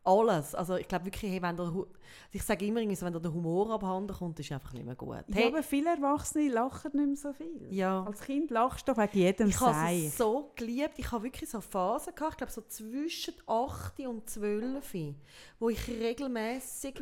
alles. 0.02 0.54
Also 0.54 0.74
ich 0.76 0.86
glaube 0.88 1.06
wirklich, 1.06 1.30
hey, 1.30 1.40
wenn 1.40 1.56
der, 1.56 1.72
Hu- 1.72 1.86
ich 2.32 2.42
sage 2.42 2.66
immer, 2.66 2.80
wenn 2.80 3.22
der 3.22 3.32
Humor 3.32 3.70
abhanden 3.70 4.14
kommt, 4.14 4.38
ist 4.40 4.50
einfach 4.52 4.72
nicht 4.74 4.84
mehr 4.84 4.96
gut. 4.96 5.16
Ja, 5.28 5.34
Hey, 5.34 5.46
aber 5.46 5.62
viele 5.62 5.90
Erwachsene 5.90 6.48
lachen 6.48 6.90
nicht 6.94 7.06
mehr 7.06 7.16
so 7.16 7.32
viel. 7.32 7.68
ja. 7.70 8.04
Als 8.04 8.20
Kind 8.20 8.50
lachst 8.50 8.86
du 8.88 8.92
doch 8.92 8.98
wegen 9.00 9.16
jedem 9.18 9.48
Ich 9.48 9.60
habe 9.60 9.94
es 9.94 10.18
so 10.18 10.50
geliebt. 10.56 10.94
Ich 10.98 11.10
habe 11.12 11.22
wirklich 11.24 11.48
so 11.48 11.60
Phasen 11.60 12.14
gehabt, 12.14 12.32
ich 12.32 12.36
glaube 12.38 12.52
so 12.52 12.60
zwischen 12.62 13.34
8 13.46 14.00
und 14.00 14.28
12, 14.28 14.94
wo 15.60 15.68
ich 15.70 15.88
regelmäßig 15.88 17.00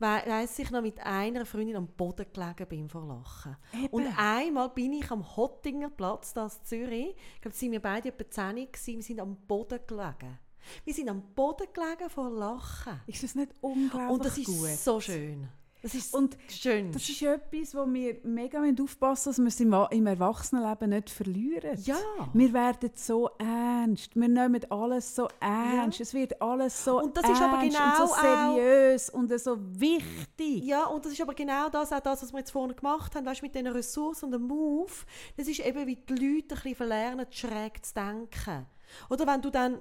weiss 0.00 0.58
ich 0.58 0.70
noch 0.70 0.82
mit 0.82 1.00
einer 1.00 1.44
Freundin 1.44 1.76
am 1.76 1.86
Boden 1.88 2.26
gelegen 2.32 2.66
bin 2.68 2.88
vor 2.88 3.04
Lachen. 3.06 3.56
Und 3.90 4.06
einmal 4.16 4.68
bin 4.70 4.92
ich 4.92 5.10
am 5.10 5.36
Hottinger 5.36 5.90
Platz, 5.90 6.32
das 6.32 6.58
in 6.58 6.64
Zürich. 6.64 7.16
Ich 7.36 7.40
glaube, 7.40 7.60
waren 7.60 7.72
wir 7.72 7.82
beide 7.82 8.08
etwa 8.10 8.30
10 8.30 8.56
gewesen. 8.72 8.94
Wir 8.96 9.02
sind 9.02 9.20
am 9.20 9.36
Boden 9.36 9.80
gelegen. 9.86 10.38
Wir 10.84 10.94
sind 10.94 11.08
am 11.08 11.22
Boden 11.34 11.66
gelegen 11.72 12.10
vor 12.10 12.30
Lachen. 12.30 13.00
Ist 13.06 13.22
das 13.22 13.34
nicht 13.34 13.52
unglaublich 13.60 14.10
Und 14.10 14.24
das 14.24 14.38
ist 14.38 14.46
gut? 14.46 14.68
so 14.70 15.00
schön. 15.00 15.48
Das 15.80 15.94
ist 15.94 16.12
Und 16.12 16.36
schön. 16.48 16.90
das 16.90 17.08
ist 17.08 17.22
etwas, 17.22 17.72
wo 17.74 17.86
wir 17.86 18.16
mega 18.24 18.60
aufpassen 18.82 19.28
müssen, 19.30 19.30
dass 19.30 19.38
wir 19.38 19.46
es 19.46 19.60
im, 19.60 19.70
Wa- 19.70 19.88
im 19.92 20.06
Erwachsenenleben 20.08 20.90
nicht 20.90 21.08
verlieren. 21.08 21.78
ja. 21.84 21.96
Wir 22.32 22.52
werden 22.52 22.90
so 22.96 23.30
ernst. 23.38 24.16
Wir 24.16 24.28
nehmen 24.28 24.60
alles 24.70 25.14
so 25.14 25.28
ernst. 25.38 26.00
Ja. 26.00 26.02
Es 26.02 26.14
wird 26.14 26.42
alles 26.42 26.84
so 26.84 27.00
Und 27.00 27.16
das 27.16 27.28
ist 27.30 27.40
aber 27.40 27.62
ernst 27.62 27.76
genau 27.76 27.90
und 27.90 27.96
so 28.08 28.14
auch- 28.14 28.20
seriös 28.56 29.10
und 29.10 29.38
so 29.40 29.56
wichtig. 29.80 30.64
Ja, 30.64 30.86
und 30.86 31.04
das 31.04 31.12
ist 31.12 31.20
aber 31.20 31.34
genau 31.34 31.68
das, 31.68 31.92
auch 31.92 32.00
das, 32.00 32.22
was 32.24 32.32
wir 32.32 32.40
jetzt 32.40 32.50
vorhin 32.50 32.74
gemacht 32.74 33.14
haben, 33.14 33.24
weißt, 33.26 33.42
mit 33.42 33.54
diesen 33.54 33.68
Ressourcen 33.68 34.24
und 34.26 34.32
dem 34.32 34.42
Move. 34.48 34.90
Das 35.36 35.46
ist 35.46 35.60
eben, 35.60 35.86
wie 35.86 35.94
die 35.96 36.12
Leute 36.14 36.24
ein 36.24 36.46
bisschen 36.48 36.74
verlernen, 36.74 37.26
schräg 37.30 37.84
zu 37.84 37.94
denken. 37.94 38.66
Oder 39.10 39.26
wenn 39.28 39.42
du 39.42 39.50
dann 39.50 39.80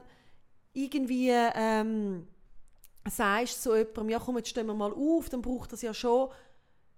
irgendwie 0.74 1.32
ähm, 1.32 2.28
sagst 3.10 3.62
zu 3.64 3.76
jemandem, 3.76 4.10
ja 4.10 4.20
komm, 4.20 4.38
jetzt 4.38 4.50
stehen 4.50 4.68
wir 4.68 4.74
mal 4.74 4.92
auf, 4.92 5.30
dann 5.30 5.42
braucht 5.42 5.74
das 5.74 5.82
ja 5.82 5.94
schon 5.94 6.30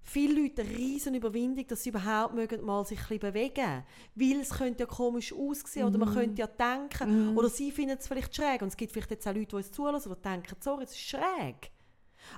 viele 0.02 0.42
Leute 0.42 0.62
eine 0.62 0.72
riesen 0.72 1.16
Überwindung, 1.16 1.68
dass 1.68 1.84
sie 1.84 1.90
überhaupt 1.90 2.34
mögen, 2.34 2.66
mal 2.66 2.86
sich 2.86 3.00
ein 3.10 3.20
bewegen 3.20 3.84
Weil 4.16 4.40
es 4.42 4.50
könnte 4.50 4.84
ja 4.84 4.86
komisch 4.86 5.34
aussehen 5.34 5.86
oder 5.86 5.98
man 5.98 6.14
könnte 6.14 6.40
ja 6.40 6.48
denken, 6.48 7.38
oder 7.38 7.50
sie 7.50 7.72
finden 7.72 7.98
es 8.00 8.08
vielleicht 8.08 8.36
schräg. 8.36 8.62
Und 8.62 8.70
es 8.70 8.78
gibt 8.78 8.92
vielleicht 8.92 9.12
jetzt 9.12 9.28
auch 9.28 9.34
Leute, 9.34 9.48
die 9.48 9.56
uns 9.56 9.72
zulassen 9.72 10.12
oder 10.12 10.22
denken, 10.22 10.56
sorry, 10.60 10.84
es 10.84 10.92
ist 10.92 11.00
schräg. 11.02 11.72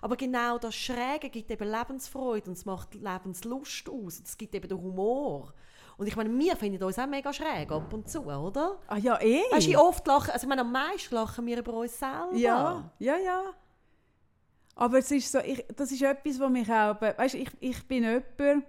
Aber 0.01 0.15
genau 0.15 0.57
das 0.57 0.75
Schräge 0.75 1.29
gibt 1.29 1.51
eben 1.51 1.69
Lebensfreude 1.69 2.49
und 2.49 2.57
es 2.57 2.65
macht 2.65 2.93
Lebenslust 2.93 3.89
aus. 3.89 4.19
Und 4.19 4.27
es 4.27 4.37
gibt 4.37 4.53
eben 4.55 4.67
den 4.67 4.77
Humor. 4.77 5.53
Und 6.01 6.07
ich 6.07 6.15
meine, 6.15 6.35
wir 6.35 6.55
finden 6.55 6.83
uns 6.83 6.97
auch 6.97 7.05
mega 7.05 7.31
schräg 7.31 7.71
ab 7.71 7.93
und 7.93 8.09
zu, 8.09 8.21
oder? 8.21 8.79
Ah 8.87 8.97
ja, 8.97 9.21
eh. 9.21 9.43
Weißt 9.51 9.67
du, 9.67 9.79
oft 9.79 10.07
lachen, 10.07 10.31
also 10.31 10.45
ich 10.45 10.49
meine, 10.49 10.61
am 10.61 10.71
meisten 10.71 11.13
lachen 11.13 11.45
wir 11.45 11.59
über 11.59 11.73
uns 11.73 11.99
selber. 11.99 12.31
Ja, 12.33 12.91
ja, 12.97 13.17
ja. 13.17 13.43
Aber 14.73 14.97
es 14.97 15.11
ist 15.11 15.31
so, 15.31 15.37
ich, 15.37 15.63
das 15.75 15.91
ist 15.91 16.01
etwas, 16.01 16.39
was 16.39 16.49
mich 16.49 16.67
auch, 16.71 16.99
weißt, 16.99 17.35
ich, 17.35 17.51
ich 17.59 17.87
bin 17.87 18.01
jemand, 18.03 18.65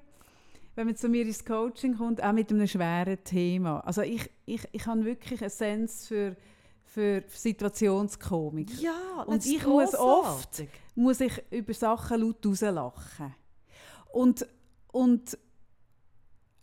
wenn 0.74 0.86
man 0.86 0.94
zu 0.94 1.08
mir 1.08 1.22
ins 1.22 1.42
Coaching 1.42 1.96
kommt, 1.96 2.22
auch 2.22 2.32
mit 2.32 2.50
einem 2.50 2.66
schweren 2.66 3.24
Thema. 3.24 3.80
Also 3.80 4.02
ich, 4.02 4.28
ich, 4.44 4.68
ich 4.70 4.86
habe 4.86 5.02
wirklich 5.02 5.40
einen 5.40 5.48
Sens 5.48 6.08
für, 6.08 6.36
für 6.84 7.24
Situationskomik. 7.28 8.78
Ja, 8.78 9.22
Und 9.24 9.46
ich 9.46 9.66
muss 9.66 9.92
grossartig. 9.92 10.68
Muss 10.96 11.20
ich 11.20 11.42
über 11.50 11.72
Sachen 11.72 12.20
laut 12.20 12.44
rauslachen. 12.44 13.34
Und, 14.12 14.46
und 14.92 15.38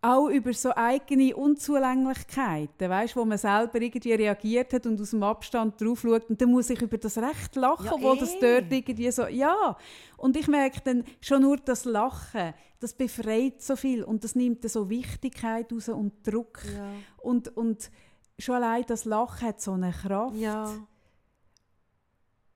auch 0.01 0.29
über 0.29 0.53
so 0.53 0.73
eigene 0.75 1.35
Unzulänglichkeiten, 1.35 2.89
weißt, 2.89 3.15
wo 3.17 3.25
man 3.25 3.37
selber 3.37 3.81
irgendwie 3.81 4.13
reagiert 4.13 4.71
hat 4.73 4.85
und 4.85 4.99
aus 5.01 5.09
dem 5.11 5.23
Abstand 5.23 5.79
drauf 5.81 6.01
schaut 6.01 6.29
und 6.29 6.41
dann 6.41 6.51
muss 6.51 6.69
ich 6.69 6.81
über 6.81 6.97
das 6.97 7.17
Recht 7.17 7.55
lachen, 7.55 7.85
Ja, 7.85 7.93
obwohl 7.93 8.15
eh. 8.15 8.19
das 8.19 8.39
dort 8.39 8.71
irgendwie 8.71 9.11
so, 9.11 9.27
ja. 9.27 9.77
Und 10.17 10.37
ich 10.37 10.47
merke 10.47 10.79
dann 10.83 11.03
schon 11.19 11.41
nur 11.41 11.57
das 11.57 11.83
Lachen, 11.83 12.53
das 12.79 12.93
befreit 12.93 13.61
so 13.61 13.75
viel 13.75 14.03
und 14.03 14.23
das 14.23 14.35
nimmt 14.35 14.63
dann 14.63 14.69
so 14.69 14.89
Wichtigkeit 14.89 15.71
raus 15.73 15.89
und 15.89 16.25
Druck. 16.25 16.61
Ja. 16.65 16.91
Und, 17.17 17.57
und 17.57 17.91
schon 18.37 18.55
allein 18.55 18.85
das 18.87 19.03
Lachen 19.03 19.47
hat 19.49 19.59
so 19.61 19.73
eine 19.73 19.91
Kraft. 19.91 20.35
ja. 20.35 20.71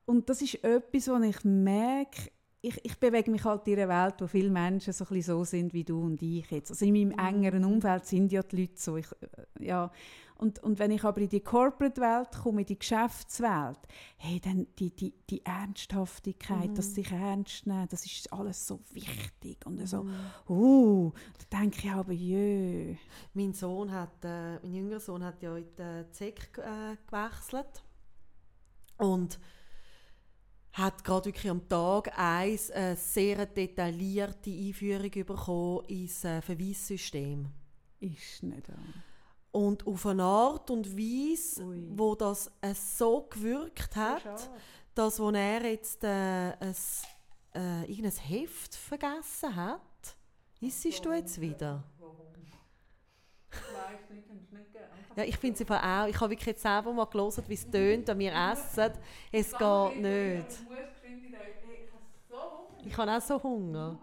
Und 0.06 0.28
das 0.28 0.42
ist 0.42 0.62
etwas, 0.62 1.08
wo 1.08 1.16
ich 1.22 1.44
merke, 1.44 2.30
ich, 2.64 2.84
ich 2.84 2.98
bewege 2.98 3.30
mich 3.30 3.44
halt 3.44 3.66
in 3.68 3.78
einer 3.78 3.88
Welt, 3.88 4.14
wo 4.20 4.26
viele 4.26 4.50
Menschen 4.50 4.92
so, 4.92 5.04
ein 5.04 5.08
bisschen 5.08 5.36
so 5.38 5.44
sind 5.44 5.72
wie 5.74 5.84
du 5.84 6.00
und 6.00 6.22
ich 6.22 6.50
jetzt. 6.50 6.70
Also 6.70 6.84
in 6.84 6.94
meinem 6.94 7.18
engeren 7.18 7.64
Umfeld 7.64 8.06
sind 8.06 8.32
ja 8.32 8.42
die 8.42 8.62
Leute 8.62 8.72
so. 8.76 8.96
Ich, 8.96 9.06
äh, 9.58 9.66
ja. 9.66 9.90
Und, 10.36 10.58
und 10.64 10.80
wenn 10.80 10.90
ich 10.90 11.04
aber 11.04 11.20
in 11.20 11.28
die 11.28 11.40
Corporate-Welt 11.40 12.32
komme, 12.42 12.62
in 12.62 12.66
die 12.66 12.78
Geschäftswelt, 12.78 13.78
hey, 14.16 14.40
dann 14.40 14.66
die, 14.78 14.90
die, 14.90 15.14
die 15.30 15.44
Ernsthaftigkeit, 15.44 16.70
Mhm. 16.70 16.74
das 16.74 16.94
sich 16.94 17.12
ernst 17.12 17.66
nehmen, 17.66 17.86
das 17.88 18.04
ist 18.04 18.32
alles 18.32 18.66
so 18.66 18.80
wichtig. 18.90 19.64
Und 19.64 19.86
so, 19.88 20.02
Mhm. 20.02 20.12
uh, 20.48 21.12
da 21.50 21.60
denke 21.60 21.78
ich 21.86 21.90
aber, 21.92 22.12
jö. 22.12 22.94
Mein 23.34 23.52
Sohn 23.52 23.92
hat, 23.92 24.24
äh, 24.24 24.54
mein 24.60 24.74
jüngerer 24.74 25.00
Sohn 25.00 25.22
hat 25.22 25.40
ja 25.40 25.56
in 25.56 25.66
die 25.78 26.10
ZEC 26.10 26.58
äh, 26.58 26.96
gewechselt 27.06 27.84
und 28.98 29.38
hat 30.74 31.04
gerade 31.04 31.26
wirklich 31.26 31.50
am 31.50 31.68
Tag 31.68 32.18
eins 32.18 32.70
eine 32.70 32.96
sehr 32.96 33.46
detaillierte 33.46 34.50
Einführung 34.50 35.10
bekommen 35.10 35.84
ins 35.86 36.24
äh, 36.24 36.42
Verweissystem. 36.42 37.46
Ist 38.00 38.42
nicht 38.42 38.68
an. 38.68 39.02
Und 39.52 39.86
auf 39.86 40.04
eine 40.06 40.24
Art 40.24 40.68
und 40.70 40.96
Weise, 40.98 41.64
Ui. 41.64 41.86
wo 41.94 42.16
das 42.16 42.50
äh, 42.60 42.74
so 42.74 43.22
gewirkt 43.30 43.94
hat, 43.94 44.50
dass 44.96 45.20
wo 45.20 45.30
er 45.30 45.64
jetzt 45.64 46.02
äh, 46.02 46.08
ein, 46.08 46.74
äh, 47.54 47.84
irgendein 47.84 48.10
Heft 48.10 48.74
vergessen 48.74 49.54
hat, 49.54 50.16
isst 50.60 51.04
du 51.04 51.12
jetzt 51.12 51.40
wieder? 51.40 51.84
Ja, 55.16 55.24
ich 55.24 55.36
finde 55.36 55.62
es 55.62 55.70
auch. 55.70 56.06
Ich 56.08 56.20
habe 56.20 56.30
wirklich 56.30 56.46
jetzt 56.46 56.62
selber 56.62 56.92
mal 56.92 57.04
gelesen, 57.06 57.44
wie 57.46 57.54
es 57.54 57.70
tönt, 57.70 58.08
wenn 58.08 58.18
wir 58.18 58.32
essen. 58.32 58.92
Es 59.30 59.50
geht 59.52 59.96
nicht. 60.00 60.46
Ich 62.86 62.96
habe 62.96 63.12
auch 63.12 63.20
so 63.20 63.42
Hunger. 63.42 63.98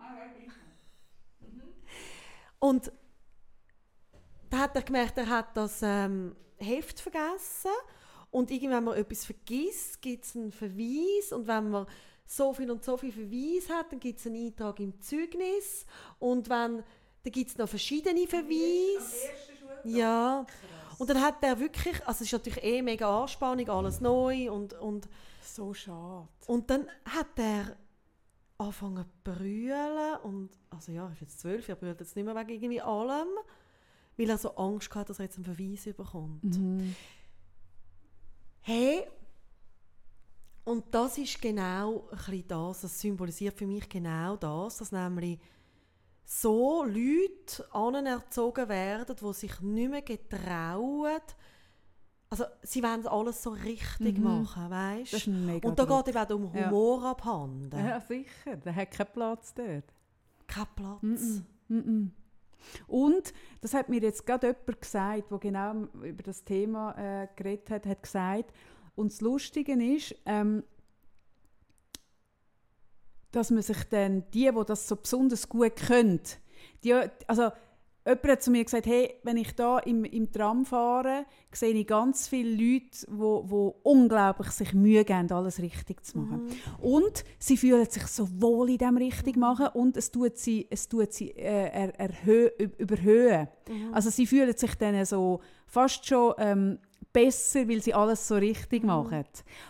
Und 2.59 2.91
da 4.49 4.57
hat 4.59 4.75
er 4.75 4.81
gemerkt, 4.81 5.17
er 5.17 5.27
hat 5.27 5.55
das 5.55 5.81
ähm, 5.81 6.35
Heft 6.57 6.99
vergessen. 6.99 7.71
Und 8.29 8.49
irgendwie, 8.49 8.69
wenn 8.69 8.83
man 8.83 8.97
etwas 8.97 9.25
vergisst, 9.25 10.01
gibt 10.01 10.25
es 10.25 10.35
einen 10.35 10.51
Verweis. 10.51 11.31
Und 11.31 11.47
wenn 11.47 11.69
man 11.69 11.85
so 12.25 12.53
viel 12.53 12.71
und 12.71 12.83
so 12.83 12.97
viel 12.97 13.11
Verweis 13.11 13.69
hat, 13.69 13.91
dann 13.91 13.99
gibt 13.99 14.19
es 14.19 14.27
einen 14.27 14.45
Eintrag 14.45 14.79
im 14.79 14.99
Zeugnis. 15.01 15.85
Und 16.19 16.49
wenn, 16.49 16.83
dann 17.23 17.31
gibt 17.31 17.51
es 17.51 17.57
noch 17.57 17.67
verschiedene 17.67 18.25
Verweise. 18.27 19.29
Ja. 19.83 20.45
Und 21.01 21.09
dann 21.09 21.19
hat 21.19 21.41
er 21.41 21.59
wirklich, 21.59 21.95
also 22.05 22.17
es 22.23 22.31
ist 22.31 22.33
natürlich 22.33 22.63
eh 22.63 22.79
mega 22.83 23.23
Anspannung, 23.23 23.67
alles 23.69 24.01
neu 24.01 24.51
und, 24.51 24.73
und, 24.73 25.09
So 25.41 25.73
schade. 25.73 26.27
und 26.45 26.69
dann 26.69 26.85
hat 27.05 27.39
er 27.39 27.75
angefangen 28.59 29.03
zu 29.03 29.31
brüllen 29.31 30.17
und, 30.21 30.51
also 30.69 30.91
ja, 30.91 31.07
er 31.07 31.13
ist 31.13 31.21
jetzt 31.21 31.39
zwölf, 31.39 31.67
er 31.67 31.75
brüllt 31.75 31.99
jetzt 31.99 32.15
nicht 32.15 32.23
mehr 32.23 32.35
wegen 32.35 32.51
irgendwie 32.51 32.81
allem, 32.83 33.29
weil 34.15 34.29
er 34.29 34.37
so 34.37 34.55
Angst 34.57 34.93
hatte, 34.93 35.07
dass 35.07 35.17
er 35.17 35.25
jetzt 35.25 35.37
einen 35.37 35.45
Verweis 35.45 35.85
bekommt. 35.85 36.43
Mhm. 36.43 36.95
Hey, 38.61 39.01
und 40.65 40.83
das 40.91 41.17
ist 41.17 41.41
genau 41.41 42.07
ein 42.11 42.43
das, 42.47 42.81
das 42.81 43.01
symbolisiert 43.01 43.57
für 43.57 43.65
mich 43.65 43.89
genau 43.89 44.35
das, 44.35 44.77
dass 44.77 44.91
nämlich 44.91 45.39
so 46.33 46.85
Leute 46.85 47.65
anerzogen 47.73 48.69
werden, 48.69 49.15
die 49.21 49.33
sich 49.33 49.59
nicht 49.59 49.91
mehr 49.91 50.01
getrauen, 50.01 51.19
also 52.29 52.45
sie 52.63 52.81
wollen 52.81 53.05
alles 53.05 53.43
so 53.43 53.49
richtig 53.49 54.17
Mhm. 54.17 54.23
machen, 54.23 54.69
weißt 54.69 55.11
Das 55.11 55.19
ist 55.21 55.27
mega 55.27 55.67
Und 55.67 55.77
da 55.77 55.83
geht 55.83 56.07
eben 56.15 56.17
auch 56.17 56.29
um 56.29 56.55
Ja. 56.55 56.69
Humor 56.69 57.03
abhanden. 57.03 57.77
Ja, 57.77 57.99
sicher. 57.99 58.55
Der 58.55 58.73
hat 58.73 58.91
keinen 58.91 59.11
Platz 59.11 59.53
dort. 59.53 59.83
Kein 60.47 60.67
Platz. 60.73 61.01
Mhm. 61.01 61.45
Mhm. 61.67 62.11
Und, 62.87 63.33
das 63.59 63.73
hat 63.73 63.89
mir 63.89 63.99
jetzt 63.99 64.25
gerade 64.25 64.47
jemand 64.47 64.81
gesagt, 64.81 65.31
der 65.31 65.37
genau 65.39 65.73
über 66.01 66.23
das 66.23 66.45
Thema 66.45 66.93
äh, 66.97 67.27
geredet 67.35 67.69
hat, 67.71 67.85
hat 67.85 68.03
gesagt, 68.03 68.53
und 68.95 69.11
das 69.11 69.19
Lustige 69.19 69.73
ist, 69.73 70.15
ähm, 70.25 70.63
dass 73.31 73.51
man 73.51 73.61
sich 73.61 73.83
dann, 73.89 74.23
die, 74.33 74.49
die 74.51 74.63
das 74.65 74.87
so 74.87 74.95
besonders 74.95 75.47
gut 75.47 75.75
können, 75.75 76.19
die, 76.83 76.93
also 77.27 77.49
jemand 78.05 78.27
hat 78.27 78.41
zu 78.41 78.49
mir 78.49 78.63
gesagt, 78.63 78.87
hey, 78.87 79.13
wenn 79.23 79.37
ich 79.37 79.53
da 79.55 79.77
im, 79.79 80.03
im 80.05 80.31
Tram 80.31 80.65
fahre, 80.65 81.25
sehe 81.51 81.71
ich 81.73 81.85
ganz 81.85 82.27
viele 82.27 82.49
Leute, 82.49 82.89
die 82.91 83.05
wo, 83.09 83.43
wo 83.47 83.75
unglaublich 83.83 84.49
sich 84.49 84.73
Mühe 84.73 85.05
geben, 85.05 85.31
alles 85.31 85.59
richtig 85.61 86.03
zu 86.03 86.17
machen. 86.17 86.47
Und 86.81 87.23
sie 87.37 87.57
fühlen 87.57 87.87
sich 87.87 88.07
so 88.07 88.27
wohl 88.41 88.71
in 88.71 88.79
dem 88.79 88.97
richtig 88.97 89.37
machen 89.37 89.67
und 89.73 89.97
es 89.97 90.09
tut 90.11 90.37
sie, 90.37 90.65
es 90.71 90.89
tut 90.89 91.13
sie 91.13 91.29
äh, 91.31 91.69
er, 91.69 91.99
erhö 91.99 92.49
üb- 92.59 92.75
überhöhen. 92.79 93.47
Also 93.93 94.09
sie 94.09 94.25
fühlen 94.25 94.57
sich 94.57 94.73
dann 94.75 95.05
so 95.05 95.39
fast 95.67 96.03
schon 96.05 96.33
ähm, 96.39 96.79
besser, 97.13 97.67
weil 97.67 97.81
sie 97.81 97.93
alles 97.93 98.27
so 98.27 98.35
richtig 98.35 98.83
machen. 98.83 99.25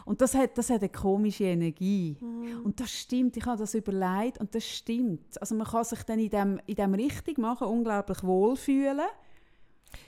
Und 0.06 0.22
das 0.22 0.36
hat, 0.36 0.58
das 0.58 0.70
hat 0.70 0.82
eine 0.82 0.90
komische 0.90 1.46
Energie. 1.46 2.18
Und 2.64 2.80
das 2.80 2.92
stimmt, 2.92 3.38
ich 3.38 3.46
habe 3.46 3.58
das 3.60 3.74
überlegt 3.74 4.40
und 4.40 4.54
das 4.54 4.66
stimmt. 4.66 5.40
Also 5.40 5.56
man 5.56 5.68
kann 5.68 5.84
sich 5.84 6.04
dann 6.04 6.20
in 6.20 6.30
dem, 6.30 6.60
in 6.66 6.76
dem 6.76 6.94
richtig 6.94 7.38
machen 7.38 7.68
unglaublich 7.68 8.24
wohlfühlen. 8.24 9.08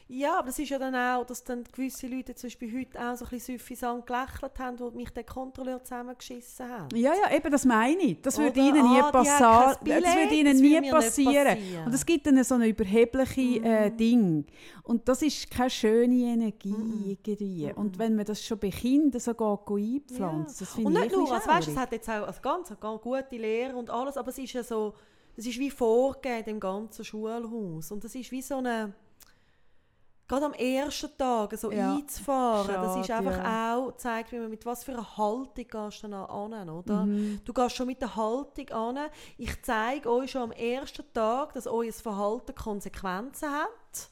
Ja, 0.07 0.37
aber 0.37 0.47
das 0.47 0.59
ist 0.59 0.69
ja 0.69 0.77
dann 0.77 0.95
auch, 0.95 1.25
dass 1.25 1.43
dann 1.43 1.63
gewisse 1.71 2.07
Leute 2.07 2.35
zum 2.35 2.47
Beispiel 2.47 2.79
heute 2.79 2.99
auch 2.99 3.15
so 3.15 3.25
ein 3.25 3.31
bisschen 3.31 3.57
süffisant 3.57 4.05
gelächelt 4.05 4.59
haben, 4.59 4.79
wo 4.79 4.91
mich 4.91 5.09
der 5.09 5.23
Kontrolleur 5.23 5.83
zusammengeschissen 5.83 6.69
hat. 6.69 6.93
Ja, 6.93 7.13
ja, 7.13 7.35
eben, 7.35 7.51
das 7.51 7.65
meine 7.65 8.01
ich. 8.01 8.21
Das 8.21 8.37
würde 8.37 8.59
ihnen 8.59 8.91
nie 8.91 8.99
ah, 8.99 9.11
Billett, 9.11 10.03
Das 10.03 10.15
würde 10.15 10.35
ihnen 10.35 10.53
das 10.53 10.61
nie 10.61 10.79
nicht 10.79 10.91
passieren. 10.91 11.45
passieren. 11.45 11.81
Mhm. 11.81 11.85
Und 11.87 11.93
es 11.93 12.05
gibt 12.05 12.27
dann 12.27 12.43
so 12.43 12.55
eine 12.55 12.67
überhebliche 12.67 13.63
äh, 13.63 13.91
Ding. 13.91 14.45
Und 14.83 15.07
das 15.07 15.21
ist 15.21 15.49
keine 15.49 15.69
schöne 15.69 16.15
Energie 16.15 17.17
irgendwie. 17.25 17.71
Und 17.75 17.97
wenn 17.97 18.15
man 18.15 18.25
das 18.25 18.43
schon 18.43 18.59
bei 18.59 18.69
Kindern 18.69 19.19
so 19.19 19.33
geht, 19.33 20.11
einpflanzt, 20.11 20.61
das 20.61 20.73
finde 20.73 20.87
Und 20.87 20.95
ich 20.95 21.01
nicht 21.03 21.15
nur, 21.15 21.27
ein 21.27 21.33
also 21.33 21.49
weißt, 21.49 21.67
es 21.69 21.77
hat 21.77 21.91
jetzt 21.91 22.09
auch 22.09 22.27
also 22.27 22.41
ganz, 22.41 22.73
ganz 22.79 23.01
gute 23.01 23.37
Lehre 23.37 23.75
und 23.75 23.89
alles, 23.89 24.17
aber 24.17 24.29
es 24.29 24.37
ist 24.37 24.53
ja 24.53 24.63
so, 24.63 24.93
das 25.35 25.45
ist 25.45 25.57
wie 25.57 25.71
vorgegeben 25.71 26.49
im 26.51 26.59
ganzen 26.59 27.03
Schulhaus. 27.03 27.91
Und 27.91 28.03
das 28.03 28.13
ist 28.13 28.31
wie 28.31 28.41
so 28.41 28.57
eine, 28.57 28.93
gerade 30.33 30.45
am 30.45 30.53
ersten 30.53 31.17
Tag 31.17 31.57
so 31.57 31.71
Ja, 31.71 31.95
einzufahren, 31.95 32.73
das 32.73 32.97
ist 32.97 33.07
schade, 33.07 33.27
einfach 33.29 33.43
ja. 33.43 33.75
auch, 33.75 33.97
zeigt, 33.97 34.31
wie 34.31 34.39
man 34.39 34.49
mit 34.49 34.65
was 34.65 34.83
für 34.83 34.93
einer 34.93 35.17
Haltung 35.17 35.67
gehst 35.67 36.03
du 36.03 36.07
dann 36.07 36.13
an, 36.13 36.69
oder? 36.69 37.05
Mhm. 37.05 37.41
Du 37.45 37.53
gehst 37.53 37.75
schon 37.75 37.87
mit 37.87 38.01
der 38.01 38.15
Haltung 38.15 38.69
an. 38.69 38.99
Ich 39.37 39.61
zeige 39.61 40.09
euch 40.09 40.31
schon 40.31 40.43
am 40.43 40.51
ersten 40.51 41.05
Tag, 41.13 41.53
dass 41.53 41.67
euer 41.67 41.93
Verhalten 41.93 42.55
Konsequenzen 42.55 43.49
hat. 43.51 44.09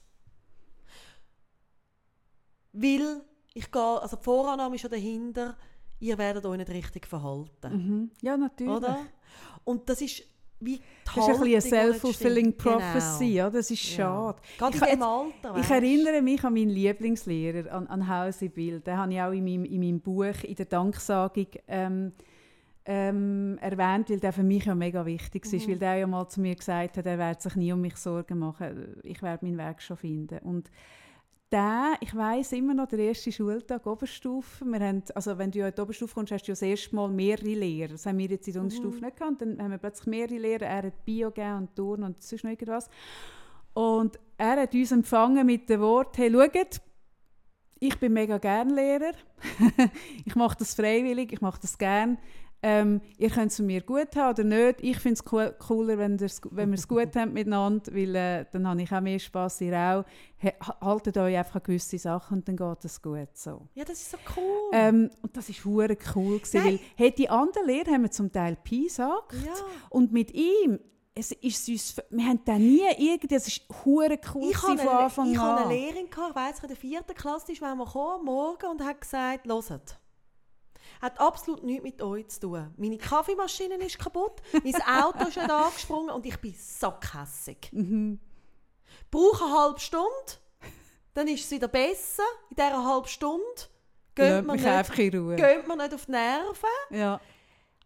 Weil 2.74 3.22
ich 3.54 3.72
gehe, 3.72 4.02
also 4.02 4.16
die 4.16 4.24
Vorannahme 4.24 4.76
ist 4.76 4.82
schon 4.82 4.92
dahinter, 4.92 5.58
ihr 6.00 6.18
werdet 6.18 6.46
euch 6.46 6.58
nicht 6.58 6.70
richtig 6.70 7.06
verhalten. 7.08 7.74
Mhm. 7.74 8.12
Ja, 8.22 8.38
natürlich. 8.38 8.74
Oder? 8.74 9.00
Und 9.64 9.90
das 9.90 10.02
ist 10.02 10.24
wie 10.62 10.80
Das 11.06 11.28
ist 11.28 11.42
ein 11.42 11.48
nicht 11.48 11.62
self-fulfilling 11.64 12.54
stimmt. 12.54 12.58
prophecy. 12.58 13.34
Ja, 13.34 13.50
das 13.50 13.70
ist 13.72 13.98
Ja. 13.98 14.06
schade. 14.06 14.40
Gerade 14.58 14.78
Ich 14.78 14.84
dem 14.84 15.02
Alter, 15.02 15.58
Ich 15.58 15.70
erinnere 15.70 16.22
mich 16.22 16.44
an 16.44 16.54
meinen 16.54 16.70
Lieblingslehrer, 16.70 17.72
an, 17.74 17.88
an 17.88 18.08
Hausi 18.08 18.50
Bild. 18.50 18.86
Den 18.88 18.98
habe 18.98 19.14
ich 19.14 19.22
auch 19.22 19.32
in 19.32 19.44
meinem, 19.44 19.66
in 19.66 19.80
meinem 19.80 20.00
Buch, 20.00 20.44
in 20.44 20.56
der 20.56 20.66
Danksagung, 20.66 21.48
ähm, 21.68 22.12
ähm, 22.86 23.58
erwähnt, 23.62 24.10
weil 24.10 24.20
der 24.20 24.34
für 24.34 24.44
mich 24.44 24.66
ja 24.66 24.74
mega 24.74 25.06
wichtig 25.06 25.46
ist. 25.46 25.68
Mhm. 25.68 25.72
Weil 25.72 25.78
der 25.78 25.96
ja 25.98 26.08
mal 26.08 26.28
zu 26.28 26.42
mir 26.42 26.56
gesagt 26.56 26.98
hat, 26.98 27.06
er 27.06 27.18
werde 27.18 27.42
sich 27.42 27.56
nie 27.56 27.72
um 27.74 27.82
mich 27.82 27.96
Sorgen 27.98 28.40
machen. 28.40 28.96
Ich 29.04 29.22
werde 29.22 29.46
meinen 29.46 29.58
Weg 29.58 29.82
schon 29.82 29.98
finden. 29.98 30.40
Und 30.40 30.72
der, 31.52 31.94
ich 32.00 32.16
weiß 32.16 32.54
immer 32.54 32.74
noch, 32.74 32.88
der 32.88 33.00
erste 33.00 33.32
Schultag 33.32 33.86
Oberstufe. 33.86 34.64
Wir 34.66 34.80
haben, 34.80 35.04
also 35.14 35.38
wenn 35.38 35.52
du 35.52 35.60
ja 35.60 35.68
in 35.68 35.76
die 35.76 35.82
Oberstufe 35.82 36.14
kommst, 36.14 36.32
hast 36.32 36.44
du 36.44 36.52
ja 36.52 36.54
das 36.54 36.62
erste 36.62 36.96
Mal 36.96 37.10
mehrere 37.10 37.54
Lehrer. 37.54 37.90
Das 37.90 38.06
haben 38.06 38.18
wir 38.18 38.28
jetzt 38.28 38.48
in 38.48 38.54
der 38.54 38.62
Unterstufe 38.64 39.04
nicht 39.04 39.18
gehabt. 39.18 39.42
Dann 39.42 39.62
haben 39.62 39.72
wir 39.72 39.78
plötzlich 39.78 40.08
mehrere 40.08 40.38
Lehrer. 40.38 40.66
Er 40.66 40.84
hat 40.84 41.06
Bio 41.06 41.30
gegeben 41.30 41.58
und 41.58 41.76
Turn 41.76 42.04
und 42.04 42.22
sonst 42.22 42.44
noch 42.44 42.52
irgendwas. 42.52 42.90
Und 43.74 44.20
er 44.38 44.62
hat 44.62 44.74
uns 44.74 44.92
empfangen 44.92 45.46
mit 45.46 45.70
dem 45.70 45.82
Wort, 45.82 46.18
hey, 46.18 46.32
schaut, 46.32 46.82
ich 47.80 48.00
bin 48.00 48.14
mega 48.14 48.38
gern 48.38 48.70
Lehrer. 48.70 49.14
ich 50.26 50.36
mache 50.36 50.58
das 50.58 50.76
freiwillig, 50.76 51.34
ich 51.34 51.42
mache 51.42 51.60
das 51.62 51.78
gern. 51.78 52.18
Ähm, 52.64 53.02
ihr 53.18 53.30
könnt 53.30 53.52
es 53.52 53.60
mir 53.60 53.82
gut 53.82 54.16
haben 54.16 54.32
oder 54.32 54.44
nicht. 54.44 54.82
Ich 54.82 55.00
finde 55.00 55.14
es 55.14 55.32
cool, 55.32 55.56
cooler, 55.58 55.98
wenn, 55.98 56.20
wenn 56.20 56.70
wir 56.70 56.78
es 56.78 56.88
gut 56.88 57.16
haben 57.16 57.34
miteinander, 57.34 57.94
weil 57.94 58.16
äh, 58.16 58.46
dann 58.52 58.68
habe 58.68 58.82
ich 58.82 58.92
auch 58.92 59.02
mehr 59.02 59.20
Spass, 59.20 59.62
ihr 59.62 59.76
auch. 59.76 60.06
He, 60.38 60.52
haltet 60.82 61.18
euch 61.18 61.38
einfach 61.38 61.56
an 61.56 61.64
gewisse 61.64 61.98
Sachen 61.98 62.40
und 62.40 62.48
dann 62.48 62.58
geht 62.58 62.86
es 62.86 63.02
gut 63.02 63.30
so. 63.34 63.68
Ja, 63.74 63.84
das 63.84 64.02
ist 64.02 64.12
so 64.12 64.18
cool. 64.38 64.70
Ähm, 64.74 65.10
und 65.22 65.36
das 65.36 65.50
war 65.50 65.66
hure 65.66 65.98
cool, 66.16 66.40
gewesen, 66.40 66.64
weil 66.64 66.80
hey, 66.96 67.12
die 67.12 67.30
anderen 67.30 67.68
Lehrer 67.68 67.92
haben 67.92 68.04
wir 68.04 68.12
zum 68.12 68.32
Teil 68.32 68.56
Pi 68.64 68.84
gesagt 68.84 69.34
ja. 69.34 69.54
und 69.90 70.12
mit 70.12 70.32
ihm, 70.32 70.80
es 71.14 71.32
ist 71.32 71.68
uns, 71.68 71.96
wir 72.10 72.26
haben 72.26 72.40
da 72.46 72.58
nie 72.58 72.82
irgendwie, 72.98 73.36
es 73.36 73.48
ist 73.48 73.64
hure 73.84 74.18
cool 74.34 74.50
Ich 74.50 74.64
hatte 74.64 74.78
von 74.78 74.88
Anfang 74.88 75.32
ich 75.32 75.38
hatte 75.38 75.62
an. 75.62 75.70
eine 75.70 75.74
Lehrerin, 75.74 76.10
gehabt, 76.10 76.30
ich 76.30 76.36
weiss, 76.36 76.60
in 76.62 76.68
der 76.68 76.78
vierten 76.78 77.14
Klasse 77.16 77.52
ist 77.52 77.62
manchmal 77.62 77.86
gekommen, 77.86 78.26
Morgen 78.26 78.68
und 78.68 78.84
hat 78.84 79.02
gesagt, 79.02 79.48
hört, 79.48 80.00
hat 81.02 81.20
absolut 81.20 81.64
nichts 81.64 81.84
mit 81.84 82.02
euch 82.02 82.28
zu 82.28 82.42
tun. 82.42 82.74
Meine 82.78 82.98
Kaffeemaschine 82.98 83.76
ist 83.76 83.98
kaputt, 83.98 84.42
mein 84.64 84.76
Auto 85.04 85.28
ist 85.28 85.38
nicht 85.38 85.50
angesprungen 85.50 86.12
und 86.12 86.26
ich 86.26 86.38
bin 86.40 86.54
so 86.54 86.92
kässig. 86.92 87.70
Mhm. 87.72 88.20
Brauche 89.10 89.46
eine 89.46 89.54
halbe 89.58 89.80
Stunde, 89.80 90.08
dann 91.14 91.28
ist 91.28 91.46
es 91.46 91.52
wieder 91.52 91.68
besser. 91.68 92.24
In 92.50 92.56
dieser 92.56 92.86
halben 92.86 93.08
Stunde 93.08 93.44
geht 94.16 94.46
man, 94.46 94.56
nicht, 94.58 94.94
geht 94.94 95.68
man 95.68 95.78
nicht 95.80 95.94
auf 95.94 96.06
die 96.06 96.12
Nerven. 96.12 96.70
Ja. 96.92 97.20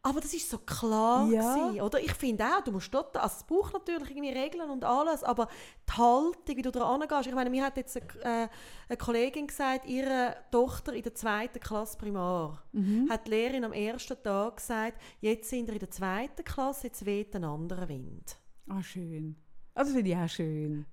Aber 0.08 0.22
das 0.22 0.36
ist 0.36 0.48
so 0.52 0.60
klar 0.60 1.28
Ja. 1.32 1.56
gewesen, 1.56 1.82
oder? 1.82 2.00
Ich 2.00 2.14
finde 2.14 2.46
auch, 2.46 2.62
du 2.64 2.72
musst 2.72 2.94
dort, 2.94 3.18
also 3.18 3.38
es 3.38 3.44
braucht 3.44 3.74
natürlich 3.74 4.12
irgendwie 4.12 4.30
Regeln 4.30 4.70
und 4.70 4.84
alles, 4.84 5.24
aber 5.24 5.48
die 5.90 5.94
Haltung, 5.94 6.58
wie 6.58 6.62
du 6.62 6.70
da 6.72 6.84
angehst, 6.94 7.26
ich 7.28 7.34
meine, 7.34 7.50
mir 7.50 7.64
hat 7.66 7.76
jetzt 7.78 7.98
eine, 7.98 8.44
äh, 8.44 8.48
eine 8.88 8.98
Kollegin 9.00 9.48
gesagt, 9.48 9.88
ihre 9.88 10.36
Tochter 10.52 10.94
in 10.94 11.02
der 11.02 11.16
zweiten 11.16 11.60
Klasse 11.60 11.98
Primar, 11.98 12.62
Mhm. 12.72 13.10
hat 13.10 13.26
die 13.26 13.32
Lehrerin 13.32 13.64
am 13.64 13.74
ersten 13.74 14.22
Tag 14.22 14.58
gesagt, 14.58 15.02
jetzt 15.22 15.50
sind 15.50 15.66
wir 15.66 15.74
in 15.74 15.80
der 15.80 15.90
zweiten 15.90 16.44
Klasse, 16.44 16.86
jetzt 16.88 17.04
weht 17.04 17.36
ein 17.36 17.44
anderer 17.44 17.90
Wind. 17.90 18.38
Ah, 18.70 18.84
schön. 18.84 19.36
Also 19.74 19.92
finde 19.94 20.12
ich 20.12 20.18
auch 20.18 20.30
schön. 20.30 20.86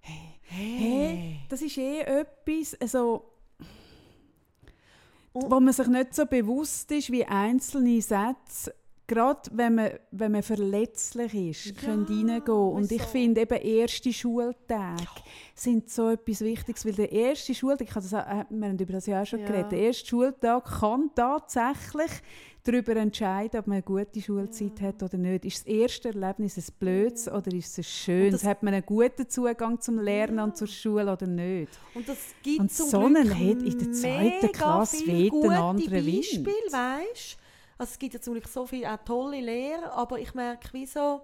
Hey. 0.00 0.40
Hey, 0.48 1.40
das 1.48 1.62
ist 1.62 1.78
eh 1.78 2.00
etwas, 2.00 2.78
also, 2.80 3.32
wo 5.42 5.60
man 5.60 5.72
sich 5.72 5.86
nicht 5.88 6.14
so 6.14 6.26
bewusst 6.26 6.90
ist, 6.92 7.10
wie 7.10 7.24
einzelne 7.24 8.00
Sätze, 8.00 8.74
gerade 9.06 9.40
wenn 9.52 9.74
man, 9.76 9.90
wenn 10.10 10.32
man 10.32 10.42
verletzlich 10.42 11.34
ist, 11.34 11.66
Ja, 11.66 11.72
können 11.88 12.04
reingehen. 12.06 12.50
Und 12.50 12.90
ich 12.90 12.98
wieso? 13.00 13.10
finde 13.10 13.40
eben 13.42 13.58
erste 13.60 14.12
Schultage 14.12 15.04
sind 15.54 15.88
so 15.90 16.10
etwas 16.10 16.40
Wichtiges, 16.40 16.84
weil 16.84 16.92
der 16.94 17.12
erste 17.12 17.54
Schultag, 17.54 17.88
ich 17.88 17.94
habe 17.94 18.06
das, 18.08 18.12
äh, 18.12 18.44
wir 18.50 18.68
haben 18.68 18.78
über 18.78 18.92
das 18.92 19.06
ja 19.06 19.22
auch 19.22 19.26
schon 19.26 19.40
Ja. 19.40 19.46
geredet, 19.46 19.72
der 19.72 19.78
erste 19.80 20.06
Schultag 20.06 20.64
kann 20.80 21.10
tatsächlich 21.14 22.10
darüber 22.64 22.96
entscheiden, 22.96 23.60
ob 23.60 23.68
man 23.68 23.74
eine 23.76 23.82
gute 23.82 24.20
Schulzeit 24.20 24.80
hat 24.80 25.00
oder 25.02 25.16
nicht. 25.16 25.44
Ist 25.44 25.58
das 25.60 25.66
erste 25.66 26.08
Erlebnis 26.08 26.56
ein 26.58 26.64
blödes 26.80 27.28
oder 27.28 27.52
ist 27.52 27.78
es 27.78 28.06
das- 28.32 28.44
Hat 28.44 28.62
man 28.64 28.74
einen 28.74 28.84
guten 28.84 29.28
Zugang 29.28 29.80
zum 29.80 30.00
Lernen 30.00 30.40
und 30.40 30.56
zur 30.56 30.66
Schule 30.66 31.12
oder 31.12 31.28
nicht? 31.28 31.78
Und 31.94 32.08
das 32.08 32.18
gibt 32.42 32.58
Und 32.58 32.72
zum 32.72 32.88
so 32.88 32.98
einen 32.98 33.30
hat 33.30 33.62
in 33.62 33.78
der 33.78 33.92
zweiten 33.92 34.50
Klasse 34.52 35.06
weht 35.06 35.26
ein 35.32 35.40
gute 35.40 35.56
anderer 35.56 35.92
Wind. 36.04 36.16
Beispiele, 36.16 36.72
weißt? 36.72 37.38
Also 37.78 37.92
es 37.92 37.98
gibt 37.98 38.14
ja 38.14 38.20
zum 38.20 38.34
Glück 38.34 38.48
so 38.48 38.66
viele 38.66 38.92
auch 38.92 38.98
tolle 39.04 39.40
Lehrer, 39.40 39.92
aber 39.92 40.18
ich 40.18 40.32
merke, 40.34 40.68
wieso, 40.72 41.20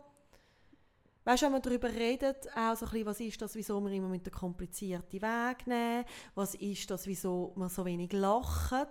weißt 1.24 1.42
du, 1.42 1.46
wenn 1.46 1.52
man 1.52 1.62
darüber 1.62 1.88
redet, 1.88 2.46
auch 2.54 2.76
so 2.76 2.84
ein 2.86 2.90
bisschen, 2.90 3.06
was 3.06 3.20
ist 3.20 3.40
das, 3.40 3.54
wieso 3.54 3.80
wir 3.80 3.90
immer 3.92 4.08
mit 4.08 4.26
den 4.26 4.32
komplizierten 4.34 5.22
Weg 5.22 5.66
nehmen, 5.66 6.04
was 6.34 6.54
ist 6.56 6.90
das, 6.90 7.06
wieso 7.06 7.52
wir 7.56 7.68
so 7.70 7.84
wenig 7.86 8.12
lachen, 8.12 8.86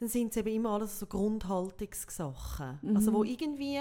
dann 0.00 0.08
sind 0.08 0.30
es 0.32 0.36
eben 0.36 0.48
immer 0.56 0.70
alles 0.70 0.98
so 0.98 1.06
Grundhaltungssachen. 1.06 2.78
Also 2.94 3.10
Mhm. 3.10 3.14
wo 3.14 3.24
irgendwie 3.24 3.80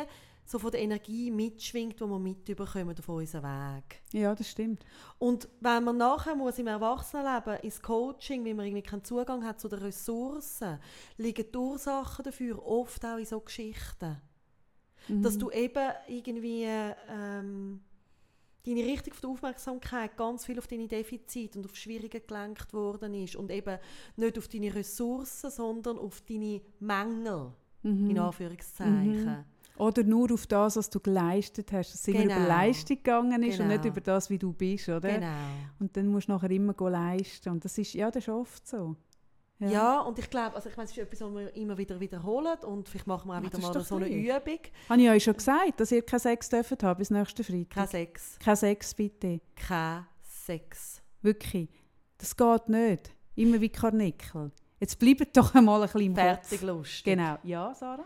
so 0.49 0.59
von 0.59 0.71
der 0.71 0.79
Energie 0.81 1.29
mitschwingt, 1.29 1.99
die 1.99 2.05
wir 2.05 2.19
mitbekommen 2.19 2.95
auf 2.97 3.09
unseren 3.09 3.43
Weg. 3.43 4.01
Ja, 4.13 4.33
das 4.33 4.49
stimmt. 4.49 4.85
Und 5.19 5.49
wenn 5.59 5.83
man 5.83 5.97
nachher 5.97 6.35
muss 6.35 6.57
im 6.57 6.67
Erwachsenenleben 6.67 7.57
ins 7.63 7.81
Coaching, 7.81 8.45
wenn 8.45 8.55
man 8.55 8.65
irgendwie 8.65 8.81
keinen 8.83 9.03
Zugang 9.03 9.45
hat 9.45 9.59
zu 9.59 9.67
den 9.67 9.79
Ressourcen, 9.79 10.79
liegen 11.17 11.45
die 11.51 11.57
Ursachen 11.57 12.23
dafür 12.23 12.65
oft 12.65 13.05
auch 13.05 13.17
in 13.17 13.25
so 13.25 13.39
Geschichten. 13.41 14.21
Dass 15.09 15.35
Mhm. 15.35 15.39
du 15.39 15.51
eben 15.51 15.91
irgendwie 16.07 16.63
ähm, 17.09 17.81
deine 18.65 18.83
Richtung 18.85 19.13
von 19.13 19.21
der 19.21 19.29
Aufmerksamkeit 19.31 20.15
ganz 20.17 20.45
viel 20.45 20.59
auf 20.59 20.67
deine 20.67 20.87
Defizite 20.87 21.59
und 21.59 21.65
auf 21.65 21.75
Schwierige 21.75 22.21
gelenkt 22.21 22.73
worden 22.73 23.13
ist 23.15 23.35
und 23.35 23.51
eben 23.51 23.79
nicht 24.15 24.37
auf 24.37 24.47
deine 24.47 24.73
Ressourcen, 24.73 25.51
sondern 25.51 25.97
auf 25.99 26.21
deine 26.21 26.61
Mängel, 26.79 27.51
Mhm. 27.83 28.09
in 28.09 28.19
Anführungszeichen. 28.19 29.45
Oder 29.79 30.03
nur 30.03 30.31
auf 30.33 30.47
das, 30.47 30.75
was 30.75 30.89
du 30.89 30.99
geleistet 30.99 31.71
hast, 31.71 31.93
dass 31.93 32.01
es 32.01 32.07
immer 32.07 32.21
Genau. 32.23 32.35
über 32.37 32.47
Leistung 32.47 32.97
gegangen 32.97 33.43
ist 33.43 33.59
und 33.59 33.67
Genau. 33.67 33.73
nicht 33.81 33.85
über 33.85 34.01
das, 34.01 34.29
wie 34.29 34.37
du 34.37 34.53
bist, 34.53 34.89
oder? 34.89 35.09
Genau. 35.13 35.27
Und 35.79 35.95
dann 35.95 36.07
musst 36.07 36.27
du 36.27 36.33
nachher 36.33 36.51
immer 36.51 36.73
leisten. 36.89 37.49
Und 37.49 37.63
das 37.65 37.77
ist, 37.77 37.93
ja, 37.93 38.09
das 38.11 38.23
ist 38.23 38.29
oft 38.29 38.67
so. 38.67 38.95
Ja. 39.59 40.01
und 40.01 40.19
ich 40.19 40.29
glaube, 40.29 40.55
also 40.55 40.69
ich 40.69 40.77
meine, 40.77 40.85
es 40.85 40.91
ist 40.91 40.99
etwas, 40.99 41.19
was 41.21 41.33
wir 41.33 41.55
immer 41.55 41.75
wieder 41.79 41.99
wiederholen 41.99 42.59
und 42.63 42.87
vielleicht 42.87 43.07
machen 43.07 43.27
wir 43.27 43.39
auch 43.39 43.41
wieder 43.41 43.57
mal 43.57 43.81
so 43.83 43.95
eine. 43.95 44.07
Übung. 44.07 44.59
Habe 44.87 45.01
ich 45.01 45.09
euch 45.09 45.23
schon 45.23 45.33
gesagt, 45.35 45.79
dass 45.79 45.91
ihr 45.91 46.03
keinen 46.03 46.19
Sex 46.19 46.49
dürft 46.49 46.83
haben 46.83 46.97
bis 46.99 47.09
nächsten 47.09 47.43
Freitag? 47.43 47.69
Kein 47.71 47.87
Sex. 47.87 48.37
Kein 48.39 48.55
Sex, 48.55 48.93
bitte. 48.93 49.41
Kein 49.55 50.05
Sex. 50.21 51.01
Wirklich. 51.23 51.69
Das 52.19 52.37
geht 52.37 52.69
nicht. 52.69 53.11
Immer 53.35 53.59
wie 53.59 53.69
Karnickel. 53.69 54.51
Jetzt 54.79 54.99
bleibt 54.99 55.35
doch 55.35 55.55
einmal 55.55 55.81
ein 55.81 55.87
bisschen 55.87 56.01
im 56.01 56.13
Fertig 56.15 56.59
Kopf. 56.59 56.61
lustig. 56.69 57.03
Genau. 57.05 57.37
Ja, 57.41 57.73
Sarah? 57.73 58.05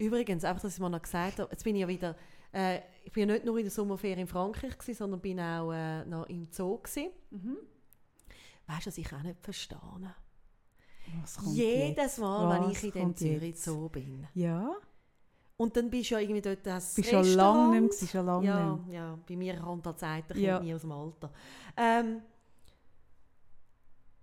Übrigens, 0.00 0.44
einfach, 0.44 0.62
dass 0.62 0.74
ich 0.74 0.80
mal 0.80 0.88
noch 0.88 1.02
gesagt 1.02 1.38
habe, 1.38 1.50
jetzt 1.50 1.62
bin 1.62 1.76
ich 1.76 1.82
ja 1.82 1.88
wieder, 1.88 2.16
äh, 2.52 2.80
ich 3.04 3.12
bin 3.12 3.28
ja 3.28 3.34
nicht 3.34 3.44
nur 3.44 3.58
in 3.58 3.64
der 3.64 3.70
Sommerferien 3.70 4.20
in 4.20 4.26
Frankreich 4.26 4.76
gewesen, 4.78 4.98
sondern 4.98 5.20
bin 5.20 5.38
auch 5.38 5.72
äh, 5.72 6.04
noch 6.06 6.26
im 6.26 6.48
Zoo 6.50 6.78
gewesen. 6.78 7.10
Mhm. 7.30 7.58
Weißt 8.66 8.86
du, 8.86 8.88
was 8.88 8.98
ich 8.98 9.12
auch 9.12 9.22
nicht 9.22 9.40
verstehe? 9.40 9.78
Jedes 11.52 11.96
jetzt? 11.96 12.18
Mal, 12.18 12.60
wenn 12.60 12.70
Was 12.70 12.82
ich 12.82 12.94
in 12.94 13.02
dem 13.02 13.16
Zürich 13.16 13.42
jetzt? 13.50 13.64
Zoo 13.64 13.88
bin. 13.88 14.26
Ja? 14.34 14.74
Und 15.56 15.76
dann 15.76 15.90
bist 15.90 16.10
du 16.10 16.14
ja 16.14 16.20
irgendwie 16.20 16.40
dort 16.40 16.64
das 16.64 16.94
Bist 16.94 17.10
schon 17.10 17.24
lange 17.34 17.62
nicht 17.62 17.70
mehr, 17.72 17.80
gewesen, 17.82 18.08
schon 18.08 18.26
lange 18.26 18.46
ja, 18.46 18.76
nicht 18.76 18.94
ja, 18.94 19.18
bei 19.28 19.36
mir 19.36 19.56
kommt 19.58 19.86
halt 19.86 19.98
Zeit, 19.98 20.24
ich 20.30 20.38
Ja. 20.38 20.60
nie 20.60 20.72
aus 20.72 20.80
dem 20.80 20.92
Alter. 20.92 21.30
Ähm, 21.76 22.22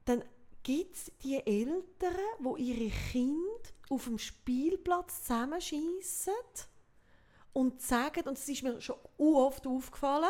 dann 0.05 0.23
gibt 0.63 0.95
es 0.95 1.11
die 1.21 1.35
Eltern, 1.35 1.83
die 2.57 2.63
ihre 2.63 2.89
Kinder 3.11 3.69
auf 3.89 4.05
dem 4.05 4.17
Spielplatz 4.17 5.23
zusammenschießen 5.23 6.33
und 7.53 7.81
sagen, 7.81 8.27
und 8.27 8.37
das 8.37 8.49
ist 8.49 8.63
mir 8.63 8.81
schon 8.81 8.97
oft 9.17 9.65
aufgefallen, 9.65 10.29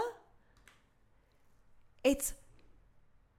jetzt 2.05 2.35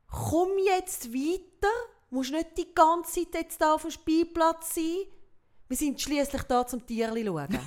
komm 0.07 0.59
jetzt 0.59 1.13
weiter, 1.13 1.73
musst 2.11 2.33
nicht 2.33 2.59
die 2.59 2.75
ganze 2.75 3.25
Zeit 3.25 3.35
jetzt 3.35 3.61
da 3.61 3.75
auf 3.75 3.83
dem 3.83 3.91
Spielplatz 3.91 4.75
sein, 4.75 5.07
wir 5.69 5.77
sind 5.77 6.01
schließlich 6.01 6.43
da 6.45 6.67
zum 6.67 6.87
Tierli 6.87 7.27
schauen. 7.27 7.59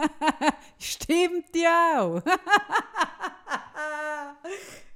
Stimmt 0.78 1.56
ja 1.56 2.02
auch. 2.02 2.22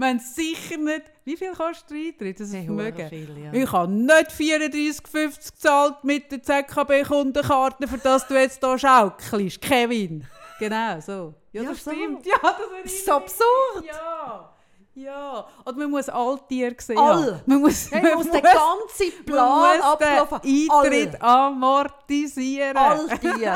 Man 0.00 0.18
sicher 0.18 0.78
nicht. 0.78 1.02
Wie 1.26 1.36
viel 1.36 1.52
kostet 1.52 1.90
der 1.90 1.96
Eintritt? 1.98 2.40
Das 2.40 2.48
ist 2.48 2.54
Vermögen. 2.64 3.08
viel, 3.10 3.38
ja. 3.38 3.52
Ich 3.52 3.70
habe 3.70 3.92
nicht 3.92 4.30
34,50 4.30 5.52
gezahlt 5.52 6.04
mit 6.04 6.32
der 6.32 6.42
ZKB-Kundenkarte, 6.42 7.86
für 7.86 7.98
das 7.98 8.26
du 8.26 8.32
jetzt 8.34 8.64
hier 8.64 8.78
schaukelst. 8.78 9.60
Kevin. 9.60 10.26
Genau, 10.58 10.98
so. 11.00 11.34
Ja, 11.52 11.62
Ja, 11.62 11.68
das 11.70 11.84
so. 11.84 11.90
stimmt. 11.90 12.24
Ja, 12.24 12.36
das 12.42 12.56
Das 12.82 12.92
ist 12.92 13.04
so 13.04 13.12
absurd. 13.12 13.84
Ja. 13.86 14.49
Ja. 14.94 15.46
Und 15.64 15.78
man 15.78 15.90
muss 15.90 16.08
all 16.08 16.38
Tiere 16.48 16.74
sehen. 16.78 16.98
All. 16.98 17.42
Man 17.46 17.60
muss, 17.60 17.90
Hey, 17.90 18.02
man 18.02 18.14
muss 18.14 18.30
den 18.30 18.42
ganzen 18.42 19.24
Plan 19.24 19.80
ablaufen. 19.80 20.40
Eintritt 20.42 21.22
amortisieren. 21.22 22.76
All, 22.76 23.08
all 23.08 23.18
die. 23.18 23.50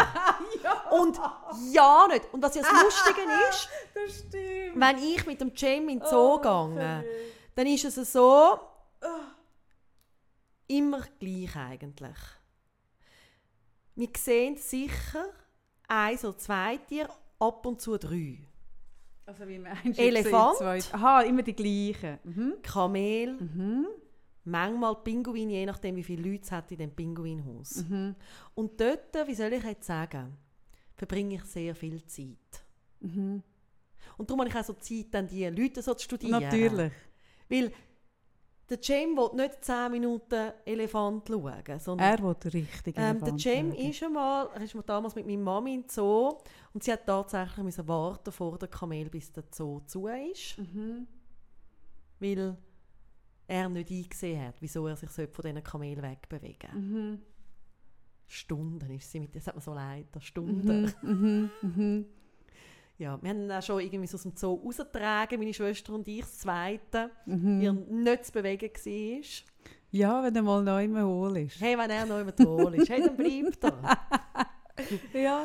Und 0.95 1.21
ja 1.73 2.07
nicht. 2.09 2.33
Und 2.33 2.43
was 2.43 2.55
ja 2.55 2.63
das 2.63 2.83
Lustige 2.83 3.21
ist, 3.51 3.69
Das 3.95 4.33
wenn 4.75 4.99
ich 4.99 5.27
mit 5.27 5.41
dem 5.41 5.53
Jamie 5.55 5.95
in 5.95 6.01
den 6.01 6.09
Zoo 6.09 6.35
Oh, 6.35 6.39
gehe, 6.39 7.05
dann 7.55 7.67
ist 7.67 7.85
es 7.85 8.13
so, 8.13 8.59
immer 10.67 11.03
gleich 11.19 11.55
eigentlich. 11.57 12.17
Wir 13.95 14.09
sehen 14.17 14.57
sicher 14.57 15.27
ein 15.87 16.19
oder 16.19 16.39
zwei 16.39 16.79
Tiere, 16.79 17.11
ab 17.39 17.65
und 17.67 17.81
zu 17.81 17.97
drei. 17.99 18.39
Also 19.27 19.49
wie 19.49 19.59
meinst 19.59 19.99
Elefant. 19.99 20.57
Zwei- 20.59 20.81
Aha, 20.93 21.23
immer 21.23 21.43
die 21.43 21.55
gleichen. 21.55 22.19
Mhm. 22.25 22.55
Kamel, 22.63 23.35
Mhm. 23.41 23.87
manchmal 24.45 24.97
Pinguin, 24.97 25.49
je 25.51 25.65
nachdem 25.67 25.97
wie 25.97 26.03
viele 26.03 26.31
Leute 26.31 26.43
es 26.45 26.53
hat 26.53 26.71
in 26.73 26.79
dem 26.79 26.91
Pinguinhaus. 26.91 27.85
Mhm. 27.89 28.15
Und 28.55 28.79
dort, 28.81 29.15
wie 29.27 29.35
soll 29.35 29.53
ich 29.55 29.65
jetzt 29.65 29.87
sagen, 29.87 30.37
verbringe 30.95 31.37
ich 31.37 31.45
sehr 31.45 31.75
viel 31.75 32.05
Zeit. 32.05 32.65
Mhm. 33.01 33.43
Und 34.19 34.31
darum 34.31 34.41
habe 34.41 34.51
ich 34.51 34.57
auch 34.57 34.65
so 34.65 34.75
Zeit, 34.75 35.07
dann 35.13 35.27
die 35.27 35.47
Leute 35.47 35.81
so 35.83 35.95
zu 35.95 36.05
studieren. 36.05 36.43
Natürlich. 36.43 36.93
Weil 37.49 37.73
der 38.71 38.79
Cem 38.83 39.17
will 39.17 39.31
nicht 39.35 39.65
10 39.65 39.91
Minuten 39.93 40.53
Elefant 40.65 41.29
schauen, 41.29 41.79
sondern 41.79 42.07
Er 42.13 42.23
will 42.23 42.35
den 42.35 42.51
richtigen 42.53 42.99
ähm, 43.01 43.19
der 43.21 43.29
Elefant 43.29 43.41
Cem 43.41 43.73
schauen. 43.73 43.91
ist 43.91 44.03
einmal, 44.03 44.49
er 44.55 44.61
ist 44.63 44.75
mal 44.75 44.83
damals 44.83 45.15
mit 45.15 45.27
meiner 45.27 45.43
Mami 45.43 45.75
in 45.75 45.85
Zoo 45.89 46.39
und 46.73 46.83
sie 46.83 46.93
hat 46.93 47.05
tatsächlich 47.07 47.65
müssen 47.65 47.87
warten 47.89 48.33
vor 48.33 48.57
der 48.59 48.69
Kamel, 48.69 49.09
bis 49.11 49.31
der 49.33 49.45
Zoo 49.51 49.81
zu 49.87 50.07
ist, 50.09 50.59
Mhm. 50.59 51.07
weil 52.21 52.57
er 53.47 53.69
nicht 53.69 53.91
eingesehen 53.91 54.47
hat, 54.47 54.55
wieso 54.61 54.87
er 54.87 54.97
sich 54.97 55.11
von 55.11 55.27
diesen 55.43 55.63
Kamelen 55.63 56.03
wegbewegen 56.03 56.71
Mhm. 56.75 57.19
Stunden 58.27 58.91
ist 58.91 59.11
sie 59.13 59.21
mit, 59.21 59.37
das 59.37 59.47
hat 59.47 59.55
mir 59.55 59.61
so 59.61 59.75
leid, 59.75 60.07
Stunden. 60.21 60.91
Mhm. 61.03 61.51
Mhm. 61.61 62.07
Ja, 62.99 63.21
wir 63.21 63.31
haben 63.31 63.41
ihn 63.45 63.51
auch 63.53 63.63
schon 63.63 63.81
irgendwie 63.81 64.07
so 64.07 64.17
aus 64.17 64.23
dem 64.23 64.37
Zoo 64.37 64.55
rausgetragen, 64.65 65.39
meine 65.39 65.53
Schwester 65.53 65.93
und 65.95 66.07
ich, 66.07 66.21
das 66.21 66.39
Zweite, 66.39 67.11
Mhm. 67.27 67.61
er 67.61 67.73
nicht 67.73 68.27
zu 68.27 68.33
bewegen 68.33 68.71
war. 68.71 69.25
Ja, 69.91 70.23
wenn 70.23 70.35
er 70.37 70.43
mal 70.43 70.63
neu 70.63 70.85
im 70.85 71.03
Hohl 71.03 71.37
ist. 71.39 71.61
Hey, 71.61 71.77
wenn 71.79 71.91
er 71.91 72.07
noch 72.07 72.21
immer 72.21 72.35
toll 72.35 72.75
ist, 72.75 72.89
hey, 72.89 73.01
dann 73.03 73.17
bleibt 73.17 73.65
er. 73.65 73.99
Ja. 75.21 75.45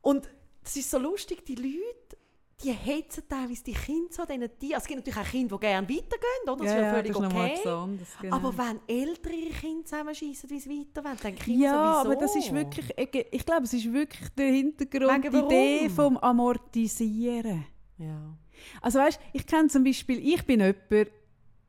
Und 0.00 0.28
es 0.64 0.76
ist 0.76 0.90
so 0.90 0.98
lustig, 0.98 1.44
die 1.44 1.56
Leute, 1.56 2.16
die 2.62 2.72
hetzen 2.72 3.24
teilweise 3.28 3.64
die 3.64 3.72
Kinder 3.72 4.08
so 4.10 4.24
diesen 4.24 4.58
Tieren. 4.58 4.74
Also 4.74 4.84
es 4.84 4.86
gibt 4.86 4.98
natürlich 4.98 5.18
auch 5.18 5.30
Kinder, 5.30 5.56
die 5.56 5.60
gerne 5.60 5.88
weitergehen, 5.88 6.42
oder? 6.44 6.56
Das 6.56 6.66
ja, 6.66 6.72
ist 6.72 6.82
ja 6.82 6.90
völlig 6.92 7.12
das 7.12 7.20
ist 7.20 7.26
okay. 7.26 7.52
etwas 7.52 7.72
anderes, 7.72 8.08
genau. 8.20 8.36
Aber 8.36 8.58
wenn 8.58 8.80
Eltern 8.86 9.32
ihre 9.32 9.50
Kinder 9.50 9.84
zusammenschießen, 9.84 10.50
wie 10.50 10.60
sie 10.60 10.70
weiter 10.70 11.04
wollen, 11.04 11.18
dann 11.22 11.34
Kinder 11.34 11.64
ja, 11.64 11.72
sowieso. 11.72 12.10
aber 12.10 12.16
das 12.16 12.36
ist 12.36 12.54
wirklich, 12.54 12.86
ich, 12.96 13.26
ich 13.30 13.46
glaube, 13.46 13.62
es 13.64 13.72
ist 13.72 13.92
wirklich 13.92 14.28
der 14.30 14.52
Hintergrund, 14.52 15.24
die 15.24 15.36
Idee 15.36 15.88
vom 15.88 16.16
Amortisieren. 16.18 17.64
Ja. 17.98 18.36
Also 18.80 18.98
weißt, 18.98 19.20
ich 19.32 19.46
kenne 19.46 19.68
zum 19.68 19.84
Beispiel, 19.84 20.18
ich 20.18 20.44
bin 20.44 20.60
jemand, 20.60 21.10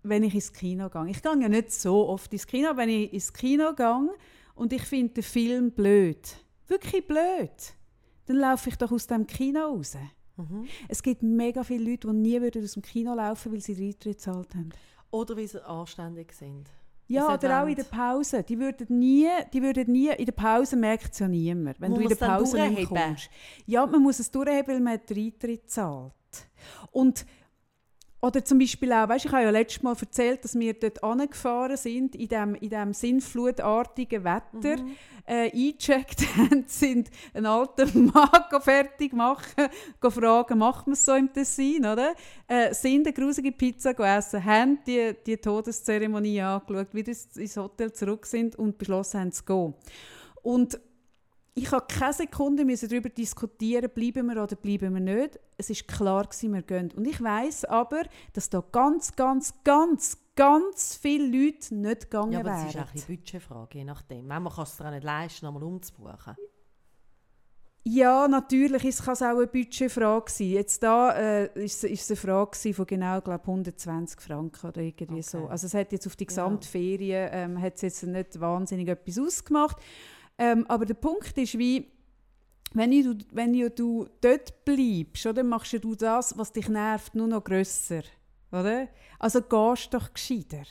wenn 0.03 0.23
ich 0.23 0.35
ins 0.35 0.53
Kino 0.53 0.89
gehe. 0.89 1.09
Ich 1.09 1.21
gehe 1.21 1.39
ja 1.39 1.49
nicht 1.49 1.71
so 1.71 2.09
oft 2.09 2.31
ins 2.33 2.45
Kino, 2.45 2.69
aber 2.69 2.79
wenn 2.79 2.89
ich 2.89 3.13
ins 3.13 3.33
Kino 3.33 3.73
gehe 3.73 4.09
und 4.55 4.73
ich 4.73 4.83
finde 4.83 5.13
den 5.13 5.23
Film 5.23 5.71
blöd, 5.71 6.19
wirklich 6.67 7.07
blöd, 7.07 7.51
dann 8.25 8.37
laufe 8.37 8.69
ich 8.69 8.77
doch 8.77 8.91
aus 8.91 9.07
dem 9.07 9.25
Kino 9.25 9.59
raus. 9.59 9.97
Mhm. 10.37 10.67
Es 10.87 11.03
gibt 11.03 11.21
mega 11.21 11.63
viele 11.63 11.91
Leute, 11.91 12.07
die 12.07 12.13
nie 12.13 12.41
würden 12.41 12.63
aus 12.63 12.73
dem 12.73 12.81
Kino 12.81 13.13
laufen 13.13 13.51
weil 13.51 13.61
sie 13.61 13.75
den 13.75 13.87
Eintritt 13.87 14.17
gezahlt 14.17 14.55
haben. 14.55 14.69
Oder 15.11 15.37
wie 15.37 15.47
sie 15.47 15.63
anständig 15.65 16.33
sind. 16.33 16.69
Ja, 17.07 17.33
oder 17.33 17.61
auch 17.63 17.67
in 17.67 17.75
der 17.75 17.83
Pause. 17.83 18.43
Die 18.43 18.57
würden 18.57 18.97
nie, 18.97 19.27
die 19.53 19.61
würden 19.61 19.91
nie, 19.91 20.09
in 20.09 20.25
der 20.25 20.31
Pause 20.31 20.75
merkt 20.75 21.13
es 21.13 21.19
ja 21.19 21.27
niemand, 21.27 21.79
wenn 21.79 21.91
Muss 21.91 21.99
du 21.99 22.03
in 22.03 22.09
der 22.09 22.15
Pause 22.15 22.85
kommst. 22.85 23.29
Ja, 23.65 23.85
man 23.85 24.01
muss 24.01 24.19
es 24.19 24.31
durchheben, 24.31 24.67
weil 24.67 24.79
man 24.79 24.99
den 25.07 25.25
Eintritt 25.25 25.69
zahlt. 25.69 26.13
Und 26.91 27.25
oder 28.23 28.45
zum 28.45 28.57
Beispiel 28.57 28.93
auch, 28.93 29.09
weißt, 29.09 29.25
ich 29.25 29.31
habe 29.33 29.43
ja 29.43 29.49
letztes 29.49 29.83
Mal 29.83 29.97
erzählt, 29.99 30.45
dass 30.45 30.57
wir 30.57 30.73
dort 30.75 31.03
angefahren 31.03 31.75
sind, 31.75 32.15
in 32.15 32.29
dem, 32.29 32.55
in 32.55 32.69
dem 32.69 32.93
sinnflutartigen 32.93 34.23
Wetter, 34.23 34.81
Mhm. 34.81 34.95
äh, 35.25 35.51
eingecheckt 35.51 36.21
haben, 36.37 36.63
sind 36.67 37.09
einen 37.33 37.47
alten 37.47 38.05
Mann 38.05 38.61
fertig 38.61 39.11
machen, 39.11 39.67
fragen, 39.99 40.57
macht 40.57 40.87
man 40.87 40.93
es 40.93 41.03
so 41.03 41.15
im 41.15 41.33
Tessin, 41.33 41.85
oder? 41.85 42.13
Äh, 42.47 42.73
sind 42.73 43.05
eine 43.07 43.13
grusige 43.13 43.51
Pizza 43.51 43.93
gegessen, 43.93 44.45
haben 44.45 44.79
die, 44.87 45.13
die 45.25 45.35
Todeszeremonie 45.35 46.39
angeschaut, 46.39 46.93
wieder 46.93 47.11
ins 47.11 47.57
Hotel 47.57 47.91
zurück 47.91 48.25
sind 48.25 48.55
und 48.55 48.77
beschlossen 48.77 49.19
haben 49.19 49.31
zu 49.33 49.43
gehen. 49.43 49.73
Und 50.43 50.79
ich 51.55 51.71
habe 51.71 51.85
keine 51.87 52.13
Sekunde 52.13 52.65
müssen 52.65 52.89
darüber 52.89 53.09
diskutieren, 53.09 53.89
bleiben 53.93 54.27
wir 54.27 54.41
oder 54.41 54.55
bleiben 54.55 54.93
wir 54.95 55.01
nicht. 55.01 55.39
Es 55.57 55.69
ist 55.69 55.87
klar 55.87 56.23
gewesen, 56.25 56.53
wir 56.53 56.63
gehen. 56.63 56.91
Und 56.95 57.05
ich 57.05 57.21
weiß 57.21 57.65
aber, 57.65 58.03
dass 58.33 58.49
da 58.49 58.63
ganz, 58.71 59.15
ganz, 59.15 59.53
ganz, 59.63 60.17
ganz 60.35 60.95
viele 60.99 61.25
Leute 61.27 61.75
nicht 61.75 62.01
gegangen 62.09 62.31
Ja, 62.31 62.39
aber 62.39 62.49
wären. 62.49 62.67
es 62.67 62.75
ist 62.75 62.81
auch 62.81 62.91
eine 62.91 63.01
Budgetfrage, 63.17 63.77
je 63.77 63.83
nachdem. 63.83 64.27
Manchmal 64.27 64.53
kannst 64.55 64.71
du 64.71 64.73
es 64.73 64.77
dir 64.77 64.85
auch 64.87 64.91
nicht 64.95 65.03
leisten, 65.03 65.45
einmal 65.45 65.63
umzubuchen. 65.63 66.35
Ja, 67.85 68.29
natürlich 68.29 68.85
ist 68.85 69.01
es 69.01 69.21
auch 69.21 69.21
eine 69.37 69.45
Budgetfrage 69.45 70.31
sein. 70.31 70.47
Jetzt 70.47 70.81
da 70.81 71.11
äh, 71.17 71.63
ist, 71.65 71.83
ist 71.83 72.09
es 72.09 72.11
eine 72.11 72.15
Frage 72.15 72.73
von 72.73 72.85
genau, 72.87 73.19
glaub, 73.19 73.41
120 73.41 74.21
Franken 74.21 74.67
oder 74.67 74.81
irgendwie 74.81 75.15
Okay. 75.15 75.21
so. 75.21 75.47
Also 75.47 75.67
es 75.67 75.73
hat 75.73 75.91
jetzt 75.91 76.07
auf 76.07 76.15
die 76.15 76.23
Ja. 76.23 76.27
Gesamtferien 76.29 77.29
ähm, 77.33 77.61
hat 77.61 77.81
jetzt 77.81 78.01
nicht 78.03 78.39
wahnsinnig 78.39 78.87
etwas 78.87 79.19
ausgemacht. 79.19 79.77
Ähm, 80.37 80.65
aber 80.67 80.85
der 80.85 80.95
Punkt 80.95 81.37
ist 81.37 81.57
wie, 81.57 81.91
wenn 82.73 82.91
du, 82.91 83.17
wenn 83.31 83.53
ja 83.53 83.69
du 83.69 84.07
dort 84.21 84.65
bleibst, 84.65 85.25
oder, 85.25 85.43
machst 85.43 85.73
du 85.73 85.95
das, 85.95 86.37
was 86.37 86.51
dich 86.51 86.69
nervt, 86.69 87.15
nur 87.15 87.27
noch 87.27 87.43
grösser. 87.43 88.03
Oder? 88.51 88.87
Also 89.19 89.41
gehst 89.41 89.93
doch 89.93 90.13
gescheiter. 90.13 90.63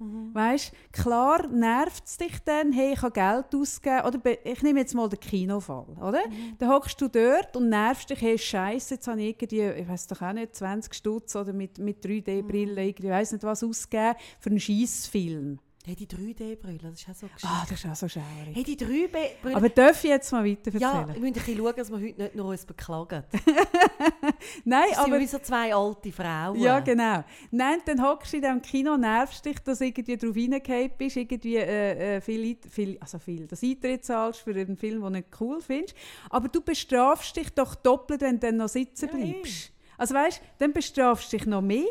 Weißt, 0.00 0.72
klar 0.92 1.48
nervt 1.48 2.04
es 2.06 2.16
dich 2.16 2.38
dann, 2.44 2.72
hey, 2.72 2.92
ich 2.92 3.02
habe 3.02 3.12
Geld 3.12 3.52
ausgegeben. 3.52 4.06
Oder 4.06 4.20
ich 4.44 4.62
nehme 4.62 4.78
jetzt 4.78 4.94
mal 4.94 5.08
den 5.08 5.18
Kinofall. 5.18 5.86
Oder? 6.00 6.22
Dann 6.58 6.68
hockst 6.70 7.00
du 7.00 7.08
dort 7.08 7.56
und 7.56 7.68
nervst 7.68 8.10
dich, 8.10 8.20
hey, 8.20 8.38
Scheiße, 8.38 8.94
jetzt 8.94 9.08
habe 9.08 9.20
ich 9.20 9.42
irgendwie, 9.42 9.80
ich 9.80 9.88
weiß 9.88 10.06
doch 10.06 10.22
auch 10.22 10.32
nicht, 10.32 10.54
20 10.54 10.94
Stutz 10.94 11.34
oder 11.34 11.52
mit, 11.52 11.78
mit 11.78 12.04
3D-Brille, 12.04 12.80
irgendwie, 12.80 13.08
ich 13.08 13.12
weiß 13.12 13.32
nicht 13.32 13.42
was 13.42 13.64
ausgegeben 13.64 14.14
für 14.38 14.50
einen 14.50 14.60
Scheissfilm. 14.60 15.58
Hey, 15.88 15.96
die 15.96 16.06
3D-Brille, 16.06 16.78
das 16.82 17.00
ist 17.00 17.08
auch 17.08 17.14
so 17.14 17.26
gescheit. 17.28 17.50
Ah, 17.50 17.66
das 17.66 17.82
ist 17.82 17.90
auch 17.90 17.96
so 17.96 18.08
schaurig. 18.08 18.52
Hey, 18.52 18.62
die 18.62 18.76
3D-Brille... 18.76 19.56
Aber 19.56 19.70
darf 19.70 20.04
ich 20.04 20.10
jetzt 20.10 20.30
mal 20.32 20.44
weiter 20.44 20.70
ja, 20.76 21.00
erzählen? 21.00 21.14
wir 21.14 21.30
müssen 21.30 21.50
ein 21.50 21.56
schauen, 21.56 21.74
dass 21.74 21.90
wir 21.90 21.96
heute 21.96 22.22
nicht 22.24 22.34
nur 22.34 22.44
uns 22.48 22.66
beklagen. 22.66 23.24
Nein, 24.66 24.84
Das 24.90 24.98
sind 24.98 25.06
aber... 25.06 25.18
wie 25.18 25.26
so 25.26 25.38
zwei 25.38 25.74
alte 25.74 26.12
Frauen. 26.12 26.60
Ja, 26.60 26.80
genau. 26.80 27.24
Nein, 27.50 27.78
dann 27.86 28.02
hockst 28.02 28.34
du 28.34 28.36
in 28.36 28.42
diesem 28.42 28.60
Kino, 28.60 28.98
nervst 28.98 29.42
dich, 29.46 29.60
dass 29.60 29.78
du 29.78 29.86
irgendwie 29.86 30.18
drauf 30.18 30.36
reingehauen 30.36 30.90
bist, 30.98 31.16
irgendwie 31.16 31.56
äh, 31.56 32.16
äh, 32.16 32.20
viel, 32.20 32.58
viel, 32.68 32.98
also 33.00 33.18
viel, 33.18 33.46
das 33.46 33.62
Eintritt 33.62 34.04
zahlst 34.04 34.40
für 34.40 34.50
einen 34.50 34.76
Film, 34.76 35.00
den 35.00 35.02
du 35.04 35.08
nicht 35.08 35.40
cool 35.40 35.62
findest. 35.62 35.94
Aber 36.28 36.48
du 36.48 36.60
bestrafst 36.60 37.34
dich 37.34 37.48
doch 37.54 37.74
doppelt, 37.74 38.20
wenn 38.20 38.38
du 38.38 38.46
dann 38.46 38.58
noch 38.58 38.68
sitzen 38.68 39.08
Ja, 39.10 39.16
bleibst. 39.16 39.72
Also 39.98 40.14
weißt, 40.14 40.40
dann 40.58 40.72
bestrafst 40.72 41.32
du 41.32 41.36
dich 41.36 41.46
noch 41.46 41.60
mehr. 41.60 41.84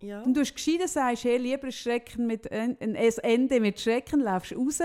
Ja. 0.00 0.22
Und 0.22 0.34
du 0.34 0.40
hast 0.40 0.54
gescheiter 0.54 0.88
sagst, 0.88 1.24
hey, 1.24 1.38
lieber 1.38 1.70
Schrecken 1.70 2.26
mit, 2.26 2.50
ein, 2.50 2.76
ein 2.80 2.96
Ende 2.96 3.60
mit 3.60 3.80
Schrecken, 3.80 4.20
laufst 4.20 4.54
raus, 4.54 4.80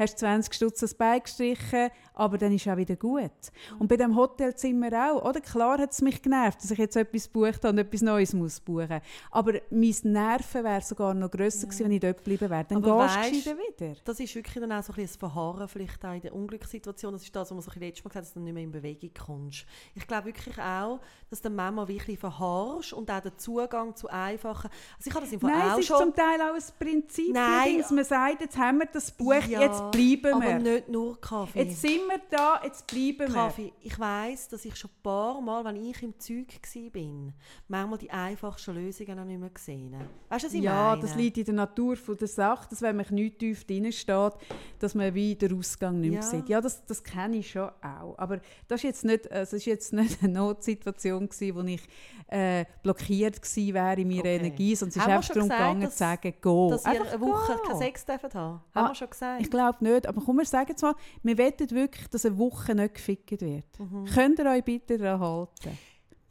hast 0.00 0.18
20 0.18 0.54
Stutz 0.54 0.82
ans 0.82 0.94
Bein 0.94 1.22
gestrichen, 1.22 1.90
aber 2.14 2.38
dann 2.38 2.52
ist 2.52 2.66
auch 2.66 2.76
wieder 2.76 2.96
gut. 2.96 3.30
Und 3.78 3.88
bei 3.88 3.96
dem 3.96 4.16
Hotelzimmer 4.16 4.90
auch, 4.92 5.24
oder? 5.24 5.40
Klar 5.40 5.78
hat 5.78 5.92
es 5.92 6.02
mich 6.02 6.20
genervt, 6.22 6.62
dass 6.62 6.70
ich 6.70 6.78
jetzt 6.78 6.96
etwas 6.96 7.28
bucht 7.28 7.64
habe 7.64 7.68
und 7.68 7.78
etwas 7.78 8.02
Neues 8.02 8.32
muss 8.32 8.60
buchen. 8.60 9.00
Aber 9.30 9.52
mein 9.70 9.94
Nerven 10.02 10.64
wäre 10.64 10.82
sogar 10.82 11.14
noch 11.14 11.30
grösser 11.30 11.66
gewesen, 11.66 11.84
wenn 11.84 11.92
ich 11.92 12.00
dort 12.00 12.18
geblieben 12.18 12.50
wäre. 12.50 12.64
Dann 12.64 12.84
Aber 12.84 13.06
gehst 13.06 13.46
du 13.46 13.50
wieder. 13.50 13.94
Das 14.04 14.18
ist 14.18 14.34
wirklich 14.34 14.54
dann 14.54 14.72
auch 14.72 14.82
so 14.82 14.92
ein, 14.92 14.96
bisschen 14.96 15.16
ein 15.16 15.30
Verharren 15.30 15.68
vielleicht 15.68 16.04
auch 16.04 16.14
in 16.14 16.20
der 16.20 16.34
Unglückssituation. 16.34 17.12
Das 17.12 17.22
ist 17.22 17.34
das, 17.34 17.50
was 17.50 17.52
man 17.52 17.62
so 17.62 17.70
ein 17.70 17.80
letztes 17.80 18.04
Mal 18.04 18.08
gesagt 18.08 18.16
hat, 18.16 18.24
dass 18.24 18.34
du 18.34 18.40
nicht 18.40 18.54
mehr 18.54 18.62
in 18.62 18.72
Bewegung 18.72 19.10
kommst. 19.26 19.66
Ich 19.94 20.06
glaube 20.06 20.26
wirklich 20.26 20.58
auch, 20.58 21.00
dass 21.28 21.42
du 21.42 21.50
manchmal 21.50 21.88
wirklich 21.88 22.18
verharrst 22.18 22.92
und 22.92 23.10
auch 23.10 23.20
der 23.20 23.36
Zugang 23.36 23.94
zu 23.94 24.08
einfachen... 24.08 24.70
Also 24.96 25.10
ich 25.10 25.14
habe 25.14 25.24
das 25.24 25.32
im 25.32 25.40
Fall 25.40 25.50
Nein, 25.50 25.70
auch 25.70 25.74
es 25.74 25.80
ist 25.80 25.86
schon... 25.86 25.98
zum 25.98 26.14
Teil 26.14 26.40
auch 26.40 26.54
ein 26.54 26.62
Prinzip, 26.78 27.32
Nein. 27.32 27.78
dass 27.78 27.90
man 27.90 28.04
sagt, 28.04 28.40
jetzt 28.40 28.56
haben 28.56 28.78
wir 28.78 28.86
das 28.86 29.10
Buch, 29.10 29.34
Ja, 29.48 29.60
jetzt 29.60 29.89
bleiben 29.90 30.34
aber 30.34 30.46
wir. 30.46 30.58
nicht 30.58 30.88
nur 30.88 31.20
Kaffee. 31.20 31.62
Jetzt 31.64 31.80
sind 31.82 32.00
wir 32.08 32.20
da, 32.30 32.60
jetzt 32.64 32.86
bleiben 32.86 33.18
wir. 33.18 33.28
Kaffee. 33.28 33.72
Ich 33.82 33.98
weiss, 33.98 34.48
dass 34.48 34.64
ich 34.64 34.76
schon 34.76 34.90
ein 34.90 35.02
paar 35.02 35.40
Mal, 35.40 35.64
wenn 35.64 35.76
ich 35.76 36.02
im 36.02 36.18
Zeug 36.18 36.46
war, 36.94 37.32
manchmal 37.68 37.98
die 37.98 38.10
einfachsten 38.10 38.74
Lösungen 38.74 39.18
auch 39.18 39.24
nicht 39.24 39.40
mehr 39.40 39.50
gesehen 39.50 39.94
habe. 39.94 40.06
Weißt 40.28 40.44
du, 40.44 40.48
was 40.48 40.54
ich 40.54 40.62
ja, 40.62 40.90
meine? 40.90 41.02
das 41.02 41.14
liegt 41.16 41.38
in 41.38 41.44
der 41.44 41.54
Natur 41.54 41.96
von 41.96 42.16
der 42.16 42.28
Sache, 42.28 42.68
dass 42.70 42.82
wenn 42.82 42.96
man 42.96 43.06
nicht 43.10 43.38
tief 43.38 43.64
drin 43.64 43.90
steht, 43.92 44.32
dass 44.78 44.94
man 44.94 45.14
wie 45.14 45.34
den 45.34 45.58
Ausgang 45.58 46.00
nicht 46.00 46.10
mehr 46.10 46.20
Ja. 46.20 46.26
sieht. 46.26 46.48
Ja, 46.48 46.60
das, 46.60 46.84
das 46.86 47.02
kenne 47.04 47.36
ich 47.38 47.50
schon 47.50 47.68
auch. 47.82 48.14
Aber 48.18 48.38
das 48.68 48.80
ist 48.80 48.84
jetzt 48.84 49.04
nicht, 49.04 49.30
also 49.30 49.56
ist 49.56 49.64
jetzt 49.66 49.92
nicht 49.92 50.22
eine 50.22 50.32
Notsituation 50.32 51.28
gewesen, 51.28 51.54
wo 51.56 51.60
ich 51.62 51.82
äh, 52.28 52.64
blockiert 52.82 53.42
gewesen 53.42 53.74
wäre 53.74 54.00
in 54.00 54.08
meiner 54.08 54.20
Okay. 54.20 54.36
Energie, 54.36 54.74
sondern 54.76 54.90
es 54.90 54.96
ist 54.96 55.06
wir 55.06 55.14
einfach 55.16 55.28
darum 55.34 55.48
gesagt, 55.48 55.58
gegangen, 55.60 55.80
dass- 55.82 55.92
zu 55.92 55.98
sagen, 55.98 56.34
go. 56.40 56.70
Dass 56.70 56.84
ihr 56.84 56.90
Einfach 56.90 57.12
eine 57.12 57.20
Woche 57.20 57.56
go. 57.56 57.62
keinen 57.68 57.78
Sex 57.78 58.04
dürft 58.06 58.34
haben. 58.34 58.60
Ah, 58.72 58.80
Haben 58.80 58.88
wir 58.90 58.94
schon 58.94 59.10
gesagt? 59.10 59.40
Ich 59.42 59.50
glaube 59.50 59.78
nicht, 59.80 60.06
aber 60.06 60.20
komm, 60.24 60.38
wir 60.38 60.44
sagen 60.44 60.66
jetzt 60.70 60.82
mal, 60.82 60.94
wir 61.22 61.38
wollen 61.38 61.70
wirklich, 61.70 62.08
dass 62.08 62.24
eine 62.26 62.38
Woche 62.38 62.74
nicht 62.74 62.94
gefickt 62.94 63.40
wird. 63.40 63.78
Mhm. 63.78 64.04
Könnt 64.06 64.38
ihr 64.38 64.46
euch 64.46 64.64
bitte 64.64 64.98
daran 64.98 65.20
halten? 65.20 65.78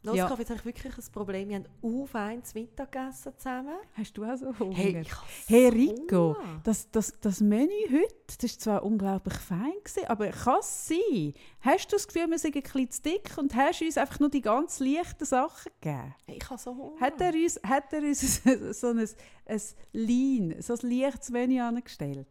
Los, 0.02 0.16
Ja. 0.16 0.34
Jetzt 0.34 0.48
habe 0.50 0.60
ich 0.60 0.64
wirklich 0.64 0.96
ein 0.96 1.12
Problem. 1.12 1.48
Wir 1.50 1.56
haben 1.56 1.66
u 1.82 2.06
fein 2.06 2.42
zu 2.42 2.58
Mittag 2.58 2.90
gegessen 2.90 3.34
zusammen. 3.36 3.74
Hast 3.92 4.16
du 4.16 4.24
auch 4.24 4.34
so 4.36 4.58
Hunger? 4.58 4.74
Hey, 4.74 5.04
Hey 5.46 5.68
Rico, 5.68 6.36
Hunger. 6.38 6.60
das, 6.64 6.90
das, 6.90 7.12
das 7.20 7.40
Menü 7.42 7.68
heute, 7.90 8.14
das 8.40 8.52
war 8.52 8.58
zwar 8.58 8.82
unglaublich 8.84 9.34
fein, 9.34 9.74
gewesen, 9.84 10.06
aber 10.08 10.28
kann 10.28 10.60
es 10.60 10.88
sein? 10.88 11.34
Hast 11.60 11.92
du 11.92 11.96
das 11.96 12.08
Gefühl, 12.08 12.30
wir 12.30 12.38
sind 12.38 12.56
ein 12.56 12.62
bisschen 12.62 12.90
zu 12.90 13.02
dick 13.02 13.36
und 13.36 13.54
hast 13.54 13.82
uns 13.82 13.98
einfach 13.98 14.20
nur 14.20 14.30
die 14.30 14.40
ganz 14.40 14.80
leichten 14.80 15.26
Sachen 15.26 15.70
gegeben? 15.82 16.14
Ich 16.28 16.48
habe 16.48 16.58
so 16.58 16.74
Hunger. 16.74 16.98
Hat 16.98 17.20
er 17.20 17.34
uns, 17.34 17.60
hat 17.62 17.92
er 17.92 18.00
uns 18.02 18.40
so 18.80 18.86
ein, 18.86 19.00
ein 19.00 19.60
Lean, 19.92 20.54
so 20.62 20.74
ein 20.80 20.90
leichtes 20.90 21.28
Menü 21.28 21.60
angestellt? 21.60 22.26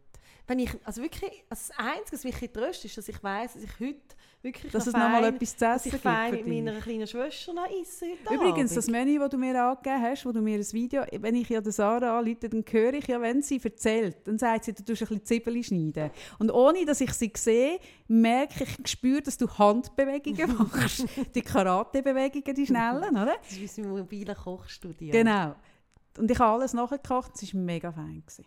Wenn 0.50 0.58
ich, 0.58 0.70
also 0.84 1.00
wirklich, 1.00 1.30
also 1.48 1.68
das 1.68 1.78
Einzige, 1.78 2.12
was 2.16 2.24
mich 2.24 2.42
ein 2.42 2.52
tröstet, 2.52 2.86
ist, 2.86 2.98
dass 2.98 3.08
ich 3.08 3.22
weiss, 3.22 3.52
dass 3.52 3.62
ich 3.62 3.70
heute 3.78 4.00
wirklich 4.42 4.72
Dass 4.72 4.86
noch 4.86 4.94
es 4.94 5.00
noch 5.00 5.08
mal 5.08 5.22
fein- 5.22 5.34
etwas 5.36 5.56
zu 5.56 5.64
essen 5.64 5.90
gibt 5.92 6.02
fein 6.02 6.32
mit 6.32 6.46
meiner 6.48 6.80
kleinen 6.80 7.06
Schwester 7.06 7.52
noch 7.54 7.66
esse 7.70 8.06
Übrigens, 8.34 8.74
das 8.74 8.88
Abend. 8.88 8.96
Menü, 9.06 9.18
das 9.20 9.30
du 9.30 9.38
mir 9.38 9.62
angegeben 9.62 10.02
hast, 10.02 10.26
wo 10.26 10.32
du 10.32 10.40
mir 10.40 10.56
ein 10.58 10.72
Video, 10.72 11.04
wenn 11.20 11.36
ich 11.36 11.48
ja 11.48 11.60
der 11.60 11.70
Sarah 11.70 12.18
anrufe, 12.18 12.48
dann 12.48 12.64
höre 12.68 12.94
ich 12.94 13.06
ja, 13.06 13.20
wenn 13.20 13.42
sie 13.42 13.60
erzählt, 13.62 14.16
dann 14.26 14.38
sagt 14.40 14.64
sie, 14.64 14.72
du 14.72 14.82
tust 14.84 15.02
ein 15.02 15.06
bisschen 15.20 15.24
Zwiebeln 15.24 15.62
schneiden. 15.62 16.10
Und 16.40 16.50
ohne, 16.50 16.84
dass 16.84 17.00
ich 17.00 17.12
sie 17.12 17.30
sehe, 17.36 17.78
merke 18.08 18.64
ich, 18.64 18.88
spüre, 18.90 19.22
dass 19.22 19.38
du 19.38 19.46
Handbewegungen 19.56 20.56
machst. 20.72 21.06
die 21.32 21.42
Karate-Bewegungen, 21.42 22.54
die 22.56 22.66
schnellen, 22.66 23.10
oder? 23.10 23.36
Das 23.40 23.56
ist 23.56 23.76
wie 23.76 23.82
mein 23.82 23.98
mobiles 23.98 24.36
Kochstudio. 24.36 25.12
Genau. 25.12 25.54
Und 26.18 26.28
ich 26.28 26.38
habe 26.40 26.54
alles 26.60 26.72
nachgekocht, 26.72 27.40
es 27.40 27.54
war 27.54 27.60
mega 27.60 27.92
fein. 27.92 28.24
Gewesen. 28.26 28.44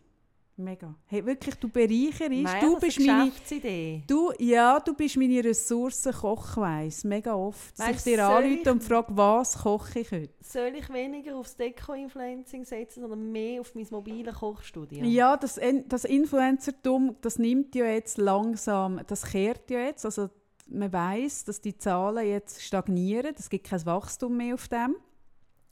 Mega. 0.55 0.93
Hey, 1.07 1.25
wirklich, 1.25 1.55
du 1.55 1.67
bereicherst, 1.67 2.29
Nein, 2.29 2.61
du 2.61 2.79
bist 2.79 2.99
ist 2.99 3.09
eine 3.09 3.17
meine... 3.17 3.31
Geschäftsidee. 3.31 4.03
Du, 4.05 4.31
ja, 4.37 4.79
du 4.79 4.93
bist 4.93 5.17
meine 5.17 5.43
Ressource 5.43 6.07
Kochweiss. 6.21 7.03
Mega 7.03 7.33
oft. 7.33 7.79
Dass 7.79 7.87
ich 7.87 7.95
Weißt, 7.95 8.05
dir 8.05 8.27
anrufe 8.27 8.71
und 8.71 8.83
frage, 8.83 9.07
was 9.17 9.57
koche 9.57 10.01
ich 10.01 10.11
heute? 10.11 10.33
Soll 10.41 10.73
ich 10.77 10.93
weniger 10.93 11.35
aufs 11.37 11.55
Deko-Influencing 11.57 12.65
setzen, 12.65 13.01
sondern 13.01 13.31
mehr 13.31 13.61
auf 13.61 13.73
mein 13.73 13.87
mobiles 13.89 14.35
Kochstudio? 14.35 15.03
Ja, 15.03 15.37
das, 15.37 15.59
das 15.87 16.05
Influencertum, 16.05 17.15
das 17.21 17.39
nimmt 17.39 17.73
ja 17.73 17.85
jetzt 17.85 18.19
langsam, 18.19 19.01
das 19.07 19.23
kehrt 19.23 19.71
ja 19.71 19.79
jetzt. 19.79 20.05
Also 20.05 20.29
man 20.67 20.93
weiß, 20.93 21.45
dass 21.45 21.61
die 21.61 21.77
Zahlen 21.77 22.27
jetzt 22.27 22.61
stagnieren. 22.61 23.33
Es 23.37 23.49
gibt 23.49 23.67
kein 23.67 23.83
Wachstum 23.87 24.37
mehr 24.37 24.53
auf 24.53 24.67
dem. 24.67 24.97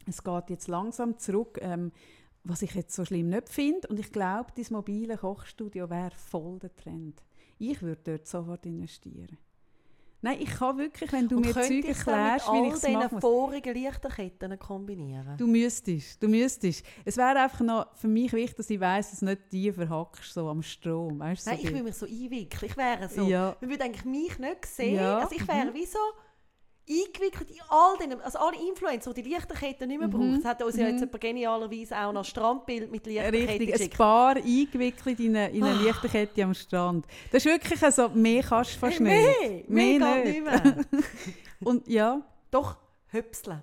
Es 0.07 0.23
geht 0.23 0.49
jetzt 0.49 0.67
langsam 0.67 1.19
zurück, 1.19 1.59
ähm, 1.61 1.91
was 2.43 2.61
ich 2.61 2.73
jetzt 2.73 2.95
so 2.95 3.05
schlimm 3.05 3.29
nicht 3.29 3.49
finde. 3.49 3.87
Und 3.87 3.99
ich 3.99 4.11
glaube, 4.11 4.51
das 4.55 4.71
mobile 4.71 5.17
Kochstudio 5.17 5.89
wäre 5.89 6.11
voll 6.11 6.59
der 6.59 6.75
Trend. 6.75 7.21
Ich 7.59 7.81
würde 7.81 8.01
dort 8.03 8.27
sofort 8.27 8.65
investieren. 8.65 9.37
Nein, 10.23 10.37
ich 10.39 10.51
kann 10.51 10.77
wirklich, 10.77 11.11
wenn 11.11 11.27
du 11.27 11.37
Und 11.37 11.47
mir 11.47 11.53
Zeug 11.53 11.71
ich 11.71 11.89
es 11.89 12.05
dann 12.05 12.13
erklärst, 12.19 12.47
wie 12.53 12.67
ich 12.67 12.73
es 12.75 12.83
machen 12.89 13.07
muss. 13.13 13.21
vorigen 13.21 13.73
Lichterketten 13.73 14.59
kombinieren? 14.59 15.35
Du 15.37 15.47
müsstest, 15.47 16.21
du 16.21 16.27
müsstest. 16.27 16.85
Es 17.05 17.17
wäre 17.17 17.39
einfach 17.41 17.61
noch 17.61 17.87
für 17.95 18.07
mich 18.07 18.31
wichtig, 18.31 18.55
dass 18.57 18.69
ich 18.69 18.79
weiss, 18.79 19.09
dass 19.09 19.19
du 19.21 19.25
nicht 19.25 19.41
die 19.51 19.71
verhackst, 19.71 20.31
so 20.31 20.47
am 20.47 20.61
Strom. 20.61 21.19
Weißt, 21.19 21.47
du, 21.47 21.49
Nein, 21.49 21.59
so 21.59 21.67
ich 21.67 21.73
will 21.73 21.83
mich 21.83 21.95
so 21.95 22.05
einwickeln. 22.05 22.69
Ich 22.71 22.77
wäre 22.77 23.09
so, 23.09 23.23
Ja. 23.27 23.55
man 23.61 23.69
würde 23.71 23.83
eigentlich 23.83 24.05
mich 24.05 24.37
nicht 24.37 24.65
sehen. 24.67 24.95
Ja, 24.95 25.17
Also 25.19 25.35
ich 25.35 25.47
wäre 25.47 25.65
mhm. 25.71 25.73
wie 25.73 25.85
so 25.87 25.97
eingewickelt 26.89 27.49
in 27.49 27.57
all 27.69 27.97
den, 27.97 28.19
also 28.21 28.39
alle 28.39 28.57
Influencer, 28.67 29.13
die 29.13 29.21
die 29.23 29.29
Lichterketten 29.33 29.87
nicht 29.87 29.99
mehr 29.99 30.07
Mhm, 30.07 30.11
brauchen. 30.11 30.35
Es 30.39 30.45
hat 30.45 30.61
uns 30.61 30.75
ja 30.75 30.89
mhm. 30.89 30.97
jetzt 30.99 31.19
genialerweise 31.21 31.97
auch 31.97 32.11
noch 32.11 32.25
Strandbild 32.25 32.91
mit 32.91 33.05
Lichterketten 33.05 33.47
Richtig, 33.67 33.81
ein. 33.81 33.89
Paar 33.97 34.35
eingewickelt 34.35 35.19
in 35.19 35.35
eine, 35.35 35.49
in 35.51 35.63
eine 35.63 35.79
Ah. 35.79 35.81
Lichterkette 35.83 36.43
am 36.43 36.53
Strand. 36.53 37.05
Das 37.31 37.45
ist 37.45 37.51
wirklich 37.51 37.79
so, 37.93 38.09
mehr 38.09 38.43
kannst 38.43 38.75
du 38.75 38.79
fast 38.79 38.99
Hey, 38.99 39.49
nicht. 39.59 39.69
mehr, 39.69 39.99
mehr 39.99 40.23
geht 40.23 40.33
nicht 40.33 40.43
mehr. 40.43 40.85
Und 41.63 41.87
ja, 41.87 42.21
Doch, 42.49 42.75
hüpseln. 43.07 43.61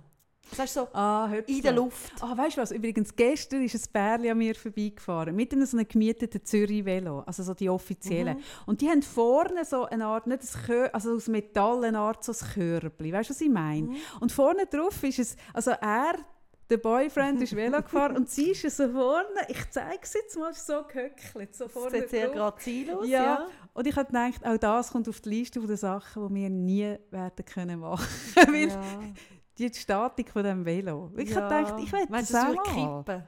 Das 0.51 0.59
heißt 0.61 0.75
so, 0.75 0.89
ah, 0.93 1.31
in 1.47 1.63
der 1.63 1.73
Luft. 1.73 2.13
Ah, 2.21 2.37
weißt 2.37 2.57
du 2.57 2.63
was? 2.63 2.71
Übrigens, 2.71 3.15
gestern 3.15 3.63
ist 3.63 3.75
ein 3.75 3.93
Pärchen 3.93 4.31
an 4.31 4.39
mir 4.39 4.55
vorbeigefahren 4.55 5.35
mit 5.35 5.53
einem 5.53 5.67
so 5.67 5.77
einem 5.77 5.87
gemieteten 5.87 6.45
Zürich-Velo, 6.45 7.21
also 7.21 7.43
so 7.43 7.55
die 7.55 7.69
offiziellen. 7.69 8.39
Mhm. 8.39 8.43
Und 8.67 8.81
die 8.81 8.89
haben 8.89 9.03
vorne 9.03 9.65
so 9.65 9.85
eine 9.85 10.07
Art, 10.07 10.27
nicht 10.27 10.43
ein 10.43 10.63
Kör, 10.67 10.95
also 10.95 11.15
aus 11.15 11.29
Metall 11.29 11.85
eine 11.85 11.99
Art 11.99 12.25
so 12.25 12.33
ein 12.33 12.53
Körbchen. 12.55 13.13
Weißt 13.13 13.31
du, 13.31 13.35
was 13.35 13.41
ich 13.41 13.51
meine? 13.51 13.89
Mhm. 13.89 13.97
Und 14.21 14.33
vorne 14.33 14.67
drauf 14.67 15.03
ist 15.03 15.19
es, 15.19 15.37
also 15.53 15.73
er, 15.73 16.15
der 16.71 16.77
Boyfriend, 16.79 17.41
ist 17.43 17.57
Velo 17.57 17.83
gefahren 17.83 18.17
und 18.17 18.29
sie 18.29 18.51
ist 18.51 18.77
so 18.77 18.89
vorne, 18.89 19.27
ich 19.49 19.71
zeige 19.71 20.01
es 20.03 20.15
jetzt 20.15 20.39
mal, 20.39 20.53
so 20.53 20.83
gehöckelt, 20.83 21.55
so 21.55 21.65
Das 21.65 21.73
vorne 21.73 22.01
sieht 22.01 22.11
sehr 22.11 22.29
grazil 22.29 22.91
aus. 22.93 23.09
Ja. 23.09 23.23
Ja. 23.23 23.47
Und 23.73 23.87
ich 23.87 23.97
habe 23.97 24.07
gedacht, 24.07 24.45
auch 24.45 24.59
das 24.59 24.91
kommt 24.91 25.09
auf 25.09 25.21
die 25.21 25.29
Liste 25.31 25.61
der 25.61 25.77
Sachen, 25.77 26.29
die 26.29 26.35
wir 26.35 26.51
nie 26.51 26.97
werden 27.11 27.45
können 27.45 27.81
machen. 27.81 28.07
Weil 28.35 28.69
Ja. 28.69 28.81
Die 29.59 29.73
Statik 29.75 30.31
von 30.31 30.45
dem 30.45 30.65
Velo. 30.65 31.11
Ich 31.17 31.31
Ja. 31.31 31.43
habe 31.43 31.65
gedacht, 31.65 31.81
ich 31.83 31.93
will 31.93 32.07
Meinst 32.09 32.33
das 32.35 32.45
auch 32.45 32.65
es 32.65 32.73
kippen? 32.73 33.23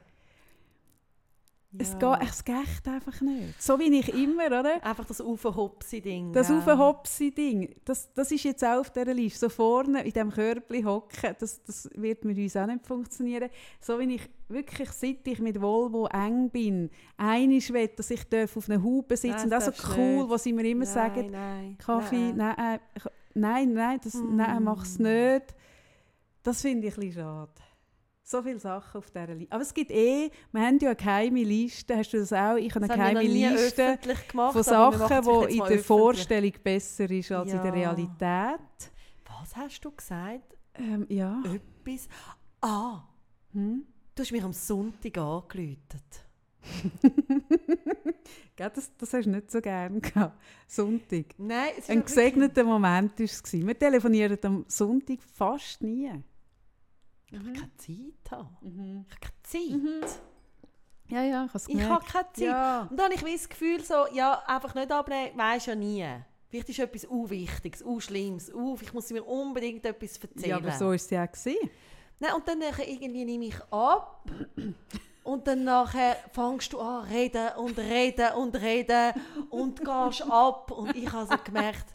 Es, 1.78 1.92
Ja. 2.00 2.16
geht, 2.18 2.28
es 2.28 2.44
geht 2.44 2.88
einfach 2.92 3.20
nicht. 3.20 3.62
So 3.62 3.78
wie 3.78 3.96
ich 3.96 4.12
immer, 4.12 4.46
oder? 4.46 4.84
Einfach 4.84 5.04
das 5.04 5.20
Aufhopsi-Ding. 5.20 6.32
Das 6.32 6.48
ja. 6.48 6.58
Aufhopsi-Ding, 6.58 7.76
das, 7.84 8.12
das 8.12 8.32
ist 8.32 8.42
jetzt 8.42 8.64
auch 8.64 8.80
auf 8.80 8.90
dieser 8.90 9.14
Liste. 9.14 9.38
So 9.38 9.48
vorne 9.48 9.98
in 10.02 10.12
diesem 10.12 10.32
Körbchen 10.32 10.84
hocken, 10.84 11.36
das, 11.38 11.62
das 11.62 11.88
wird 11.94 12.24
mit 12.24 12.38
uns 12.38 12.56
auch 12.56 12.66
nicht 12.66 12.84
funktionieren. 12.84 13.50
So 13.80 14.00
wie 14.00 14.16
ich 14.16 14.28
wirklich, 14.48 14.90
seit 14.90 15.24
ich 15.28 15.38
mit 15.38 15.60
Volvo 15.60 16.06
eng 16.08 16.50
bin, 16.50 16.90
einig 17.16 17.72
will, 17.72 17.86
dass 17.94 18.10
ich 18.10 18.24
darf 18.28 18.56
auf 18.56 18.68
einer 18.68 18.82
Haube 18.82 19.16
sitzen 19.16 19.52
auch 19.52 19.58
das 19.58 19.66
so 19.66 19.70
darfst 19.70 19.96
cool, 19.96 20.16
nicht. 20.22 20.30
was 20.30 20.42
sie 20.42 20.52
mir 20.52 20.64
immer 20.64 20.84
nein, 20.86 20.92
sagen, 20.94 21.30
Nein, 21.30 21.78
Kaffee, 21.78 22.32
nein. 22.32 22.54
nein, 22.58 22.80
äh, 22.96 23.08
nein, 23.34 23.72
nein, 23.74 24.00
das, 24.02 24.14
nein, 24.14 24.64
mach's 24.64 24.98
nicht. 24.98 25.54
Das 26.42 26.62
finde 26.62 26.88
ich 26.88 26.94
ein 26.94 27.00
bisschen 27.00 27.22
schade. 27.22 27.52
So 28.22 28.42
viele 28.42 28.60
Sachen 28.60 28.98
auf 28.98 29.10
dieser 29.10 29.34
Liste. 29.34 29.52
Aber 29.52 29.62
es 29.62 29.74
gibt 29.74 29.90
eh, 29.90 30.30
wir 30.52 30.60
haben 30.62 30.78
ja 30.78 30.90
eine 30.90 30.96
geheime 30.96 31.42
Liste, 31.42 31.96
hast 31.96 32.12
du 32.12 32.18
das 32.18 32.32
auch? 32.32 32.56
Ich 32.56 32.72
habe 32.74 32.84
eine 32.84 32.94
geheime 32.94 33.22
Liste 33.22 33.98
gemacht, 34.28 34.52
von 34.52 34.62
Sachen, 34.62 34.98
die 35.08 35.52
in 35.52 35.56
der 35.58 35.66
öffentlich. 35.66 35.86
Vorstellung 35.86 36.52
besser 36.62 37.10
ist 37.10 37.32
als 37.32 37.50
in 37.52 37.56
der 37.62 37.66
Ja. 37.66 37.90
Realität. 37.90 38.60
Was 39.40 39.56
hast 39.56 39.80
du 39.84 39.90
gesagt? 39.90 40.56
Ähm, 40.74 41.06
ja. 41.08 41.42
Etwas? 41.44 42.08
Ah, 42.60 43.02
Hm? 43.52 43.84
du 44.14 44.22
hast 44.22 44.30
mich 44.30 44.44
am 44.44 44.52
Sonntag 44.52 45.18
angeläutet. 45.18 46.26
Das, 48.56 48.94
das 48.98 49.14
hast 49.14 49.24
du 49.24 49.30
nicht 49.30 49.50
so 49.50 49.60
gerne 49.62 50.00
gehabt. 50.02 50.38
Sonntag. 50.68 51.24
Nein, 51.38 51.70
es 51.78 51.84
ist 51.84 51.90
Ein 51.90 52.02
auch 52.02 52.06
wirklich- 52.08 52.14
gesegneter 52.34 52.64
Moment 52.64 53.18
war 53.18 53.24
es. 53.24 53.52
Wir 53.54 53.78
telefonieren 53.78 54.38
am 54.42 54.64
Sonntag 54.68 55.18
fast 55.34 55.82
nie. 55.82 56.12
Ich 57.30 57.38
habe 57.38 57.52
keine 57.52 57.76
Zeit. 57.76 58.30
Haben. 58.30 58.56
Mhm. 58.60 59.04
Ich 59.06 59.14
habe 59.14 59.20
keine 59.20 60.00
Zeit. 60.02 60.20
Ja, 61.08 61.22
ja, 61.22 61.44
ich 61.44 61.48
habe 61.48 61.58
es 61.58 61.68
Ich 61.68 61.82
habe 61.82 62.04
keine 62.04 62.32
Zeit. 62.32 62.44
Ja. 62.44 62.80
Und 62.90 62.96
dann 62.96 63.12
habe 63.12 63.28
ich 63.28 63.34
das 63.34 63.48
Gefühl, 63.48 63.82
so, 63.84 64.06
ja, 64.12 64.42
einfach 64.46 64.74
nicht 64.74 64.90
abnehmen, 64.90 65.36
weisst 65.36 65.66
ja 65.66 65.74
nie. 65.74 66.06
Vielleicht 66.48 66.68
ist 66.68 66.78
etwas 66.80 67.04
Unwichtiges, 67.04 67.82
Unschlimmes, 67.82 68.52
Uf, 68.52 68.82
ich 68.82 68.92
muss 68.92 69.10
mir 69.10 69.24
unbedingt 69.24 69.84
etwas 69.84 70.18
erzählen. 70.18 70.50
ja, 70.50 70.56
aber 70.56 70.72
so 70.72 70.86
war 70.86 70.94
es 70.94 71.08
ja 71.10 71.24
auch. 71.24 71.54
Nein, 72.18 72.34
und 72.34 72.46
dann 72.46 72.58
nachher 72.58 72.88
irgendwie 72.88 73.24
nehme 73.24 73.46
ich 73.46 73.60
ab. 73.70 74.24
Und 75.22 75.46
dann 75.46 75.64
nachher 75.64 76.16
fängst 76.32 76.72
du 76.72 76.80
an 76.80 77.04
reden 77.04 77.50
und 77.56 77.78
reden 77.78 78.34
und 78.34 78.56
reden 78.56 79.12
und 79.50 79.78
gehst 79.78 80.22
ab. 80.28 80.70
Und 80.70 80.96
ich 80.96 81.10
habe 81.12 81.28
so 81.30 81.36
gemerkt, 81.44 81.86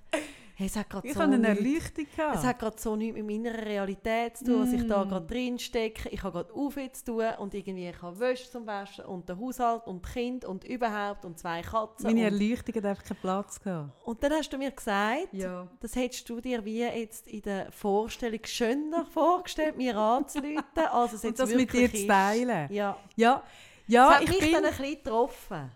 hey, 0.56 0.68
es 0.68 0.76
hat 0.76 0.88
Ich 1.04 1.14
so 1.14 1.20
hatte 1.22 1.34
eine 1.34 1.48
Erleuchtung. 1.50 2.06
gehabt. 2.16 2.36
es 2.38 2.44
hat 2.44 2.60
gerade 2.60 2.80
so 2.80 2.96
nichts 2.96 3.18
mit 3.18 3.26
meiner 3.28 3.58
Realität 3.66 4.38
zu 4.38 4.46
tun, 4.46 4.62
was 4.62 4.72
ich 4.74 4.88
da 4.88 5.04
Mm. 5.06 5.10
gerade 5.10 5.26
drin 5.28 5.60
stecke. 5.60 6.10
Ich 6.10 6.24
habe 6.24 6.32
gerade 6.44 6.54
Aufwärts 6.54 7.04
zu 7.04 7.12
tun 7.14 7.26
und 7.40 7.54
irgendwie 7.54 7.90
ich 7.90 8.02
habe 8.02 8.20
Wäsche 8.20 8.50
zum 8.50 8.66
Waschen 8.66 9.06
und 9.06 9.28
den 9.28 9.40
Haushalt 9.40 9.86
und 9.88 10.02
Kind 10.06 10.46
und 10.46 10.64
überhaupt 10.64 11.26
und 11.26 11.38
zwei 11.38 11.62
Katzen. 11.62 12.06
Meine 12.08 12.28
Und, 12.28 12.34
Erleuchtung 12.40 12.76
hat 12.76 12.86
einfach 12.86 13.04
keinen 13.04 13.18
Platz 13.20 13.60
gehabt. 13.60 14.06
und 14.08 14.24
dann 14.24 14.32
hast 14.34 14.50
du 14.54 14.58
mir 14.58 14.72
gesagt, 14.72 15.28
Ja. 15.34 15.68
das 15.82 15.96
hättest 15.96 16.30
du 16.30 16.40
dir 16.40 16.64
wie 16.64 16.80
jetzt 16.80 17.28
in 17.28 17.42
der 17.42 17.72
Vorstellung 17.72 18.40
schöner 18.46 19.06
vorgestellt, 19.06 19.78
mir 19.78 19.96
anzuleiten, 19.98 20.86
als 20.92 21.14
es 21.14 21.24
Und 21.24 21.30
jetzt 21.32 21.40
das 21.40 21.50
mit 21.54 21.72
dir 21.74 21.90
zu 21.90 21.98
ist. 21.98 22.08
teilen. 22.08 22.72
Ja, 22.72 22.98
Ja, 23.16 23.44
das 23.44 23.94
ja 23.94 24.10
hat 24.16 24.22
ich 24.24 24.30
mich 24.30 24.40
bin... 24.40 24.52
dann 24.54 24.66
ein 24.66 24.70
bisschen 24.72 24.96
getroffen. 25.04 25.72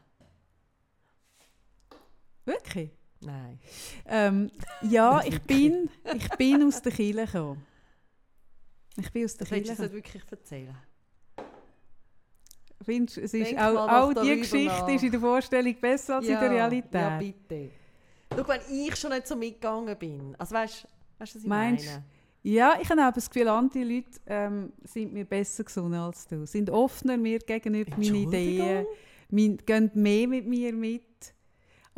Wirklich? 2.46 2.92
Nein. 3.22 3.60
Ähm, 4.06 4.52
ja, 4.82 5.22
ich 5.26 5.42
bin, 5.42 5.90
ich 6.16 6.30
bin 6.38 6.64
aus 6.64 6.82
der 6.82 6.92
Kirche 6.92 7.26
gekommen. 7.26 7.66
Ich 8.98 9.12
bin 9.12 9.26
aus 9.26 9.36
der 9.38 9.48
Kirche 9.48 9.72
gekommen. 9.72 9.92
wirklich 9.94 10.24
erzählen. 10.32 10.78
Findest, 12.82 13.18
du, 13.18 13.22
es 13.22 13.34
ist 13.34 13.52
Denk 13.52 13.60
auch, 13.60 13.88
auch 13.90 14.14
die 14.24 14.38
Geschichte 14.38 14.66
nach. 14.68 14.88
ist 14.88 15.04
in 15.04 15.12
der 15.12 15.20
Vorstellung 15.20 15.76
besser 15.82 16.16
als 16.18 16.26
in 16.28 16.40
der 16.40 16.50
Realität. 16.50 16.94
Ja, 16.94 17.18
bitte. 17.18 17.72
Schau, 18.34 18.48
wenn 18.48 18.62
ich 18.72 18.96
schon 18.96 19.12
nicht 19.12 19.28
so 19.28 19.36
mitgegangen 19.36 19.98
bin, 19.98 20.36
also 20.38 20.56
weißt 20.56 20.84
du, 20.84 20.88
was 21.18 21.36
ich 21.36 21.44
Meinst- 21.46 21.86
meine? 21.88 22.04
Ja, 22.42 22.78
ich 22.82 22.90
habe 22.90 23.06
auch 23.06 23.12
das 23.12 23.30
Gefühl, 23.30 23.50
andere 23.50 23.84
Leute 23.84 24.12
ähm, 24.26 24.72
sind 24.86 25.12
mir 25.12 25.26
besser 25.26 25.66
gesonnen 25.66 25.96
als 26.00 26.26
du. 26.26 26.46
Sind 26.46 26.70
offener 26.70 27.18
mir 27.18 27.40
gegenüber 27.40 27.92
meinen 27.98 28.16
Ideen. 28.16 28.86
Mein, 29.30 29.58
gehen 29.58 29.92
mehr 29.94 30.26
mit 30.28 30.48
mir 30.48 30.72
mit. 30.74 31.04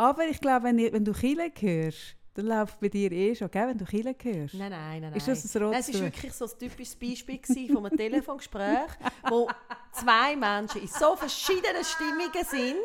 Aber 0.01 0.25
ich 0.27 0.39
glaube, 0.41 0.63
wenn, 0.65 0.77
wenn 0.77 1.05
du 1.05 1.11
Kille 1.13 1.51
hörst, 1.59 2.15
dann 2.33 2.45
läuft 2.47 2.79
bei 2.79 2.87
dir 2.89 3.11
eh 3.11 3.35
schon, 3.35 3.51
gell? 3.51 3.67
wenn 3.67 3.77
du 3.77 3.85
Kille 3.85 4.15
hörst. 4.19 4.53
Nein, 4.55 4.71
nein, 4.71 5.01
nein. 5.01 5.13
Ist 5.13 5.27
das 5.27 5.55
ein 5.55 5.61
nein, 5.69 5.79
es 5.79 5.87
rotes 5.89 5.93
war 5.93 6.01
wirklich 6.07 6.33
so 6.33 6.45
ein 6.45 6.51
typisches 6.57 6.95
Beispiel 6.95 7.39
von 7.71 7.85
einem 7.85 7.97
Telefongespräch, 7.97 8.89
wo 9.29 9.47
zwei 9.91 10.35
Menschen 10.35 10.81
in 10.81 10.87
so 10.87 11.15
verschiedenen 11.15 11.83
Stimmungen 11.83 12.45
sind 12.49 12.77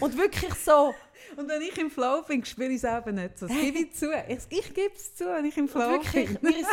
und 0.00 0.16
wirklich 0.18 0.52
so, 0.54 0.92
Und 1.36 1.48
wenn 1.48 1.62
ich 1.62 1.78
im 1.78 1.90
Flow 1.90 2.22
bin, 2.26 2.44
spüre 2.44 2.68
ich 2.70 2.82
es 2.82 2.84
eben 2.84 3.14
nicht 3.14 3.38
so. 3.38 3.46
Das 3.46 3.56
gebe 3.56 3.78
ich 3.78 3.92
zu. 3.94 4.10
Ich, 4.28 4.38
ich 4.58 4.74
gebe 4.74 4.94
es 4.94 5.14
zu, 5.14 5.24
wenn 5.26 5.44
ich 5.46 5.56
im 5.56 5.68
Flow 5.68 5.90
wirklich 5.92 6.38
bin. 6.38 6.52
ist, 6.52 6.70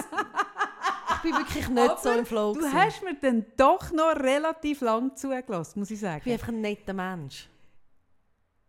ich 1.16 1.22
bin 1.22 1.38
wirklich 1.38 1.70
nicht 1.70 2.00
so 2.00 2.10
Aber 2.10 2.20
im 2.20 2.26
Flow 2.26 2.54
Du 2.54 2.60
gewesen. 2.60 2.74
hast 2.74 3.04
mir 3.04 3.16
dann 3.16 3.46
doch 3.56 3.92
noch 3.92 4.16
relativ 4.16 4.82
lang 4.82 5.16
zugelassen, 5.16 5.80
muss 5.80 5.92
ich 5.92 5.96
Ich 5.98 6.02
bin 6.02 6.10
sagen. 6.12 6.32
einfach 6.32 6.48
ein 6.50 6.62
netter 6.62 6.94
Mensch. 6.94 7.48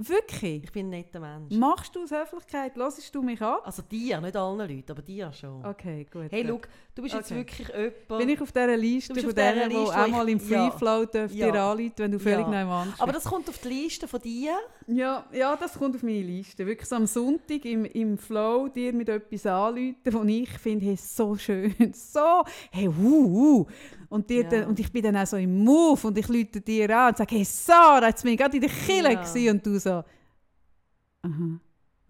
Wirklich? 0.00 0.62
Ich 0.62 0.70
bin 0.70 0.86
ein 0.86 0.90
netter 0.90 1.18
Mensch. 1.18 1.52
Machst 1.56 1.96
du 1.96 2.04
aus 2.04 2.12
Höflichkeit? 2.12 2.76
Hörst 2.76 3.12
du 3.12 3.20
mich 3.20 3.42
ab? 3.42 3.62
Also 3.64 3.82
dir, 3.82 4.20
nicht 4.20 4.36
allen 4.36 4.58
Leuten, 4.58 4.92
aber 4.92 5.02
dir 5.02 5.32
schon. 5.32 5.64
Okay, 5.66 6.06
gut. 6.08 6.30
Hey, 6.30 6.44
gut. 6.44 6.60
schau, 6.62 6.70
du 6.94 7.02
bist 7.02 7.14
jetzt 7.16 7.32
Okay. 7.32 7.40
wirklich 7.40 7.68
jemand... 7.68 8.18
Bin 8.18 8.28
ich 8.28 8.40
auf 8.40 8.52
dieser 8.52 8.76
Liste 8.76 9.08
Du 9.08 9.14
bist 9.14 9.26
von 9.26 9.34
denen, 9.34 9.70
die 9.70 9.76
auch 9.76 10.06
mal 10.08 10.28
im 10.28 10.38
ja. 10.38 10.70
Freeflow 10.70 11.04
dürfen 11.04 11.36
Ja. 11.36 11.50
dir 11.50 11.60
anrufen, 11.60 11.92
wenn 11.96 12.12
du 12.12 12.20
völlig 12.20 12.46
Ja. 12.46 12.64
neu 12.64 12.92
aber 12.96 13.12
das 13.12 13.24
kommt 13.24 13.48
auf 13.48 13.58
die 13.58 13.68
Liste 13.70 14.06
von 14.06 14.20
dir. 14.20 14.52
Ja, 14.86 15.26
ja, 15.32 15.56
das 15.56 15.72
kommt 15.76 15.96
auf 15.96 16.02
meine 16.04 16.22
Liste. 16.22 16.64
Wirklich 16.64 16.88
so 16.88 16.94
am 16.94 17.06
Sonntag 17.08 17.64
im, 17.64 17.84
im 17.84 18.18
Flow 18.18 18.68
dir 18.68 18.92
mit 18.92 19.08
etwas 19.08 19.46
anrufen, 19.46 19.96
wo 20.12 20.22
ich 20.22 20.50
finde, 20.60 20.86
hey, 20.86 20.96
so 20.96 21.36
schön, 21.36 21.74
so, 21.92 22.44
hey, 22.70 22.86
uh, 22.88 22.92
uh. 23.02 23.66
Und, 24.10 24.30
dir 24.30 24.44
Ja. 24.44 24.48
dann, 24.48 24.64
und 24.68 24.80
ich 24.80 24.90
bin 24.90 25.02
dann 25.02 25.16
auch 25.16 25.26
so 25.26 25.36
im 25.36 25.62
Move 25.64 26.06
und 26.06 26.16
ich 26.16 26.28
rufe 26.28 26.60
dir 26.62 26.88
an 26.96 27.08
und 27.08 27.18
sage, 27.18 27.34
hey 27.34 27.44
Sarah, 27.44 28.06
jetzt 28.08 28.22
bin 28.22 28.32
ich 28.32 28.38
gerade 28.38 28.56
in 28.56 28.62
der 28.62 28.70
Kille 28.70 29.12
Ja. 29.12 29.50
und 29.50 29.66
du 29.66 29.78
so, 29.78 29.88
aha, 29.93 31.60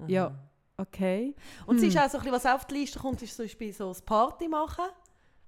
Ja. 0.06 0.26
Aha. 0.26 0.34
okay. 0.78 1.34
Und 1.66 1.76
es 1.76 1.82
ist 1.84 1.94
Hm. 1.96 2.02
auch 2.04 2.10
so 2.10 2.18
ein 2.18 2.24
bisschen, 2.24 2.32
was 2.36 2.46
auf 2.46 2.64
die 2.66 2.74
Liste 2.74 2.98
kommt, 2.98 3.22
ist 3.22 3.34
zum 3.36 3.44
Beispiel 3.44 3.72
so 3.72 3.88
ein 3.90 3.96
Party 4.04 4.48
machen. 4.48 4.84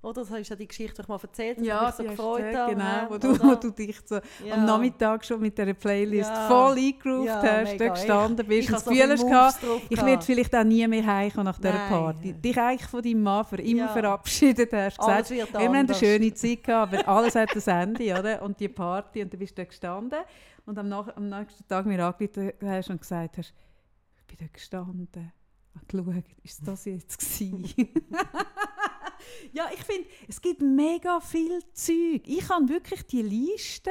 Oder? 0.03 0.23
Das 0.25 0.31
ist 0.31 0.49
ja 0.49 0.57
die 0.57 0.67
Geschichte, 0.67 0.95
die 0.95 1.03
ich 1.03 1.09
mal 1.09 1.21
erzählt 1.23 1.59
habe, 1.59 1.67
Ja, 1.67 1.81
hast 1.83 1.99
so 1.99 2.03
du 2.05 2.09
gefreut 2.09 2.57
habe. 2.57 2.73
genau, 2.73 3.11
wo 3.11 3.19
du, 3.19 3.39
wo 3.39 3.55
du 3.55 3.71
dich 3.71 3.99
so 4.07 4.19
Ja. 4.43 4.55
am 4.55 4.65
Nachmittag 4.65 5.23
schon 5.27 5.41
mit 5.43 5.59
dieser 5.59 5.75
Playlist 5.75 6.31
Ja. 6.31 6.49
voll 6.49 6.79
eingegroovt 6.79 7.27
Ja, 7.27 7.43
hast, 7.43 7.73
mega. 7.73 7.85
da 7.85 7.93
gestanden 7.93 8.47
bist 8.47 8.61
ich 8.63 8.69
und 8.71 8.75
habe 8.77 9.09
das 9.11 9.21
so 9.21 9.27
Gefühl 9.27 9.39
hast, 9.39 9.87
ich 9.91 10.03
werde 10.03 10.23
vielleicht 10.25 10.57
auch 10.57 10.65
nie 10.65 10.89
mehr 10.89 11.05
heimkommen 11.05 11.45
nach 11.45 11.59
dieser 11.59 11.75
Nein. 11.75 11.89
Party. 11.91 12.33
Dich 12.33 12.59
eigentlich 12.59 12.89
von 12.91 13.03
deinem 13.03 13.23
Mann 13.23 13.45
für 13.45 13.57
immer 13.61 13.79
Ja. 13.81 13.89
verabschiedet 13.89 14.73
hast. 14.73 14.99
Gesagt, 14.99 15.31
wir 15.33 15.47
haben 15.53 15.75
eine 15.75 15.95
schöne 15.95 16.33
Zeit 16.33 16.65
gehabt, 16.65 16.95
aber 16.95 17.07
alles 17.07 17.35
hat 17.35 17.51
ein 17.55 17.91
Ende, 17.91 18.19
oder? 18.19 18.41
Und 18.41 18.59
die 18.59 18.69
Party, 18.71 19.23
und 19.23 19.31
du 19.31 19.37
bist 19.37 19.59
da 19.59 19.65
gestanden 19.65 20.21
und 20.71 20.79
am, 20.79 20.89
nach, 20.89 21.15
am 21.17 21.29
nächsten 21.29 21.67
Tag 21.67 21.85
mir 21.85 22.05
angerufen 22.05 22.53
hast 22.63 22.91
und 22.91 23.01
gesagt 23.01 23.39
hast, 23.39 23.53
ich 24.17 24.25
bin 24.27 24.37
da 24.39 24.47
gestanden 24.53 25.33
und 25.75 25.89
geschaut, 25.89 26.25
ist 26.45 26.67
das 26.67 26.85
jetzt 26.87 27.19
gewesen? 27.19 27.65
ja, 29.53 29.69
ich 29.75 29.83
finde, 29.83 30.09
es 30.29 30.41
gibt 30.41 30.63
mega 30.63 31.21
viel 31.21 31.61
Zeug. 31.73 32.23
Ich 32.25 32.49
habe 32.49 32.69
wirklich 32.69 33.05
die 33.07 33.23
Liste. 33.23 33.91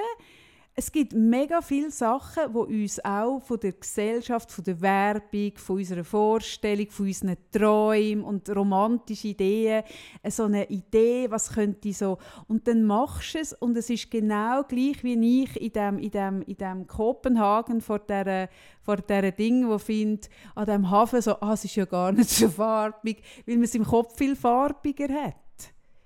Es 0.79 0.93
gibt 0.93 1.11
mega 1.11 1.61
viele 1.61 1.91
Sachen, 1.91 2.53
die 2.53 2.83
uns 2.83 3.03
auch 3.03 3.41
von 3.41 3.59
der 3.59 3.73
Gesellschaft, 3.73 4.49
von 4.49 4.63
der 4.63 4.79
Werbung, 4.79 5.51
von 5.57 5.75
unserer 5.75 6.05
Vorstellung, 6.05 6.89
von 6.89 7.05
unseren 7.05 7.35
Träumen 7.51 8.23
und 8.23 8.49
romantischen 8.49 9.31
Ideen, 9.31 9.83
äh, 10.23 10.31
so 10.31 10.43
eine 10.43 10.69
Idee, 10.69 11.29
was 11.29 11.51
könnte 11.51 11.91
so... 11.91 12.17
Und 12.47 12.65
dann 12.65 12.85
machst 12.85 13.35
du 13.35 13.39
es 13.39 13.51
und 13.51 13.75
es 13.75 13.89
ist 13.89 14.09
genau 14.09 14.63
gleich 14.63 15.03
wie 15.03 15.43
ich 15.43 15.61
in 15.61 15.73
dem, 15.73 15.99
in 15.99 16.11
dem, 16.11 16.41
in 16.43 16.55
dem 16.55 16.87
Kopenhagen 16.87 17.81
vor 17.81 17.99
dieser, 17.99 18.47
vor 18.81 18.95
dieser 18.95 19.33
Ding, 19.33 19.67
wo 19.67 19.79
findet 19.79 20.29
an 20.55 20.65
dem 20.65 20.89
Hafen 20.89 21.21
so, 21.21 21.41
ah, 21.41 21.55
es 21.55 21.65
ist 21.65 21.75
ja 21.75 21.83
gar 21.83 22.13
nicht 22.13 22.29
so 22.29 22.47
farbig, 22.47 23.21
weil 23.45 23.55
man 23.55 23.65
es 23.65 23.75
im 23.75 23.83
Kopf 23.83 24.17
viel 24.17 24.37
farbiger 24.37 25.13
hat. 25.13 25.35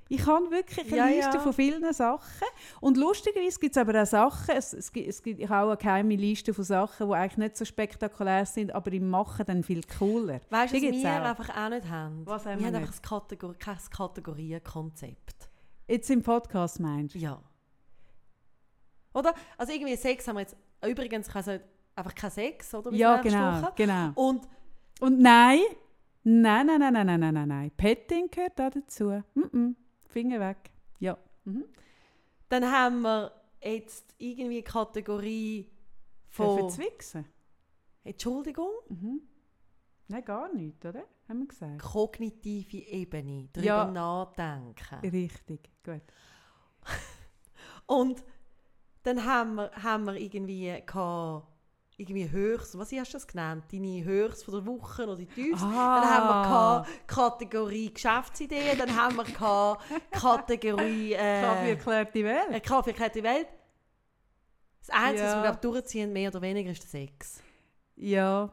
Ich 0.09 0.25
habe 0.25 0.51
wirklich 0.51 0.87
eine 0.87 0.97
ja, 0.97 1.05
Liste 1.05 1.37
ja. 1.37 1.39
von 1.39 1.53
vielen 1.53 1.91
Sachen. 1.93 2.47
Und 2.81 2.97
lustigerweise 2.97 3.59
gibt 3.59 3.75
es 3.75 3.81
aber 3.81 4.01
auch 4.01 4.05
Sachen, 4.05 4.55
es, 4.55 4.73
es, 4.73 4.91
gibt, 4.91 5.07
es 5.07 5.23
gibt, 5.23 5.43
auch 5.45 5.67
eine 5.69 5.77
geheime 5.77 6.15
Liste 6.15 6.53
von 6.53 6.63
Sachen, 6.63 7.07
die 7.07 7.13
eigentlich 7.13 7.37
nicht 7.37 7.57
so 7.57 7.65
spektakulär 7.65 8.45
sind, 8.45 8.73
aber 8.73 8.91
im 8.91 9.09
Machen 9.09 9.45
dann 9.45 9.63
viel 9.63 9.81
cooler. 9.97 10.41
Weißt 10.49 10.73
du, 10.73 10.77
was 10.77 10.83
wir 10.83 11.09
auch. 11.09 11.25
einfach 11.25 11.49
auch 11.49 11.69
nicht 11.69 11.89
haben? 11.89 12.25
Was 12.25 12.45
haben 12.45 12.59
wir, 12.59 12.59
wir 12.59 12.65
haben 12.67 12.73
nicht? 12.73 12.89
einfach 12.89 13.01
Kategor 13.01 13.53
kein 13.55 13.77
Kategorienkonzept. 13.89 15.49
Jetzt 15.87 16.09
im 16.09 16.21
Podcast 16.21 16.79
meinst 16.79 17.15
du? 17.15 17.19
Ja. 17.19 17.41
Oder? 19.13 19.33
Also 19.57 19.73
irgendwie 19.73 19.95
Sex 19.95 20.27
haben 20.27 20.35
wir 20.35 20.41
jetzt, 20.41 20.55
übrigens 20.85 21.29
einfach 21.95 22.15
kein 22.15 22.31
Sex, 22.31 22.73
oder? 22.73 22.91
Ja, 22.93 23.17
genau, 23.17 23.71
genau. 23.75 24.11
Und, 24.15 24.47
Und 24.99 25.19
nein, 25.19 25.59
nein, 26.23 26.65
nein, 26.65 26.79
nein, 26.79 26.93
nein, 26.93 27.19
nein, 27.19 27.33
nein, 27.33 27.47
nein. 27.47 27.71
Petting 27.75 28.29
gehört 28.29 28.59
auch 28.59 28.71
dazu. 28.71 29.23
Mm 29.35 29.41
-mm. 29.41 29.75
Finger 30.13 30.39
weg. 30.39 30.71
Ja. 30.99 31.17
Mhm. 31.45 31.65
dann 32.49 32.71
haben 32.71 33.01
wir 33.01 33.33
jetzt 33.61 34.13
irgendwie 34.17 34.57
die 34.57 34.63
Kategorie 34.63 35.69
Von 36.29 36.45
von... 36.45 36.69
Verzwichsen? 36.69 37.25
Entschuldigung? 38.05 38.69
Mhm. 38.89 39.21
Nein, 40.07 40.23
gar 40.23 40.53
nicht, 40.53 40.85
oder? 40.85 41.03
Haben 41.27 41.39
wir 41.39 41.47
gesagt. 41.47 41.81
Kognitive 41.81 42.77
Ebene. 42.77 43.49
Darüber 43.53 43.67
Ja. 43.67 43.91
nachdenken. 43.91 44.95
Richtig, 45.09 45.69
gut. 45.83 46.01
Und 47.87 48.23
dann 49.03 49.25
haben 49.25 49.55
wir, 49.55 49.71
haben 49.71 50.05
wir 50.05 50.15
irgendwie 50.15 50.81
gehabt, 50.85 51.47
irgendwie 51.97 52.29
Höchst, 52.29 52.77
was 52.77 52.91
hast 52.91 53.09
du 53.13 53.17
das 53.17 53.27
genannt? 53.27 53.65
Deine 53.71 54.03
Höchst 54.03 54.45
von 54.45 54.53
der 54.55 54.65
Woche 54.65 55.03
oder 55.03 55.15
die 55.15 55.25
Tiefst? 55.27 55.63
Ah. 55.63 56.01
Dann 56.01 56.09
haben 56.09 56.85
wir 56.87 57.05
Kategorie 57.07 57.93
Geschäftsideen, 57.93 58.77
dann 58.77 58.95
haben 58.95 59.15
wir 59.15 59.23
Kategorie 60.11 61.11
Kaffee 61.11 61.13
äh, 61.13 61.69
erklärt 61.71 62.15
die 62.15 62.23
Welt. 62.23 62.51
äh, 62.51 62.59
Kaffee 62.59 62.89
erklärt 62.91 63.15
die 63.15 63.23
Welt. 63.23 63.47
Das 64.79 64.89
Einzige, 64.89 65.23
was 65.27 65.33
Ja. 65.33 65.43
wir 65.43 65.49
glaub, 65.51 65.61
durchziehen, 65.61 66.11
mehr 66.11 66.29
oder 66.29 66.41
weniger, 66.41 66.71
ist 66.71 66.81
der 66.83 66.89
Sex. 66.89 67.41
Ja. 67.95 68.51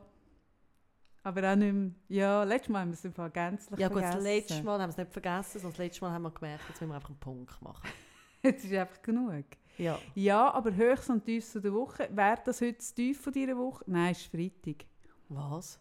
Aber 1.22 1.52
auch 1.52 1.56
nicht 1.56 1.72
mehr. 1.74 1.90
Ja, 2.08 2.44
letztes 2.44 2.68
Mal 2.70 2.80
haben 2.80 2.90
wir 2.90 2.94
es 2.94 3.04
im 3.04 3.12
Fall 3.12 3.30
gänzlich 3.30 3.78
Ja 3.78 3.88
gut, 3.88 3.98
vergessen. 3.98 4.16
das 4.16 4.24
letzte 4.24 4.62
Mal 4.62 4.72
haben 4.80 4.88
wir 4.88 4.88
es 4.88 4.96
nicht 4.96 5.12
vergessen, 5.12 5.52
sondern 5.60 5.70
das 5.72 5.78
letzte 5.78 6.04
Mal 6.04 6.12
haben 6.12 6.22
wir 6.22 6.30
gemerkt, 6.30 6.64
jetzt 6.68 6.80
müssen 6.80 6.90
wir 6.90 6.94
einfach 6.96 7.10
einen 7.10 7.18
Punkt 7.20 7.62
machen. 7.62 7.88
Jetzt 8.42 8.64
ist 8.64 8.72
einfach 8.72 9.02
genug. 9.02 9.44
Ja. 9.80 9.98
Ja, 10.14 10.50
aber 10.52 10.74
höchst 10.74 11.10
und 11.10 11.24
tiefst 11.24 11.54
der 11.54 11.72
Woche. 11.72 12.08
Wäre 12.12 12.38
das 12.44 12.60
heute 12.60 12.74
das 12.78 12.94
Tief 12.94 13.20
von 13.20 13.32
dieser 13.32 13.56
Woche? 13.56 13.84
Nein, 13.86 14.12
es 14.12 14.20
ist 14.22 14.30
Freitag. 14.30 14.86
Was? 15.28 15.80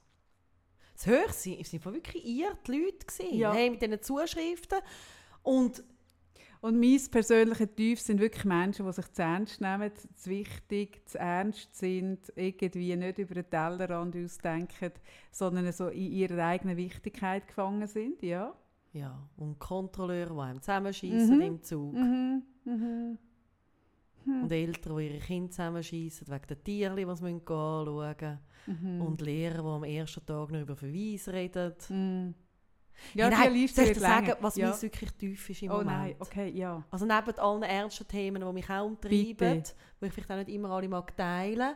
Das 0.96 1.08
Höchste 1.08 1.58
es 1.60 1.74
waren 1.86 1.94
wirklich 1.94 2.26
ihr, 2.26 2.58
die 2.68 2.72
Leute, 2.72 3.06
gewesen, 3.06 3.38
Ja. 3.38 3.54
hey, 3.54 3.70
mit 3.70 3.82
diesen 3.82 4.02
Zuschriften. 4.02 4.80
Und 5.44 5.84
Und 6.62 6.78
mein 6.78 7.00
persönlicher 7.10 7.74
Tief 7.74 8.02
sind 8.02 8.20
wirklich 8.20 8.44
Menschen, 8.44 8.86
die 8.86 8.92
sich 8.92 9.10
zu 9.14 9.22
ernst 9.22 9.62
nehmen, 9.62 9.92
zu 10.18 10.30
wichtig, 10.30 11.08
zu 11.08 11.18
ernst 11.18 11.74
sind, 11.74 12.20
irgendwie 12.36 12.94
nicht 12.98 13.18
über 13.18 13.34
den 13.36 13.50
Tellerrand 13.50 14.14
ausdenken, 14.18 14.92
sondern 15.32 15.72
so 15.72 15.88
in 15.88 16.12
ihrer 16.12 16.46
eigenen 16.48 16.76
Wichtigkeit 16.76 17.48
gefangen 17.48 17.88
sind. 17.88 18.22
Ja. 18.22 18.54
Ja, 18.92 19.26
und 19.38 19.58
Kontrolleure, 19.58 20.34
die 20.34 20.40
einem 20.42 20.62
zusammenschießen 20.62 21.36
Mhm. 21.38 21.42
im 21.42 21.64
Zug. 21.64 21.94
Mhm. 21.94 22.44
Mhm. 22.66 23.18
Und 24.44 24.52
Eltern, 24.52 24.98
die 24.98 25.08
ihre 25.08 25.20
Kinder 25.20 25.52
zusammenschießen 25.52 26.28
wegen 26.28 26.48
der 26.48 26.64
Tiere, 26.64 26.96
die 26.96 27.02
sie 27.02 27.06
müssen 27.06 27.26
anschauen 27.26 27.96
müssen. 27.96 28.40
Mhm. 28.68 29.02
Und 29.02 29.22
Lehrer, 29.22 29.62
die 29.62 29.68
am 29.68 29.84
ersten 29.84 30.26
Tag 30.26 30.52
noch 30.52 30.62
über 30.62 30.76
Verweis 30.76 31.28
reden. 31.28 31.74
Mhm. 31.90 32.36
Ja, 33.14 33.30
nein, 33.30 33.54
Liste 33.54 33.82
soll 33.82 33.92
ich 33.92 33.98
dir 33.98 34.02
sagen, 34.02 34.34
was 34.42 34.56
ja. 34.56 34.70
mir 34.70 34.82
wirklich 34.82 35.12
tief 35.14 35.50
ist 35.50 35.62
im 35.62 35.72
Oh 35.72 35.76
Moment? 35.76 35.90
nein, 35.90 36.16
okay, 36.20 36.50
ja. 36.50 36.84
Also 36.92 37.06
neben 37.06 37.40
allen 37.40 37.64
ernsten 37.64 38.08
Themen, 38.08 38.44
die 38.46 38.54
mich 38.54 38.70
auch 38.70 38.86
umtreiben, 38.86 39.38
Bitte. 39.38 39.64
die 40.02 40.06
ich 40.06 40.14
vielleicht 40.14 40.32
auch 40.32 40.36
nicht 40.36 40.50
immer 40.50 40.72
alle 40.72 40.90
mag 40.90 41.16
teilen, 41.16 41.76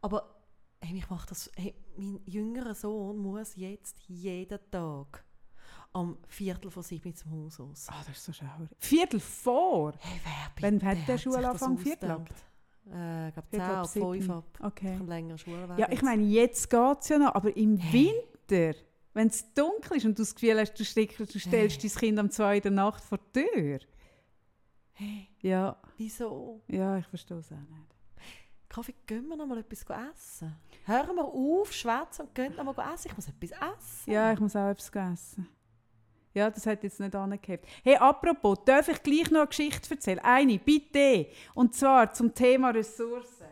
aber 0.00 0.34
hey, 0.80 0.94
mich 0.94 1.08
macht 1.10 1.30
das, 1.30 1.50
hey, 1.56 1.74
mein 1.96 2.20
jüngerer 2.26 2.74
Sohn 2.74 3.18
muss 3.18 3.56
jetzt 3.56 3.98
jeden 4.06 4.58
Tag 4.70 5.23
am 5.94 6.18
Viertel 6.28 6.70
vor 6.70 6.82
sieben 6.82 7.14
zum 7.14 7.30
Haus 7.30 7.60
aus. 7.60 7.86
Ah, 7.88 8.02
das 8.06 8.16
ist 8.16 8.24
so 8.24 8.32
schauer. 8.32 8.68
Viertel 8.78 9.20
vor? 9.20 9.94
Hey, 10.00 10.20
wer 10.24 10.62
Wann 10.70 10.74
bitte 10.78 10.86
hat 10.86 11.08
der 11.08 11.18
Schulanfang? 11.18 11.78
Viertel 11.78 12.10
ab? 12.10 12.28
Äh, 12.92 13.28
ich 13.28 13.34
glaube 13.34 13.48
Viertel 13.48 13.66
10 13.66 13.70
ab 13.70 13.78
ab 13.84 13.88
5 13.90 14.12
sieben. 14.22 14.30
ab. 14.30 14.44
Okay. 14.60 14.88
Ein 14.92 15.06
längerer 15.06 15.38
Schulweg. 15.38 15.78
Ja, 15.78 15.88
ich 15.90 16.02
meine, 16.02 16.22
jetzt 16.24 16.68
geht 16.68 16.98
es 17.00 17.08
ja 17.08 17.18
noch, 17.18 17.34
aber 17.34 17.56
im 17.56 17.76
Hey. 17.78 18.12
Winter, 18.48 18.78
wenn 19.14 19.28
es 19.28 19.54
dunkel 19.54 19.96
ist 19.96 20.04
und 20.04 20.18
du 20.18 20.22
das 20.22 20.34
Gefühl 20.34 20.58
hast, 20.60 20.74
du, 20.74 20.84
steckst, 20.84 21.18
du 21.34 21.38
stellst 21.38 21.82
dein 21.84 21.90
Kind 22.16 22.32
zwei 22.32 22.56
in 22.56 22.62
der 22.62 22.72
Nacht 22.72 23.02
vor 23.02 23.18
die 23.34 23.42
Tür. 23.44 23.78
Hey, 24.92 25.28
Ja, 25.40 25.76
wieso? 25.96 26.60
ja, 26.68 26.98
ich 26.98 27.06
verstehe 27.06 27.38
es 27.38 27.50
auch 27.52 27.56
nicht. 27.56 27.94
Kaffee, 28.68 28.94
gehen 29.06 29.28
wir 29.28 29.36
noch 29.36 29.46
mal 29.46 29.58
etwas 29.58 29.84
essen? 30.12 30.56
Hören 30.84 31.14
wir 31.14 31.24
auf, 31.24 31.72
schwätzen 31.72 32.22
und 32.22 32.34
gehen 32.34 32.56
noch 32.56 32.64
mal 32.64 32.92
essen. 32.92 33.08
Ich 33.08 33.16
muss 33.16 33.28
etwas 33.28 33.50
essen. 33.52 34.10
Ja, 34.12 34.32
ich 34.32 34.40
muss 34.40 34.56
auch 34.56 34.68
etwas 34.70 34.90
essen. 35.12 35.48
Ja, 36.34 36.50
das 36.50 36.66
hat 36.66 36.82
jetzt 36.82 36.98
nicht 36.98 37.14
angehabt. 37.14 37.64
Hey, 37.84 37.96
apropos, 37.96 38.58
darf 38.64 38.88
ich 38.88 39.00
gleich 39.02 39.30
noch 39.30 39.40
eine 39.40 39.46
Geschichte 39.46 39.94
erzählen? 39.94 40.18
Eine, 40.18 40.58
bitte. 40.58 41.28
Und 41.54 41.74
zwar 41.76 42.12
zum 42.12 42.34
Thema 42.34 42.70
Ressourcen. 42.70 43.46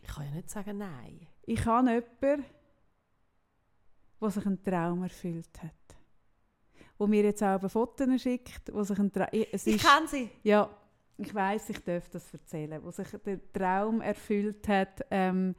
Ich 0.00 0.08
kann 0.08 0.24
ja 0.24 0.30
nicht 0.30 0.48
sagen 0.48 0.78
Nein. 0.78 1.26
Ich 1.44 1.64
habe 1.66 1.90
jemanden, 1.90 2.44
der 4.20 4.30
sich 4.30 4.46
einen 4.46 4.62
Traum 4.62 5.02
erfüllt 5.02 5.62
hat. 5.62 5.72
Wo 6.96 7.06
mir 7.06 7.24
jetzt 7.24 7.42
auch 7.42 7.68
Fotos 7.68 8.22
schickt, 8.22 8.72
wo 8.72 8.82
sich 8.82 8.98
ein 8.98 9.12
Traum... 9.12 9.28
Ich 9.30 9.50
kenne 9.62 10.08
sie. 10.08 10.30
ja, 10.42 10.70
ich 11.18 11.34
weiß, 11.34 11.68
ich 11.68 11.84
darf 11.84 12.08
das 12.08 12.32
erzählen. 12.32 12.82
Wo 12.82 12.90
sich 12.90 13.08
der 13.26 13.52
Traum 13.52 14.00
erfüllt 14.00 14.66
hat, 14.68 15.04
ähm, 15.10 15.54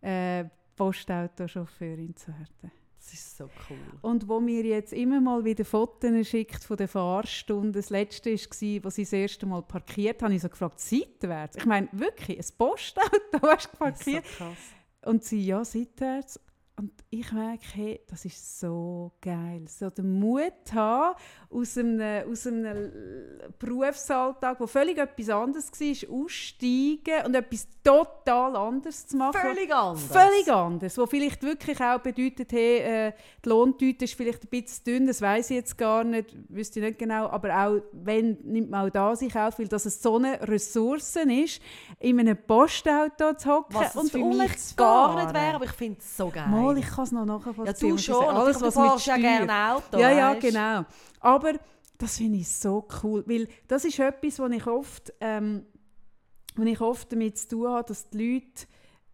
äh, 0.00 0.44
Postautochauffeurin 0.74 2.16
zu 2.16 2.28
werden. 2.28 2.77
Das 2.98 3.14
ist 3.14 3.36
so 3.36 3.44
cool. 3.70 3.78
Und 4.02 4.28
wo 4.28 4.40
mir 4.40 4.64
jetzt 4.64 4.92
immer 4.92 5.20
mal 5.20 5.44
wieder 5.44 5.64
Fotos 5.64 6.26
schickt 6.28 6.64
von 6.64 6.76
der 6.76 6.88
Fahrstunde. 6.88 7.78
Das 7.78 7.90
letzte 7.90 8.30
war, 8.32 8.84
wo 8.84 8.90
sie 8.90 9.04
das 9.04 9.12
erste 9.12 9.46
Mal 9.46 9.62
parkiert 9.62 10.22
habe 10.22 10.34
ich 10.34 10.42
so 10.42 10.48
gefragt, 10.48 10.80
seitwärts? 10.80 11.56
Ich 11.56 11.64
meine, 11.64 11.88
wirklich, 11.92 12.38
ein 12.38 12.58
Postauto 12.58 13.08
hast 13.42 13.70
du 13.72 13.78
Das 13.78 13.98
ist 13.98 14.04
so 14.04 14.10
parkiert. 14.10 14.24
krass. 14.24 14.58
Und 15.04 15.24
sie, 15.24 15.46
ja, 15.46 15.64
seitwärts. 15.64 16.40
Und 16.78 16.92
ich 17.10 17.32
merke, 17.32 17.64
hey, 17.74 18.00
das 18.08 18.24
ist 18.24 18.60
so 18.60 19.10
geil. 19.20 19.64
So 19.66 19.90
den 19.90 20.20
Mut 20.20 20.52
haben, 20.72 21.16
aus 21.50 21.76
einem, 21.76 22.30
aus 22.30 22.46
einem 22.46 22.92
Berufsalltag, 23.58 24.58
der 24.58 24.66
völlig 24.68 24.96
etwas 24.96 25.28
anderes 25.28 25.72
war, 25.72 26.14
aussteigen 26.14 27.26
und 27.26 27.34
etwas 27.34 27.66
total 27.82 28.54
anderes 28.54 29.08
zu 29.08 29.16
machen. 29.16 29.40
Völlig 29.40 29.74
anders. 29.74 30.04
Völlig 30.04 30.52
anders. 30.52 30.98
Wo 30.98 31.06
vielleicht 31.06 31.42
wirklich 31.42 31.80
auch 31.80 31.98
bedeutet, 31.98 32.52
hey, 32.52 32.78
äh, 32.78 33.12
die 33.44 33.48
Lohntüte 33.48 34.04
ist 34.04 34.14
vielleicht 34.14 34.44
ein 34.44 34.48
bisschen 34.48 34.84
dünn, 34.84 35.06
das 35.08 35.20
weiß 35.20 35.50
ich 35.50 35.56
jetzt 35.56 35.76
gar 35.76 36.04
nicht, 36.04 36.36
wüsste 36.48 36.78
ich 36.78 36.86
nicht 36.86 36.98
genau, 37.00 37.26
aber 37.26 37.56
auch 37.56 37.82
wenn, 37.92 38.38
nimmt 38.44 38.70
man 38.70 38.86
auch 38.86 38.90
da 38.90 39.16
sich 39.16 39.34
auf, 39.34 39.58
weil 39.58 39.66
das 39.66 39.84
es 39.86 40.00
so 40.00 40.16
eine 40.16 40.46
Ressource 40.46 41.16
ist, 41.16 41.60
in 41.98 42.20
einem 42.20 42.36
Postauto 42.36 43.34
zu 43.34 43.50
hocken 43.50 43.74
Was 43.74 43.96
und 43.96 44.12
für 44.12 44.18
mich 44.18 44.76
gar 44.76 45.16
nicht 45.16 45.34
wäre, 45.34 45.54
aber 45.56 45.64
ich 45.64 45.72
finde 45.72 45.98
es 45.98 46.16
so 46.16 46.28
geil. 46.28 46.46
Mal, 46.48 46.67
Mal, 46.74 46.78
ich 46.78 46.86
kann 46.88 47.04
es 47.04 47.12
noch 47.12 47.24
nachvollziehen. 47.24 47.66
Ja, 47.66 47.72
du 47.96 47.98
schon. 47.98 48.14
sagen. 48.14 48.36
Alles, 48.36 48.62
Alles, 48.62 48.74
du 48.74 48.80
was 48.80 48.96
mit 48.96 49.06
ja 49.06 49.16
gerne 49.16 49.74
Auto, 49.74 49.98
Ja, 49.98 50.10
ja, 50.10 50.30
weisst. 50.32 50.40
genau. 50.42 50.84
Aber 51.20 51.52
das 51.98 52.16
finde 52.18 52.38
ich 52.38 52.48
so 52.48 52.86
cool, 53.02 53.24
weil 53.26 53.48
das 53.66 53.84
ist 53.84 53.98
etwas, 53.98 54.38
was 54.38 54.50
ich 54.52 54.66
oft, 54.66 55.12
ähm, 55.20 55.64
wo 56.56 56.62
ich 56.62 56.80
oft 56.80 57.12
damit 57.12 57.38
zu 57.38 57.48
tun 57.48 57.68
habe, 57.68 57.88
dass 57.88 58.08
die 58.10 58.34
Leute 58.34 58.66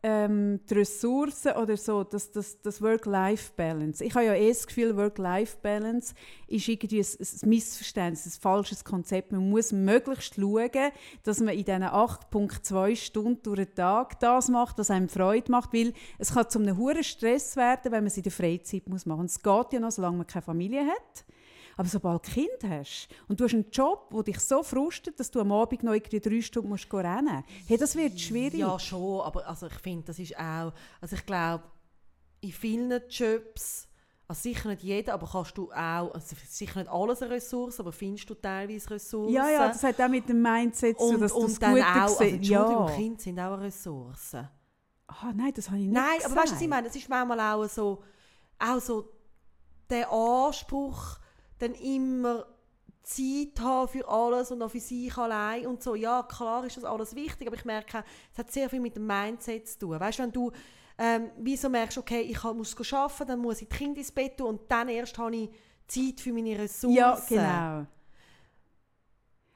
ähm, 0.06 0.60
die 0.68 0.74
Ressourcen 0.74 1.52
oder 1.52 1.78
so, 1.78 2.04
das, 2.04 2.30
das, 2.30 2.60
das 2.60 2.82
Work-Life-Balance. 2.82 4.04
Ich 4.04 4.14
habe 4.14 4.26
ja 4.26 4.34
eh 4.34 4.50
das 4.50 4.66
Gefühl, 4.66 4.94
Work-Life-Balance 4.98 6.14
ist 6.46 6.68
irgendwie 6.68 7.00
ein, 7.00 7.06
ein 7.20 7.48
Missverständnis, 7.48 8.26
ein 8.26 8.38
falsches 8.38 8.84
Konzept. 8.84 9.32
Man 9.32 9.48
muss 9.48 9.72
möglichst 9.72 10.34
schauen, 10.34 10.92
dass 11.22 11.40
man 11.40 11.54
in 11.54 11.64
diesen 11.64 11.84
8,2 11.84 12.96
Stunden 12.96 13.42
durch 13.42 13.60
den 13.60 13.74
Tag 13.74 14.20
das 14.20 14.50
macht, 14.50 14.76
was 14.76 14.90
einem 14.90 15.08
Freude 15.08 15.50
macht, 15.50 15.72
weil 15.72 15.94
es 16.18 16.34
kann 16.34 16.50
zu 16.50 16.58
einem 16.58 16.76
hohen 16.76 17.02
Stress 17.02 17.56
werden, 17.56 17.90
wenn 17.90 18.04
man 18.04 18.08
es 18.08 18.18
in 18.18 18.24
der 18.24 18.32
Freizeit 18.32 18.86
machen 18.90 19.22
muss. 19.22 19.30
Es 19.30 19.42
geht 19.42 19.72
ja 19.72 19.80
noch, 19.80 19.90
solange 19.90 20.18
man 20.18 20.26
keine 20.26 20.42
Familie 20.42 20.82
hat. 20.82 21.24
Aber 21.76 21.88
sobald 21.88 22.26
du 22.26 22.30
ein 22.30 22.34
Kind 22.34 22.72
hast 22.72 23.08
und 23.28 23.40
du 23.40 23.44
hast 23.44 23.54
einen 23.54 23.70
Job, 23.70 24.10
der 24.12 24.22
dich 24.22 24.40
so 24.40 24.62
frustet, 24.62 25.18
dass 25.18 25.30
du 25.30 25.40
am 25.40 25.52
Abend 25.52 25.82
noch 25.82 25.92
irgendwie 25.92 26.20
drei 26.20 26.40
Stunden 26.40 26.68
musst 26.68 26.92
rennen 26.92 27.24
musst, 27.24 27.68
hey, 27.68 27.76
das 27.76 27.96
wird 27.96 28.18
schwierig. 28.20 28.60
Ja, 28.60 28.78
schon, 28.78 29.20
aber 29.20 29.46
also 29.46 29.66
ich 29.66 29.74
finde, 29.74 30.06
das 30.06 30.18
ist 30.18 30.36
auch, 30.38 30.72
also 31.00 31.16
ich 31.16 31.26
glaube, 31.26 31.64
in 32.40 32.52
vielen 32.52 33.02
Jobs, 33.08 33.88
also 34.28 34.42
sicher 34.42 34.68
nicht 34.70 34.82
jeder, 34.82 35.14
aber 35.14 35.28
kannst 35.30 35.56
du 35.58 35.70
auch, 35.72 36.14
also 36.14 36.36
sicher 36.48 36.80
nicht 36.80 36.90
alles 36.90 37.22
eine 37.22 37.32
Ressource, 37.32 37.80
aber 37.80 37.92
findest 37.92 38.28
du 38.30 38.34
teilweise 38.34 38.90
Ressourcen. 38.90 39.34
ja, 39.34 39.50
ja, 39.50 39.68
das 39.68 39.82
hat 39.82 40.00
auch 40.00 40.08
mit 40.08 40.28
dem 40.28 40.40
Mindset 40.40 40.98
zu 40.98 41.04
tun, 41.04 41.14
und, 41.16 41.20
dass 41.20 41.32
du 41.32 41.42
das 41.42 41.52
und 41.52 41.62
dann 41.62 41.74
Gute 41.74 41.86
auch, 41.86 41.96
also. 41.96 42.24
Entschuldigung, 42.24 42.88
ja. 42.88 42.94
Kinder 42.94 43.20
sind 43.20 43.40
auch 43.40 43.52
eine 43.52 43.62
Ressource. 43.62 44.34
Ah, 45.06 45.32
nein, 45.34 45.52
das 45.54 45.68
habe 45.68 45.78
ich 45.78 45.86
nicht 45.86 45.94
Nein, 45.94 46.16
gesagt. 46.16 46.32
aber 46.32 46.40
weißt 46.40 46.50
du, 46.52 46.54
was 46.54 46.62
ich 46.62 46.68
meine? 46.68 46.88
Es 46.88 46.96
ist 46.96 47.08
manchmal 47.08 47.40
auch 47.40 47.68
so, 47.68 48.02
auch 48.58 48.80
so 48.80 49.12
der 49.90 50.10
Anspruch, 50.10 51.18
dann 51.68 51.74
immer 51.74 52.46
Zeit 53.02 53.60
haben 53.60 53.88
für 53.88 54.08
alles 54.08 54.50
und 54.50 54.62
auch 54.62 54.70
für 54.70 54.80
sich 54.80 55.16
allein 55.16 55.66
und 55.66 55.82
so. 55.82 55.94
Ja, 55.94 56.22
klar 56.22 56.64
ist 56.64 56.76
das 56.76 56.84
alles 56.84 57.14
wichtig, 57.14 57.46
aber 57.46 57.56
ich 57.56 57.64
merke, 57.64 58.02
es 58.32 58.38
hat 58.38 58.50
sehr 58.50 58.70
viel 58.70 58.80
mit 58.80 58.96
dem 58.96 59.06
Mindset 59.06 59.68
zu 59.68 59.78
tun. 59.80 60.00
Weißt 60.00 60.18
du, 60.18 60.22
wenn 60.22 60.32
du 60.32 60.52
ähm, 60.96 61.30
wieso 61.38 61.68
merkst, 61.68 61.98
okay, 61.98 62.20
ich 62.20 62.42
muss 62.42 62.76
arbeiten, 62.92 63.26
dann 63.26 63.40
muss 63.40 63.60
ich 63.60 63.68
die 63.68 63.76
Kinder 63.76 63.98
ins 63.98 64.12
Bett 64.12 64.36
tun 64.36 64.46
und 64.46 64.60
dann 64.68 64.88
erst 64.88 65.18
habe 65.18 65.34
ich 65.36 65.50
Zeit 65.86 66.20
für 66.20 66.32
meine 66.32 66.58
Ressourcen. 66.58 66.96
Ja, 66.96 67.18
genau. 67.28 67.86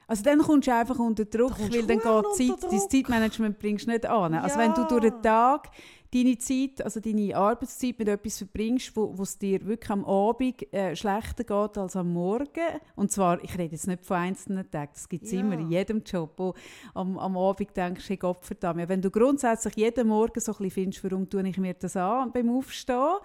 Also 0.05 0.23
dann 0.23 0.39
kommst 0.39 0.67
du 0.67 0.73
einfach 0.73 0.97
unter 0.97 1.25
Druck, 1.25 1.55
kommst 1.55 1.71
weil 1.71 1.83
dann 1.85 1.99
geht 1.99 2.35
Zeit, 2.35 2.71
dein. 2.71 2.89
Zeitmanagement 2.89 3.59
bringst 3.59 3.85
du 3.85 3.91
nicht 3.91 4.05
an. 4.07 4.33
Also 4.33 4.57
wenn 4.57 4.73
du 4.73 4.81
Ja. 4.81 4.87
durch 4.87 5.01
den 5.01 5.21
Tag 5.21 5.69
deine 6.13 6.37
Zeit, 6.37 6.83
also 6.83 6.99
deine 6.99 7.35
Arbeitszeit 7.35 7.99
mit 7.99 8.07
etwas 8.07 8.37
verbringst, 8.39 8.95
wo 8.95 9.17
wo 9.17 9.23
es 9.23 9.37
dir 9.37 9.65
wirklich 9.65 9.89
am 9.91 10.05
Abend 10.05 10.71
äh, 10.73 10.95
schlechter 10.95 11.43
geht 11.43 11.77
als 11.77 11.95
am 11.95 12.13
Morgen, 12.13 12.79
und 12.95 13.11
zwar, 13.11 13.43
ich 13.43 13.53
rede 13.57 13.73
jetzt 13.75 13.87
nicht 13.87 14.05
von 14.05 14.17
einzelnen 14.17 14.69
Tagen, 14.69 14.91
das 14.93 15.07
gibt 15.07 15.25
es 15.25 15.31
Ja. 15.31 15.39
immer 15.41 15.53
in 15.59 15.69
jedem 15.69 16.01
Job, 16.03 16.33
wo 16.37 16.53
am, 16.93 17.17
am 17.17 17.37
Abend 17.37 17.75
denkst, 17.75 18.09
hey 18.09 18.17
Gott 18.17 18.43
verdammt, 18.45 18.87
wenn 18.89 19.01
du 19.01 19.11
grundsätzlich 19.11 19.75
jeden 19.75 20.07
Morgen 20.07 20.39
so 20.39 20.51
ein 20.51 20.57
bisschen 20.57 20.71
findest, 20.71 21.03
warum 21.03 21.29
tue 21.29 21.47
ich 21.47 21.57
mir 21.57 21.73
das 21.75 21.95
an 21.95 22.31
beim 22.31 22.49
Aufstehen 22.49 23.17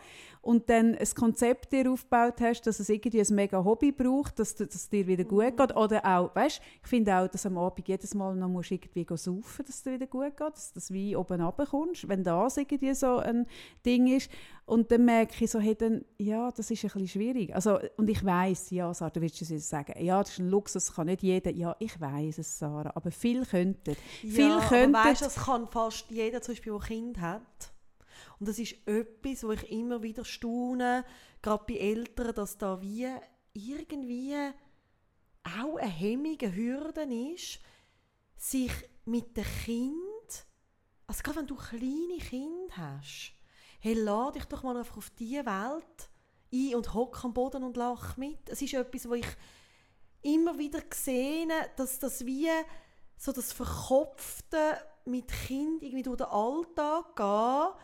und 0.44 0.68
dann 0.68 0.94
ein 0.94 1.08
Konzept 1.16 1.72
dir 1.72 1.90
aufgebaut 1.90 2.40
hast, 2.40 2.62
dass 2.66 2.78
es 2.78 2.88
irgendwie 2.88 3.20
ein 3.20 3.34
mega 3.34 3.64
Hobby 3.64 3.92
braucht, 3.92 4.38
dass 4.38 4.54
du- 4.54 4.66
dass 4.66 4.74
es 4.76 4.88
dir 4.90 5.06
wieder 5.06 5.24
gut 5.24 5.56
geht. 5.56 5.74
Oder 5.76 6.04
auch, 6.04 6.34
weißt 6.34 6.60
ich 6.82 6.88
finde 6.88 7.16
auch, 7.16 7.26
dass 7.28 7.46
am 7.46 7.56
Abend 7.58 7.88
jedes 7.88 8.14
Mal 8.14 8.36
noch 8.36 8.48
musst 8.48 8.70
irgendwie 8.70 9.04
go 9.04 9.16
saufen, 9.16 9.64
dass 9.64 9.76
es 9.76 9.82
dir 9.82 9.92
wieder 9.94 10.06
gut 10.06 10.36
geht, 10.36 10.52
dass 10.54 10.72
das 10.72 10.92
Wein 10.92 11.16
oben 11.16 11.40
runterkommst, 11.40 12.08
wenn 12.08 12.22
das 12.22 12.56
irgendwie 12.56 12.94
so 12.94 13.16
ein 13.16 13.46
Ding 13.84 14.06
ist. 14.06 14.30
Und 14.66 14.90
dann 14.90 15.04
merke 15.04 15.44
ich 15.44 15.50
so, 15.50 15.58
hey, 15.60 15.74
dann, 15.74 16.04
ja, 16.18 16.50
das 16.50 16.70
ist 16.70 16.84
ein 16.84 16.90
bisschen 16.90 17.08
schwierig. 17.08 17.54
Also, 17.54 17.78
und 17.96 18.08
ich 18.08 18.24
weiß, 18.24 18.70
ja, 18.70 18.92
Sarah, 18.94 19.10
du 19.10 19.20
willst 19.20 19.40
es 19.42 19.50
jetzt 19.50 19.68
sagen, 19.68 19.92
ja, 20.02 20.20
das 20.22 20.30
ist 20.32 20.38
ein 20.38 20.48
Luxus, 20.48 20.86
das 20.86 20.94
kann 20.94 21.06
nicht 21.06 21.22
jeder. 21.22 21.50
Ja, 21.50 21.76
ich 21.78 22.00
weiß 22.00 22.38
es, 22.38 22.58
Sarah, 22.58 22.92
aber 22.94 23.10
viele 23.10 23.44
könnten. 23.44 23.94
Ja, 24.22 24.56
aber 24.58 24.66
könnten... 24.68 24.94
weißt, 24.94 25.20
du, 25.20 25.24
das 25.26 25.36
kann 25.36 25.68
fast 25.68 26.10
jeder, 26.10 26.40
zum 26.40 26.52
Beispiel, 26.54 26.72
der 26.72 26.80
Kind 26.80 27.20
hat. 27.20 27.42
Und 28.44 28.48
das 28.50 28.58
ist 28.58 28.76
etwas, 28.86 29.42
wo 29.42 29.52
ich 29.52 29.70
immer 29.70 30.02
wieder 30.02 30.22
staune, 30.22 31.06
gerade 31.40 31.64
bei 31.66 31.78
Eltern, 31.78 32.34
dass 32.34 32.58
da 32.58 32.78
wie 32.82 33.08
irgendwie 33.54 34.34
auch 35.44 35.76
eine 35.76 35.90
Hemmung, 35.90 36.36
eine 36.38 36.54
Hürde 36.54 37.04
ist, 37.32 37.58
sich 38.36 38.70
mit 39.06 39.34
dem 39.34 39.46
Kind, 39.64 40.46
also 41.06 41.22
gerade 41.22 41.38
wenn 41.38 41.46
du 41.46 41.56
kleine 41.56 42.18
Kinder 42.18 42.76
hast, 42.76 43.32
hey, 43.80 43.94
lade 43.94 44.38
dich 44.38 44.44
doch 44.44 44.62
mal 44.62 44.76
einfach 44.76 44.98
auf 44.98 45.08
diese 45.08 45.46
Welt 45.46 46.10
ein 46.52 46.74
und 46.74 46.92
hock 46.92 47.24
am 47.24 47.32
Boden 47.32 47.62
und 47.62 47.78
lach 47.78 48.18
mit. 48.18 48.50
Es 48.50 48.60
ist 48.60 48.74
etwas, 48.74 49.08
wo 49.08 49.14
ich 49.14 49.36
immer 50.20 50.58
wieder 50.58 50.82
gesehen 50.82 51.50
dass 51.76 51.98
das 51.98 52.26
wie 52.26 52.50
so 53.16 53.32
das 53.32 53.54
Verkopfte 53.54 54.76
mit 55.06 55.28
Kind 55.28 55.82
irgendwie 55.82 56.02
durch 56.02 56.18
den 56.18 56.26
Alltag 56.26 57.16
gehen, 57.16 57.80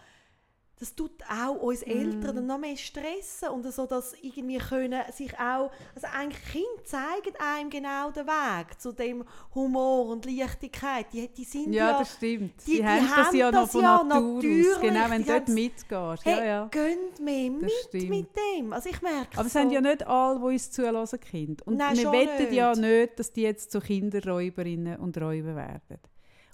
das 0.81 0.95
tut 0.95 1.13
auch 1.31 1.57
uns 1.57 1.83
Eltern 1.83 2.37
dann 2.37 2.47
noch 2.47 2.59
mehr 2.59 2.77
stressen 2.77 3.51
und 3.51 3.71
so, 3.73 3.85
dass 3.87 4.15
irgendwie 4.23 4.57
können 4.59 5.03
sich 5.13 5.33
auch, 5.39 5.71
also 5.95 6.07
eigentlich 6.13 6.43
Kinder 6.51 6.85
zeigen 6.85 7.35
einem 7.39 7.69
genau 7.71 8.11
den 8.11 8.27
Weg 8.27 8.81
zu 8.81 8.93
dem 8.93 9.25
Humor 9.55 10.07
und 10.07 10.25
Leichtigkeit. 10.25 11.07
Die, 11.13 11.29
die 11.29 11.45
sind 11.45 11.73
Ja, 11.75 11.91
ja, 11.93 11.99
das 11.99 12.15
stimmt. 12.15 12.55
die- 12.67 12.71
Die, 12.71 12.77
die 12.79 12.85
haben 12.87 13.09
das 13.15 13.35
ja 13.35 13.51
noch 13.53 13.61
das 13.63 13.73
von 13.73 13.83
ja 13.83 14.03
Natur 14.05 14.37
aus. 14.39 14.81
Genau, 14.81 15.11
wenn 15.11 15.23
du 15.25 15.29
dort 15.33 15.49
mitgehst. 15.49 16.25
hey, 16.25 16.39
ja, 16.39 16.45
ja. 16.45 16.69
gönnt 16.71 17.21
mir 17.21 17.51
mit 17.51 17.71
stimmt. 17.89 18.09
mit 18.09 18.29
dem. 18.37 18.73
Also 18.73 18.89
ich 18.89 19.03
merke 19.03 19.37
Aber 19.37 19.47
es 19.47 19.53
so, 19.53 19.59
sind 19.59 19.73
ja 19.73 19.81
nicht 19.83 20.07
alle, 20.07 20.39
die 20.39 20.45
uns 20.47 20.71
zulassen, 20.71 21.21
Kinder. 21.21 21.63
Und 21.67 21.77
Nein, 21.77 21.97
wir 21.99 22.11
wettet 22.11 22.53
ja 22.53 22.71
nicht. 22.71 22.81
nicht, 22.81 23.19
dass 23.19 23.33
die 23.33 23.43
jetzt 23.43 23.71
zu 23.71 23.81
Kinderräuberinnen 23.81 24.99
und 24.99 25.17
Räuber 25.19 25.55
werden. 25.57 25.99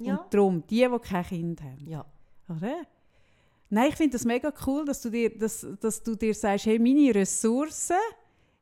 ja. 0.01 0.17
Und 0.17 0.35
darum, 0.35 0.67
die, 0.67 0.87
die 0.89 0.99
kein 0.99 1.25
Kind 1.25 1.63
haben. 1.63 1.87
ja. 1.87 2.05
Oder? 2.49 2.75
Nein, 3.69 3.89
ich 3.91 3.97
finde 3.97 4.13
das 4.13 4.25
mega 4.25 4.53
cool, 4.67 4.85
dass 4.85 5.03
du 5.03 5.11
dir, 5.11 5.37
dass, 5.37 5.67
dass 5.81 6.03
du 6.03 6.15
dir 6.15 6.35
sagst, 6.35 6.67
hey, 6.67 6.79
meine 6.79 7.15
Ressource 7.15 7.91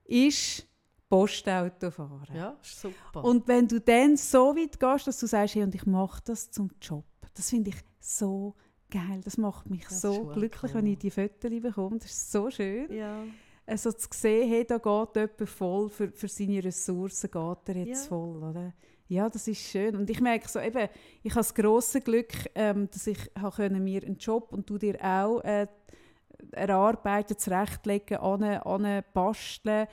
ist 0.04 0.66
Postauto 1.08 1.90
fahren. 1.90 2.26
ja, 2.34 2.56
ist 2.62 2.80
super. 2.80 3.24
Und 3.24 3.46
wenn 3.46 3.68
du 3.68 3.80
dann 3.80 4.16
so 4.16 4.56
weit 4.56 4.80
gehst, 4.80 5.06
dass 5.06 5.20
du 5.20 5.26
sagst, 5.26 5.54
hey, 5.54 5.62
und 5.62 5.74
ich 5.74 5.86
mache 5.86 6.20
das 6.24 6.50
zum 6.50 6.70
Job, 6.80 7.04
das 7.34 7.50
finde 7.50 7.70
ich 7.70 7.76
so 8.00 8.54
geil. 8.90 9.20
Das 9.24 9.36
macht 9.36 9.68
mich 9.68 9.84
Das 9.84 10.00
so 10.00 10.24
glücklich, 10.26 10.72
cool. 10.72 10.78
wenn 10.78 10.86
ich 10.86 10.98
die 10.98 11.10
Fotos 11.10 11.50
bekomme. 11.50 11.98
Das 11.98 12.10
ist 12.10 12.32
so 12.32 12.50
schön. 12.50 12.92
ja. 12.92 13.24
Also 13.66 13.92
zu 13.92 14.08
sehen, 14.12 14.46
hey, 14.50 14.64
da 14.66 14.76
geht 14.76 15.16
jemand 15.16 15.48
voll, 15.48 15.88
für, 15.88 16.10
für 16.12 16.28
seine 16.28 16.62
Ressourcen 16.62 17.30
geht 17.30 17.68
er 17.68 17.76
jetzt 17.86 18.02
Ja. 18.04 18.08
voll. 18.08 18.42
Oder? 18.42 18.74
Ja, 19.06 19.28
das 19.28 19.46
ist 19.48 19.60
schön. 19.60 19.96
Und 19.96 20.08
ich 20.08 20.20
merke 20.20 20.48
so, 20.48 20.58
eben, 20.58 20.88
ich 21.22 21.32
habe 21.32 21.40
das 21.40 21.54
grosse 21.54 22.00
Glück, 22.00 22.32
ähm, 22.54 22.88
dass 22.90 23.06
ich 23.06 23.18
können 23.56 23.84
mir 23.84 24.02
einen 24.02 24.16
Job 24.16 24.52
und 24.52 24.68
du 24.68 24.78
dir 24.78 24.98
auch 25.02 25.40
äh, 25.40 25.66
erarbeiten, 26.52 27.38
zurechtlegen, 27.38 28.18
an, 28.18 28.42
an 28.42 29.04
basteln, 29.12 29.88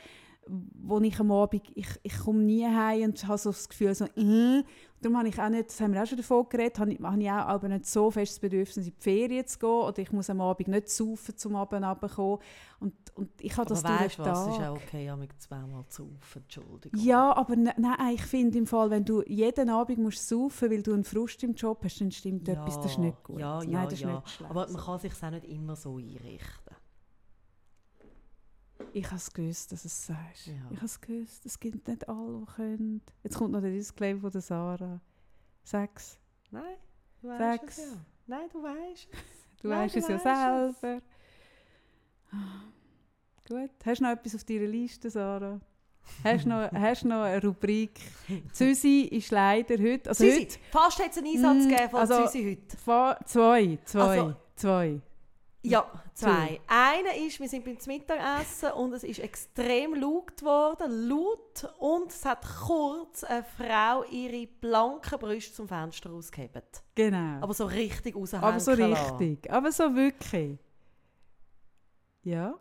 wo 0.47 0.99
ich 0.99 1.19
am 1.19 1.31
Abend, 1.31 1.61
ich, 1.76 1.88
ich 2.01 2.18
komme 2.19 2.41
nie 2.41 2.65
heim 2.65 3.03
und 3.03 3.27
habe 3.27 3.38
so 3.38 3.51
das 3.51 3.69
Gefühl, 3.69 3.93
so, 3.93 4.05
äh. 4.05 4.63
darum 4.99 5.18
habe 5.18 5.30
ich 5.30 5.39
auch 5.39 5.49
nicht, 5.49 5.69
das 5.69 5.80
haben 5.80 5.93
wir 5.93 6.01
auch 6.01 6.07
schon 6.07 6.18
davon 6.18 6.49
geredet, 6.49 6.80
habe 6.80 6.93
ich, 6.93 6.99
habe 6.99 7.22
ich 7.22 7.30
auch 7.30 7.34
aber 7.34 7.68
nicht 7.69 7.85
so 7.85 8.09
fest 8.09 8.34
das 8.34 8.39
Bedürfnis, 8.39 8.77
in 8.77 8.84
die 8.85 8.93
Ferien 8.99 9.45
zu 9.45 9.59
gehen 9.59 9.69
oder 9.69 9.99
ich 9.99 10.11
muss 10.11 10.30
am 10.30 10.41
Abend 10.41 10.68
nicht 10.68 10.89
saufen, 10.89 11.38
zum 11.38 11.55
Abend 11.55 11.85
runterkommen. 11.85 12.39
Und, 12.80 12.93
und 13.15 13.30
ich 13.39 13.51
habe 13.53 13.61
Aber 13.61 13.76
das 13.76 13.84
weißt 13.84 14.01
durch 14.01 14.15
du 14.15 14.23
den 14.23 14.31
was, 14.31 14.41
es 14.41 14.47
ist 14.53 14.57
Tag. 14.57 14.69
auch 14.69 14.76
okay, 14.76 15.05
ja, 15.05 15.15
mit 15.15 15.41
zweimal 15.41 15.85
zu 15.89 16.03
saufen, 16.03 16.41
Entschuldigung. 16.41 16.99
Ja, 16.99 17.35
aber 17.35 17.55
ne, 17.55 17.73
nein, 17.77 18.15
ich 18.15 18.23
finde 18.23 18.57
im 18.57 18.65
Fall, 18.65 18.89
wenn 18.89 19.05
du 19.05 19.22
jeden 19.27 19.69
Abend 19.69 19.99
musst 19.99 20.27
saufen, 20.27 20.72
weil 20.72 20.81
du 20.81 20.93
einen 20.93 21.03
Frust 21.03 21.43
im 21.43 21.53
Job 21.53 21.81
hast, 21.84 22.01
dann 22.01 22.11
stimmt 22.11 22.49
etwas, 22.49 22.77
das 22.77 22.93
ist 22.93 22.97
nicht 22.97 23.23
gut. 23.23 23.39
Ja, 23.39 23.61
ja, 23.61 23.69
nein, 23.69 23.84
das 23.85 23.93
ist 23.93 24.01
ja. 24.01 24.15
nicht 24.15 24.30
schlecht. 24.30 24.49
Aber 24.49 24.68
man 24.68 24.81
kann 24.81 24.99
sich 24.99 25.13
auch 25.23 25.30
nicht 25.30 25.45
immer 25.45 25.76
so 25.76 25.97
einrichten. 25.97 26.80
Ich 28.93 29.05
habe 29.05 29.15
es 29.15 29.31
gewusst, 29.33 29.71
dass 29.71 29.81
du 29.83 29.87
es 29.87 30.05
sagst. 30.05 30.47
Ja. 30.47 30.53
Ich 30.69 30.77
habe 30.77 30.85
es 30.85 30.99
gewusst. 31.01 31.45
Es 31.45 31.59
gibt 31.59 31.87
nicht 31.87 32.07
alle, 32.09 32.39
die 32.39 32.45
können. 32.53 33.01
Jetzt 33.23 33.37
kommt 33.37 33.51
noch 33.51 33.61
der 33.61 33.71
Disclaimer 33.71 34.21
von 34.21 34.31
der 34.31 34.41
Sarah. 34.41 34.99
Sechs. 35.63 36.17
Nein, 36.51 36.75
du 37.21 37.29
weißt 37.29 37.61
Sechs. 37.61 37.77
es 37.77 37.91
ja. 37.91 37.97
Nein, 38.27 38.49
du 38.51 38.63
weißt 38.63 39.07
es. 39.11 39.19
Du 39.61 39.67
Nein, 39.67 39.79
weißt 39.81 39.95
du 39.95 39.99
es 39.99 40.07
ja 40.07 40.15
weisst 40.15 40.25
es. 40.25 40.79
selber. 40.81 41.01
Gut. 43.47 43.69
Hast 43.85 43.99
du 43.99 44.03
noch 44.03 44.11
etwas 44.11 44.35
auf 44.35 44.43
deiner 44.43 44.65
Liste, 44.67 45.09
Sarah? 45.09 45.59
Hast 46.23 46.45
du 46.45 46.49
noch, 46.49 46.71
hast 46.71 47.05
noch 47.05 47.21
eine 47.23 47.41
Rubrik? 47.43 47.99
Susi 48.53 49.01
ist 49.11 49.29
leider 49.31 49.75
heute... 49.77 50.09
Also 50.09 50.25
Susi, 50.25 50.41
heute 50.41 50.59
fast 50.71 50.99
hat 50.99 51.11
es 51.11 51.17
einen 51.17 51.27
Einsatz 51.27 51.65
Mm, 51.65 51.69
gegeben 51.69 51.89
von 51.91 51.99
also- 51.99 52.25
Susi 52.25 52.43
heute. 52.57 52.77
zwei. 53.25 53.77
Zwei. 53.85 54.01
Also- 54.19 54.35
zwei. 54.55 55.01
Ja, 55.63 55.85
zwei. 56.15 56.59
Einer 56.67 57.15
ist, 57.15 57.39
wir 57.39 57.47
sind 57.47 57.63
beim 57.63 57.77
Mittagessen 57.85 58.71
und 58.71 58.93
es 58.93 59.03
ist 59.03 59.19
extrem 59.19 59.93
laut 59.93 60.35
geworden, 60.38 61.07
laut 61.07 61.71
und 61.77 62.09
es 62.11 62.25
hat 62.25 62.43
kurz 62.65 63.23
eine 63.23 63.43
Frau 63.43 64.03
ihre 64.09 64.47
blanken 64.47 65.19
Brüste 65.19 65.53
zum 65.53 65.67
Fenster 65.67 66.09
ausgehebt. 66.11 66.83
Genau. 66.95 67.41
Aber 67.41 67.53
so 67.53 67.65
richtig 67.65 68.15
raushängen 68.15 68.43
Aber 68.43 68.59
so 68.59 68.71
lassen. 68.71 69.17
richtig. 69.17 69.51
Aber 69.51 69.71
so 69.71 69.95
wirklich. 69.95 70.57
Ja. 72.23 72.55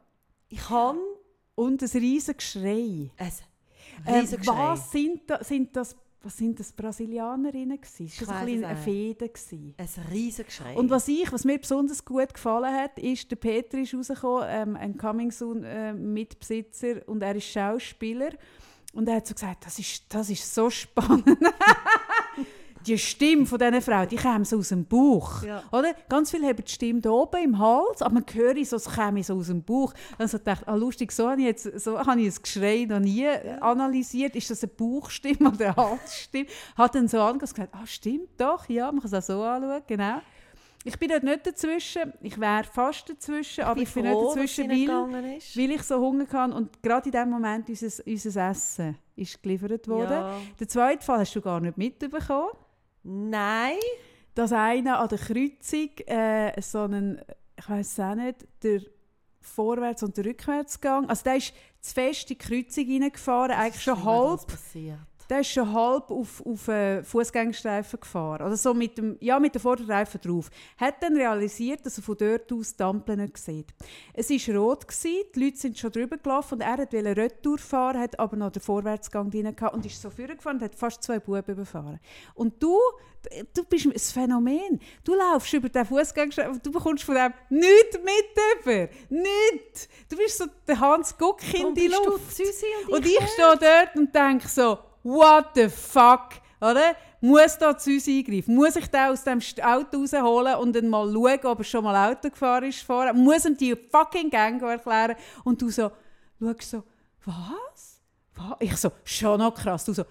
Ich 0.49 0.69
habe 0.69 0.99
Und 1.55 1.81
ein 1.83 1.89
riesiges 1.89 2.37
Geschrei. 2.37 3.11
ein 3.17 4.15
riesiges 4.15 4.47
was 4.47 4.91
sind, 4.91 5.29
da, 5.31 5.43
sind 5.43 5.75
das 5.75 5.97
was 6.23 6.37
sind 6.37 6.61
das 6.61 6.73
Brasilianerinnen 6.73 7.81
gewesen? 7.81 8.13
Das 8.19 8.29
war 8.29 8.37
ein 8.37 8.47
bisschen 8.47 8.63
es 8.63 8.69
eine. 8.69 8.77
Fehde. 8.79 9.29
gewesen. 9.29 9.75
Ein 9.77 9.89
riesiges 10.11 10.55
Schrei. 10.55 10.77
Und 10.77 10.91
was 10.91 11.09
ich, 11.09 11.33
was 11.33 11.45
mir 11.45 11.59
besonders 11.59 12.05
gut 12.05 12.35
gefallen 12.35 12.75
hat, 12.75 12.99
ist, 12.99 13.31
der 13.31 13.37
Peter 13.37 13.79
ist 13.79 13.95
rausgekommen, 13.95 14.47
ähm, 14.49 14.77
ein 14.77 14.97
Coming 14.99 15.31
Soon 15.31 15.65
äh, 15.65 15.93
Mitbesitzer 15.93 17.09
und 17.09 17.23
er 17.23 17.37
ist 17.37 17.47
Schauspieler 17.47 18.31
und 18.93 19.09
er 19.09 19.17
hat 19.17 19.27
so 19.27 19.35
gesagt, 19.35 19.65
das 19.65 19.79
ist, 19.79 20.05
das 20.13 20.29
ist 20.31 20.55
so 20.55 20.69
spannend. 20.69 21.27
die 22.87 22.99
Stimme 22.99 23.47
von 23.47 23.59
dieser 23.59 23.83
Frau, 23.83 24.07
die 24.07 24.17
käme 24.17 24.45
so 24.45 24.59
aus 24.59 24.69
dem 24.69 24.85
Bauch. 24.85 25.43
Ja. 25.43 25.63
Oder? 25.71 25.95
Ganz 26.09 26.31
viele 26.31 26.49
haben 26.49 26.65
die 26.65 26.71
Stimme 26.71 27.01
hier 27.03 27.13
oben 27.13 27.43
im 27.43 27.59
Hals, 27.59 28.03
aber 28.03 28.15
man 28.15 28.25
höre 28.33 28.65
so, 28.65 28.77
es 28.77 28.91
käme 28.91 29.23
so 29.23 29.35
aus 29.35 29.49
dem 29.49 29.63
Bauch. 29.63 29.93
Also 30.19 30.39
ich 30.39 30.45
dachte, 30.45 30.67
ah, 30.69 30.75
lustig, 30.75 31.13
so 31.13 31.29
habe 31.29 31.41
ich, 31.41 31.47
jetzt, 31.47 31.81
so 31.81 31.99
habe 31.99 32.21
ich 32.21 32.29
das 32.29 32.43
Geschrei 32.43 32.87
noch 32.89 33.01
nie 33.01 33.29
analysiert. 33.61 34.37
Ist 34.37 34.51
das 34.51 34.63
eine 34.63 34.73
Bauchstimme 34.73 35.51
oder 35.51 35.67
eine 35.67 35.77
Halsstimme? 35.77 36.47
Hat 36.77 36.95
dann 36.95 37.09
so 37.09 37.23
und 37.23 37.39
gesagt, 37.39 37.69
ah, 37.73 37.87
stimmt 37.87 38.31
doch, 38.39 38.69
ja, 38.69 38.91
man 38.91 39.01
kann 39.01 39.13
es 39.13 39.15
auch 39.15 39.35
so 39.37 39.43
anschauen, 39.43 39.83
genau. 39.87 40.21
Ich 40.83 40.99
bin 40.99 41.11
dort 41.11 41.25
nicht 41.25 41.47
dazwischen, 41.47 42.15
ich 42.23 42.41
wäre 42.41 42.65
fast 42.65 43.07
dazwischen, 43.07 43.65
aber 43.65 43.83
ich 43.83 43.93
bin 43.93 44.05
nicht 44.05 44.15
froh, 44.15 44.35
dass 44.35 44.35
dazwischen, 44.35 44.71
weil, 44.71 45.23
nicht 45.23 45.49
ist. 45.49 45.57
weil 45.59 45.71
ich 45.73 45.83
so 45.83 46.01
Hunger 46.01 46.27
hatte 46.27 46.55
und 46.55 46.83
gerade 46.83 47.07
in 47.07 47.13
dem 47.13 47.29
Moment 47.29 47.69
unser, 47.69 48.03
unser 48.07 48.51
Essen 48.51 48.97
ist 49.15 49.43
geliefert 49.43 49.87
worden. 49.89 50.11
Ja. 50.11 50.41
Den 50.59 50.69
zweiten 50.69 51.03
Fall 51.03 51.19
hast 51.19 51.37
du 51.37 51.43
gar 51.43 51.61
nicht 51.61 51.77
mitbekommen 51.77 52.49
Nein. 53.03 53.79
dass 54.35 54.53
einer 54.53 55.01
an 55.01 55.09
der 55.09 55.19
Kreuzung 55.19 55.91
äh, 56.07 56.61
so 56.61 56.81
einen, 56.83 57.21
ich 57.59 57.69
weiß 57.69 57.93
es 57.93 58.01
auch 58.01 58.15
nicht, 58.15 58.47
der 58.63 58.83
Vorwärts- 59.41 60.03
und 60.03 60.17
der 60.17 60.27
Rückwärtsgang, 60.27 61.09
also 61.09 61.25
der 61.25 61.37
ist 61.37 61.55
zu 61.81 61.95
fest 61.95 62.31
in 62.31 62.39
die 62.39 62.39
Kreuzung 62.39 62.87
reingefahren, 62.87 63.53
eigentlich 63.53 63.83
schon 63.83 64.05
halb, 64.05 64.47
passiert. 64.47 64.99
Der 65.31 65.41
ist 65.41 65.53
schon 65.53 65.73
halb 65.73 66.11
auf, 66.11 66.45
auf 66.45 66.69
einen 66.69 67.05
Fußgängerstreifen 67.05 68.01
gefahren, 68.01 68.45
oder 68.45 68.57
so 68.57 68.75
mit 68.75 68.99
dem, 68.99 69.17
ja, 69.21 69.39
mit 69.39 69.55
dem 69.55 69.63
Vorderreifen 69.63 70.21
drauf. 70.21 70.51
Hat 70.77 71.01
dann 71.01 71.17
realisiert, 71.17 71.87
dass 71.87 71.99
er 71.99 72.03
von 72.03 72.17
dort 72.17 72.53
aus 72.53 72.75
die 72.75 72.83
Ampel 72.83 73.17
nicht 73.17 73.39
sieht. 73.39 73.69
Es 74.13 74.29
war 74.31 74.57
rot, 74.57 74.89
gewesen, 74.89 75.23
die 75.35 75.45
Leute 75.45 75.57
sind 75.57 75.79
schon 75.79 75.93
drüber 75.93 76.19
gelaufen 76.19 76.55
und 76.55 76.61
er 76.63 76.79
wollte 76.79 77.17
Retour 77.17 77.59
fahren, 77.59 78.01
hat 78.01 78.19
aber 78.19 78.37
noch 78.37 78.51
den 78.51 78.61
Vorwärtsgang 78.61 79.31
drin 79.31 79.55
gehabt 79.55 79.73
und 79.73 79.87
ist 79.87 80.03
so 80.03 80.11
vorgefahren 80.11 80.57
und 80.57 80.65
hat 80.65 80.75
fast 80.75 81.03
zwei 81.05 81.21
Buben 81.21 81.45
überfahren. 81.47 82.01
Und 82.35 82.61
du, 82.61 82.77
du 83.55 83.65
bist 83.65 83.87
ein 83.87 83.93
Phänomen. 83.97 84.81
Du 85.05 85.15
laufst 85.15 85.53
über 85.53 85.69
den 85.69 85.87
Fußgängerstreifen 85.87 86.55
und 86.55 86.67
du 86.67 86.73
bekommst 86.73 87.05
von 87.05 87.15
dem 87.15 87.33
nichts 87.51 87.99
mit 87.99 88.65
über. 88.65 88.89
Nichts. 89.11 89.89
Du 90.09 90.17
bist 90.17 90.39
so 90.39 90.47
der 90.67 90.81
Hans 90.81 91.17
Guck 91.17 91.41
in 91.55 91.73
die 91.73 91.87
Luft. 91.87 92.41
Und 92.89 93.07
ich 93.07 93.29
stehe 93.29 93.59
dort 93.61 93.95
und 93.95 94.13
denke 94.13 94.49
so, 94.49 94.79
what 95.03 95.51
the 95.55 95.69
fuck, 95.69 96.41
oder? 96.61 96.95
Muss 97.21 97.59
da 97.59 97.77
zu 97.77 97.91
uns 97.91 98.09
eingreifen? 98.09 98.55
Muss 98.55 98.77
ich 98.77 98.87
den 98.87 99.01
aus 99.01 99.25
dem 99.25 99.41
Auto 99.63 99.99
rausholen 99.99 100.55
und 100.57 100.75
dann 100.75 100.89
mal 100.89 101.11
schauen, 101.13 101.45
ob 101.45 101.59
er 101.59 101.65
schon 101.65 101.85
mal 101.85 102.11
Auto 102.11 102.31
gefahren 102.31 102.65
ist 102.65 102.83
vorher? 102.83 103.13
Muss 103.13 103.45
ihm 103.45 103.57
die 103.57 103.77
fucking 103.77 104.31
Gang 104.31 104.63
erklären? 104.63 105.17
Und 105.45 105.61
du 105.61 105.71
so, 105.71 105.91
schaust 106.41 106.71
so, 106.71 106.85
was? 107.27 108.01
was? 108.35 108.57
Ich 108.61 108.77
so, 108.77 108.91
schon 109.05 109.39
noch 109.39 109.55
krass. 109.55 109.85
Du 109.85 109.93
so, 109.93 110.05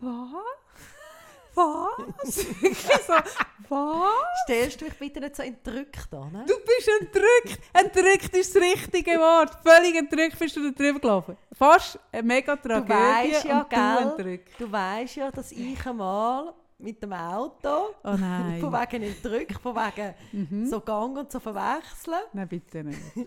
was? 0.00 0.59
Was? 1.60 2.34
so, 3.06 3.12
was? 3.68 4.10
Stellst 4.44 4.80
du 4.80 4.84
mich 4.86 4.98
bitte 4.98 5.20
nicht 5.20 5.36
so 5.36 5.42
entrückt 5.42 6.12
an? 6.14 6.32
Ne? 6.32 6.44
Du 6.46 6.54
bist 6.58 6.88
entrückt. 7.00 7.60
Entrückt 7.72 8.36
ist 8.36 8.54
das 8.54 8.62
richtige 8.62 9.12
Wort. 9.18 9.56
Völlig 9.62 9.96
entrückt 9.96 10.38
bist 10.38 10.56
du 10.56 10.70
da 10.70 10.70
drüber 10.70 10.98
gelaufen. 11.00 11.36
Fast 11.52 11.98
eine 12.12 12.22
mega 12.22 12.56
Tragödie 12.56 12.90
weisst 12.92 13.44
ja, 13.44 13.60
und 13.60 13.72
du 13.72 13.76
gell? 13.76 14.10
entrückt. 14.10 14.60
Du 14.60 14.72
weißt 14.72 15.16
ja, 15.16 15.30
dass 15.30 15.52
ich 15.52 15.86
einmal 15.86 16.54
mit 16.78 17.02
dem 17.02 17.12
Auto 17.12 17.94
Oh 18.02 18.16
nein. 18.18 18.58
von 18.60 18.72
wegen 18.72 19.02
entrückt, 19.02 19.60
von 19.60 19.74
wegen 19.76 20.14
Mhm. 20.32 20.66
so 20.66 20.80
Gang 20.80 21.16
und 21.18 21.30
so 21.30 21.38
verwechseln, 21.40 22.20
Nein, 22.32 22.48
bitte 22.48 22.82
nicht. 22.84 23.00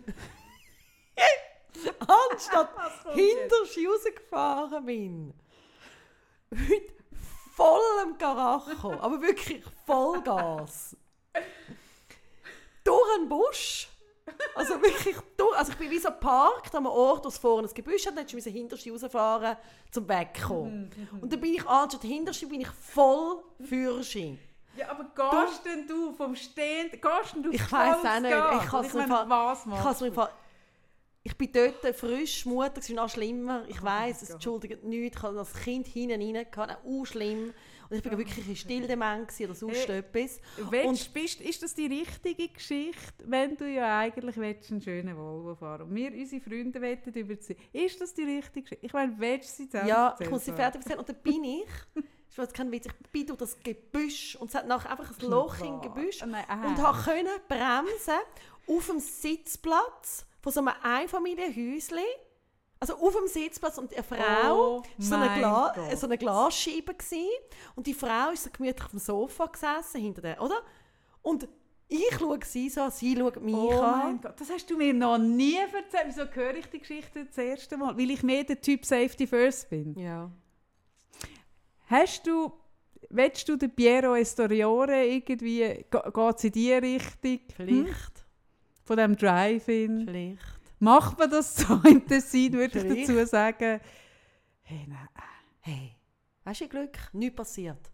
anstatt 1.99 2.69
hinter 3.13 3.65
sie 3.73 3.85
rausgefahren 3.85 4.85
bin. 4.85 5.33
Heute 6.51 7.02
voll 7.55 7.79
am 8.01 8.17
Karacho, 8.17 8.93
aber 8.99 9.21
wirklich 9.21 9.63
Vollgas. 9.85 10.95
durch 12.83 13.15
einen 13.15 13.29
Busch. 13.29 13.89
Also 14.55 14.81
wirklich 14.81 15.17
durch, 15.35 15.57
also 15.57 15.73
ich 15.73 15.77
bin 15.77 15.91
wie 15.91 15.99
so 15.99 16.07
geparkt 16.09 16.73
an 16.73 16.85
einem 16.85 16.93
Ort, 16.95 17.25
wo 17.25 17.27
es 17.27 17.37
vorne 17.37 17.67
ein 17.67 17.73
Gebüsch 17.73 18.05
hat, 18.07 18.15
dann 18.17 18.25
musste 18.31 18.49
ich 18.49 18.55
hinter 18.55 18.77
sie 18.77 18.89
rausfahren, 18.89 19.57
zum 19.91 20.07
Wegkommen. 20.07 20.89
Und 21.21 21.31
dann 21.31 21.41
bin 21.41 21.53
ich 21.55 21.67
anstatt 21.67 22.03
hinter 22.03 22.31
sie 22.33 22.45
bin 22.45 22.61
ich 22.61 22.69
voll 22.69 23.43
sie. 23.59 24.39
Ja, 24.77 24.89
aber 24.89 25.03
gehst 25.03 25.65
denn 25.65 25.85
du 25.85 26.13
vom 26.13 26.35
Stehen, 26.35 26.89
gehst 26.89 27.35
denn 27.35 27.43
du 27.43 27.51
Ich 27.51 27.69
weiss 27.71 27.97
auch 27.97 28.19
nicht, 28.21 28.33
ich 28.63 28.69
kann's 28.69 28.87
ich 28.87 28.93
mir 28.93 28.99
meine, 29.07 29.13
fa- 29.13 29.25
was 29.29 29.59
Ich, 29.59 29.65
machst 29.67 29.83
kann's 29.83 30.01
mir 30.01 30.09
du? 30.11 30.27
Ich 31.25 31.37
bin 31.37 31.49
dort 31.53 31.95
frisch, 31.95 32.45
Mutter, 32.45 32.73
es 32.79 32.89
ist 32.89 32.95
noch 32.95 33.09
schlimmer. 33.09 33.63
Ich 33.69 33.81
Oh 33.81 33.85
mein 33.85 34.11
es 34.11 34.29
entschuldigt 34.29 34.83
nichts. 34.83 35.17
Ich 35.17 35.23
hatte 35.23 35.35
das 35.35 35.53
Kind 35.53 35.87
hinten 35.87 36.21
rein, 36.21 36.45
auch 36.85 37.05
schlimm. 37.05 37.53
Und 37.89 37.97
ich 37.97 38.03
bin 38.03 38.17
wirklich 38.17 38.45
ein 38.47 38.55
Stilldement 38.55 39.27
gewesen 39.27 39.45
oder 39.45 39.55
sonst 39.55 39.87
Hey, 39.87 39.99
etwas. 39.99 40.41
Willst, 40.69 41.13
bist, 41.13 41.41
ist 41.41 41.63
das 41.63 41.75
die 41.75 41.85
richtige 41.85 42.49
Geschichte, 42.49 43.13
wenn 43.23 43.55
du 43.55 43.65
ja 43.71 43.99
eigentlich 43.99 44.35
willst, 44.35 44.71
einen 44.71 44.81
schönen 44.81 45.15
Volvo 45.15 45.55
fahren 45.55 45.83
und 45.83 45.95
wir, 45.95 46.11
unsere 46.11 46.41
Freunde, 46.41 46.81
wollen 46.81 47.13
überziehen? 47.13 47.57
Ist 47.71 48.01
das 48.01 48.13
die 48.13 48.23
richtige 48.23 48.63
Geschichte? 48.63 48.85
Ich 48.85 48.93
meine, 48.93 49.13
willst 49.17 49.59
du 49.59 49.63
sie 49.63 49.69
selbst 49.69 49.89
Ja, 49.89 50.15
ich 50.19 50.29
muss 50.29 50.43
sie 50.43 50.53
fertig 50.53 50.81
erzählen. 50.81 50.99
Und 50.99 51.09
dann 51.09 51.17
bin 51.23 51.43
ich, 51.43 52.03
ich 52.31 52.37
weiß 52.37 52.51
kein 52.51 52.71
Witz, 52.71 52.87
ich 52.87 53.11
bin 53.11 53.27
durch 53.27 53.39
das 53.39 53.59
Gebüsch 53.59 54.35
und 54.37 54.49
es 54.49 54.55
hat 54.55 54.67
nachher 54.67 54.91
einfach 54.91 55.17
ein 55.17 55.29
Loch 55.29 55.59
im 55.59 55.79
Gebüsch 55.81 56.21
Oh 56.21 56.25
nein, 56.25 56.45
und 56.65 56.79
äh. 56.79 56.81
habe 56.81 57.01
können 57.03 57.29
bremsen 57.47 58.19
auf 58.67 58.87
dem 58.87 58.99
Sitzplatz 58.99 60.25
von 60.43 60.51
so 60.51 60.59
einem 60.59 60.73
Einfamilienhäuschen. 60.83 61.97
Also 62.79 62.95
auf 62.97 63.15
dem 63.15 63.27
Sitzplatz 63.27 63.77
und 63.77 63.93
eine 63.93 64.03
Frau 64.03 64.77
Oh 64.79 64.83
so 64.97 65.15
eine, 65.15 65.39
Gla 65.39 65.73
Gott. 65.73 65.97
so 65.97 66.05
eine 66.05 66.17
Glasscheibe 66.17 66.93
gsi 66.93 67.25
und 67.75 67.87
die 67.87 67.93
Frau 67.93 68.31
ist 68.33 68.43
so 68.43 68.49
gemütlich 68.51 68.83
auf 68.83 68.91
dem 68.91 68.99
Sofa 68.99 69.45
gesessen 69.45 70.01
hinter 70.01 70.21
der, 70.21 70.41
oder? 70.41 70.61
Und 71.21 71.47
ich 71.87 72.13
schaue 72.19 72.39
sie 72.43 72.69
so, 72.69 72.89
sie 72.89 73.15
schaut 73.15 73.41
mich 73.41 73.55
Oh 73.55 73.71
an. 73.79 73.99
mein 73.99 74.21
Gott, 74.21 74.33
das 74.37 74.49
hast 74.49 74.69
du 74.69 74.75
mir 74.75 74.93
noch 74.93 75.17
nie 75.17 75.55
erzählt. 75.55 76.07
Wieso 76.07 76.25
höre 76.29 76.55
ich 76.55 76.65
die 76.65 76.79
Geschichte 76.79 77.23
das 77.23 77.37
erste 77.37 77.77
Mal? 77.77 77.97
Weil 77.97 78.11
ich 78.11 78.21
mehr 78.21 78.43
der 78.43 78.59
Typ 78.59 78.83
Safety 78.85 79.27
First 79.27 79.69
bin. 79.69 79.97
Ja. 79.97 80.29
Hast 81.87 82.25
du, 82.27 82.51
willst 83.09 83.47
du 83.47 83.55
den 83.55 83.73
Piero 83.73 84.15
Estoriore 84.15 85.05
irgendwie, 85.05 85.85
geht 85.89 86.35
es 86.35 86.43
in 86.43 86.51
die 86.51 86.73
Richtung? 86.73 87.39
Hm? 87.57 87.87
Von 88.83 88.97
dem 88.97 89.15
Drive-In? 89.15 90.05
vielleicht. 90.05 90.41
Macht 90.79 91.17
man 91.17 91.29
das 91.29 91.55
so 91.55 91.79
im 91.85 92.05
Tessin, 92.05 92.53
würde 92.53 92.79
ich 92.79 93.07
dazu 93.07 93.25
sagen? 93.25 93.79
Hey, 94.63 94.85
nein. 94.87 95.07
Hey, 95.61 95.95
hast 96.45 96.59
du 96.61 96.67
Glück? 96.67 96.97
Nichts 97.13 97.35
passiert. 97.37 97.89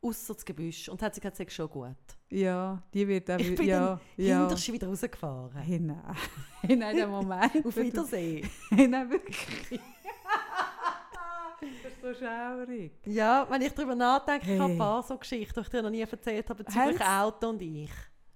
Ausser 0.00 0.34
das 0.34 0.44
Gebüsch. 0.44 0.88
Und 0.88 1.02
hat 1.02 1.16
sie 1.16 1.20
gesagt, 1.20 1.50
schon 1.52 1.68
gut. 1.68 1.96
Ja, 2.30 2.80
die 2.94 3.08
wird 3.08 3.28
auch 3.28 3.38
Ich 3.38 3.56
bin 3.56 3.66
ja, 3.66 4.00
dann 4.16 4.24
ja. 4.24 4.48
wieder 4.48 4.86
rausgefahren. 4.86 5.56
Hey, 5.60 5.80
nein. 5.80 6.16
Hey, 6.60 6.76
nein, 6.76 6.96
der 6.96 7.08
Moment. 7.08 7.66
Auf 7.66 7.76
Wiedersehen. 7.76 8.48
Hey, 8.70 8.86
nein, 8.86 9.10
wirklich. 9.10 9.80
das 11.60 11.70
ist 11.70 12.00
so 12.00 12.14
schaurig. 12.14 12.92
Ja, 13.06 13.44
wenn 13.50 13.62
ich 13.62 13.72
darüber 13.72 13.96
nachdenke, 13.96 14.52
ich 14.54 14.58
habe 14.60 14.68
Hey. 14.68 14.72
ein 14.74 14.78
paar 14.78 15.02
so 15.02 15.18
Geschichten, 15.18 15.54
die 15.54 15.60
ich 15.60 15.68
dir 15.68 15.82
noch 15.82 15.90
nie 15.90 16.00
erzählt 16.02 16.48
habe, 16.48 16.62
bezüglich 16.62 17.00
Auto 17.00 17.48
und 17.48 17.60
ich. 17.62 17.90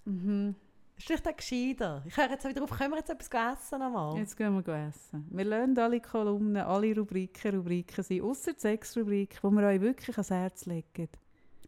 Mhm. 0.04 0.54
Ist 1.02 1.08
vielleicht 1.08 1.28
auch 1.28 1.36
gescheiter. 1.36 2.02
Ich 2.06 2.16
höre 2.16 2.30
jetzt 2.30 2.48
wieder 2.48 2.62
auf, 2.62 2.70
können 2.70 2.92
wir 2.92 2.98
jetzt 2.98 3.10
etwas 3.10 3.58
essen 3.58 3.82
einmal? 3.82 4.16
Jetzt 4.18 4.36
gehen 4.36 4.64
wir 4.64 4.86
essen. 4.86 5.26
Wir 5.30 5.44
lassen 5.44 5.76
alle 5.76 6.00
Kolumnen, 6.00 6.62
alle 6.62 6.96
Rubriken, 6.96 7.56
Rubriken 7.56 8.04
sein, 8.04 8.20
außer 8.20 8.52
die 8.52 8.60
Sexrubrik, 8.60 9.36
wo 9.42 9.50
wir 9.50 9.66
euch 9.66 9.80
wirklich 9.80 10.16
ans 10.16 10.30
Herz 10.30 10.64
legen. 10.66 11.08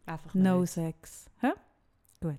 Einfach 0.06 0.34
No 0.34 0.60
nicht. 0.60 0.70
Sex. 0.70 1.28
Hä? 1.40 1.50
Gut. 2.20 2.38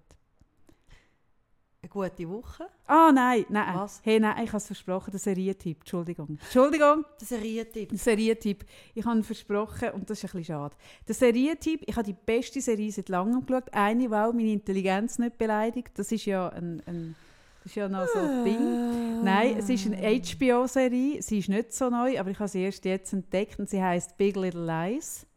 Eine 1.86 2.10
gute 2.10 2.28
Woche. 2.28 2.66
Ah, 2.88 3.12
nein, 3.14 3.46
nein. 3.48 3.76
Was? 3.76 4.02
Hey, 4.04 4.20
nein, 4.20 4.44
ich 4.44 4.50
habe 4.50 4.58
es 4.58 4.66
versprochen, 4.66 5.12
der 5.12 5.20
Serientipp. 5.20 5.82
Entschuldigung. 5.82 6.40
Entschuldigung, 6.42 7.06
Der 7.22 7.28
Serientipp. 7.28 7.90
der 7.90 7.98
Serientipp. 8.00 8.66
Ich 8.96 9.06
habe 9.06 9.22
versprochen 9.22 9.92
und 9.92 10.10
das 10.10 10.18
ist 10.18 10.24
ein 10.24 10.40
bisschen 10.40 10.56
schade. 10.56 10.76
Der 11.08 11.14
Serientipp, 11.14 11.84
ich 11.86 11.96
habe 11.96 12.06
die 12.08 12.16
beste 12.26 12.60
Serie 12.60 12.92
seit 12.92 13.10
langem 13.10 13.46
geschaut. 13.46 13.72
Eine, 13.72 14.08
die 14.08 14.14
auch 14.16 14.34
meine 14.34 14.52
Intelligenz 14.52 15.20
nicht 15.20 15.38
beleidigt. 15.38 15.92
Das 15.94 16.12
ist 16.12 16.26
ja 16.26 16.50
ein, 16.50 16.82
ein 16.88 17.16
das 17.62 17.72
ist 17.72 17.76
ja 17.76 17.88
noch 17.88 18.08
so 18.08 18.18
ein 18.18 18.44
Ding. 18.44 19.24
Nein, 19.24 19.56
es 19.60 19.70
ist 19.70 19.86
eine 19.86 19.98
HBO-Serie. 19.98 21.22
Sie 21.22 21.38
ist 21.38 21.50
nicht 21.50 21.72
so 21.72 21.92
neu, 21.92 22.20
aber 22.20 22.32
ich 22.32 22.40
habe 22.40 22.50
sie 22.50 22.64
erst 22.64 22.84
jetzt 22.86 23.14
entdeckt 23.14 23.60
und 23.60 23.70
sie 23.70 23.84
heißt 23.84 24.18
Big 24.18 24.36
Little 24.38 24.66
Lies. 24.66 25.28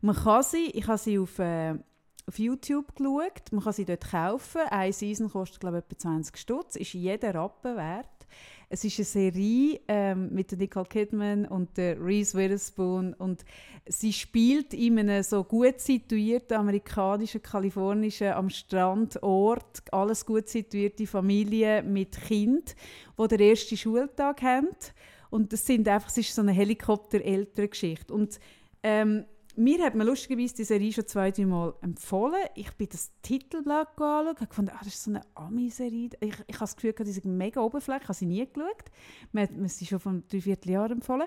Man 0.00 0.16
kann 0.16 0.42
sie, 0.42 0.66
ich 0.70 0.88
habe 0.88 0.98
sie 0.98 1.16
auf, 1.16 1.38
äh, 1.38 1.74
auf 2.30 2.38
YouTube 2.38 2.94
geschaut. 2.94 3.50
Man 3.50 3.64
kann 3.64 3.72
sie 3.72 3.84
dort 3.84 4.08
kaufen. 4.08 4.60
Eine 4.70 4.92
Season 4.92 5.28
kostet, 5.28 5.58
glaube 5.60 5.78
ich, 5.78 5.84
etwa 5.84 5.98
20 5.98 6.36
Stutz. 6.36 6.76
Ist 6.76 6.94
jeder 6.94 7.34
Rappen 7.34 7.76
wert. 7.76 8.06
Es 8.68 8.84
ist 8.84 8.98
eine 9.00 9.04
Serie 9.04 9.80
ähm, 9.88 10.32
mit 10.32 10.52
Nicole 10.52 10.86
Kidman 10.86 11.44
und 11.44 11.76
der 11.76 12.00
Reese 12.00 12.38
Witherspoon 12.38 13.14
und 13.14 13.44
sie 13.84 14.12
spielt 14.12 14.72
in 14.72 14.96
einem 14.96 15.24
so 15.24 15.42
gut 15.42 15.80
situierten 15.80 16.56
amerikanischen, 16.56 17.42
kalifornischen, 17.42 18.28
am 18.28 18.48
Strandort, 18.48 19.82
alles 19.90 20.24
gut 20.24 20.48
situierte 20.48 21.08
Familie 21.08 21.82
mit 21.82 22.12
Kind, 22.12 22.76
wo 23.16 23.26
der 23.26 23.40
erste 23.40 23.76
Schultag 23.76 24.40
haben. 24.42 24.68
Und 25.30 25.52
das 25.52 25.66
sind 25.66 25.88
einfach, 25.88 26.08
es 26.08 26.18
ist 26.18 26.32
so 26.32 26.42
eine 26.42 26.52
Helikopter-Elterngeschichte. 26.52 28.14
Und 28.14 28.38
ähm, 28.84 29.24
mir 29.60 29.84
hat 29.84 29.94
man 29.94 30.06
lustigerweise 30.06 30.54
die 30.54 30.64
Serie 30.64 30.92
schon 30.92 31.06
zwei, 31.06 31.30
drei 31.30 31.44
Mal 31.44 31.74
empfohlen. 31.82 32.40
Ich 32.54 32.72
bin 32.72 32.88
das 32.90 33.12
Titelblatt 33.20 33.88
anschauen 33.88 34.28
und 34.28 34.48
gefunden, 34.48 34.70
ah, 34.74 34.78
das 34.78 34.94
ist 34.94 35.04
so 35.04 35.10
eine 35.10 35.20
Ami-Serie. 35.34 36.10
Ich, 36.20 36.34
ich 36.46 36.54
habe 36.54 36.60
das 36.60 36.76
Gefühl, 36.76 36.94
die 36.94 37.10
ist 37.10 37.24
mega 37.26 37.60
oberflächlich, 37.60 38.04
ich 38.04 38.08
habe 38.08 38.18
sie 38.18 38.26
nie 38.26 38.46
geschaut. 38.46 38.90
Man 39.32 39.42
hat 39.44 39.52
mir 39.52 39.68
sie 39.68 39.84
schon 39.84 40.00
vor 40.00 40.14
drei 40.28 40.40
Vierteljahren 40.40 40.92
empfohlen. 40.92 41.26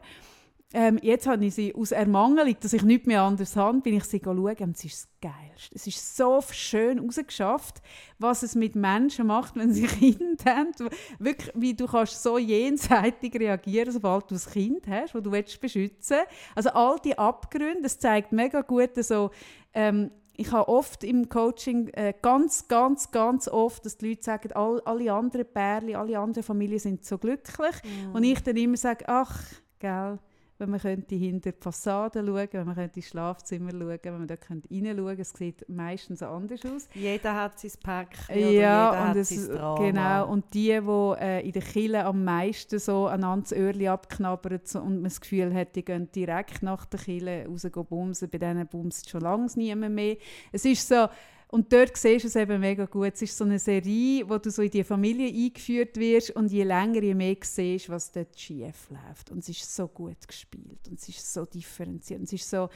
Ähm, 0.76 0.98
jetzt 1.04 1.28
habe 1.28 1.45
ich 1.45 1.54
sie 1.54 1.76
aus 1.76 1.91
Ermangelung, 1.91 2.56
dass 2.60 2.74
ich 2.74 2.82
nichts 2.82 3.06
mehr 3.06 3.22
anders 3.22 3.56
habe, 3.56 3.80
bin 3.82 3.95
ich 3.95 4.06
sie 4.06 4.20
schauen 4.24 4.38
und 4.38 4.76
es 4.76 4.84
ist 4.84 5.04
das 5.22 5.32
Geilste. 5.32 5.76
Es 5.76 5.86
ist 5.86 6.18
so 6.18 6.41
schön 6.52 6.98
herausgeschafft, 6.98 7.82
was 8.18 8.41
es 8.41 8.56
mit 8.56 8.76
Menschen 8.76 9.28
macht, 9.28 9.56
wenn 9.56 9.72
sie 9.72 9.84
Kinder 9.88 10.44
haben. 10.45 10.72
Wirklich, 11.20 11.52
wie 11.54 11.76
du 11.76 11.86
kannst 11.86 12.24
so 12.24 12.40
jenseitig 12.40 13.36
reagieren, 13.36 13.91
sobald 13.91 14.32
du 14.32 14.36
ein 14.36 14.52
Kind 14.52 14.88
hast, 14.88 15.14
das 15.14 15.22
du 15.22 15.32
willst 15.32 15.62
beschützen 15.62 16.18
Also 16.56 16.72
all 16.72 16.98
die 17.00 17.18
Abgründe, 17.20 17.84
das 17.84 18.00
zeigt 18.00 18.32
mega 18.32 18.62
gut 18.62 18.91
so, 19.04 19.30
ähm, 19.76 20.10
ich 20.36 20.52
habe 20.52 20.68
oft 20.68 21.04
im 21.04 21.30
Coaching 21.30 21.90
äh, 21.90 22.14
ganz, 22.20 22.68
ganz, 22.68 23.12
ganz 23.12 23.48
oft, 23.48 23.86
dass 23.86 23.98
die 23.98 24.10
Leute 24.10 24.24
sagen, 24.24 24.52
all, 24.54 24.82
alle 24.82 25.14
anderen 25.14 25.45
Pärchen, 25.45 25.95
alle 25.95 26.18
anderen 26.18 26.44
Familien 26.44 26.80
sind 26.80 27.06
so 27.06 27.20
glücklich. 27.20 27.76
Mm. 27.84 28.16
Und 28.16 28.24
ich 28.24 28.41
dann 28.41 28.58
immer 28.58 28.78
sage, 28.78 29.06
ach, 29.08 29.40
gell, 29.78 30.18
wenn 30.64 30.69
man 30.69 30.80
könnte 30.80 31.15
hinter 31.15 31.52
die 31.52 31.61
Fassade 31.61 32.26
schauen, 32.26 32.48
wenn 32.52 32.65
man 32.65 32.76
könnte 32.76 32.99
ins 32.99 33.10
Schlafzimmer 33.10 33.72
schauen, 33.72 33.99
wenn 34.02 34.18
man 34.18 34.27
da 34.27 34.38
könnte 34.38 34.69
reinschauen, 34.72 35.19
es 35.19 35.34
sieht 35.34 35.68
meistens 35.68 36.23
anders 36.23 36.65
aus. 36.65 36.88
Jeder 36.94 37.35
hat 37.35 37.60
sein 37.60 37.72
Päckchen 37.84 38.40
ja, 38.40 38.49
jeder 38.49 39.10
und 39.10 39.18
es, 39.18 39.49
genau. 39.49 40.30
Und 40.30 40.53
die, 40.53 40.80
die 40.80 41.15
äh, 41.19 41.45
in 41.45 41.52
der 41.52 41.61
Kille 41.61 42.06
am 42.06 42.23
meisten 42.23 42.80
so 42.80 43.07
einander 43.07 43.44
das 43.44 43.52
Öhrchen 43.52 43.88
abknabbern 43.88 44.61
so, 44.64 44.80
und 44.80 44.95
man 44.95 45.03
das 45.03 45.19
Gefühl 45.19 45.53
hat, 45.53 45.76
die 45.76 45.84
gehen 45.84 46.10
direkt 46.11 46.64
nach 46.64 46.85
der 46.85 46.99
Kille 46.99 47.45
raus 47.45 47.68
bumsen, 47.90 48.30
bei 48.30 48.38
denen 48.38 48.65
bumst 48.68 49.10
schon 49.10 49.22
lange 49.22 49.48
niemand 49.56 49.95
mehr. 49.95 50.15
Es 50.52 50.64
ist 50.64 50.88
so, 50.88 51.07
und 51.53 51.71
dort 51.71 51.95
siehst 51.95 52.23
du 52.23 52.30
es 52.30 52.35
eben 52.35 52.59
mega 52.59 52.85
gut. 52.85 53.11
Es 53.13 53.21
ist 53.21 53.38
so 53.38 53.43
eine 53.43 53.59
Serie, 53.59 54.27
wo 54.27 54.39
du 54.39 54.49
so 54.49 54.63
in 54.63 54.71
die 54.71 54.84
Familie 54.84 55.27
eingeführt 55.27 55.95
wirst 55.97 56.31
und 56.31 56.51
je 56.51 56.63
länger, 56.63 57.03
je 57.03 57.13
mehr 57.13 57.35
siehst, 57.41 57.89
was 57.89 58.11
dort 58.11 58.39
schief 58.39 58.89
läuft. 58.89 59.30
Und 59.30 59.38
es 59.38 59.49
ist 59.49 59.75
so 59.75 59.88
gut 59.88 60.27
gespielt 60.27 60.80
und 60.89 60.99
es 60.99 61.07
ist 61.09 61.31
so 61.31 61.45
differenziert. 61.45 62.21
Und 62.21 62.25
es 62.25 62.34
ist 62.34 62.49
so, 62.49 62.69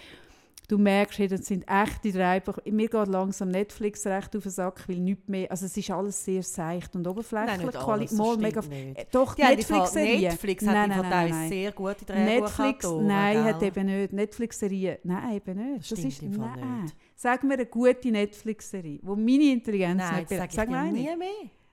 du 0.67 0.77
merkst, 0.77 1.17
hey, 1.17 1.27
das 1.27 1.47
sind 1.47 1.65
echte 1.67 2.11
Drehbücher. 2.11 2.61
Mir 2.69 2.87
geht 2.87 3.07
langsam 3.07 3.49
Netflix 3.49 4.05
recht 4.05 4.35
auf 4.35 4.43
den 4.43 4.51
Sack, 4.51 4.87
weil 4.87 4.99
nicht 4.99 5.27
mehr, 5.27 5.49
also 5.49 5.65
es 5.65 5.75
ist 5.75 5.89
alles 5.89 6.23
sehr 6.23 6.43
seicht 6.43 6.95
und 6.95 7.07
oberflächlich. 7.07 7.73
Nein, 7.73 7.75
alles, 7.75 8.11
Mal 8.11 8.37
mega, 8.37 8.61
nicht. 8.61 9.07
Doch, 9.11 9.33
die 9.33 9.41
Netflix-Serie. 9.41 10.29
Netflix 10.29 10.67
hat 10.67 10.73
nein, 10.75 10.89
nein, 10.89 11.09
nein, 11.09 11.29
nein. 11.31 11.49
sehr 11.49 11.71
gute 11.71 12.05
Drehbücher. 12.05 12.41
Netflix, 12.41 12.91
nein, 12.91 13.43
hat 13.43 13.63
eben 13.63 13.85
nicht. 13.87 14.13
Netflix-Serie, 14.13 14.99
nein, 15.03 15.35
eben 15.35 15.71
nicht. 15.71 15.91
Das, 15.91 15.97
das 15.97 16.05
ist, 16.05 16.21
nein. 16.21 16.83
Nicht. 16.83 16.95
Sag 17.19 17.43
mir 17.43 17.55
eine 17.55 17.65
gute 17.65 18.11
Netflix-Serie, 18.11 18.99
wo 19.01 19.15
meine 19.15 19.51
Intelligenz 19.51 19.97
Nein, 19.97 20.19
nicht 20.19 20.29
sag, 20.29 20.51
sag 20.51 20.69
ich 20.69 20.91
nie 20.91 21.15
mehr. 21.15 21.29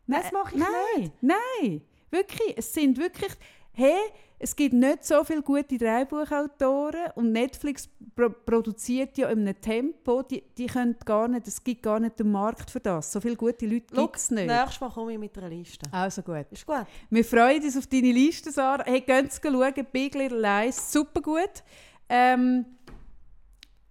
Das 0.06 0.32
mache 0.32 0.54
ich 0.54 0.60
nein, 0.60 0.70
nicht. 0.96 1.12
Nein, 1.20 1.82
wirklich. 2.10 2.54
Es 2.56 2.72
sind 2.72 2.96
wirklich... 2.96 3.30
Hey, 3.76 3.98
es 4.38 4.56
gibt 4.56 4.72
nicht 4.72 5.04
so 5.04 5.22
viele 5.22 5.42
gute 5.42 5.76
Drehbuchautoren 5.76 7.10
und 7.16 7.32
Netflix 7.32 7.90
pro 8.14 8.30
produziert 8.30 9.18
ja 9.18 9.28
in 9.28 9.40
einem 9.40 9.60
Tempo, 9.60 10.22
die, 10.22 10.42
die 10.56 10.66
können 10.66 10.96
gar 11.04 11.28
nicht, 11.28 11.46
es 11.46 11.62
gibt 11.62 11.82
gar 11.82 12.00
nicht 12.00 12.18
den 12.18 12.30
Markt 12.30 12.70
für 12.70 12.80
das. 12.80 13.12
So 13.12 13.20
viele 13.20 13.36
gute 13.36 13.66
Leute 13.66 13.94
gibt 13.94 14.16
es 14.16 14.30
nicht. 14.30 14.46
Nächstes 14.46 14.80
Mal 14.80 14.90
komme 14.90 15.12
ich 15.12 15.18
mit 15.18 15.36
einer 15.36 15.50
Liste. 15.50 15.90
Also 15.92 16.22
gut. 16.22 16.46
Ist 16.50 16.64
gut. 16.64 16.86
Wir 17.10 17.24
freuen 17.24 17.62
uns 17.62 17.76
auf 17.76 17.86
deine 17.86 18.12
Liste, 18.12 18.50
Sarah. 18.50 18.84
Hey, 18.84 19.02
gehen 19.02 19.28
Sie 19.28 19.40
schauen, 19.42 19.86
Big 19.92 20.14
Little 20.14 20.40
Lies, 20.40 20.90
super 20.90 21.20
gut. 21.20 21.62
Ähm, 22.08 22.64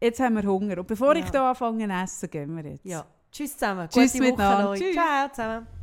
jetzt 0.04 0.20
haben 0.20 0.36
wir 0.36 0.44
Hunger. 0.44 0.78
Und 0.80 0.88
bevor 0.88 1.16
ja. 1.16 1.24
ich 1.24 1.32
hier 1.32 1.42
anfange 1.42 1.88
zu 1.88 1.94
essen, 1.94 2.30
gehen 2.30 2.56
wir 2.56 2.72
jetzt. 2.72 2.86
Ja. 2.86 3.06
Tschüss 3.32 3.54
zusammen. 3.54 3.90
Tschüss 3.90 4.14
Gute 4.14 4.24
miteinander. 4.26 4.74
Tschüss. 4.76 4.94
Ciao 4.94 5.30
zusammen. 5.30 5.83